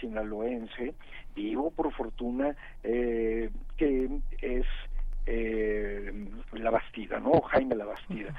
sinaloense, 0.00 0.94
vivo 1.34 1.70
por 1.70 1.92
fortuna, 1.92 2.56
que 2.82 4.10
es 4.42 4.66
La 6.52 6.70
Bastida, 6.70 7.20
¿no? 7.20 7.40
Jaime 7.40 7.76
La 7.76 7.84
Bastida 7.84 8.34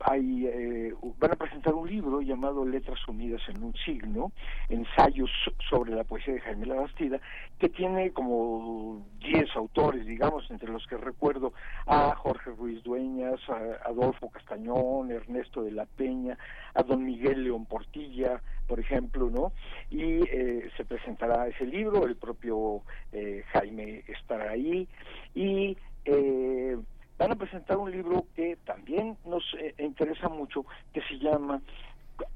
hay, 0.00 0.46
eh, 0.46 0.94
van 1.18 1.32
a 1.32 1.36
presentar 1.36 1.74
un 1.74 1.88
libro 1.88 2.20
llamado 2.20 2.64
Letras 2.64 2.98
Unidas 3.08 3.40
en 3.48 3.62
un 3.62 3.74
signo, 3.74 4.32
ensayos 4.68 5.30
sobre 5.68 5.94
la 5.94 6.04
poesía 6.04 6.34
de 6.34 6.40
Jaime 6.40 6.66
La 6.66 6.74
Bastida, 6.74 7.20
que 7.58 7.68
tiene 7.68 8.12
como 8.12 9.06
10 9.20 9.56
autores, 9.56 10.06
digamos, 10.06 10.50
entre 10.50 10.70
los 10.70 10.86
que 10.86 10.96
recuerdo 10.96 11.52
a 11.86 12.14
Jorge 12.16 12.50
Ruiz 12.50 12.82
Dueñas, 12.82 13.40
a 13.48 13.88
Adolfo 13.88 14.30
Castañón, 14.30 15.10
Ernesto 15.10 15.62
de 15.62 15.72
la 15.72 15.86
Peña, 15.86 16.36
a 16.74 16.82
don 16.82 17.04
Miguel 17.04 17.44
León 17.44 17.64
Portilla, 17.66 18.40
por 18.66 18.80
ejemplo, 18.80 19.30
¿no? 19.30 19.52
Y 19.90 20.22
eh, 20.28 20.70
se 20.76 20.84
presentará 20.84 21.48
ese 21.48 21.64
libro, 21.64 22.06
el 22.06 22.16
propio 22.16 22.82
eh, 23.12 23.44
Jaime 23.52 24.04
estará 24.08 24.50
ahí, 24.50 24.86
y 25.34 25.76
eh, 26.04 26.76
van 27.18 27.32
a 27.32 27.36
presentar 27.36 27.76
un 27.78 27.90
libro 27.90 28.26
que 28.34 28.56
también 28.64 29.16
nos 29.24 29.42
eh, 29.58 29.74
interesa 29.78 30.28
mucho, 30.28 30.64
que 30.92 31.00
se 31.02 31.18
llama 31.18 31.60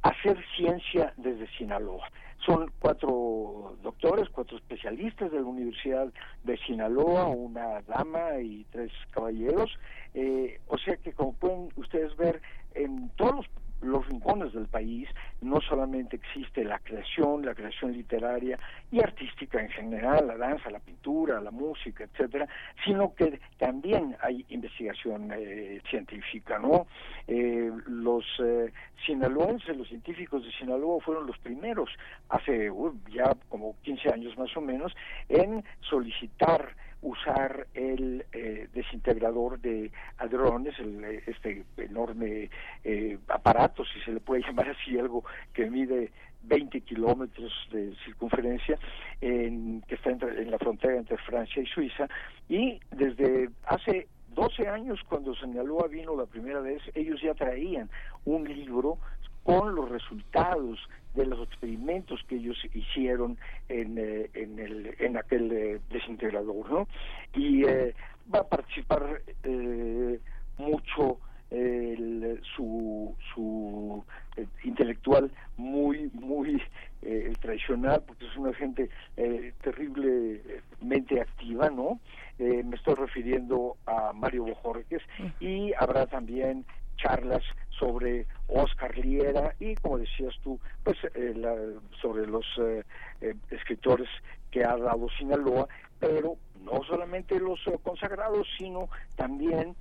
Hacer 0.02 0.39
Ciencia 0.57 1.12
desde 1.17 1.47
Sinaloa. 1.57 2.09
Son 2.47 2.70
cuatro 2.78 3.76
doctores, 3.83 4.28
cuatro 4.31 4.57
especialistas 4.57 5.31
de 5.31 5.41
la 5.41 5.47
Universidad 5.47 6.10
de 6.44 6.57
Sinaloa, 6.59 7.26
una 7.26 7.83
dama 7.83 8.41
y 8.41 8.65
tres 8.70 8.91
caballeros. 9.10 9.70
Eh, 10.15 10.59
o 10.68 10.78
sea 10.78 10.97
que 10.97 11.12
como 11.12 11.34
pueden 11.34 11.68
ustedes 11.76 12.17
ver, 12.17 12.41
en 12.75 13.10
todos 13.10 13.36
los 13.36 13.47
los 13.83 14.07
rincones 14.09 14.52
del 14.52 14.67
país 14.67 15.09
no 15.41 15.60
solamente 15.60 16.17
existe 16.17 16.65
la 16.65 16.78
creación, 16.78 17.44
la 17.44 17.55
creación 17.55 17.92
literaria 17.92 18.59
y 18.91 19.00
artística 19.00 19.60
en 19.60 19.70
general, 19.70 20.26
la 20.26 20.36
danza, 20.36 20.70
la 20.70 20.81
pintura, 20.81 21.41
la 21.41 21.50
música, 21.50 22.05
etcétera, 22.05 22.47
sino 22.84 23.15
que 23.15 23.41
también 23.59 24.17
hay 24.20 24.44
investigación 24.50 25.31
eh, 25.34 25.81
científica, 25.89 26.59
¿no? 26.59 26.86
Eh, 27.26 27.70
los 27.86 28.25
eh, 28.42 28.73
sinaloenses, 29.07 29.76
los 29.76 29.89
científicos 29.89 30.44
de 30.44 30.52
Sinaloa 30.52 31.00
fueron 31.00 31.26
los 31.26 31.39
primeros 31.39 31.91
hace 32.28 32.70
uh, 32.70 32.94
ya 33.12 33.34
como 33.49 33.76
15 33.83 34.12
años 34.12 34.36
más 34.36 34.55
o 34.57 34.60
menos 34.60 34.94
en 35.28 35.65
solicitar 35.81 36.75
usar 37.03 37.67
el 37.75 38.27
eh, 38.33 38.69
desintegrador 38.73 39.61
de 39.61 39.91
hadrones, 40.19 40.79
el, 40.79 41.05
este 41.27 41.65
enorme 41.77 42.51
eh, 42.85 43.19
aparato, 43.29 43.85
si 43.85 44.01
se 44.01 44.12
le 44.12 44.20
puede 44.20 44.43
llamar 44.47 44.69
así, 44.69 44.99
algo 44.99 45.25
que 45.53 45.70
mide 45.70 46.11
20 46.43 46.81
kilómetros 46.83 47.53
de 47.70 47.95
circunferencia 48.05 48.79
en, 49.20 49.83
que 49.83 49.95
está 49.95 50.11
en 50.11 50.51
la 50.51 50.59
frontera 50.59 50.97
entre 50.97 51.19
Francia 51.19 51.62
y 51.62 51.67
Suiza. 51.67 52.09
Y 52.49 52.81
desde 52.91 53.51
hace 53.67 54.09
12 54.35 54.69
años 54.69 55.01
cuando 55.09 55.35
Sinaloa 55.35 55.89
vino 55.89 56.17
la 56.17 56.27
primera 56.27 56.61
vez 56.61 56.81
ellos 56.95 57.20
ya 57.20 57.35
traían 57.35 57.91
un 58.25 58.45
libro 58.45 58.99
con 59.43 59.75
los 59.75 59.89
resultados 59.89 60.79
de 61.15 61.27
los 61.27 61.41
experimentos 61.47 62.21
que 62.29 62.37
ellos 62.37 62.57
hicieron 62.73 63.37
en, 63.69 63.99
eh, 63.99 64.31
en, 64.35 64.59
el, 64.59 64.95
en 64.99 65.17
aquel 65.17 65.53
eh, 65.53 65.81
desintegrador, 65.91 66.71
¿no? 66.71 66.89
Y 67.35 67.65
eh, 67.65 67.95
va 68.33 68.41
a 68.41 68.49
participar 68.49 69.23
mucho 70.59 71.19
su, 72.55 73.17
su 73.35 74.05
intelectual 74.63 75.33
muy, 75.57 76.09
muy 76.13 76.63
tradicional, 77.41 78.05
porque 78.07 78.27
es 78.27 78.37
una 78.37 78.55
gente 78.55 78.89
terriblemente 79.63 81.21
activa, 81.21 81.69
¿no? 81.71 81.99
me 82.39 82.77
estoy 82.77 82.95
refiriendo 82.95 83.77
a 83.87 84.13
Mario 84.13 84.45
Bojorques 84.45 85.03
y 85.41 85.73
habrá 85.75 86.07
también 86.07 86.65
charlas 87.01 87.43
sobre 87.79 88.27
Oscar 88.49 88.97
Liera 88.99 89.55
y, 89.59 89.75
como 89.77 89.99
decías 89.99 90.35
tú, 90.43 90.61
pues 90.85 90.99
eh, 91.15 91.35
sobre 92.01 92.27
los 92.27 92.45
eh, 92.59 92.85
eh, 93.20 93.35
escritores 93.51 94.09
que 94.51 94.65
ha 94.65 94.77
dado 94.77 95.09
Sinaloa, 95.19 95.67
pero 95.99 96.37
no 96.62 96.83
solamente 96.85 97.39
los 97.39 97.61
consagrados, 97.83 98.47
sino 98.59 98.89
también 99.17 99.77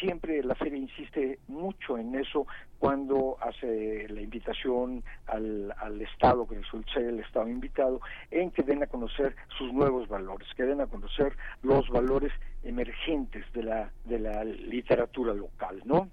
siempre 0.00 0.42
la 0.42 0.54
feria 0.54 0.78
insiste 0.78 1.38
mucho 1.48 1.98
en 1.98 2.14
eso 2.14 2.46
cuando 2.78 3.36
hace 3.40 4.06
la 4.08 4.20
invitación 4.20 5.02
al, 5.26 5.74
al 5.78 6.00
Estado, 6.00 6.46
que 6.46 6.56
resulta 6.56 6.92
ser 6.92 7.04
el 7.04 7.20
Estado 7.20 7.48
invitado, 7.48 8.00
en 8.30 8.50
que 8.50 8.62
den 8.62 8.82
a 8.82 8.86
conocer 8.86 9.34
sus 9.58 9.72
nuevos 9.72 10.08
valores, 10.08 10.48
que 10.56 10.64
den 10.64 10.80
a 10.80 10.86
conocer 10.86 11.36
los 11.62 11.88
valores 11.88 12.32
emergentes 12.62 13.44
de 13.52 13.62
la, 13.62 13.90
de 14.04 14.18
la 14.18 14.44
literatura 14.44 15.34
local, 15.34 15.82
¿no? 15.84 16.08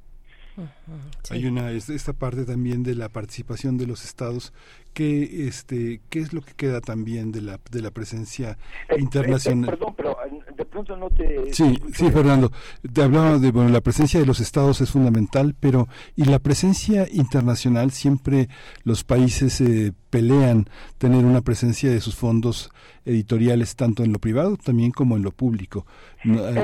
Hay 1.30 1.45
una 1.45 1.72
esta 1.72 2.14
parte 2.14 2.45
también 2.45 2.84
de 2.84 2.95
la 2.95 3.10
participación 3.10 3.78
de 3.78 3.88
los 3.88 4.03
estados 4.03 4.53
que 4.94 5.48
este 5.48 6.02
qué 6.10 6.19
es 6.19 6.34
lo 6.34 6.42
que 6.42 6.53
queda 6.53 6.82
también 6.82 7.32
de 7.32 7.42
la 7.42 7.60
de 7.72 7.82
la 7.82 7.92
presencia 7.92 8.52
eh, 8.90 8.95
eh, 8.95 9.00
internacional. 9.00 9.69
perdón, 9.69 9.94
pero 9.95 10.18
eh, 10.26 10.40
de 10.58 10.66
pronto 10.66 10.98
no 10.98 11.10
te 11.10 11.53
Sí, 11.53 11.80
sí, 11.94 12.11
Fernando. 12.11 12.52
Te 12.92 13.03
hablaba 13.03 13.38
de 13.38 13.52
bueno, 13.52 13.69
la 13.69 13.82
presencia 13.82 14.19
de 14.19 14.26
los 14.26 14.40
estados 14.40 14.82
es 14.82 14.92
fundamental, 14.92 15.56
pero 15.60 15.88
y 16.16 16.26
la 16.26 16.40
presencia 16.40 17.08
internacional 17.11 17.92
siempre 17.92 18.50
los 18.84 19.03
países 19.03 19.64
pelean 20.10 20.68
tener 20.98 21.24
una 21.24 21.42
presencia 21.42 21.90
de 21.92 22.02
sus 22.02 22.16
fondos 22.16 22.72
editoriales 23.06 23.76
tanto 23.76 24.03
en 24.03 24.11
lo 24.11 24.19
privado 24.19 24.58
también 24.58 24.92
como 24.92 25.16
en 25.16 25.24
lo 25.24 25.32
público. 25.32 25.86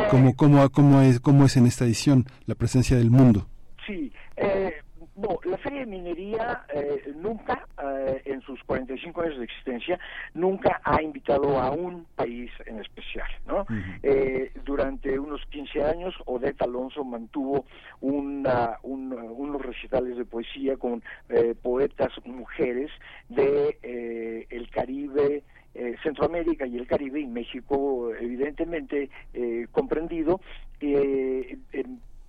¿Cómo, 0.09 0.35
cómo, 0.35 0.69
cómo, 0.69 1.01
es, 1.01 1.19
¿Cómo 1.19 1.45
es 1.45 1.55
en 1.57 1.67
esta 1.67 1.85
edición 1.85 2.25
la 2.45 2.55
presencia 2.55 2.97
del 2.97 3.11
mundo? 3.11 3.47
Sí, 3.85 4.11
eh, 4.35 4.81
no, 5.15 5.39
la 5.43 5.57
Feria 5.57 5.81
de 5.81 5.85
Minería 5.85 6.65
eh, 6.73 7.13
nunca, 7.15 7.67
eh, 7.83 8.21
en 8.25 8.41
sus 8.41 8.61
45 8.63 9.21
años 9.21 9.37
de 9.37 9.45
existencia, 9.45 9.99
nunca 10.33 10.81
ha 10.83 11.01
invitado 11.01 11.59
a 11.59 11.71
un 11.71 12.05
país 12.15 12.51
en 12.65 12.79
especial, 12.79 13.27
¿no? 13.45 13.65
eh, 14.01 14.51
durante 14.63 15.19
unos 15.19 15.45
15 15.51 15.83
años, 15.83 16.15
Odette 16.25 16.61
Alonso 16.63 17.03
mantuvo 17.03 17.65
una, 18.01 18.77
un, 18.83 19.13
unos 19.13 19.61
recitales 19.61 20.17
de 20.17 20.25
poesía 20.25 20.77
con 20.77 21.03
eh, 21.29 21.53
poetas 21.61 22.11
mujeres 22.25 22.89
de 23.29 23.77
eh, 23.83 24.47
el 24.49 24.69
Caribe, 24.69 25.43
eh, 25.75 25.95
Centroamérica 26.01 26.65
y 26.65 26.77
el 26.77 26.87
Caribe 26.87 27.19
y 27.19 27.27
México, 27.27 28.13
evidentemente 28.15 29.09
eh, 29.33 29.67
comprendido. 29.71 30.39
Eh, 30.79 31.57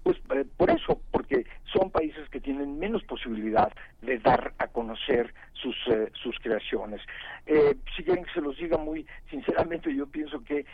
pues 0.07 0.18
eh, 0.36 0.44
por 0.57 0.70
eso, 0.70 1.01
porque 1.10 1.44
son 1.65 1.91
países 1.91 2.28
que 2.28 2.41
tienen 2.41 2.78
menos 2.78 3.02
posibilidad 3.02 3.73
de 4.02 4.20
dar 4.20 4.55
a 4.59 4.68
conocer 4.68 5.35
sus, 5.52 5.75
eh, 5.89 6.12
sus 6.23 6.39
creaciones. 6.39 7.01
Eh, 7.44 7.75
si 7.97 8.05
quieren 8.05 8.25
que 8.25 8.33
se 8.33 8.41
los 8.41 8.57
diga 8.57 8.78
muy 8.78 9.05
sinceramente, 9.28 9.93
yo 9.93 10.07
pienso 10.07 10.44
que 10.44 10.65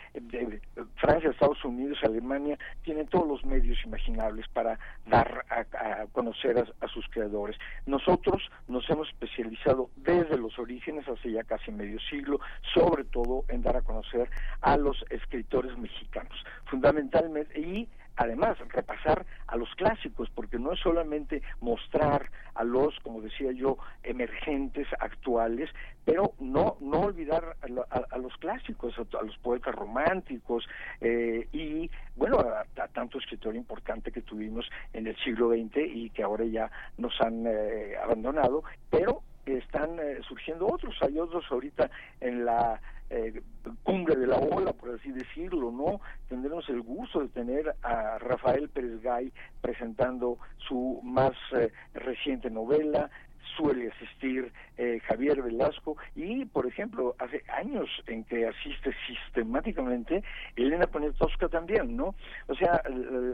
Francia, 0.97 1.31
Estados 1.31 1.65
Unidos, 1.65 1.97
Alemania 2.03 2.59
tienen 2.83 3.07
todos 3.07 3.27
los 3.27 3.43
medios 3.43 3.83
imaginables 3.83 4.47
para 4.49 4.77
dar 5.07 5.43
a, 5.49 6.05
conocer 6.11 6.63
a, 6.79 6.87
sus 6.89 7.07
creadores. 7.07 7.57
Nosotros 7.87 8.51
nos 8.67 8.87
hemos 8.87 9.09
especializado 9.09 9.89
desde 9.95 10.37
los 10.37 10.59
orígenes, 10.59 11.07
hace 11.07 11.31
ya 11.31 11.43
casi 11.43 11.71
medio 11.71 11.99
siglo, 12.01 12.39
sobre 12.71 13.03
todo 13.05 13.45
en 13.47 13.63
dar 13.63 13.77
a 13.77 13.81
conocer 13.81 14.29
a 14.61 14.77
los 14.77 15.03
escritores 15.09 15.75
mexicanos, 15.75 16.45
fundamentalmente, 16.65 17.59
y 17.59 17.89
además 18.15 18.57
repasar 18.69 19.25
a 19.47 19.55
los 19.55 19.69
clásicos, 19.75 20.29
porque 20.29 20.59
no 20.59 20.73
es 20.73 20.79
solamente 20.79 21.41
mostrar 21.61 22.29
a 22.55 22.63
los, 22.63 22.99
como 22.99 23.21
decía 23.21 23.51
yo, 23.51 23.77
emergentes 24.03 24.87
actuales, 24.99 25.69
pero 26.05 26.33
no 26.39 26.77
no 26.81 27.01
olvidar 27.01 27.55
a, 27.61 28.17
los 28.17 28.35
clásicos, 28.37 28.95
a, 28.97 29.23
los 29.23 29.37
poetas 29.37 29.73
románticos 29.73 30.67
eh, 31.01 31.47
y 31.51 31.89
bueno 32.15 32.39
a, 32.39 32.65
tanto 32.87 33.17
escritor 33.17 33.55
importante 33.55 34.11
que 34.11 34.21
tuvimos 34.21 34.69
en 34.93 35.07
el 35.07 35.15
siglo 35.17 35.49
XX 35.49 35.77
y 35.93 36.09
que 36.09 36.23
ahora 36.23 36.45
ya 36.45 36.69
nos 36.97 37.19
han 37.21 37.45
eh, 37.47 37.95
abandonado, 38.01 38.63
pero 38.89 39.23
están 39.45 39.99
eh, 39.99 40.19
surgiendo 40.27 40.67
otros, 40.67 40.95
hay 41.01 41.19
otros 41.19 41.43
ahorita 41.49 41.89
en 42.21 42.45
la 42.45 42.79
eh, 43.13 43.43
cumbre 43.83 44.15
de 44.15 44.25
la 44.25 44.37
ola, 44.37 44.73
por 44.73 44.89
así 44.89 45.11
decirlo, 45.11 45.71
¿no? 45.71 46.01
Tendremos 46.29 46.67
el 46.69 46.81
gusto 46.81 47.19
de 47.19 47.27
tener 47.27 47.75
a 47.83 48.17
Rafael 48.17 48.69
Pérez 48.69 49.03
Gay 49.03 49.31
presentando 49.61 50.39
su 50.57 50.99
más 51.03 51.33
eh, 51.55 51.71
reciente 51.93 52.49
novela, 52.49 53.11
suele 53.55 53.91
asistir 53.91 54.51
eh, 54.77 54.99
Javier 55.05 55.43
Velasco 55.43 55.95
y, 56.15 56.45
por 56.45 56.65
ejemplo, 56.65 57.15
hace 57.19 57.43
años 57.49 57.87
en 58.07 58.23
que 58.23 58.47
asiste 58.47 58.91
sistemáticamente 59.05 60.23
Elena 60.55 60.87
Poniatowska 60.87 61.49
también, 61.49 61.95
¿no? 61.95 62.15
O 62.47 62.55
sea, 62.55 62.81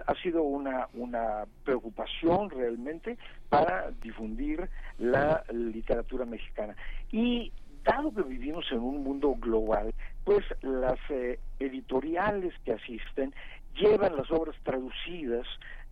ha 0.06 0.16
sido 0.16 0.44
una, 0.44 0.90
una 0.94 1.46
preocupación 1.64 2.50
realmente 2.50 3.18
para 3.48 3.92
difundir 4.02 4.70
la 4.98 5.42
literatura 5.54 6.26
mexicana. 6.26 6.76
Y 7.14 7.54
dado 7.84 8.14
que 8.14 8.24
vivimos 8.24 8.66
en 8.72 8.80
un 8.80 9.04
mundo 9.04 9.36
global, 9.40 9.94
pues 10.24 10.46
las 10.62 11.00
eh, 11.10 11.40
editoriales 11.60 12.54
que 12.64 12.74
asisten 12.74 13.34
llevan 13.76 14.16
las 14.16 14.30
obras 14.32 14.56
traducidas 14.64 15.48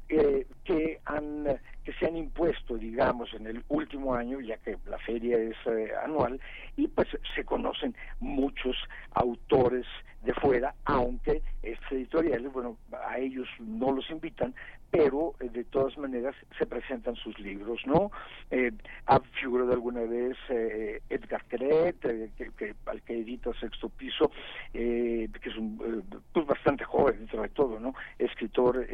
eh, 0.10 0.48
que 0.64 1.02
han 1.04 1.46
que 1.84 1.92
se 1.94 2.06
han 2.06 2.16
impuesto 2.16 2.78
digamos 2.78 3.34
en 3.34 3.46
el 3.46 3.64
último 3.68 4.16
año 4.16 4.40
ya 4.40 4.56
que 4.58 4.78
la 4.86 4.98
feria 5.00 5.38
es 5.38 5.56
eh, 5.66 5.92
anual 6.02 6.40
y 6.78 6.88
pues 6.88 7.10
se 7.36 7.44
conocen 7.44 7.94
muchos 8.22 8.78
autores 9.12 9.86
de 10.24 10.34
fuera 10.36 10.74
aunque 10.86 11.42
estos 11.62 11.92
editoriales 11.92 12.54
bueno 12.54 12.78
a 13.06 13.18
ellos 13.20 13.50
no 13.60 13.92
los 13.92 14.10
invitan 14.10 14.56
pero 14.92 15.34
eh, 15.40 15.50
de 15.50 15.64
todas 15.66 15.98
maneras 15.98 16.36
se 16.58 16.66
presentan 16.66 17.16
sus 17.16 17.38
libros, 17.40 17.82
¿no? 17.86 18.12
Eh, 18.52 18.72
ha 19.06 19.20
figurado 19.42 19.74
alguna 19.74 20.02
vez 20.02 20.38
eh, 20.50 21.02
Edgar 21.10 21.44
Keret, 21.46 22.04
eh, 22.06 22.30
que, 22.58 22.76
al 22.86 23.02
que 23.02 23.20
edita 23.20 23.52
Sexto 23.60 23.90
Piso, 23.90 24.32
que 24.72 25.30
es 25.44 25.58
un, 25.58 26.04
pues 26.34 26.46
bastante 26.46 26.84
joven 26.84 27.18
dentro 27.20 27.42
de 27.42 27.50
todo, 27.50 27.80
¿no? 27.80 27.94
Escritor 28.18 28.88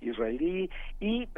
israelí 0.00 0.70
y 1.00 1.28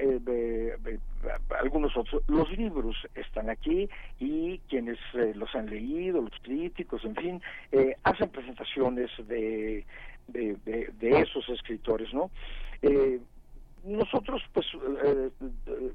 algunos 1.61 1.97
otros. 1.97 2.23
Los 2.29 2.51
libros 2.57 2.97
están 3.15 3.51
aquí 3.51 3.89
y 4.19 4.59
quienes 4.69 4.99
los 5.35 5.55
han 5.55 5.67
leído, 5.67 6.23
los 6.23 6.39
críticos, 6.43 7.05
en 7.05 7.17
fin, 7.17 7.43
hacen 8.05 8.29
presentaciones 8.31 9.11
de, 9.27 9.85
de, 10.29 10.57
de, 10.65 10.93
de, 10.99 11.21
esos 11.21 11.49
escritores, 11.49 12.13
¿no? 12.13 12.31
Eh, 12.83 13.21
nosotros, 13.85 14.43
pues, 14.53 14.67
eh, 15.05 15.31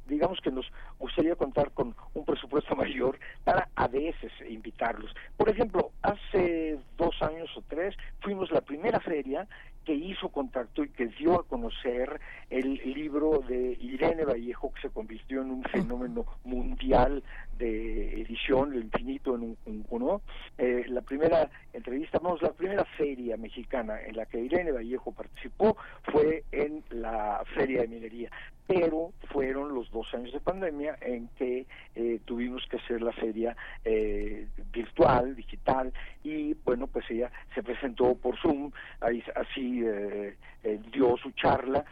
digamos 0.08 0.40
que 0.42 0.52
nos 0.52 0.66
gustaría 1.00 1.36
contar 1.36 1.72
con 1.72 1.96
un 2.14 2.26
presupuesto 2.26 2.76
mayor 2.76 3.20
para 3.44 3.70
a 3.76 3.88
veces 3.88 4.32
invitarlos. 4.50 5.14
Por 5.38 5.50
ejemplo, 5.50 5.92
hace 6.02 6.80
dos 6.98 7.16
años 7.22 7.50
o 7.56 7.64
tres 7.68 7.96
fuimos 8.22 8.52
la 8.52 8.62
primera 8.62 9.00
feria 9.00 9.48
que 9.84 9.94
hizo 9.94 10.30
contacto 10.30 10.84
y 10.84 10.90
que 10.90 11.08
dio 11.08 11.40
a 11.40 11.44
conocer 11.44 12.20
el 12.50 12.76
libro 12.86 13.44
de 13.48 13.78
Irene 13.80 14.24
Vallejo, 14.26 14.74
que 14.74 14.82
se 14.82 14.90
convirtió 14.90 15.42
en 15.42 15.52
un 15.52 15.64
fenómeno 15.64 16.26
mundial 16.44 17.24
de 17.58 18.22
edición, 18.22 18.72
Lo 18.72 18.80
Infinito 18.80 19.36
en 19.36 19.58
un, 19.66 19.86
uno. 19.90 20.22
Eh, 20.58 20.86
la 20.88 21.02
primera 21.02 21.50
entrevista, 21.74 22.20
vamos, 22.20 22.42
la 22.42 22.54
primera 22.54 22.86
feria 22.98 23.38
mexicana 23.38 24.02
en 24.02 24.16
la 24.16 24.26
que 24.26 24.40
Irene 24.40 24.72
Vallejo 24.72 25.12
participó 25.12 25.76
fue 26.04 26.44
en 26.52 26.84
la 26.90 27.44
Feria 27.56 27.73
de 27.82 27.88
Minería, 27.88 28.30
pero 28.68 29.12
fueron 29.32 29.74
los 29.74 29.92
dos 29.92 30.14
años 30.14 30.32
de 30.32 30.40
pandemia 30.40 30.98
en 31.02 31.28
que 31.38 31.66
eh, 31.96 32.20
tuvimos 32.26 32.66
que 32.70 32.78
hacer 32.78 33.02
la 33.02 33.12
feria 33.12 33.56
eh, 33.84 34.48
virtual, 34.72 35.36
digital, 35.36 35.92
y 36.24 36.54
bueno, 36.66 36.88
pues 36.88 37.10
ella 37.10 37.32
se 37.54 37.64
presentó 37.64 38.16
por 38.16 38.38
Zoom, 38.40 38.72
ahí, 39.02 39.24
así 39.36 39.84
dio 40.92 41.18
su 41.18 41.32
charla, 41.32 41.84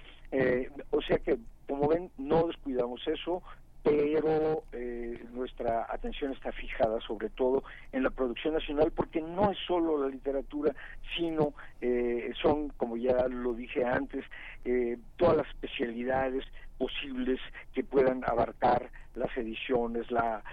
o 0.92 1.02
sea 1.02 1.18
que 1.20 1.38
como 1.68 1.88
ven, 1.88 2.12
no 2.18 2.48
descuidamos 2.48 3.06
eso, 3.08 3.42
pero 3.84 4.64
eh, 4.74 5.26
nuestra 5.32 5.88
atención 5.90 6.32
está 6.34 6.52
fijada 6.52 7.00
sobre 7.02 7.30
todo 7.30 7.64
en 7.92 8.04
la 8.04 8.12
producción 8.12 8.54
nacional 8.54 8.92
porque 8.92 9.22
no 9.22 9.52
es 9.52 9.58
solo 9.66 9.98
la 9.98 10.08
literatura, 10.08 10.74
sino 11.16 11.54
eh, 11.82 12.32
son, 12.42 12.70
como 12.70 12.96
ya 12.98 13.28
lo 13.28 13.54
dije 13.54 13.84
antes, 13.84 14.24
eh, 14.66 14.98
todas 15.18 15.38
las 15.38 15.48
especialidades 15.48 16.46
posibles 16.78 17.40
que 17.74 17.84
puedan 17.84 18.24
abarcar 18.26 18.90
las 19.14 19.36
ediciones. 19.38 20.10
La 20.10 20.44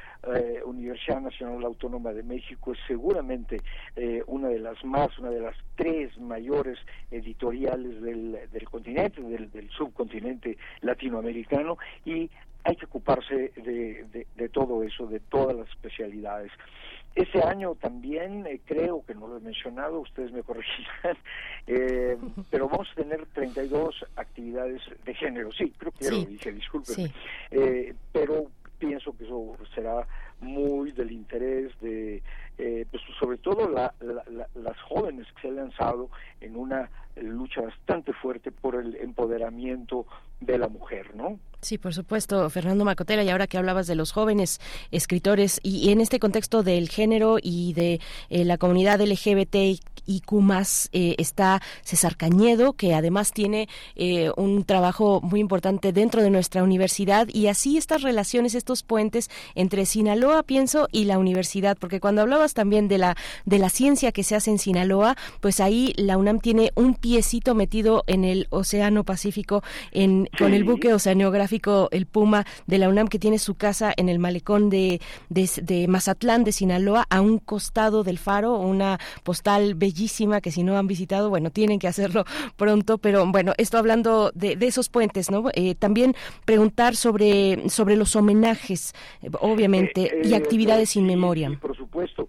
Universidad 0.66 1.22
Nacional 1.22 1.64
Autónoma 1.64 2.12
de 2.12 2.22
México 2.22 2.72
es 2.72 2.78
seguramente 2.86 3.62
una 4.26 4.48
de 4.48 4.58
las 4.58 4.84
más, 4.84 5.16
una 5.18 5.30
de 5.30 5.40
las 5.40 5.56
tres 5.76 6.18
mayores 6.18 6.76
editoriales 7.10 8.02
del, 8.02 8.38
del 8.52 8.68
continente, 8.68 9.22
del, 9.22 9.50
del 9.50 9.70
subcontinente 9.70 10.58
latinoamericano, 10.82 11.78
y 12.04 12.30
hay 12.68 12.76
que 12.76 12.84
ocuparse 12.84 13.50
de, 13.56 14.26
de, 14.36 14.48
todo 14.50 14.82
eso, 14.82 15.06
de 15.06 15.20
todas 15.20 15.56
las 15.56 15.66
especialidades. 15.70 16.52
Ese 17.14 17.42
año 17.42 17.74
también, 17.76 18.46
eh, 18.46 18.60
creo 18.66 19.02
que 19.06 19.14
no 19.14 19.26
lo 19.26 19.38
he 19.38 19.40
mencionado, 19.40 20.00
ustedes 20.00 20.32
me 20.32 20.42
corregirán, 20.42 21.16
eh, 21.66 22.18
pero 22.50 22.68
vamos 22.68 22.86
a 22.92 22.94
tener 22.96 23.24
32 23.32 24.04
actividades 24.16 24.82
de 25.02 25.14
género. 25.14 25.50
Sí, 25.52 25.72
creo 25.78 25.92
que 25.92 26.04
ya 26.04 26.10
lo 26.10 26.24
dije, 26.26 26.52
discúlpenme. 26.52 27.10
Eh, 27.52 27.94
pero 28.12 28.50
pienso 28.78 29.16
que 29.16 29.24
eso 29.24 29.56
será 29.74 30.06
muy 30.40 30.92
del 30.92 31.10
interés 31.10 31.72
de, 31.80 32.22
pues 32.90 33.02
sobre 33.18 33.38
todo 33.38 33.66
las 33.70 34.80
jóvenes 34.82 35.26
que 35.32 35.40
se 35.40 35.48
han 35.48 35.56
lanzado 35.56 36.10
en 36.42 36.54
una 36.54 36.90
lucha 37.22 37.62
bastante 37.62 38.12
fuerte 38.12 38.52
por 38.52 38.74
el 38.74 38.96
empoderamiento 38.96 40.06
de 40.40 40.58
la 40.58 40.68
mujer, 40.68 41.14
¿no? 41.14 41.38
Sí, 41.60 41.76
por 41.76 41.92
supuesto, 41.92 42.48
Fernando 42.50 42.84
Macotera, 42.84 43.24
y 43.24 43.30
ahora 43.30 43.48
que 43.48 43.58
hablabas 43.58 43.88
de 43.88 43.96
los 43.96 44.12
jóvenes 44.12 44.60
escritores 44.92 45.58
y, 45.64 45.90
en 45.90 46.00
este 46.00 46.20
contexto 46.20 46.62
del 46.62 46.88
género 46.88 47.38
y 47.42 47.72
de 47.72 48.00
eh, 48.30 48.44
la 48.44 48.58
comunidad 48.58 49.00
LGBT 49.00 49.56
y 50.08 50.22
más 50.30 50.88
eh, 50.92 51.16
está 51.18 51.60
César 51.82 52.16
Cañedo, 52.16 52.74
que 52.74 52.94
además 52.94 53.32
tiene 53.32 53.68
eh, 53.96 54.30
un 54.36 54.64
trabajo 54.64 55.20
muy 55.20 55.40
importante 55.40 55.92
dentro 55.92 56.22
de 56.22 56.30
nuestra 56.30 56.62
universidad 56.62 57.28
y 57.28 57.48
así 57.48 57.76
estas 57.76 58.02
relaciones, 58.02 58.54
estos 58.54 58.82
puentes 58.82 59.28
entre 59.54 59.84
Sinaloa, 59.84 60.44
pienso, 60.44 60.88
y 60.92 61.04
la 61.04 61.18
universidad, 61.18 61.76
porque 61.78 62.00
cuando 62.00 62.22
hablabas 62.22 62.54
también 62.54 62.88
de 62.88 62.98
la 62.98 63.16
de 63.44 63.58
la 63.58 63.68
ciencia 63.68 64.12
que 64.12 64.22
se 64.22 64.36
hace 64.36 64.50
en 64.50 64.58
Sinaloa, 64.58 65.16
pues 65.40 65.60
ahí 65.60 65.92
la 65.96 66.16
UNAM 66.16 66.38
tiene 66.38 66.70
un 66.74 66.94
piecito 67.08 67.54
metido 67.54 68.04
en 68.06 68.22
el 68.22 68.48
Océano 68.50 69.02
Pacífico 69.02 69.62
en 69.92 70.28
con 70.38 70.52
el 70.52 70.64
buque 70.64 70.92
oceanográfico 70.92 71.88
El 71.90 72.04
Puma 72.04 72.44
de 72.66 72.76
la 72.76 72.90
UNAM 72.90 73.08
que 73.08 73.18
tiene 73.18 73.38
su 73.38 73.54
casa 73.54 73.94
en 73.96 74.10
el 74.10 74.18
malecón 74.18 74.68
de, 74.68 75.00
de, 75.30 75.88
Mazatlán 75.88 76.44
de 76.44 76.52
Sinaloa 76.52 77.06
a 77.08 77.22
un 77.22 77.38
costado 77.38 78.04
del 78.04 78.18
faro, 78.18 78.58
una 78.58 78.98
postal 79.22 79.74
bellísima 79.74 80.42
que 80.42 80.50
si 80.50 80.62
no 80.62 80.76
han 80.76 80.86
visitado, 80.86 81.30
bueno, 81.30 81.50
tienen 81.50 81.78
que 81.78 81.88
hacerlo 81.88 82.26
pronto, 82.56 82.98
pero 82.98 83.24
bueno, 83.26 83.54
esto 83.56 83.78
hablando 83.78 84.30
de, 84.34 84.58
esos 84.60 84.90
puentes, 84.90 85.30
¿no? 85.30 85.44
Eh, 85.54 85.76
también 85.76 86.14
preguntar 86.44 86.94
sobre, 86.94 87.70
sobre 87.70 87.96
los 87.96 88.16
homenajes, 88.16 88.92
obviamente, 89.40 90.02
eh, 90.02 90.22
y 90.24 90.34
eh, 90.34 90.36
actividades 90.36 90.90
sin 90.90 91.06
memoria. 91.06 91.58
por 91.58 91.74
supuesto. 91.74 92.28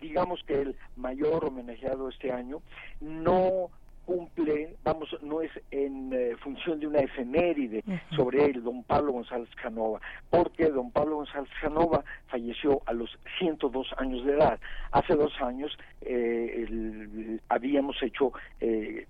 Digamos 0.00 0.42
que 0.44 0.62
el 0.62 0.76
mayor 0.96 1.44
homenajeado 1.44 2.08
este 2.08 2.32
año 2.32 2.60
no 3.00 3.70
cumple, 4.04 4.76
vamos, 4.84 5.08
no 5.22 5.40
es 5.40 5.50
en 5.70 6.12
eh, 6.12 6.36
función 6.42 6.78
de 6.78 6.86
una 6.86 7.00
efeméride 7.00 7.82
sobre 8.14 8.44
él, 8.44 8.62
don 8.62 8.82
Pablo 8.84 9.12
González 9.12 9.48
Canova, 9.60 10.00
porque 10.30 10.68
don 10.68 10.90
Pablo 10.90 11.16
González 11.16 11.50
Canova 11.60 12.04
falleció 12.26 12.82
a 12.86 12.92
los 12.92 13.10
102 13.38 13.94
años 13.96 14.24
de 14.24 14.34
edad. 14.34 14.60
Hace 14.92 15.14
dos 15.14 15.32
años 15.40 15.76
eh, 16.02 17.38
habíamos 17.48 18.02
hecho 18.02 18.32
eh, 18.60 19.06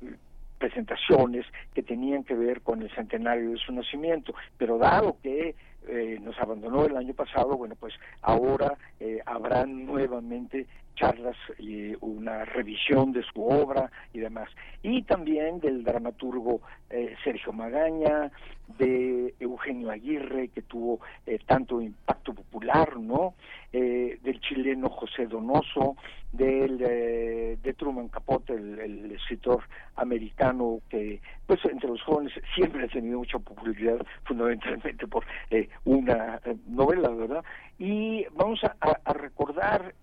presentaciones 0.58 1.44
que 1.74 1.82
tenían 1.82 2.24
que 2.24 2.34
ver 2.34 2.62
con 2.62 2.82
el 2.82 2.90
centenario 2.94 3.50
de 3.50 3.58
su 3.58 3.72
nacimiento, 3.72 4.34
pero 4.56 4.78
dado 4.78 5.16
que 5.22 5.56
eh, 5.88 6.18
nos 6.20 6.38
abandonó 6.38 6.86
el 6.86 6.96
año 6.96 7.14
pasado, 7.14 7.56
bueno, 7.56 7.74
pues 7.78 7.94
ahora 8.22 8.76
eh, 9.00 9.20
habrán 9.26 9.86
nuevamente 9.86 10.66
charlas 10.94 11.36
y 11.58 11.94
una 12.00 12.44
revisión 12.44 13.12
de 13.12 13.22
su 13.22 13.44
obra 13.44 13.90
y 14.12 14.20
demás. 14.20 14.48
Y 14.82 15.02
también 15.02 15.60
del 15.60 15.84
dramaturgo 15.84 16.60
eh, 16.90 17.14
Sergio 17.24 17.52
Magaña, 17.52 18.30
de 18.78 19.34
Eugenio 19.40 19.90
Aguirre, 19.90 20.48
que 20.48 20.62
tuvo 20.62 21.00
eh, 21.26 21.38
tanto 21.46 21.80
impacto 21.82 22.32
popular, 22.32 22.98
¿no? 22.98 23.34
Eh, 23.72 24.18
del 24.22 24.40
chileno 24.40 24.88
José 24.88 25.26
Donoso, 25.26 25.96
del, 26.32 26.78
de 26.78 27.74
Truman 27.76 28.08
Capote, 28.08 28.54
el, 28.54 29.12
escritor 29.12 29.64
americano 29.96 30.80
que, 30.88 31.20
pues, 31.46 31.64
entre 31.64 31.88
los 31.88 32.02
jóvenes 32.02 32.32
siempre 32.54 32.84
ha 32.84 32.88
tenido 32.88 33.18
mucha 33.18 33.38
popularidad, 33.38 34.04
fundamentalmente 34.24 35.06
por 35.06 35.24
una 35.84 36.40
novela, 36.66 37.08
¿verdad? 37.10 37.44
Y 37.78 38.24
vamos 38.34 38.60
a 38.64 39.12
recordar 39.12 39.94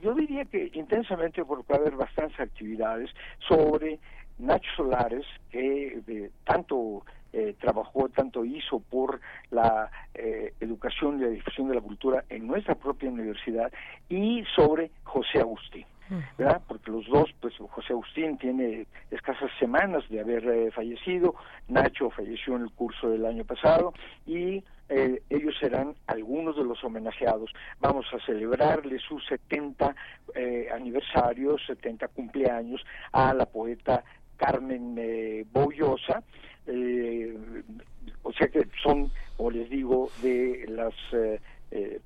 yo 0.00 0.14
diría 0.14 0.44
que 0.44 0.70
intensamente 0.74 1.44
porque 1.44 1.72
va 1.72 1.78
a 1.78 1.80
haber 1.80 1.96
bastantes 1.96 2.38
actividades 2.40 3.10
sobre 3.46 3.98
Nacho 4.38 4.70
Solares, 4.76 5.26
que 5.50 6.00
eh, 6.06 6.30
tanto 6.44 7.04
eh, 7.32 7.54
trabajó, 7.60 8.08
tanto 8.08 8.44
hizo 8.44 8.80
por 8.80 9.20
la 9.50 9.90
eh, 10.14 10.54
educación 10.60 11.18
y 11.18 11.22
la 11.22 11.28
difusión 11.28 11.68
de 11.68 11.74
la 11.74 11.80
cultura 11.80 12.24
en 12.28 12.46
nuestra 12.46 12.74
propia 12.74 13.10
universidad, 13.10 13.72
y 14.08 14.44
sobre 14.54 14.90
José 15.04 15.40
Agustín. 15.40 15.84
¿verdad? 16.38 16.62
Porque 16.66 16.90
los 16.90 17.06
dos, 17.06 17.28
pues 17.38 17.54
José 17.58 17.92
Agustín 17.92 18.38
tiene 18.38 18.86
escasas 19.10 19.50
semanas 19.58 20.08
de 20.08 20.20
haber 20.20 20.72
fallecido, 20.72 21.34
Nacho 21.68 22.08
falleció 22.08 22.56
en 22.56 22.62
el 22.62 22.70
curso 22.70 23.10
del 23.10 23.26
año 23.26 23.44
pasado 23.44 23.92
y 24.24 24.64
eh, 24.88 25.22
ellos 25.28 25.54
serán 25.60 25.94
algunos 26.06 26.56
de 26.56 26.64
los 26.64 26.82
homenajeados. 26.82 27.52
Vamos 27.80 28.06
a 28.12 28.24
celebrarle 28.24 28.98
sus 28.98 29.24
70 29.26 29.94
eh, 30.34 30.68
aniversarios, 30.72 31.62
70 31.66 32.08
cumpleaños 32.08 32.84
a 33.12 33.34
la 33.34 33.46
poeta 33.46 34.02
Carmen 34.36 34.96
eh, 34.98 35.44
Boyosa. 35.52 36.22
Eh, 36.66 37.36
o 38.22 38.32
sea 38.32 38.48
que 38.48 38.66
son, 38.82 39.10
como 39.36 39.50
les 39.50 39.68
digo, 39.68 40.10
de 40.22 40.66
las 40.68 40.94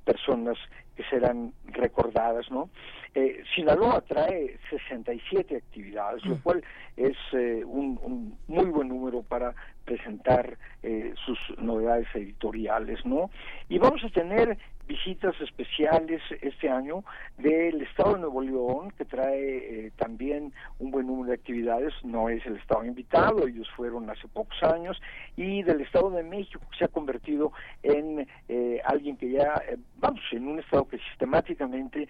personas 0.05 0.59
que 0.97 1.05
serán 1.05 1.53
recordadas, 1.67 2.51
¿no? 2.51 2.71
Eh, 3.15 3.43
Sinaloa 3.55 4.01
trae 4.03 4.59
67 4.71 5.57
actividades, 5.57 6.25
lo 6.25 6.37
mm. 6.37 6.39
cual 6.39 6.65
es 6.97 7.17
eh, 7.33 7.63
un, 7.65 8.39
muy 8.49 8.67
buen 8.67 8.89
número 8.89 9.23
para 9.23 9.55
presentar 9.85 10.57
eh, 10.83 11.13
sus 11.27 11.39
novedades 11.59 12.07
editoriales, 12.15 13.05
¿no? 13.05 13.31
Y 13.69 13.79
vamos 13.79 14.03
a 14.05 14.09
tener 14.11 14.57
visitas 14.87 15.35
especiales 15.41 16.21
este 16.41 16.69
año 16.69 17.05
del 17.39 17.81
Estado 17.83 18.15
de 18.15 18.21
Nuevo 18.21 18.43
León, 18.43 18.93
que 18.97 19.05
trae 19.05 19.87
eh, 19.87 19.93
también 19.97 20.53
un 20.79 20.91
buen 20.91 21.07
número 21.07 21.29
de 21.29 21.35
actividades, 21.35 21.95
no 22.05 22.29
es 22.29 22.45
el 22.47 22.57
Estado 22.57 22.85
invitado, 22.85 23.47
ellos 23.47 23.69
fueron 23.77 24.11
hace 24.11 24.29
pocos 24.29 24.63
años, 24.63 25.01
y 25.37 25.63
del 25.63 25.81
Estado 25.81 26.11
de 26.11 26.23
México, 26.23 26.61
que 26.71 26.79
se 26.79 26.85
ha 26.85 26.89
convertido 26.89 27.53
en 27.83 28.27
eh, 28.49 28.81
alguien 28.85 29.17
que 29.17 29.31
ya, 29.31 29.63
eh, 29.69 29.79
vamos, 29.97 30.21
en 30.33 30.47
un 30.49 30.59
Estado 30.59 30.82
que 30.89 30.99
sistemáticamente 30.99 32.09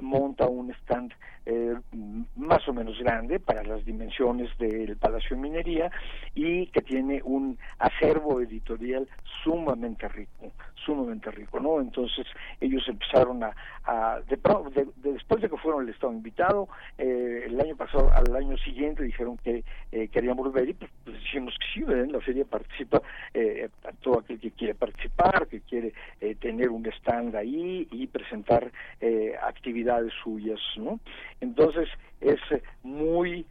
monta 0.00 0.46
un 0.46 0.70
stand 0.82 1.12
más 2.36 2.68
o 2.68 2.72
menos 2.72 2.98
grande 3.00 3.40
para 3.40 3.62
las 3.62 3.84
dimensiones 3.84 4.56
del 4.58 4.96
Palacio 4.96 5.36
de 5.36 5.42
Minería 5.42 5.90
y 6.34 6.66
que 6.68 6.82
tiene 6.82 7.20
un 7.24 7.58
acervo 7.78 8.40
editorial 8.40 9.08
sumamente 9.42 10.08
rico, 10.08 10.52
sumamente 10.84 11.30
rico, 11.30 11.60
¿no? 11.60 11.80
Entonces 11.80 12.26
ellos 12.60 12.82
empezaron 12.88 13.42
a, 13.42 14.20
de, 14.28 14.88
después 14.96 15.42
de 15.42 15.48
que 15.48 15.56
fueron 15.56 15.82
el 15.84 15.90
Estado 15.90 16.12
invitado, 16.12 16.68
eh, 16.98 17.44
el 17.46 17.60
año 17.60 17.76
pasado 17.76 18.10
al 18.12 18.34
año 18.36 18.56
siguiente 18.58 19.02
dijeron 19.02 19.36
que 19.38 19.64
eh, 19.90 20.08
querían 20.08 20.36
volver 20.36 20.68
y 20.68 20.74
pues, 20.74 20.90
pues 21.04 21.18
dijimos 21.18 21.54
que 21.58 21.80
sí, 21.80 21.86
la 21.86 22.20
feria 22.20 22.44
participa 22.44 23.02
eh, 23.34 23.68
todo 24.00 24.20
aquel 24.20 24.38
que 24.38 24.50
quiere 24.52 24.74
participar, 24.74 25.46
que 25.48 25.60
quiere 25.60 25.92
eh, 26.20 26.34
tener 26.36 26.70
un 26.70 26.86
stand 26.86 27.34
ahí 27.34 27.88
y 27.90 28.06
presentar 28.12 28.70
eh, 29.00 29.34
actividades 29.42 30.12
suyas, 30.22 30.60
¿no? 30.76 31.00
Entonces 31.40 31.88
es 32.20 32.40
muy 32.82 33.46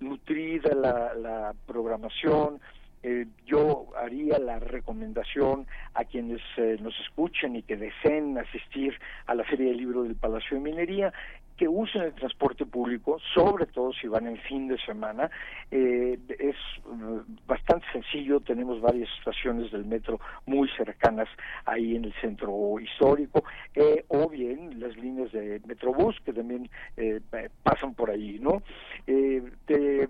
nutrida 0.00 0.74
la, 0.74 1.14
la 1.14 1.54
programación, 1.66 2.60
eh, 3.08 3.24
yo 3.46 3.86
haría 3.96 4.36
la 4.40 4.58
recomendación 4.58 5.68
a 5.94 6.04
quienes 6.04 6.40
eh, 6.56 6.76
nos 6.80 6.98
escuchen 6.98 7.54
y 7.54 7.62
que 7.62 7.76
deseen 7.76 8.36
asistir 8.36 8.98
a 9.26 9.34
la 9.36 9.44
Feria 9.44 9.68
del 9.68 9.76
Libro 9.76 10.02
del 10.02 10.16
Palacio 10.16 10.56
de 10.56 10.62
Minería 10.64 11.12
que 11.56 11.68
usen 11.68 12.02
el 12.02 12.14
transporte 12.14 12.66
público, 12.66 13.18
sobre 13.34 13.66
todo 13.66 13.92
si 13.92 14.08
van 14.08 14.26
en 14.26 14.36
fin 14.38 14.68
de 14.68 14.78
semana. 14.78 15.30
Eh, 15.70 16.18
es 16.38 16.56
mm, 16.86 17.46
bastante 17.46 17.86
sencillo, 17.92 18.40
tenemos 18.40 18.80
varias 18.80 19.08
estaciones 19.18 19.70
del 19.72 19.84
metro 19.84 20.20
muy 20.44 20.68
cercanas 20.76 21.28
ahí 21.64 21.96
en 21.96 22.04
el 22.04 22.14
centro 22.20 22.78
histórico, 22.80 23.44
eh, 23.74 24.04
o 24.08 24.28
bien 24.28 24.78
las 24.80 24.96
líneas 24.96 25.32
de 25.32 25.60
Metrobús 25.66 26.16
que 26.24 26.32
también 26.32 26.68
eh, 26.96 27.20
pasan 27.62 27.94
por 27.94 28.10
ahí, 28.10 28.38
¿no? 28.40 28.62
Te, 29.06 30.08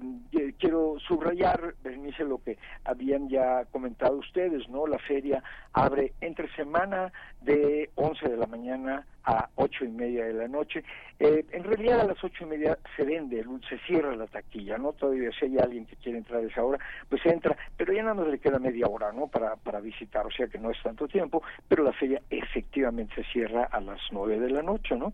quiero 0.59 0.97
subrayar, 1.07 1.75
Bernice, 1.83 2.25
lo 2.25 2.39
que 2.39 2.59
habían 2.85 3.29
ya 3.29 3.65
comentado 3.67 4.17
ustedes, 4.17 4.69
¿no? 4.69 4.87
La 4.87 4.99
feria 4.99 5.43
abre 5.73 6.13
entre 6.21 6.49
semana 6.55 7.13
de 7.47 7.91
11 7.95 8.29
de 8.29 8.37
la 8.37 8.47
mañana 8.47 9.07
a 9.25 9.49
ocho 9.57 9.85
y 9.85 9.89
media 9.89 10.25
de 10.25 10.35
la 10.35 10.49
noche. 10.49 10.85
Eh, 11.19 11.45
en 11.51 11.65
realidad 11.65 12.01
a 12.01 12.05
las 12.05 12.23
ocho 12.23 12.45
y 12.45 12.47
media 12.47 12.79
se 12.97 13.05
vende, 13.05 13.45
se 13.69 13.79
cierra 13.87 14.15
la 14.15 14.27
taquilla, 14.27 14.79
¿no? 14.79 14.93
Todavía 14.93 15.31
si 15.39 15.47
hay 15.47 15.59
alguien 15.59 15.87
que 15.87 15.97
quiere 15.97 16.19
entrar 16.19 16.43
a 16.43 16.47
esa 16.47 16.63
hora, 16.63 16.79
pues 17.09 17.25
entra, 17.27 17.57
pero 17.77 17.93
ya 17.93 18.03
nada 18.03 18.15
más 18.15 18.29
le 18.29 18.39
queda 18.39 18.59
media 18.59 18.87
hora, 18.87 19.13
¿no? 19.13 19.27
Para, 19.27 19.57
para 19.57 19.81
visitar, 19.81 20.27
o 20.27 20.31
sea 20.31 20.47
que 20.47 20.59
no 20.59 20.71
es 20.71 20.81
tanto 20.83 21.09
tiempo, 21.09 21.43
pero 21.69 21.83
la 21.83 21.93
feria 21.93 22.21
efectivamente 22.31 23.15
se 23.17 23.25
cierra 23.33 23.65
a 23.65 23.81
las 23.81 24.01
nueve 24.13 24.39
de 24.39 24.51
la 24.51 24.63
noche, 24.63 24.97
¿no? 24.97 25.13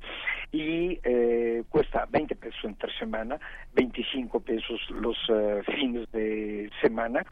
Y 0.50 0.98
eh, 1.04 1.62
cuesta 1.70 2.06
20 2.10 2.36
pesos 2.36 2.64
entre 2.64 2.92
semana, 2.98 3.38
25 3.74 4.40
pesos 4.40 4.80
los 4.90 5.16
eh, 5.28 5.62
fines 5.74 6.10
de 6.12 6.70
semana, 6.82 7.24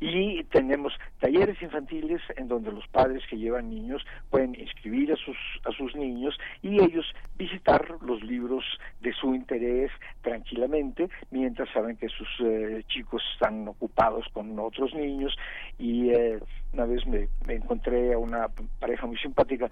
y 0.00 0.44
tenemos 0.44 0.92
talleres 1.20 1.60
infantiles 1.60 2.20
en 2.36 2.48
donde 2.48 2.70
los 2.70 2.86
padres 2.88 3.22
que 3.28 3.36
llevan 3.36 3.70
niños 3.70 4.04
pueden 4.38 4.54
inscribir 4.54 5.12
a 5.12 5.16
sus, 5.16 5.36
a 5.64 5.72
sus 5.72 5.96
niños, 5.96 6.38
y 6.62 6.80
ellos 6.80 7.04
visitar 7.36 7.84
los 8.02 8.22
libros 8.22 8.64
de 9.00 9.12
su 9.12 9.34
interés 9.34 9.90
tranquilamente 10.22 11.08
mientras 11.32 11.68
saben 11.70 11.96
que 11.96 12.08
sus 12.08 12.28
eh, 12.40 12.84
chicos 12.86 13.20
están 13.32 13.66
ocupados 13.66 14.26
con 14.32 14.56
otros 14.60 14.94
niños. 14.94 15.36
Y 15.76 16.10
eh, 16.10 16.38
una 16.72 16.84
vez 16.84 17.04
me, 17.06 17.28
encontré 17.48 18.12
a 18.12 18.18
una 18.18 18.46
pareja 18.78 19.06
muy 19.06 19.18
simpática 19.18 19.68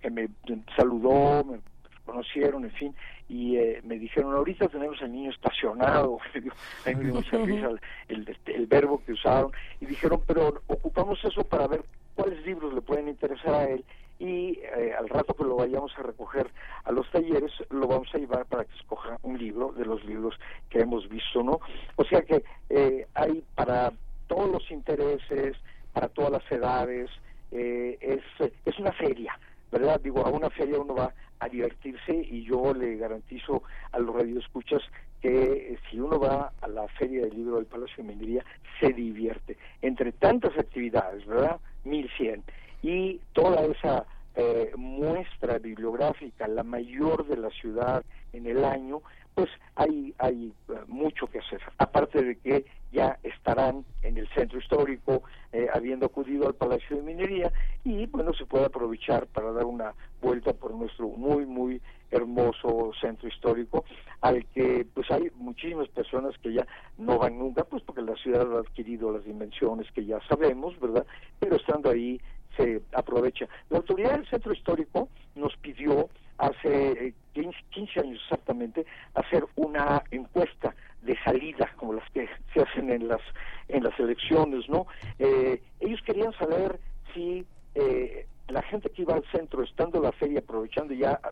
que 0.00 0.10
me 0.10 0.28
saludó, 0.74 1.44
me 1.44 1.58
conocieron, 2.06 2.64
en 2.64 2.72
fin, 2.72 2.94
y 3.28 3.56
eh, 3.56 3.82
me 3.84 3.98
dijeron, 3.98 4.34
ahorita 4.34 4.68
tenemos 4.68 5.00
al 5.02 5.12
niño 5.12 5.30
estacionado, 5.30 6.18
me 6.34 6.94
dio 6.96 7.78
el, 8.08 8.66
verbo 8.66 9.02
que 9.04 9.12
usaron, 9.12 9.52
y 9.80 9.86
dijeron, 9.86 10.22
pero 10.26 10.62
ocupamos 10.66 11.22
eso 11.22 11.44
para 11.44 11.66
ver 11.66 11.82
cuáles 12.18 12.44
libros 12.44 12.74
le 12.74 12.80
pueden 12.80 13.06
interesar 13.06 13.54
a 13.54 13.70
él 13.70 13.84
y 14.18 14.58
eh, 14.58 14.92
al 14.98 15.08
rato 15.08 15.34
que 15.34 15.44
lo 15.44 15.54
vayamos 15.54 15.96
a 15.96 16.02
recoger 16.02 16.50
a 16.82 16.90
los 16.90 17.08
talleres 17.12 17.52
lo 17.70 17.86
vamos 17.86 18.08
a 18.12 18.18
llevar 18.18 18.44
para 18.46 18.64
que 18.64 18.74
escoja 18.74 19.18
un 19.22 19.38
libro 19.38 19.70
de 19.70 19.84
los 19.84 20.04
libros 20.04 20.34
que 20.68 20.80
hemos 20.80 21.08
visto 21.08 21.44
no 21.44 21.60
o 21.94 22.04
sea 22.04 22.22
que 22.22 22.42
eh, 22.70 23.06
hay 23.14 23.44
para 23.54 23.92
todos 24.26 24.50
los 24.50 24.68
intereses 24.72 25.56
para 25.92 26.08
todas 26.08 26.32
las 26.32 26.50
edades 26.50 27.08
eh, 27.52 27.96
es 28.00 28.50
es 28.64 28.76
una 28.80 28.90
feria 28.90 29.38
verdad 29.70 30.00
digo 30.00 30.26
a 30.26 30.30
una 30.30 30.50
feria 30.50 30.80
uno 30.80 30.96
va 30.96 31.14
a 31.38 31.48
divertirse 31.48 32.12
y 32.12 32.42
yo 32.42 32.74
le 32.74 32.96
garantizo 32.96 33.62
a 33.92 34.00
los 34.00 34.12
radioescuchas 34.12 34.82
que 35.22 35.78
si 35.88 36.00
uno 36.00 36.18
va 36.18 36.52
a 36.60 36.66
la 36.66 36.88
feria 36.88 37.22
del 37.22 37.36
libro 37.36 37.56
del 37.56 37.66
Palacio 37.66 38.02
de 38.02 38.12
Minería 38.12 38.44
se 38.80 38.92
divierte 38.92 39.56
entre 39.82 40.10
tantas 40.10 40.58
actividades 40.58 41.24
verdad 41.24 41.60
1100 41.84 42.44
y 42.82 43.20
toda 43.32 43.64
esa 43.64 44.06
eh, 44.36 44.72
muestra 44.76 45.58
bibliográfica, 45.58 46.46
la 46.46 46.62
mayor 46.62 47.26
de 47.26 47.36
la 47.36 47.50
ciudad 47.50 48.04
en 48.32 48.46
el 48.46 48.64
año, 48.64 49.02
pues 49.38 49.50
hay, 49.76 50.12
hay 50.18 50.52
eh, 50.68 50.72
mucho 50.88 51.28
que 51.28 51.38
hacer. 51.38 51.60
Aparte 51.78 52.24
de 52.24 52.36
que 52.38 52.64
ya 52.90 53.20
estarán 53.22 53.84
en 54.02 54.18
el 54.18 54.28
centro 54.30 54.58
histórico, 54.58 55.22
eh, 55.52 55.68
habiendo 55.72 56.06
acudido 56.06 56.48
al 56.48 56.56
Palacio 56.56 56.96
de 56.96 57.04
Minería, 57.04 57.52
y 57.84 58.06
bueno, 58.06 58.32
se 58.32 58.46
puede 58.46 58.64
aprovechar 58.64 59.28
para 59.28 59.52
dar 59.52 59.64
una 59.64 59.94
vuelta 60.20 60.52
por 60.54 60.74
nuestro 60.74 61.06
muy, 61.06 61.46
muy 61.46 61.80
hermoso 62.10 62.90
centro 63.00 63.28
histórico, 63.28 63.84
al 64.22 64.44
que 64.46 64.84
pues 64.92 65.08
hay 65.12 65.30
muchísimas 65.36 65.86
personas 65.90 66.36
que 66.38 66.54
ya 66.54 66.66
no 66.96 67.16
van 67.16 67.38
nunca, 67.38 67.62
pues 67.62 67.84
porque 67.84 68.02
la 68.02 68.16
ciudad 68.16 68.56
ha 68.56 68.58
adquirido 68.58 69.12
las 69.12 69.24
dimensiones 69.24 69.86
que 69.92 70.04
ya 70.04 70.18
sabemos, 70.28 70.80
¿verdad? 70.80 71.06
Pero 71.38 71.54
estando 71.54 71.90
ahí 71.90 72.20
se 72.56 72.82
aprovecha. 72.92 73.46
La 73.70 73.78
autoridad 73.78 74.16
del 74.16 74.28
centro 74.28 74.52
histórico 74.52 75.08
nos 75.36 75.56
pidió 75.58 76.08
hace 76.38 77.14
15, 77.34 77.50
eh, 77.74 78.00
años 78.00 78.20
exactamente 78.22 78.86
hacer 79.14 79.44
una 79.56 80.02
encuesta 80.10 80.74
de 81.02 81.16
salida 81.24 81.70
como 81.76 81.92
las 81.92 82.08
que 82.10 82.28
se 82.54 82.62
hacen 82.62 82.90
en 82.90 83.08
las 83.08 83.20
en 83.68 83.84
las 83.84 83.98
elecciones 83.98 84.68
no 84.68 84.86
eh, 85.18 85.60
ellos 85.80 86.00
querían 86.02 86.32
saber 86.34 86.78
si 87.14 87.44
eh, 87.74 88.26
la 88.48 88.62
gente 88.62 88.88
que 88.90 89.02
iba 89.02 89.14
al 89.14 89.24
centro 89.30 89.62
estando 89.62 90.00
la 90.00 90.12
feria 90.12 90.40
aprovechando 90.40 90.94
ya 90.94 91.20
ah, 91.22 91.30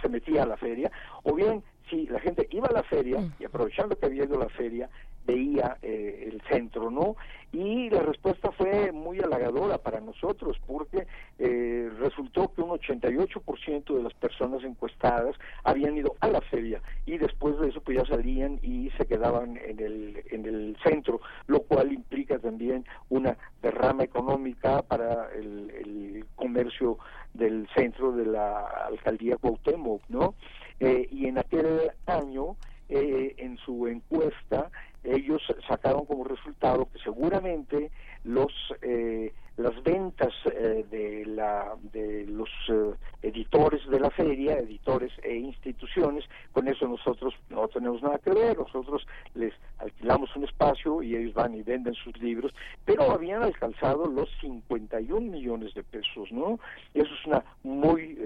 se 0.00 0.08
metía 0.08 0.42
a 0.42 0.46
la 0.46 0.56
feria 0.56 0.90
o 1.22 1.34
bien 1.34 1.62
si 1.88 2.06
la 2.06 2.20
gente 2.20 2.46
iba 2.50 2.68
a 2.68 2.72
la 2.72 2.82
feria 2.82 3.18
y 3.38 3.44
aprovechando 3.44 3.96
que 3.96 4.06
había 4.06 4.24
ido 4.24 4.36
a 4.36 4.44
la 4.44 4.50
feria 4.50 4.88
veía 5.26 5.76
eh, 5.82 6.30
el 6.32 6.40
centro, 6.50 6.90
¿no? 6.90 7.16
Y 7.52 7.90
la 7.90 8.02
respuesta 8.02 8.52
fue 8.52 8.92
muy 8.92 9.18
halagadora 9.18 9.78
para 9.78 10.00
nosotros 10.00 10.56
porque 10.66 11.06
eh, 11.38 11.90
resultó 11.98 12.52
que 12.54 12.62
un 12.62 12.70
88% 12.70 13.96
de 13.96 14.02
las 14.02 14.14
personas 14.14 14.62
encuestadas 14.62 15.34
habían 15.64 15.96
ido 15.96 16.14
a 16.20 16.28
la 16.28 16.40
feria 16.42 16.80
y 17.06 17.18
después 17.18 17.58
de 17.58 17.70
eso 17.70 17.80
pues 17.80 17.98
ya 17.98 18.06
salían 18.06 18.60
y 18.62 18.90
se 18.90 19.06
quedaban 19.06 19.56
en 19.56 19.80
el, 19.80 20.22
en 20.30 20.46
el 20.46 20.76
centro, 20.84 21.20
lo 21.48 21.60
cual 21.62 21.92
implica 21.92 22.38
también 22.38 22.84
una 23.08 23.36
derrama 23.62 24.04
económica 24.04 24.82
para 24.82 25.28
el, 25.34 25.70
el 25.70 26.26
comercio 26.36 26.98
del 27.34 27.68
centro 27.74 28.12
de 28.12 28.26
la 28.26 28.66
alcaldía 28.86 29.36
Cuauhtémoc, 29.36 30.02
¿no? 30.08 30.34
Eh, 30.78 31.08
y 31.10 31.26
en 31.26 31.38
aquel 31.38 31.90
año, 32.06 32.56
eh, 32.88 33.34
en 33.38 33.56
su 33.58 33.86
encuesta, 33.86 34.70
ellos 35.04 35.42
sacaron 35.66 36.04
como 36.04 36.24
resultado 36.24 36.88
que 36.92 36.98
seguramente 36.98 37.90
los 38.24 38.52
eh, 38.82 39.32
las 39.56 39.82
ventas 39.82 40.32
eh, 40.46 40.84
de 40.90 41.24
la 41.26 41.74
de 41.92 42.26
los 42.26 42.48
eh, 42.68 42.92
editores 43.22 43.86
de 43.88 44.00
la 44.00 44.10
feria 44.10 44.58
editores 44.58 45.12
e 45.22 45.34
instituciones 45.36 46.24
con 46.52 46.68
eso 46.68 46.86
nosotros 46.86 47.34
no 47.48 47.68
tenemos 47.68 48.02
nada 48.02 48.18
que 48.18 48.30
ver. 48.30 48.58
Nosotros 48.58 49.06
les 49.34 49.54
alquilamos 49.78 50.34
un 50.36 50.44
espacio 50.44 51.02
y 51.02 51.16
ellos 51.16 51.34
van 51.34 51.54
y 51.54 51.62
venden 51.62 51.94
sus 51.94 52.16
libros 52.18 52.52
pero 52.84 53.10
habían 53.10 53.42
alcanzado 53.42 54.06
los 54.06 54.28
51 54.40 55.20
millones 55.20 55.74
de 55.74 55.82
pesos 55.82 56.30
no 56.30 56.58
eso 56.94 57.12
es 57.14 57.26
una 57.26 57.44
muy 57.62 58.16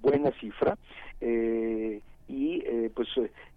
buena 0.00 0.30
cifra 0.40 0.76
y 1.20 2.60
pues 2.94 3.08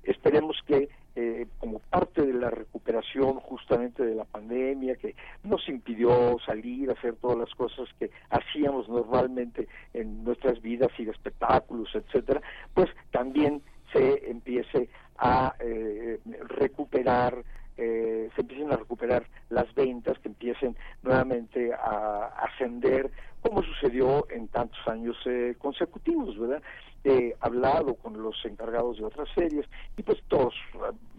esperemos 0.04 0.58
que 0.66 0.90
eh, 1.16 1.48
como 1.60 1.80
parte 1.80 2.26
de 2.26 2.34
la 2.34 2.50
recuperación 2.50 3.40
justamente 3.40 4.04
de 4.04 4.16
la 4.16 4.26
pandemia 4.26 4.96
que 4.96 5.16
nos 5.44 5.68
impidió 5.70 6.38
salir 6.46 6.90
a 6.90 6.94
hacer 6.94 7.16
todas 7.16 7.38
las 7.38 7.54
cosas 7.56 7.88
que 8.00 8.10
hacíamos 8.30 8.90
normalmente 8.90 9.68
en 9.94 10.24
nuestras 10.24 10.62
vidas 10.62 10.90
y 10.98 11.06
de 11.06 11.12
espectáculos, 11.12 11.90
etcétera, 11.94 12.42
pues 12.74 12.90
también 13.12 13.62
se 13.92 14.30
empiece 14.30 14.90
a 15.18 15.54
eh, 15.60 16.20
recuperar 16.50 17.44
eh, 17.78 18.30
se 18.36 18.42
empiecen 18.42 18.72
a 18.72 18.78
recuperar 18.78 19.26
las 19.50 19.74
ventas, 19.74 20.20
que 20.20 20.30
empiecen 20.30 20.76
nuevamente 21.02 21.74
a 21.74 22.28
ascender, 22.44 23.12
como 23.42 23.62
sucedió 23.64 24.26
en 24.30 24.48
tantos 24.48 24.80
años 24.88 25.18
eh, 25.26 25.56
consecutivos, 25.58 26.38
¿verdad? 26.38 26.62
He 27.04 27.36
hablado 27.42 27.96
con 27.96 28.22
los 28.22 28.36
encargados 28.46 28.98
de 28.98 29.06
otras 29.06 29.28
series 29.36 29.66
y 29.98 30.04
pues 30.04 30.22
todos 30.30 30.54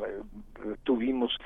eh, 0.00 0.74
tuvimos, 0.82 1.36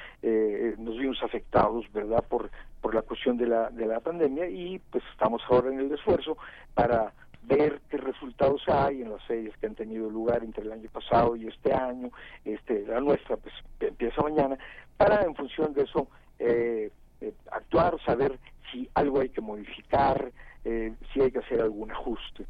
nos 0.78 0.96
vimos 0.96 1.20
afectados, 1.22 1.84
¿verdad? 1.92 2.24
Por, 2.28 2.50
por 2.80 2.94
la 2.94 3.02
cuestión 3.02 3.36
de 3.36 3.46
la, 3.46 3.70
de 3.70 3.86
la 3.86 4.00
pandemia 4.00 4.48
y 4.48 4.78
pues 4.90 5.02
estamos 5.12 5.42
ahora 5.48 5.72
en 5.72 5.80
el 5.80 5.92
esfuerzo 5.92 6.36
para 6.74 7.12
ver 7.48 7.80
qué 7.88 7.96
resultados 7.96 8.62
hay 8.68 9.02
en 9.02 9.10
las 9.10 9.22
series 9.24 9.56
que 9.56 9.66
han 9.66 9.74
tenido 9.74 10.10
lugar 10.10 10.44
entre 10.44 10.62
el 10.62 10.72
año 10.72 10.88
pasado 10.92 11.34
y 11.34 11.46
este 11.46 11.72
año, 11.72 12.10
este, 12.44 12.84
la 12.86 13.00
nuestra 13.00 13.36
pues 13.36 13.54
empieza 13.80 14.22
mañana, 14.22 14.58
para 14.98 15.22
en 15.22 15.34
función 15.34 15.72
de 15.72 15.82
eso 15.84 16.08
eh, 16.38 16.90
eh, 17.22 17.32
actuar, 17.50 17.96
saber 18.04 18.38
si 18.70 18.88
algo 18.94 19.20
hay 19.20 19.30
que 19.30 19.40
modificar, 19.40 20.30
eh, 20.64 20.92
si 21.12 21.20
hay 21.22 21.30
que 21.32 21.38
hacer 21.38 21.60
algún 21.62 21.90
ajuste. 21.90 22.44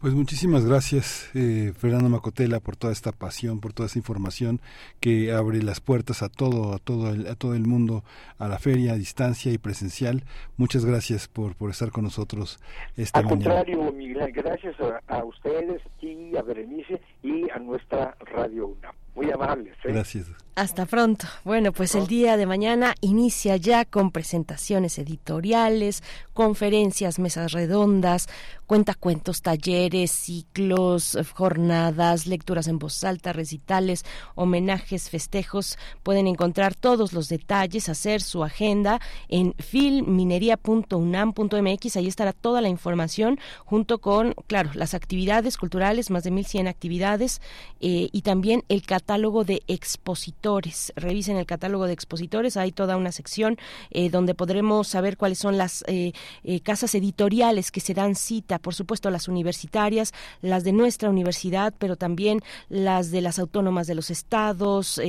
Pues 0.00 0.14
muchísimas 0.14 0.64
gracias, 0.66 1.30
eh, 1.32 1.72
Fernando 1.78 2.08
Macotela, 2.08 2.58
por 2.58 2.74
toda 2.74 2.92
esta 2.92 3.12
pasión, 3.12 3.60
por 3.60 3.72
toda 3.72 3.86
esta 3.86 4.00
información 4.00 4.60
que 4.98 5.30
abre 5.30 5.62
las 5.62 5.80
puertas 5.80 6.24
a 6.24 6.28
todo, 6.28 6.74
a 6.74 6.78
todo 6.80 7.10
el, 7.14 7.28
a 7.28 7.36
todo 7.36 7.54
el 7.54 7.68
mundo, 7.68 8.02
a 8.36 8.48
la 8.48 8.58
feria, 8.58 8.94
a 8.94 8.96
distancia 8.96 9.52
y 9.52 9.58
presencial. 9.58 10.24
Muchas 10.56 10.84
gracias 10.84 11.28
por, 11.28 11.54
por 11.54 11.70
estar 11.70 11.92
con 11.92 12.02
nosotros 12.02 12.58
esta 12.96 13.20
Al 13.20 13.26
mañana. 13.26 13.44
contrario, 13.62 13.92
Miguel, 13.92 14.32
gracias 14.32 14.74
a, 14.80 15.00
a 15.06 15.22
ustedes 15.24 15.80
y 16.00 16.36
a 16.36 16.42
Berenice 16.42 17.00
y 17.22 17.48
a 17.50 17.60
nuestra 17.60 18.16
Radio 18.18 18.66
UNAM. 18.66 18.96
Muy 19.14 19.30
amables. 19.30 19.74
¿eh? 19.84 19.92
Gracias. 19.92 20.26
Hasta 20.54 20.84
pronto. 20.84 21.26
Bueno, 21.44 21.72
pues 21.72 21.94
el 21.94 22.06
día 22.06 22.36
de 22.36 22.44
mañana 22.44 22.94
inicia 23.00 23.56
ya 23.56 23.86
con 23.86 24.10
presentaciones 24.10 24.98
editoriales, 24.98 26.02
conferencias, 26.34 27.18
mesas 27.18 27.52
redondas, 27.52 28.28
cuentacuentos, 28.66 29.40
talleres, 29.40 30.10
ciclos, 30.10 31.16
jornadas, 31.34 32.26
lecturas 32.26 32.68
en 32.68 32.78
voz 32.78 33.02
alta, 33.02 33.32
recitales, 33.32 34.04
homenajes, 34.34 35.08
festejos. 35.08 35.78
Pueden 36.02 36.26
encontrar 36.26 36.74
todos 36.74 37.14
los 37.14 37.30
detalles, 37.30 37.88
hacer 37.88 38.20
su 38.20 38.44
agenda 38.44 39.00
en 39.28 39.54
filminería.unam.mx. 39.54 41.96
Ahí 41.96 42.08
estará 42.08 42.34
toda 42.34 42.60
la 42.60 42.68
información 42.68 43.40
junto 43.64 44.02
con, 44.02 44.34
claro, 44.48 44.68
las 44.74 44.92
actividades 44.92 45.56
culturales, 45.56 46.10
más 46.10 46.24
de 46.24 46.32
1.100 46.32 46.68
actividades 46.68 47.40
eh, 47.80 48.10
y 48.12 48.20
también 48.20 48.64
el 48.68 48.82
catálogo 48.82 49.01
de 49.44 49.62
expositores. 49.68 50.92
Revisen 50.96 51.36
el 51.36 51.46
catálogo 51.46 51.86
de 51.86 51.92
expositores, 51.92 52.56
hay 52.56 52.72
toda 52.72 52.96
una 52.96 53.12
sección 53.12 53.58
eh, 53.90 54.10
donde 54.10 54.34
podremos 54.34 54.88
saber 54.88 55.16
cuáles 55.16 55.38
son 55.38 55.58
las 55.58 55.84
eh, 55.86 56.12
eh, 56.44 56.60
casas 56.60 56.94
editoriales 56.94 57.70
que 57.70 57.80
se 57.80 57.94
dan 57.94 58.14
cita, 58.14 58.58
por 58.58 58.74
supuesto 58.74 59.10
las 59.10 59.28
universitarias, 59.28 60.12
las 60.40 60.64
de 60.64 60.72
nuestra 60.72 61.10
universidad, 61.10 61.74
pero 61.78 61.96
también 61.96 62.40
las 62.68 63.10
de 63.10 63.20
las 63.20 63.38
autónomas 63.38 63.86
de 63.86 63.94
los 63.94 64.10
estados, 64.10 65.00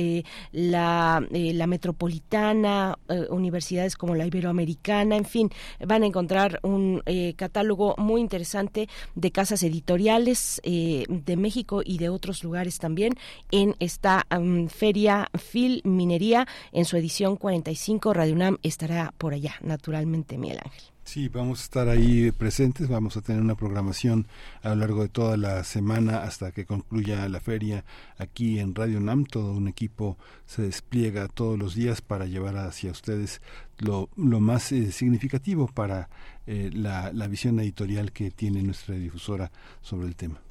la, 0.52 1.24
la 1.30 1.66
metropolitana, 1.66 2.98
universidades 3.30 3.96
como 3.96 4.14
la 4.14 4.26
iberoamericana, 4.26 5.16
en 5.16 5.24
fin, 5.24 5.50
van 5.86 6.02
a 6.02 6.06
encontrar 6.06 6.60
un 6.62 7.02
catálogo 7.36 7.94
muy 7.98 8.20
interesante 8.20 8.88
de 9.14 9.30
casas 9.30 9.62
editoriales 9.62 10.60
de 10.64 11.36
México 11.36 11.82
y 11.84 11.98
de 11.98 12.08
otros 12.08 12.44
lugares 12.44 12.78
también 12.78 13.14
en 13.50 13.74
esta 13.84 14.26
feria 14.68 15.28
Fil 15.38 15.82
Minería 15.84 16.46
en 16.72 16.84
su 16.84 16.96
edición 16.96 17.36
45. 17.36 18.12
Radio 18.12 18.34
UNAM 18.34 18.58
estará 18.62 19.12
por 19.18 19.34
allá, 19.34 19.54
naturalmente, 19.62 20.38
Miguel 20.38 20.60
Ángel. 20.64 20.82
Sí, 21.04 21.28
vamos 21.28 21.60
a 21.60 21.64
estar 21.64 21.88
ahí 21.90 22.32
presentes, 22.32 22.88
vamos 22.88 23.18
a 23.18 23.20
tener 23.20 23.42
una 23.42 23.54
programación 23.54 24.26
a 24.62 24.70
lo 24.70 24.76
largo 24.76 25.02
de 25.02 25.10
toda 25.10 25.36
la 25.36 25.62
semana 25.62 26.22
hasta 26.22 26.50
que 26.50 26.64
concluya 26.64 27.28
la 27.28 27.40
feria 27.40 27.84
aquí 28.16 28.58
en 28.58 28.74
Radio 28.74 29.00
NAM. 29.00 29.26
Todo 29.26 29.52
un 29.52 29.68
equipo 29.68 30.16
se 30.46 30.62
despliega 30.62 31.28
todos 31.28 31.58
los 31.58 31.74
días 31.74 32.00
para 32.00 32.24
llevar 32.24 32.56
hacia 32.56 32.90
ustedes 32.90 33.42
lo, 33.78 34.08
lo 34.16 34.40
más 34.40 34.72
eh, 34.72 34.92
significativo 34.92 35.66
para 35.66 36.08
eh, 36.46 36.70
la 36.72 37.28
visión 37.28 37.60
editorial 37.60 38.10
que 38.10 38.30
tiene 38.30 38.62
nuestra 38.62 38.94
difusora 38.94 39.52
sobre 39.82 40.08
el 40.08 40.16
tema. 40.16 40.43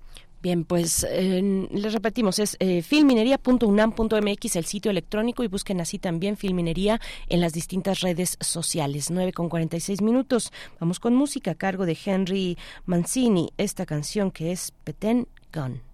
Bien, 0.44 0.66
pues 0.66 1.08
les 1.10 1.94
repetimos, 1.94 2.38
es 2.38 2.58
eh, 2.60 2.82
filminería.unam.mx 2.82 4.56
el 4.58 4.66
sitio 4.66 4.92
electrónico 4.92 5.42
y 5.42 5.48
busquen 5.48 5.80
así 5.80 6.00
también 6.00 6.36
Filminería 6.36 7.00
en 7.30 7.40
las 7.40 7.54
distintas 7.54 8.02
redes 8.02 8.38
sociales. 8.42 9.10
9 9.10 9.32
con 9.32 9.48
46 9.48 10.02
minutos. 10.02 10.52
Vamos 10.82 11.00
con 11.00 11.16
música 11.16 11.52
a 11.52 11.56
cargo 11.56 11.86
de 11.86 11.98
Henry 12.06 12.58
Mancini, 12.86 13.54
esta 13.58 13.86
canción 13.86 14.32
que 14.32 14.52
es 14.52 14.74
Petén 14.84 15.30
Gun. 15.54 15.93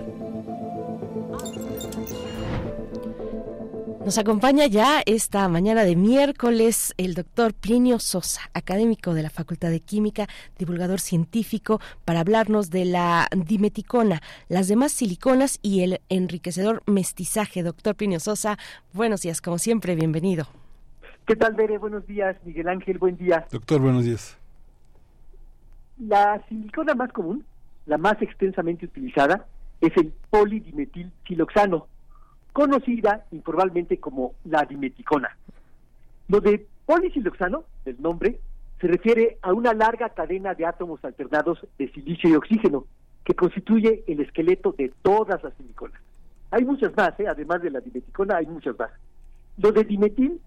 Nos 4.06 4.18
acompaña 4.18 4.68
ya 4.68 5.02
esta 5.06 5.48
mañana 5.48 5.86
de 5.86 5.96
miércoles 5.96 6.94
el 6.98 7.14
doctor 7.14 7.54
Plinio 7.54 8.00
Sosa, 8.00 8.42
académico 8.54 9.14
de 9.14 9.24
la 9.24 9.30
Facultad 9.30 9.70
de 9.70 9.80
Química, 9.80 10.28
divulgador 10.58 11.00
científico, 11.00 11.80
para 12.04 12.20
hablarnos 12.20 12.70
de 12.70 12.84
la 12.84 13.30
dimeticona, 13.34 14.22
las 14.50 14.68
demás 14.68 14.92
siliconas 14.92 15.58
y 15.62 15.84
el 15.84 16.02
enriquecedor 16.10 16.84
mestizaje. 16.86 17.64
Doctor 17.64 17.96
Plinio 17.96 18.20
Sosa, 18.20 18.58
buenos 18.92 19.22
días, 19.22 19.40
como 19.40 19.58
siempre, 19.58 19.96
bienvenido. 19.96 20.48
¿Qué 21.26 21.38
tal, 21.38 21.54
Bere? 21.54 21.78
Buenos 21.78 22.06
días. 22.06 22.36
Miguel 22.44 22.68
Ángel, 22.68 22.98
buen 22.98 23.16
día. 23.16 23.48
Doctor, 23.52 23.80
buenos 23.80 24.04
días. 24.04 24.38
La 25.98 26.44
silicona 26.50 26.94
más 26.94 27.14
común, 27.14 27.46
la 27.86 27.98
más 27.98 28.22
extensamente 28.22 28.86
utilizada, 28.86 29.48
es 29.80 29.96
el 29.96 30.12
polidimetilsiloxano, 30.30 31.88
conocida 32.54 33.26
informalmente 33.32 33.98
como 33.98 34.34
la 34.46 34.64
dimeticona. 34.64 35.36
Lo 36.30 36.40
de 36.40 36.66
polisiloxano, 36.86 37.66
el 37.86 38.02
nombre, 38.02 38.40
se 38.80 38.88
refiere 38.88 39.38
a 39.42 39.54
una 39.54 39.74
larga 39.74 40.10
cadena 40.10 40.54
de 40.54 40.66
átomos 40.66 41.04
alternados 41.04 41.66
de 41.78 41.92
silicio 41.92 42.30
y 42.30 42.36
oxígeno 42.36 42.86
que 43.24 43.34
constituye 43.34 44.04
el 44.08 44.20
esqueleto 44.20 44.74
de 44.74 44.92
todas 45.02 45.44
las 45.44 45.54
siliconas. 45.56 46.02
Hay 46.52 46.66
muchas 46.66 46.96
más, 46.96 47.20
¿eh? 47.20 47.28
además 47.28 47.62
de 47.62 47.72
la 47.72 47.80
dimeticona, 47.80 48.38
hay 48.38 48.46
muchas 48.46 48.78
más. 48.78 48.92
Lo 49.58 49.72
de 49.72 49.84
dimetil, 49.84 50.40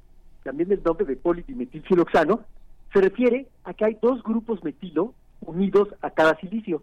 también 0.44 0.70
el 0.70 0.82
nombre 0.82 1.06
de 1.06 1.16
polidimetilsiloxano, 1.16 2.44
se 2.92 3.00
refiere 3.00 3.46
a 3.64 3.74
que 3.74 3.84
hay 3.84 3.98
dos 4.00 4.22
grupos 4.22 4.62
metilo 4.62 5.14
unidos 5.40 5.88
a 6.02 6.10
cada 6.10 6.36
silicio. 6.38 6.82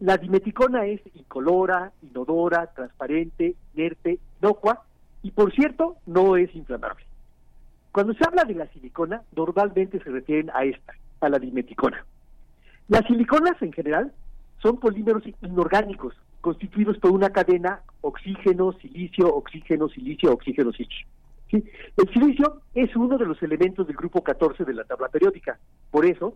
La 0.00 0.16
dimeticona 0.16 0.86
es 0.86 1.00
incolora, 1.14 1.92
inodora, 2.02 2.68
transparente, 2.68 3.54
inerte, 3.74 4.18
inocua 4.40 4.84
y 5.22 5.32
por 5.32 5.52
cierto 5.52 5.96
no 6.06 6.36
es 6.36 6.54
inflamable. 6.54 7.04
Cuando 7.90 8.14
se 8.14 8.24
habla 8.24 8.44
de 8.44 8.54
la 8.54 8.68
silicona, 8.68 9.22
normalmente 9.34 9.98
se 9.98 10.10
refieren 10.10 10.50
a 10.54 10.64
esta, 10.64 10.94
a 11.20 11.28
la 11.28 11.38
dimeticona. 11.38 12.04
Las 12.86 13.04
siliconas 13.06 13.60
en 13.60 13.72
general 13.72 14.12
son 14.62 14.78
polímeros 14.78 15.24
inorgánicos 15.42 16.14
constituidos 16.40 16.98
por 16.98 17.10
una 17.10 17.30
cadena 17.30 17.80
oxígeno, 18.00 18.72
silicio, 18.74 19.34
oxígeno, 19.34 19.88
silicio, 19.88 20.32
oxígeno, 20.32 20.72
silicio. 20.72 21.06
El 21.50 22.08
silicio 22.12 22.60
es 22.74 22.94
uno 22.94 23.18
de 23.18 23.26
los 23.26 23.42
elementos 23.42 23.86
del 23.86 23.96
grupo 23.96 24.22
14 24.22 24.64
de 24.64 24.74
la 24.74 24.84
tabla 24.84 25.08
periódica. 25.08 25.58
Por 25.90 26.06
eso, 26.06 26.34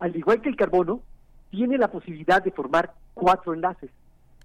al 0.00 0.16
igual 0.16 0.40
que 0.40 0.48
el 0.48 0.56
carbono, 0.56 1.02
tiene 1.50 1.78
la 1.78 1.88
posibilidad 1.88 2.42
de 2.42 2.50
formar 2.50 2.92
cuatro 3.14 3.54
enlaces. 3.54 3.90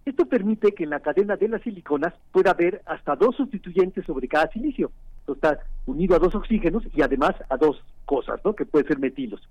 Esto 0.06 0.26
permite 0.26 0.74
que 0.74 0.84
en 0.84 0.90
la 0.90 1.00
cadena 1.00 1.36
de 1.36 1.48
las 1.48 1.62
siliconas 1.62 2.14
pueda 2.32 2.52
haber 2.52 2.82
hasta 2.86 3.16
dos 3.16 3.36
sustituyentes 3.36 4.06
sobre 4.06 4.28
cada 4.28 4.52
silicio. 4.52 4.92
Esto 5.20 5.34
está 5.34 5.60
unido 5.86 6.16
a 6.16 6.20
dos 6.20 6.34
oxígenos 6.34 6.84
y 6.94 7.02
además 7.02 7.36
a 7.50 7.58
dos 7.58 7.84
cosas, 8.06 8.40
¿no? 8.44 8.56
Que 8.56 8.66
pueden 8.66 8.88
ser 8.88 9.00
metilos. 9.00 9.42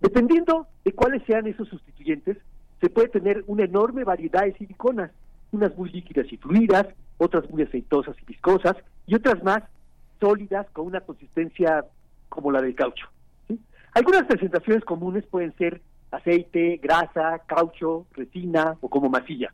Dependiendo 0.00 0.66
de 0.84 0.92
cuáles 0.92 1.22
sean 1.24 1.46
esos 1.46 1.68
sustituyentes, 1.68 2.38
se 2.80 2.88
puede 2.88 3.08
tener 3.08 3.44
una 3.46 3.64
enorme 3.64 4.04
variedad 4.04 4.44
de 4.44 4.54
siliconas, 4.54 5.10
unas 5.52 5.76
muy 5.76 5.90
líquidas 5.90 6.26
y 6.32 6.36
fluidas, 6.36 6.86
otras 7.18 7.50
muy 7.50 7.62
aceitosas 7.62 8.16
y 8.22 8.24
viscosas, 8.24 8.76
y 9.06 9.16
otras 9.16 9.42
más 9.42 9.62
sólidas 10.20 10.66
con 10.70 10.86
una 10.86 11.00
consistencia 11.00 11.84
como 12.28 12.52
la 12.52 12.62
del 12.62 12.74
caucho. 12.74 13.06
Algunas 13.92 14.24
presentaciones 14.24 14.84
comunes 14.84 15.26
pueden 15.26 15.52
ser 15.56 15.82
aceite, 16.10 16.78
grasa, 16.82 17.40
caucho, 17.46 18.06
resina 18.12 18.76
o 18.80 18.88
como 18.88 19.08
masilla. 19.08 19.52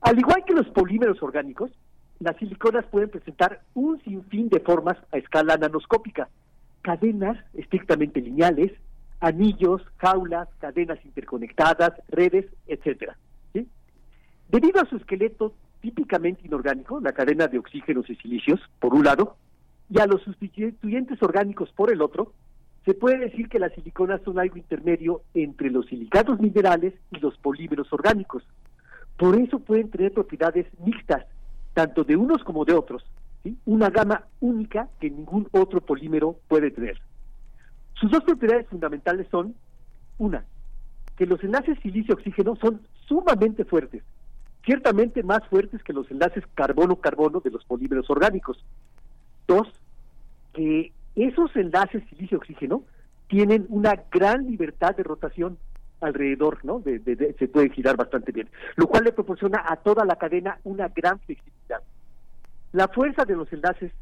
Al 0.00 0.18
igual 0.18 0.44
que 0.46 0.54
los 0.54 0.68
polímeros 0.68 1.22
orgánicos, 1.22 1.72
las 2.20 2.36
siliconas 2.36 2.86
pueden 2.86 3.10
presentar 3.10 3.62
un 3.74 4.00
sinfín 4.02 4.48
de 4.48 4.60
formas 4.60 4.96
a 5.12 5.18
escala 5.18 5.56
nanoscópica, 5.56 6.28
cadenas 6.82 7.36
estrictamente 7.54 8.20
lineales, 8.20 8.72
anillos, 9.20 9.82
jaulas, 9.96 10.48
cadenas 10.60 10.98
interconectadas, 11.04 11.92
redes, 12.08 12.46
etcétera. 12.66 13.16
Debido 14.50 14.80
a 14.80 14.86
su 14.86 14.96
esqueleto 14.96 15.52
típicamente 15.80 16.46
inorgánico, 16.46 17.00
la 17.00 17.12
cadena 17.12 17.48
de 17.48 17.58
oxígenos 17.58 18.08
y 18.08 18.16
silicios, 18.16 18.60
por 18.80 18.94
un 18.94 19.04
lado, 19.04 19.36
y 19.90 20.00
a 20.00 20.06
los 20.06 20.22
sustituyentes 20.22 21.22
orgánicos 21.22 21.70
por 21.72 21.92
el 21.92 22.00
otro, 22.00 22.32
se 22.84 22.94
puede 22.94 23.18
decir 23.18 23.48
que 23.48 23.58
las 23.58 23.72
siliconas 23.74 24.20
son 24.22 24.38
algo 24.38 24.56
intermedio 24.56 25.22
entre 25.34 25.70
los 25.70 25.86
silicatos 25.86 26.40
minerales 26.40 26.94
y 27.10 27.18
los 27.18 27.36
polímeros 27.38 27.92
orgánicos. 27.92 28.42
Por 29.16 29.38
eso 29.38 29.58
pueden 29.58 29.90
tener 29.90 30.12
propiedades 30.12 30.66
mixtas, 30.84 31.26
tanto 31.74 32.04
de 32.04 32.16
unos 32.16 32.42
como 32.44 32.64
de 32.64 32.74
otros, 32.74 33.04
una 33.64 33.90
gama 33.90 34.24
única 34.40 34.88
que 35.00 35.10
ningún 35.10 35.48
otro 35.52 35.80
polímero 35.80 36.36
puede 36.48 36.70
tener. 36.70 37.00
Sus 37.94 38.10
dos 38.10 38.22
propiedades 38.24 38.66
fundamentales 38.68 39.26
son, 39.30 39.54
una, 40.18 40.44
que 41.16 41.26
los 41.26 41.42
enlaces 41.42 41.78
silicio-oxígeno 41.80 42.56
son 42.56 42.80
sumamente 43.06 43.64
fuertes, 43.64 44.02
ciertamente 44.64 45.22
más 45.22 45.46
fuertes 45.48 45.82
que 45.82 45.92
los 45.92 46.10
enlaces 46.10 46.44
carbono-carbono 46.54 47.40
de 47.40 47.50
los 47.50 47.64
polímeros 47.64 48.08
orgánicos. 48.08 48.64
Dos, 49.48 49.66
que 50.52 50.92
esos 51.26 51.54
enlaces 51.56 52.02
silicio-oxígeno 52.10 52.82
tienen 53.28 53.66
una 53.68 53.94
gran 54.10 54.46
libertad 54.46 54.96
de 54.96 55.02
rotación 55.02 55.58
alrededor, 56.00 56.64
¿no? 56.64 56.82
se 56.82 57.48
pueden 57.48 57.70
girar 57.72 57.96
bastante 57.96 58.32
bien, 58.32 58.48
lo 58.76 58.86
cual 58.86 59.04
le 59.04 59.12
proporciona 59.12 59.64
a 59.66 59.76
toda 59.76 60.04
la 60.04 60.16
cadena 60.16 60.58
una 60.64 60.88
gran 60.88 61.18
flexibilidad. 61.20 61.82
La 62.72 62.88
fuerza 62.88 63.24
de 63.24 63.34
los 63.34 63.52
enlaces 63.52 63.92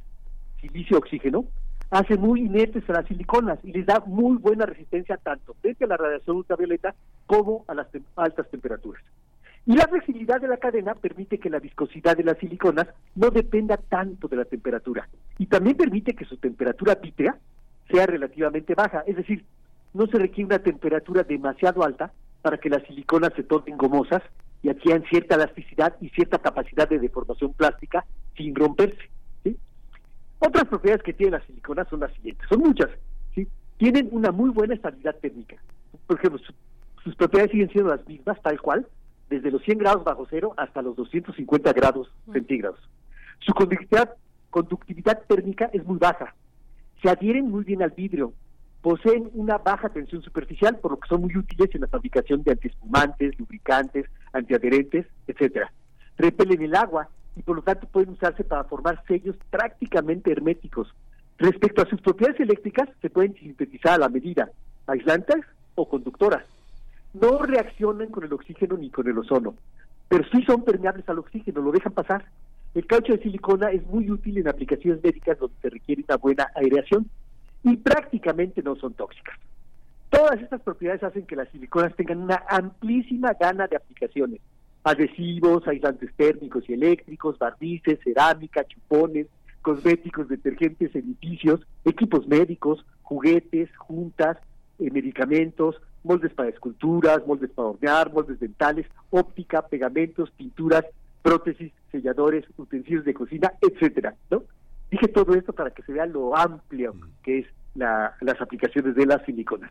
silicio-oxígeno 0.60 1.46
hace 1.90 2.16
muy 2.16 2.40
inertes 2.40 2.88
a 2.90 2.94
las 2.94 3.06
siliconas 3.06 3.58
y 3.62 3.72
les 3.72 3.86
da 3.86 4.02
muy 4.06 4.36
buena 4.36 4.66
resistencia 4.66 5.16
tanto 5.16 5.54
frente 5.60 5.84
a 5.84 5.88
la 5.88 5.96
radiación 5.96 6.36
ultravioleta 6.36 6.94
como 7.26 7.64
a 7.68 7.74
las 7.74 7.86
altas 8.16 8.48
temperaturas. 8.50 9.02
Y 9.66 9.74
la 9.74 9.88
flexibilidad 9.88 10.40
de 10.40 10.46
la 10.46 10.58
cadena 10.58 10.94
permite 10.94 11.38
que 11.38 11.50
la 11.50 11.58
viscosidad 11.58 12.16
de 12.16 12.22
las 12.22 12.38
siliconas 12.38 12.86
no 13.16 13.30
dependa 13.30 13.76
tanto 13.76 14.28
de 14.28 14.36
la 14.36 14.44
temperatura 14.44 15.08
y 15.38 15.46
también 15.46 15.76
permite 15.76 16.14
que 16.14 16.24
su 16.24 16.36
temperatura 16.36 16.94
vítrea 16.94 17.36
sea 17.90 18.06
relativamente 18.06 18.74
baja, 18.74 19.02
es 19.06 19.16
decir, 19.16 19.44
no 19.92 20.06
se 20.06 20.18
requiere 20.18 20.46
una 20.46 20.58
temperatura 20.60 21.24
demasiado 21.24 21.82
alta 21.82 22.12
para 22.42 22.58
que 22.58 22.70
las 22.70 22.82
siliconas 22.84 23.32
se 23.34 23.42
tornen 23.42 23.76
gomosas 23.76 24.22
y 24.62 24.68
adquieran 24.68 25.04
cierta 25.10 25.34
elasticidad 25.34 25.96
y 26.00 26.10
cierta 26.10 26.38
capacidad 26.38 26.88
de 26.88 27.00
deformación 27.00 27.52
plástica 27.52 28.04
sin 28.36 28.54
romperse. 28.54 29.10
Otras 30.38 30.64
propiedades 30.66 31.02
que 31.02 31.14
tienen 31.14 31.32
las 31.32 31.46
siliconas 31.46 31.88
son 31.88 32.00
las 32.00 32.12
siguientes, 32.12 32.46
son 32.48 32.60
muchas. 32.60 32.90
¿sí? 33.34 33.48
Tienen 33.78 34.10
una 34.12 34.30
muy 34.30 34.50
buena 34.50 34.74
estabilidad 34.74 35.16
térmica. 35.16 35.56
Por 36.06 36.18
ejemplo, 36.18 36.40
sus 37.02 37.16
propiedades 37.16 37.52
siguen 37.52 37.70
siendo 37.70 37.90
las 37.90 38.06
mismas, 38.06 38.40
tal 38.42 38.60
cual, 38.60 38.86
desde 39.28 39.50
los 39.50 39.62
100 39.62 39.78
grados 39.78 40.04
bajo 40.04 40.26
cero 40.28 40.54
hasta 40.56 40.82
los 40.82 40.96
250 40.96 41.72
grados 41.72 42.10
centígrados. 42.32 42.78
Su 43.40 43.52
conductividad, 43.52 44.14
conductividad 44.50 45.22
térmica 45.26 45.70
es 45.72 45.84
muy 45.84 45.98
baja. 45.98 46.34
Se 47.02 47.08
adhieren 47.08 47.50
muy 47.50 47.64
bien 47.64 47.82
al 47.82 47.90
vidrio. 47.90 48.32
Poseen 48.82 49.30
una 49.34 49.58
baja 49.58 49.88
tensión 49.88 50.22
superficial, 50.22 50.78
por 50.78 50.92
lo 50.92 51.00
que 51.00 51.08
son 51.08 51.22
muy 51.22 51.36
útiles 51.36 51.74
en 51.74 51.80
la 51.80 51.88
fabricación 51.88 52.42
de 52.42 52.52
antiespumantes, 52.52 53.38
lubricantes, 53.38 54.06
antiadherentes, 54.32 55.06
etcétera. 55.26 55.72
Repelen 56.16 56.62
el 56.62 56.76
agua 56.76 57.08
y 57.34 57.42
por 57.42 57.56
lo 57.56 57.62
tanto 57.62 57.86
pueden 57.88 58.10
usarse 58.10 58.44
para 58.44 58.64
formar 58.64 59.02
sellos 59.06 59.36
prácticamente 59.50 60.30
herméticos. 60.30 60.94
Respecto 61.38 61.82
a 61.82 61.86
sus 61.86 62.00
propiedades 62.00 62.40
eléctricas, 62.40 62.88
se 63.02 63.10
pueden 63.10 63.34
sintetizar 63.34 63.94
a 63.94 63.98
la 63.98 64.08
medida, 64.08 64.50
aislantes 64.86 65.44
o 65.74 65.88
conductoras. 65.88 66.44
No 67.20 67.38
reaccionan 67.38 68.08
con 68.08 68.24
el 68.24 68.32
oxígeno 68.32 68.76
ni 68.76 68.90
con 68.90 69.08
el 69.08 69.18
ozono, 69.18 69.54
pero 70.08 70.24
sí 70.30 70.42
son 70.44 70.64
permeables 70.64 71.08
al 71.08 71.18
oxígeno, 71.18 71.60
lo 71.62 71.72
dejan 71.72 71.92
pasar. 71.92 72.26
El 72.74 72.86
caucho 72.86 73.14
de 73.14 73.22
silicona 73.22 73.70
es 73.70 73.86
muy 73.86 74.10
útil 74.10 74.36
en 74.38 74.48
aplicaciones 74.48 75.02
médicas 75.02 75.38
donde 75.38 75.56
se 75.62 75.70
requiere 75.70 76.04
una 76.06 76.18
buena 76.18 76.48
aireación 76.54 77.08
y 77.62 77.76
prácticamente 77.76 78.62
no 78.62 78.76
son 78.76 78.92
tóxicas. 78.94 79.38
Todas 80.10 80.40
estas 80.40 80.60
propiedades 80.60 81.02
hacen 81.02 81.26
que 81.26 81.36
las 81.36 81.48
siliconas 81.48 81.96
tengan 81.96 82.18
una 82.18 82.42
amplísima 82.48 83.32
gana 83.40 83.66
de 83.66 83.76
aplicaciones, 83.76 84.40
adhesivos, 84.84 85.66
aislantes 85.66 86.14
térmicos 86.16 86.68
y 86.68 86.74
eléctricos, 86.74 87.38
barnices, 87.38 87.98
cerámica, 88.04 88.64
chupones, 88.64 89.26
cosméticos, 89.62 90.28
detergentes, 90.28 90.94
edificios, 90.94 91.60
equipos 91.84 92.28
médicos, 92.28 92.84
juguetes, 93.02 93.74
juntas, 93.76 94.38
eh, 94.78 94.90
medicamentos, 94.90 95.80
moldes 96.06 96.32
para 96.32 96.48
esculturas, 96.48 97.26
moldes 97.26 97.50
para 97.50 97.68
hornear, 97.68 98.12
moldes 98.12 98.40
dentales, 98.40 98.86
óptica, 99.10 99.62
pegamentos, 99.62 100.30
pinturas, 100.30 100.84
prótesis, 101.22 101.72
selladores, 101.90 102.44
utensilios 102.56 103.04
de 103.04 103.12
cocina, 103.12 103.52
etcétera, 103.60 104.14
¿no? 104.30 104.44
Dije 104.90 105.08
todo 105.08 105.34
esto 105.34 105.52
para 105.52 105.70
que 105.70 105.82
se 105.82 105.92
vea 105.92 106.06
lo 106.06 106.36
amplio 106.36 106.94
que 107.22 107.40
es 107.40 107.46
las 107.74 108.40
aplicaciones 108.40 108.94
de 108.94 109.04
las 109.04 109.24
siliconas. 109.24 109.70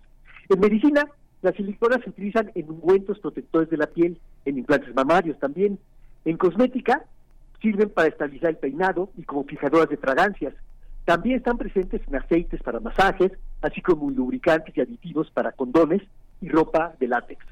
En 0.49 0.59
medicina, 0.59 1.07
las 1.41 1.55
siliconas 1.55 2.01
se 2.03 2.09
utilizan 2.09 2.51
en 2.53 2.69
ungüentos 2.69 3.19
protectores 3.19 3.69
de 3.69 3.77
la 3.77 3.87
piel, 3.87 4.19
en 4.43 4.57
implantes 4.57 4.93
mamarios 4.93 5.39
también. 5.39 5.79
En 6.25 6.37
cosmética 6.37 7.05
sirven 7.61 7.89
para 7.89 8.09
estabilizar 8.09 8.49
el 8.49 8.57
peinado 8.57 9.09
y 9.17 9.23
como 9.23 9.45
fijadoras 9.45 9.89
de 9.89 9.97
fragancias. 9.97 10.53
También 11.05 11.37
están 11.37 11.57
presentes 11.57 12.01
en 12.07 12.15
aceites 12.15 12.61
para 12.61 12.79
masajes, 12.79 13.31
así 13.61 13.81
como 13.81 14.09
en 14.09 14.15
lubricantes 14.15 14.75
y 14.75 14.81
aditivos 14.81 15.31
para 15.31 15.51
condones 15.51 16.01
y 16.41 16.49
ropa 16.49 16.95
de 16.99 17.07
látex. 17.07 17.45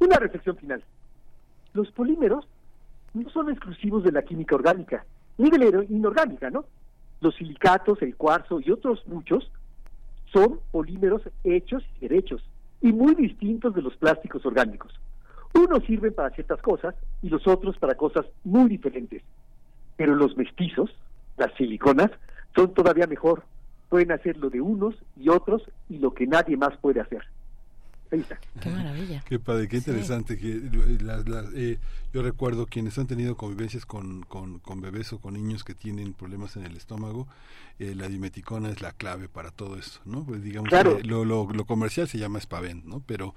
Una 0.00 0.16
reflexión 0.18 0.56
final. 0.56 0.82
Los 1.72 1.90
polímeros 1.92 2.46
no 3.14 3.28
son 3.30 3.50
exclusivos 3.50 4.04
de 4.04 4.12
la 4.12 4.22
química 4.22 4.54
orgánica, 4.54 5.04
ni 5.38 5.50
de 5.50 5.58
la 5.58 5.84
inorgánica, 5.84 6.50
¿no? 6.50 6.64
Los 7.20 7.34
silicatos, 7.36 8.02
el 8.02 8.16
cuarzo 8.16 8.60
y 8.60 8.70
otros 8.70 9.06
muchos 9.06 9.50
son 10.32 10.60
polímeros 10.72 11.22
hechos 11.44 11.82
y 11.96 12.08
derechos 12.08 12.42
y 12.82 12.92
muy 12.92 13.14
distintos 13.14 13.74
de 13.74 13.82
los 13.82 13.96
plásticos 13.96 14.44
orgánicos. 14.44 14.92
Unos 15.54 15.84
sirven 15.84 16.12
para 16.12 16.30
ciertas 16.30 16.60
cosas 16.60 16.94
y 17.22 17.28
los 17.28 17.46
otros 17.46 17.78
para 17.78 17.94
cosas 17.94 18.26
muy 18.42 18.68
diferentes. 18.68 19.22
Pero 19.96 20.16
los 20.16 20.36
mestizos, 20.36 20.90
las 21.36 21.54
siliconas, 21.54 22.10
son 22.54 22.74
todavía 22.74 23.06
mejor. 23.06 23.44
Pueden 23.88 24.12
hacer 24.12 24.36
lo 24.36 24.50
de 24.50 24.60
unos 24.60 24.94
y 25.16 25.28
otros 25.28 25.62
y 25.88 25.98
lo 25.98 26.14
que 26.14 26.26
nadie 26.26 26.56
más 26.56 26.76
puede 26.78 27.00
hacer. 27.00 27.24
Qué 28.60 28.70
maravilla. 28.70 29.24
Qué 29.26 29.38
padre, 29.38 29.68
qué 29.68 29.78
interesante. 29.78 30.38
Que, 30.38 30.60
eh, 31.54 31.78
yo 32.12 32.22
recuerdo 32.22 32.66
quienes 32.66 32.98
han 32.98 33.06
tenido 33.06 33.36
convivencias 33.36 33.86
con, 33.86 34.22
con, 34.22 34.80
bebés 34.80 35.12
o 35.12 35.18
con 35.18 35.34
niños 35.34 35.64
que 35.64 35.74
tienen 35.74 36.12
problemas 36.12 36.56
en 36.56 36.64
el 36.64 36.76
estómago, 36.76 37.26
eh, 37.78 37.94
la 37.94 38.08
dimeticona 38.08 38.68
es 38.70 38.80
la 38.80 38.92
clave 38.92 39.28
para 39.28 39.50
todo 39.50 39.76
eso, 39.76 40.00
¿no? 40.04 40.24
Pues 40.24 40.42
digamos 40.42 40.70
que 40.70 41.02
lo, 41.02 41.24
lo, 41.24 41.64
comercial 41.64 42.06
se 42.06 42.18
llama 42.18 42.40
Spavent, 42.40 42.84
¿no? 42.84 43.02
Pero 43.04 43.34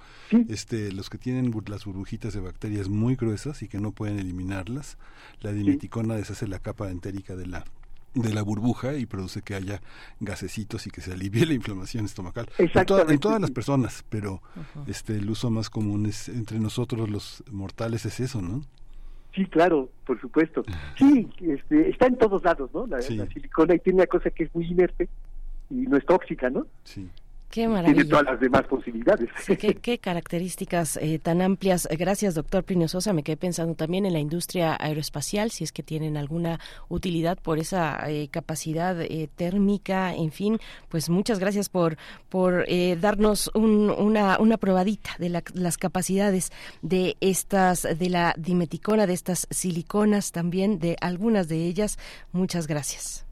este, 0.48 0.92
los 0.92 1.10
que 1.10 1.18
tienen 1.18 1.52
las 1.66 1.84
burbujitas 1.84 2.34
de 2.34 2.40
bacterias 2.40 2.88
muy 2.88 3.16
gruesas 3.16 3.62
y 3.62 3.68
que 3.68 3.80
no 3.80 3.92
pueden 3.92 4.18
eliminarlas, 4.18 4.96
la 5.40 5.52
dimeticona 5.52 6.14
deshace 6.14 6.46
la 6.46 6.60
capa 6.60 6.90
entérica 6.90 7.34
de 7.34 7.46
la 7.46 7.64
de 8.22 8.34
la 8.34 8.42
burbuja 8.42 8.94
y 8.94 9.06
produce 9.06 9.42
que 9.42 9.54
haya 9.54 9.80
gasecitos 10.20 10.86
y 10.86 10.90
que 10.90 11.00
se 11.00 11.12
alivie 11.12 11.46
la 11.46 11.54
inflamación 11.54 12.04
estomacal. 12.04 12.48
En, 12.58 12.70
en 12.74 13.18
todas 13.18 13.40
las 13.40 13.50
personas 13.50 14.04
pero 14.08 14.42
este 14.86 15.16
el 15.16 15.28
uso 15.30 15.50
más 15.50 15.70
común 15.70 16.06
es 16.06 16.28
entre 16.28 16.58
nosotros 16.58 17.08
los 17.08 17.42
mortales 17.50 18.04
es 18.06 18.20
eso 18.20 18.42
no 18.42 18.62
sí 19.34 19.44
claro 19.46 19.90
por 20.06 20.20
supuesto. 20.20 20.62
Sí 20.96 21.28
este, 21.40 21.90
está 21.90 22.06
en 22.06 22.16
todos 22.16 22.42
lados 22.42 22.70
no 22.72 22.86
la, 22.86 22.98
la 22.98 23.26
silicona 23.26 23.74
y 23.74 23.78
tiene 23.78 23.98
una 23.98 24.06
cosa 24.06 24.30
que 24.30 24.44
es 24.44 24.54
muy 24.54 24.66
inerte 24.66 25.08
y 25.70 25.74
no 25.74 25.96
es 25.96 26.06
tóxica 26.06 26.50
no 26.50 26.66
sí 26.84 27.08
Qué 27.50 27.66
maravilla. 27.66 27.94
Tiene 27.94 28.10
todas 28.10 28.26
las 28.26 28.40
demás 28.40 28.62
posibilidades. 28.64 29.30
qué, 29.80 29.98
características 29.98 30.98
eh, 30.98 31.18
tan 31.18 31.40
amplias. 31.40 31.88
Gracias, 31.90 32.34
doctor 32.34 32.62
Plinio 32.62 32.88
Sosa. 32.88 33.14
Me 33.14 33.22
quedé 33.22 33.38
pensando 33.38 33.74
también 33.74 34.04
en 34.04 34.12
la 34.12 34.18
industria 34.18 34.76
aeroespacial, 34.78 35.50
si 35.50 35.64
es 35.64 35.72
que 35.72 35.82
tienen 35.82 36.18
alguna 36.18 36.60
utilidad 36.90 37.38
por 37.38 37.58
esa 37.58 37.98
eh, 38.10 38.28
capacidad 38.28 39.00
eh, 39.00 39.30
térmica. 39.34 40.14
En 40.14 40.30
fin, 40.30 40.58
pues 40.90 41.08
muchas 41.08 41.38
gracias 41.38 41.70
por, 41.70 41.96
por 42.28 42.66
darnos 43.00 43.50
una, 43.54 44.38
una 44.38 44.56
probadita 44.58 45.10
de 45.18 45.42
las 45.54 45.78
capacidades 45.78 46.52
de 46.82 47.16
estas, 47.20 47.82
de 47.98 48.10
la 48.10 48.34
dimeticona, 48.36 49.06
de 49.06 49.14
estas 49.14 49.46
siliconas 49.50 50.32
también, 50.32 50.78
de 50.78 50.96
algunas 51.00 51.48
de 51.48 51.64
ellas. 51.64 51.98
Muchas 52.32 52.66
gracias. 52.66 53.26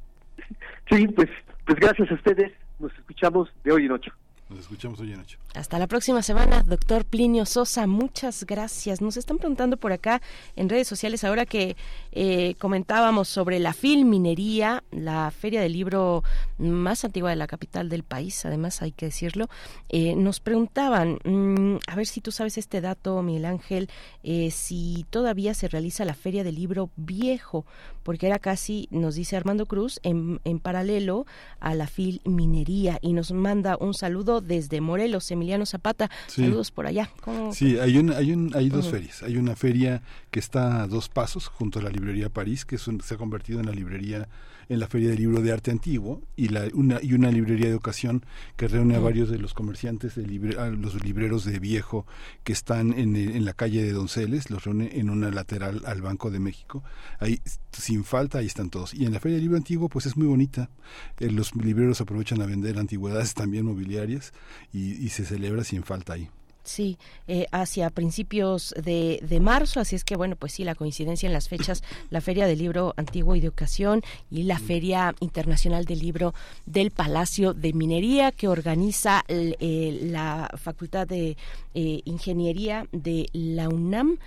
Sí, 0.91 1.07
pues, 1.09 1.28
pues 1.67 1.78
gracias 1.78 2.11
a 2.11 2.15
ustedes 2.15 2.53
nos 2.79 2.93
escuchamos 2.95 3.49
de 3.65 3.73
hoy 3.73 3.87
en 3.87 3.93
ocho. 3.93 4.13
Nos 4.49 4.61
escuchamos 4.61 5.01
hoy 5.01 5.13
en 5.13 5.21
ocho. 5.21 5.39
Hasta 5.57 5.78
la 5.78 5.86
próxima 5.86 6.20
semana, 6.20 6.62
doctor 6.67 7.07
Plinio 7.07 7.47
Sosa. 7.47 7.86
Muchas 7.86 8.44
gracias. 8.44 9.01
Nos 9.01 9.17
están 9.17 9.39
preguntando 9.39 9.78
por 9.78 9.91
acá 9.91 10.20
en 10.55 10.68
redes 10.68 10.86
sociales, 10.86 11.25
ahora 11.25 11.47
que 11.47 11.76
eh, 12.12 12.57
comentábamos 12.59 13.28
sobre 13.28 13.59
la 13.59 13.73
Filminería, 13.73 14.85
la 14.91 15.31
feria 15.31 15.62
del 15.62 15.73
libro 15.73 16.25
más 16.59 17.07
antigua 17.07 17.31
de 17.31 17.36
la 17.36 17.47
capital 17.47 17.89
del 17.89 18.02
país, 18.02 18.44
además 18.44 18.83
hay 18.83 18.93
que 18.93 19.07
decirlo. 19.07 19.49
Eh, 19.89 20.15
nos 20.15 20.41
preguntaban, 20.41 21.20
mm, 21.25 21.78
a 21.86 21.97
ver 21.97 22.07
si 22.07 22.20
tú 22.20 22.33
sabes 22.33 22.59
este 22.59 22.83
dato, 22.83 23.23
Miguel 23.23 23.47
Ángel, 23.47 23.89
eh, 24.25 24.51
si 24.51 25.07
todavía 25.09 25.55
se 25.55 25.68
realiza 25.68 26.05
la 26.05 26.15
feria 26.15 26.44
del 26.44 26.57
libro 26.57 26.91
viejo, 26.97 27.65
porque 28.02 28.26
era 28.26 28.39
casi, 28.39 28.89
nos 28.91 29.15
dice 29.15 29.36
Armando 29.36 29.65
Cruz, 29.65 30.01
en, 30.02 30.39
en 30.44 30.60
paralelo 30.60 31.25
a 31.60 31.75
la 31.75 31.86
Filminería 31.86 32.99
y 33.01 33.15
nos 33.15 33.33
manda 33.33 33.78
un 33.81 33.94
saludo 33.94 34.43
desde 34.43 34.83
Morelos, 34.83 35.31
Emiliano 35.31 35.45
Zapata. 35.66 36.10
Saludos 36.26 36.70
por 36.70 36.86
allá. 36.86 37.10
Sí, 37.52 37.78
hay, 37.78 37.99
un, 37.99 38.12
hay, 38.12 38.33
un, 38.33 38.52
hay 38.55 38.68
dos 38.68 38.89
ferias. 38.89 39.23
Hay 39.23 39.36
una 39.36 39.57
feria 39.57 40.02
que 40.31 40.41
está 40.41 40.83
a 40.83 40.86
dos 40.86 41.08
pasos 41.08 41.47
junto 41.49 41.78
a 41.78 41.83
la 41.83 41.91
librería 41.91 42.28
París, 42.28 42.65
que 42.65 42.78
se 42.78 43.15
ha 43.15 43.16
convertido 43.16 43.60
en 43.60 43.66
la 43.66 43.73
librería 43.73 44.28
en 44.69 44.81
la 44.81 44.89
Feria 44.89 45.11
del 45.11 45.19
Libro 45.19 45.41
de 45.41 45.53
Arte 45.53 45.70
Antiguo 45.70 46.23
y, 46.36 46.49
la, 46.49 46.65
una, 46.75 46.99
y 47.03 47.15
una 47.15 47.31
librería 47.31 47.67
de 47.67 47.73
educación 47.73 48.25
que 48.57 48.69
reúne 48.69 48.97
a 48.97 49.01
varios 49.01 49.28
de 49.31 49.39
los 49.39 49.55
comerciantes, 49.55 50.15
de 50.15 50.27
los 50.27 51.05
libreros 51.05 51.45
de 51.45 51.59
viejo 51.59 52.07
que 52.45 52.53
están 52.53 52.93
en, 52.99 53.17
en, 53.17 53.45
la 53.45 53.53
calle 53.53 53.83
de 53.83 53.93
Donceles, 53.93 54.51
los 54.51 54.65
reúne 54.65 54.91
en 54.99 55.11
una 55.11 55.31
lateral 55.31 55.83
al 55.86 56.03
Banco 56.03 56.31
de 56.31 56.41
México. 56.41 56.83
Ahí, 57.19 57.41
sin 57.73 58.05
falta, 58.05 58.39
ahí 58.39 58.47
están 58.47 58.70
todos. 58.70 58.95
Y 58.95 59.05
en 59.05 59.12
la 59.12 59.20
Feria 59.20 59.36
del 59.36 59.45
Libro 59.45 59.57
Antiguo, 59.57 59.89
pues 59.89 60.07
es 60.07 60.17
muy 60.17 60.27
bonita. 60.27 60.70
Eh, 61.19 61.31
los 61.31 61.55
libreros 61.55 62.01
aprovechan 62.01 62.43
a 62.43 62.47
vender 62.47 62.78
antigüedades 62.78 63.35
también 63.35 63.67
mobiliarias 63.67 64.33
y, 64.73 64.93
y 65.05 65.09
se 65.11 65.25
celebra 65.25 65.65
sin 65.65 65.83
falta 65.83 66.15
ahí. 66.15 66.28
Sí, 66.67 66.99
eh, 67.28 67.47
hacia 67.53 67.91
principios 67.91 68.75
de, 68.77 69.20
de, 69.23 69.39
marzo, 69.39 69.78
así 69.78 69.95
es 69.95 70.03
que 70.03 70.17
bueno, 70.17 70.35
pues 70.35 70.53
sí, 70.53 70.65
la 70.65 70.75
coincidencia 70.75 71.28
en 71.28 71.33
las 71.33 71.49
fechas, 71.49 71.85
la 72.11 72.20
Feria 72.20 72.49
del 72.49 72.59
Libro 72.59 72.93
Antiguo 72.97 73.36
y 73.36 73.41
de 73.41 73.47
Ocasión 73.47 74.03
y 74.33 74.43
la 74.43 74.59
Feria 74.59 75.15
Internacional 75.20 75.85
del 75.85 76.01
Libro 76.01 76.35
del 76.67 76.91
Palacio 76.91 77.55
de 77.55 77.73
Minería 77.73 78.33
que 78.33 78.49
organiza 78.49 79.25
eh, 79.28 80.01
la 80.03 80.51
Facultad 80.57 81.07
de 81.07 81.36
eh, 81.75 82.01
Ingeniería 82.05 82.89
de 82.91 83.28
la 83.33 83.69
UNAM. 83.69 84.19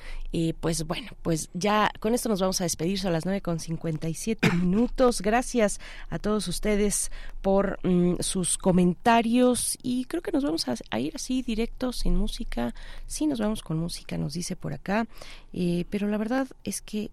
Pues 0.59 0.87
bueno, 0.87 1.11
pues 1.21 1.49
ya 1.53 1.91
con 1.99 2.13
esto 2.13 2.29
nos 2.29 2.39
vamos 2.39 2.61
a 2.61 2.63
despedir, 2.63 2.99
son 2.99 3.13
las 3.13 3.25
nueve 3.25 3.41
con 3.41 3.59
57 3.59 4.51
minutos. 4.55 5.21
Gracias 5.21 5.79
a 6.09 6.19
todos 6.19 6.47
ustedes 6.47 7.11
por 7.41 7.79
mm, 7.83 8.21
sus 8.21 8.57
comentarios 8.57 9.77
y 9.83 10.05
creo 10.05 10.21
que 10.21 10.31
nos 10.31 10.43
vamos 10.43 10.67
a, 10.67 10.75
a 10.89 10.99
ir 10.99 11.13
así 11.15 11.41
directos 11.41 11.97
sin 11.97 12.15
música 12.15 12.29
música. 12.29 12.75
Sí, 13.07 13.25
nos 13.25 13.39
vamos 13.39 13.63
con 13.63 13.77
música, 13.79 14.17
nos 14.17 14.33
dice 14.33 14.55
por 14.55 14.71
acá. 14.71 15.07
Eh, 15.51 15.85
pero 15.89 16.07
la 16.07 16.17
verdad 16.17 16.47
es 16.63 16.81
que 16.81 17.09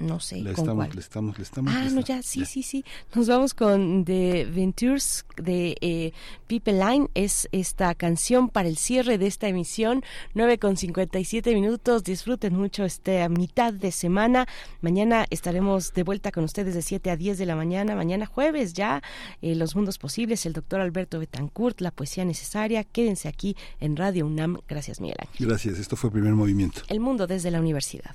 no 0.00 0.20
sé 0.20 0.36
le 0.36 0.52
con 0.52 0.64
estamos, 0.64 0.86
cuál. 0.86 0.94
Le 0.94 1.00
estamos, 1.00 1.38
le 1.38 1.42
estamos, 1.42 1.74
ah, 1.74 1.88
no, 1.90 2.00
ya, 2.00 2.22
sí, 2.22 2.44
sí, 2.44 2.62
sí. 2.62 2.84
Nos 3.14 3.28
vamos 3.28 3.54
con 3.54 4.04
The 4.04 4.46
Ventures 4.46 5.24
de 5.36 5.76
eh, 5.80 6.12
Pipe 6.46 6.72
Line. 6.72 7.08
Es 7.14 7.48
esta 7.52 7.94
canción 7.94 8.48
para 8.48 8.68
el 8.68 8.76
cierre 8.76 9.18
de 9.18 9.26
esta 9.26 9.48
emisión. 9.48 10.02
9 10.34 10.58
con 10.58 10.76
57 10.76 11.54
minutos. 11.54 12.04
Disfruten 12.04 12.54
mucho 12.54 12.84
esta 12.84 13.28
mitad 13.28 13.72
de 13.72 13.92
semana. 13.92 14.46
Mañana 14.80 15.26
estaremos 15.30 15.92
de 15.94 16.02
vuelta 16.02 16.32
con 16.32 16.44
ustedes 16.44 16.74
de 16.74 16.82
7 16.82 17.10
a 17.10 17.16
10 17.16 17.38
de 17.38 17.46
la 17.46 17.56
mañana. 17.56 17.94
Mañana 17.94 18.26
jueves 18.26 18.72
ya. 18.72 19.02
Eh, 19.42 19.54
los 19.54 19.74
mundos 19.74 19.98
posibles. 19.98 20.46
El 20.46 20.52
doctor 20.52 20.80
Alberto 20.80 21.18
Betancourt, 21.18 21.80
la 21.80 21.90
poesía 21.90 22.24
necesaria. 22.24 22.84
Quédense 22.84 23.28
aquí 23.28 23.56
en 23.80 23.96
Radio 23.96 24.26
UNAM. 24.26 24.58
Gracias, 24.68 25.00
Miguel 25.00 25.18
Ángel. 25.20 25.46
Gracias. 25.46 25.78
Esto 25.78 25.96
fue 25.96 26.10
Primer 26.10 26.34
Movimiento. 26.34 26.82
El 26.88 27.00
mundo 27.00 27.26
desde 27.26 27.50
la 27.50 27.60
universidad. 27.60 28.14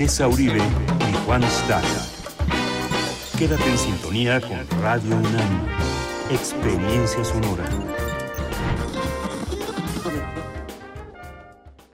Tessa 0.00 0.26
Uribe 0.28 0.56
y 0.56 1.26
Juan 1.26 1.42
Staca. 1.42 2.06
Quédate 3.36 3.68
en 3.68 3.76
sintonía 3.76 4.40
con 4.40 4.66
Radio 4.80 5.14
UNAM. 5.14 5.66
Experiencia 6.30 7.22
sonora. 7.22 7.64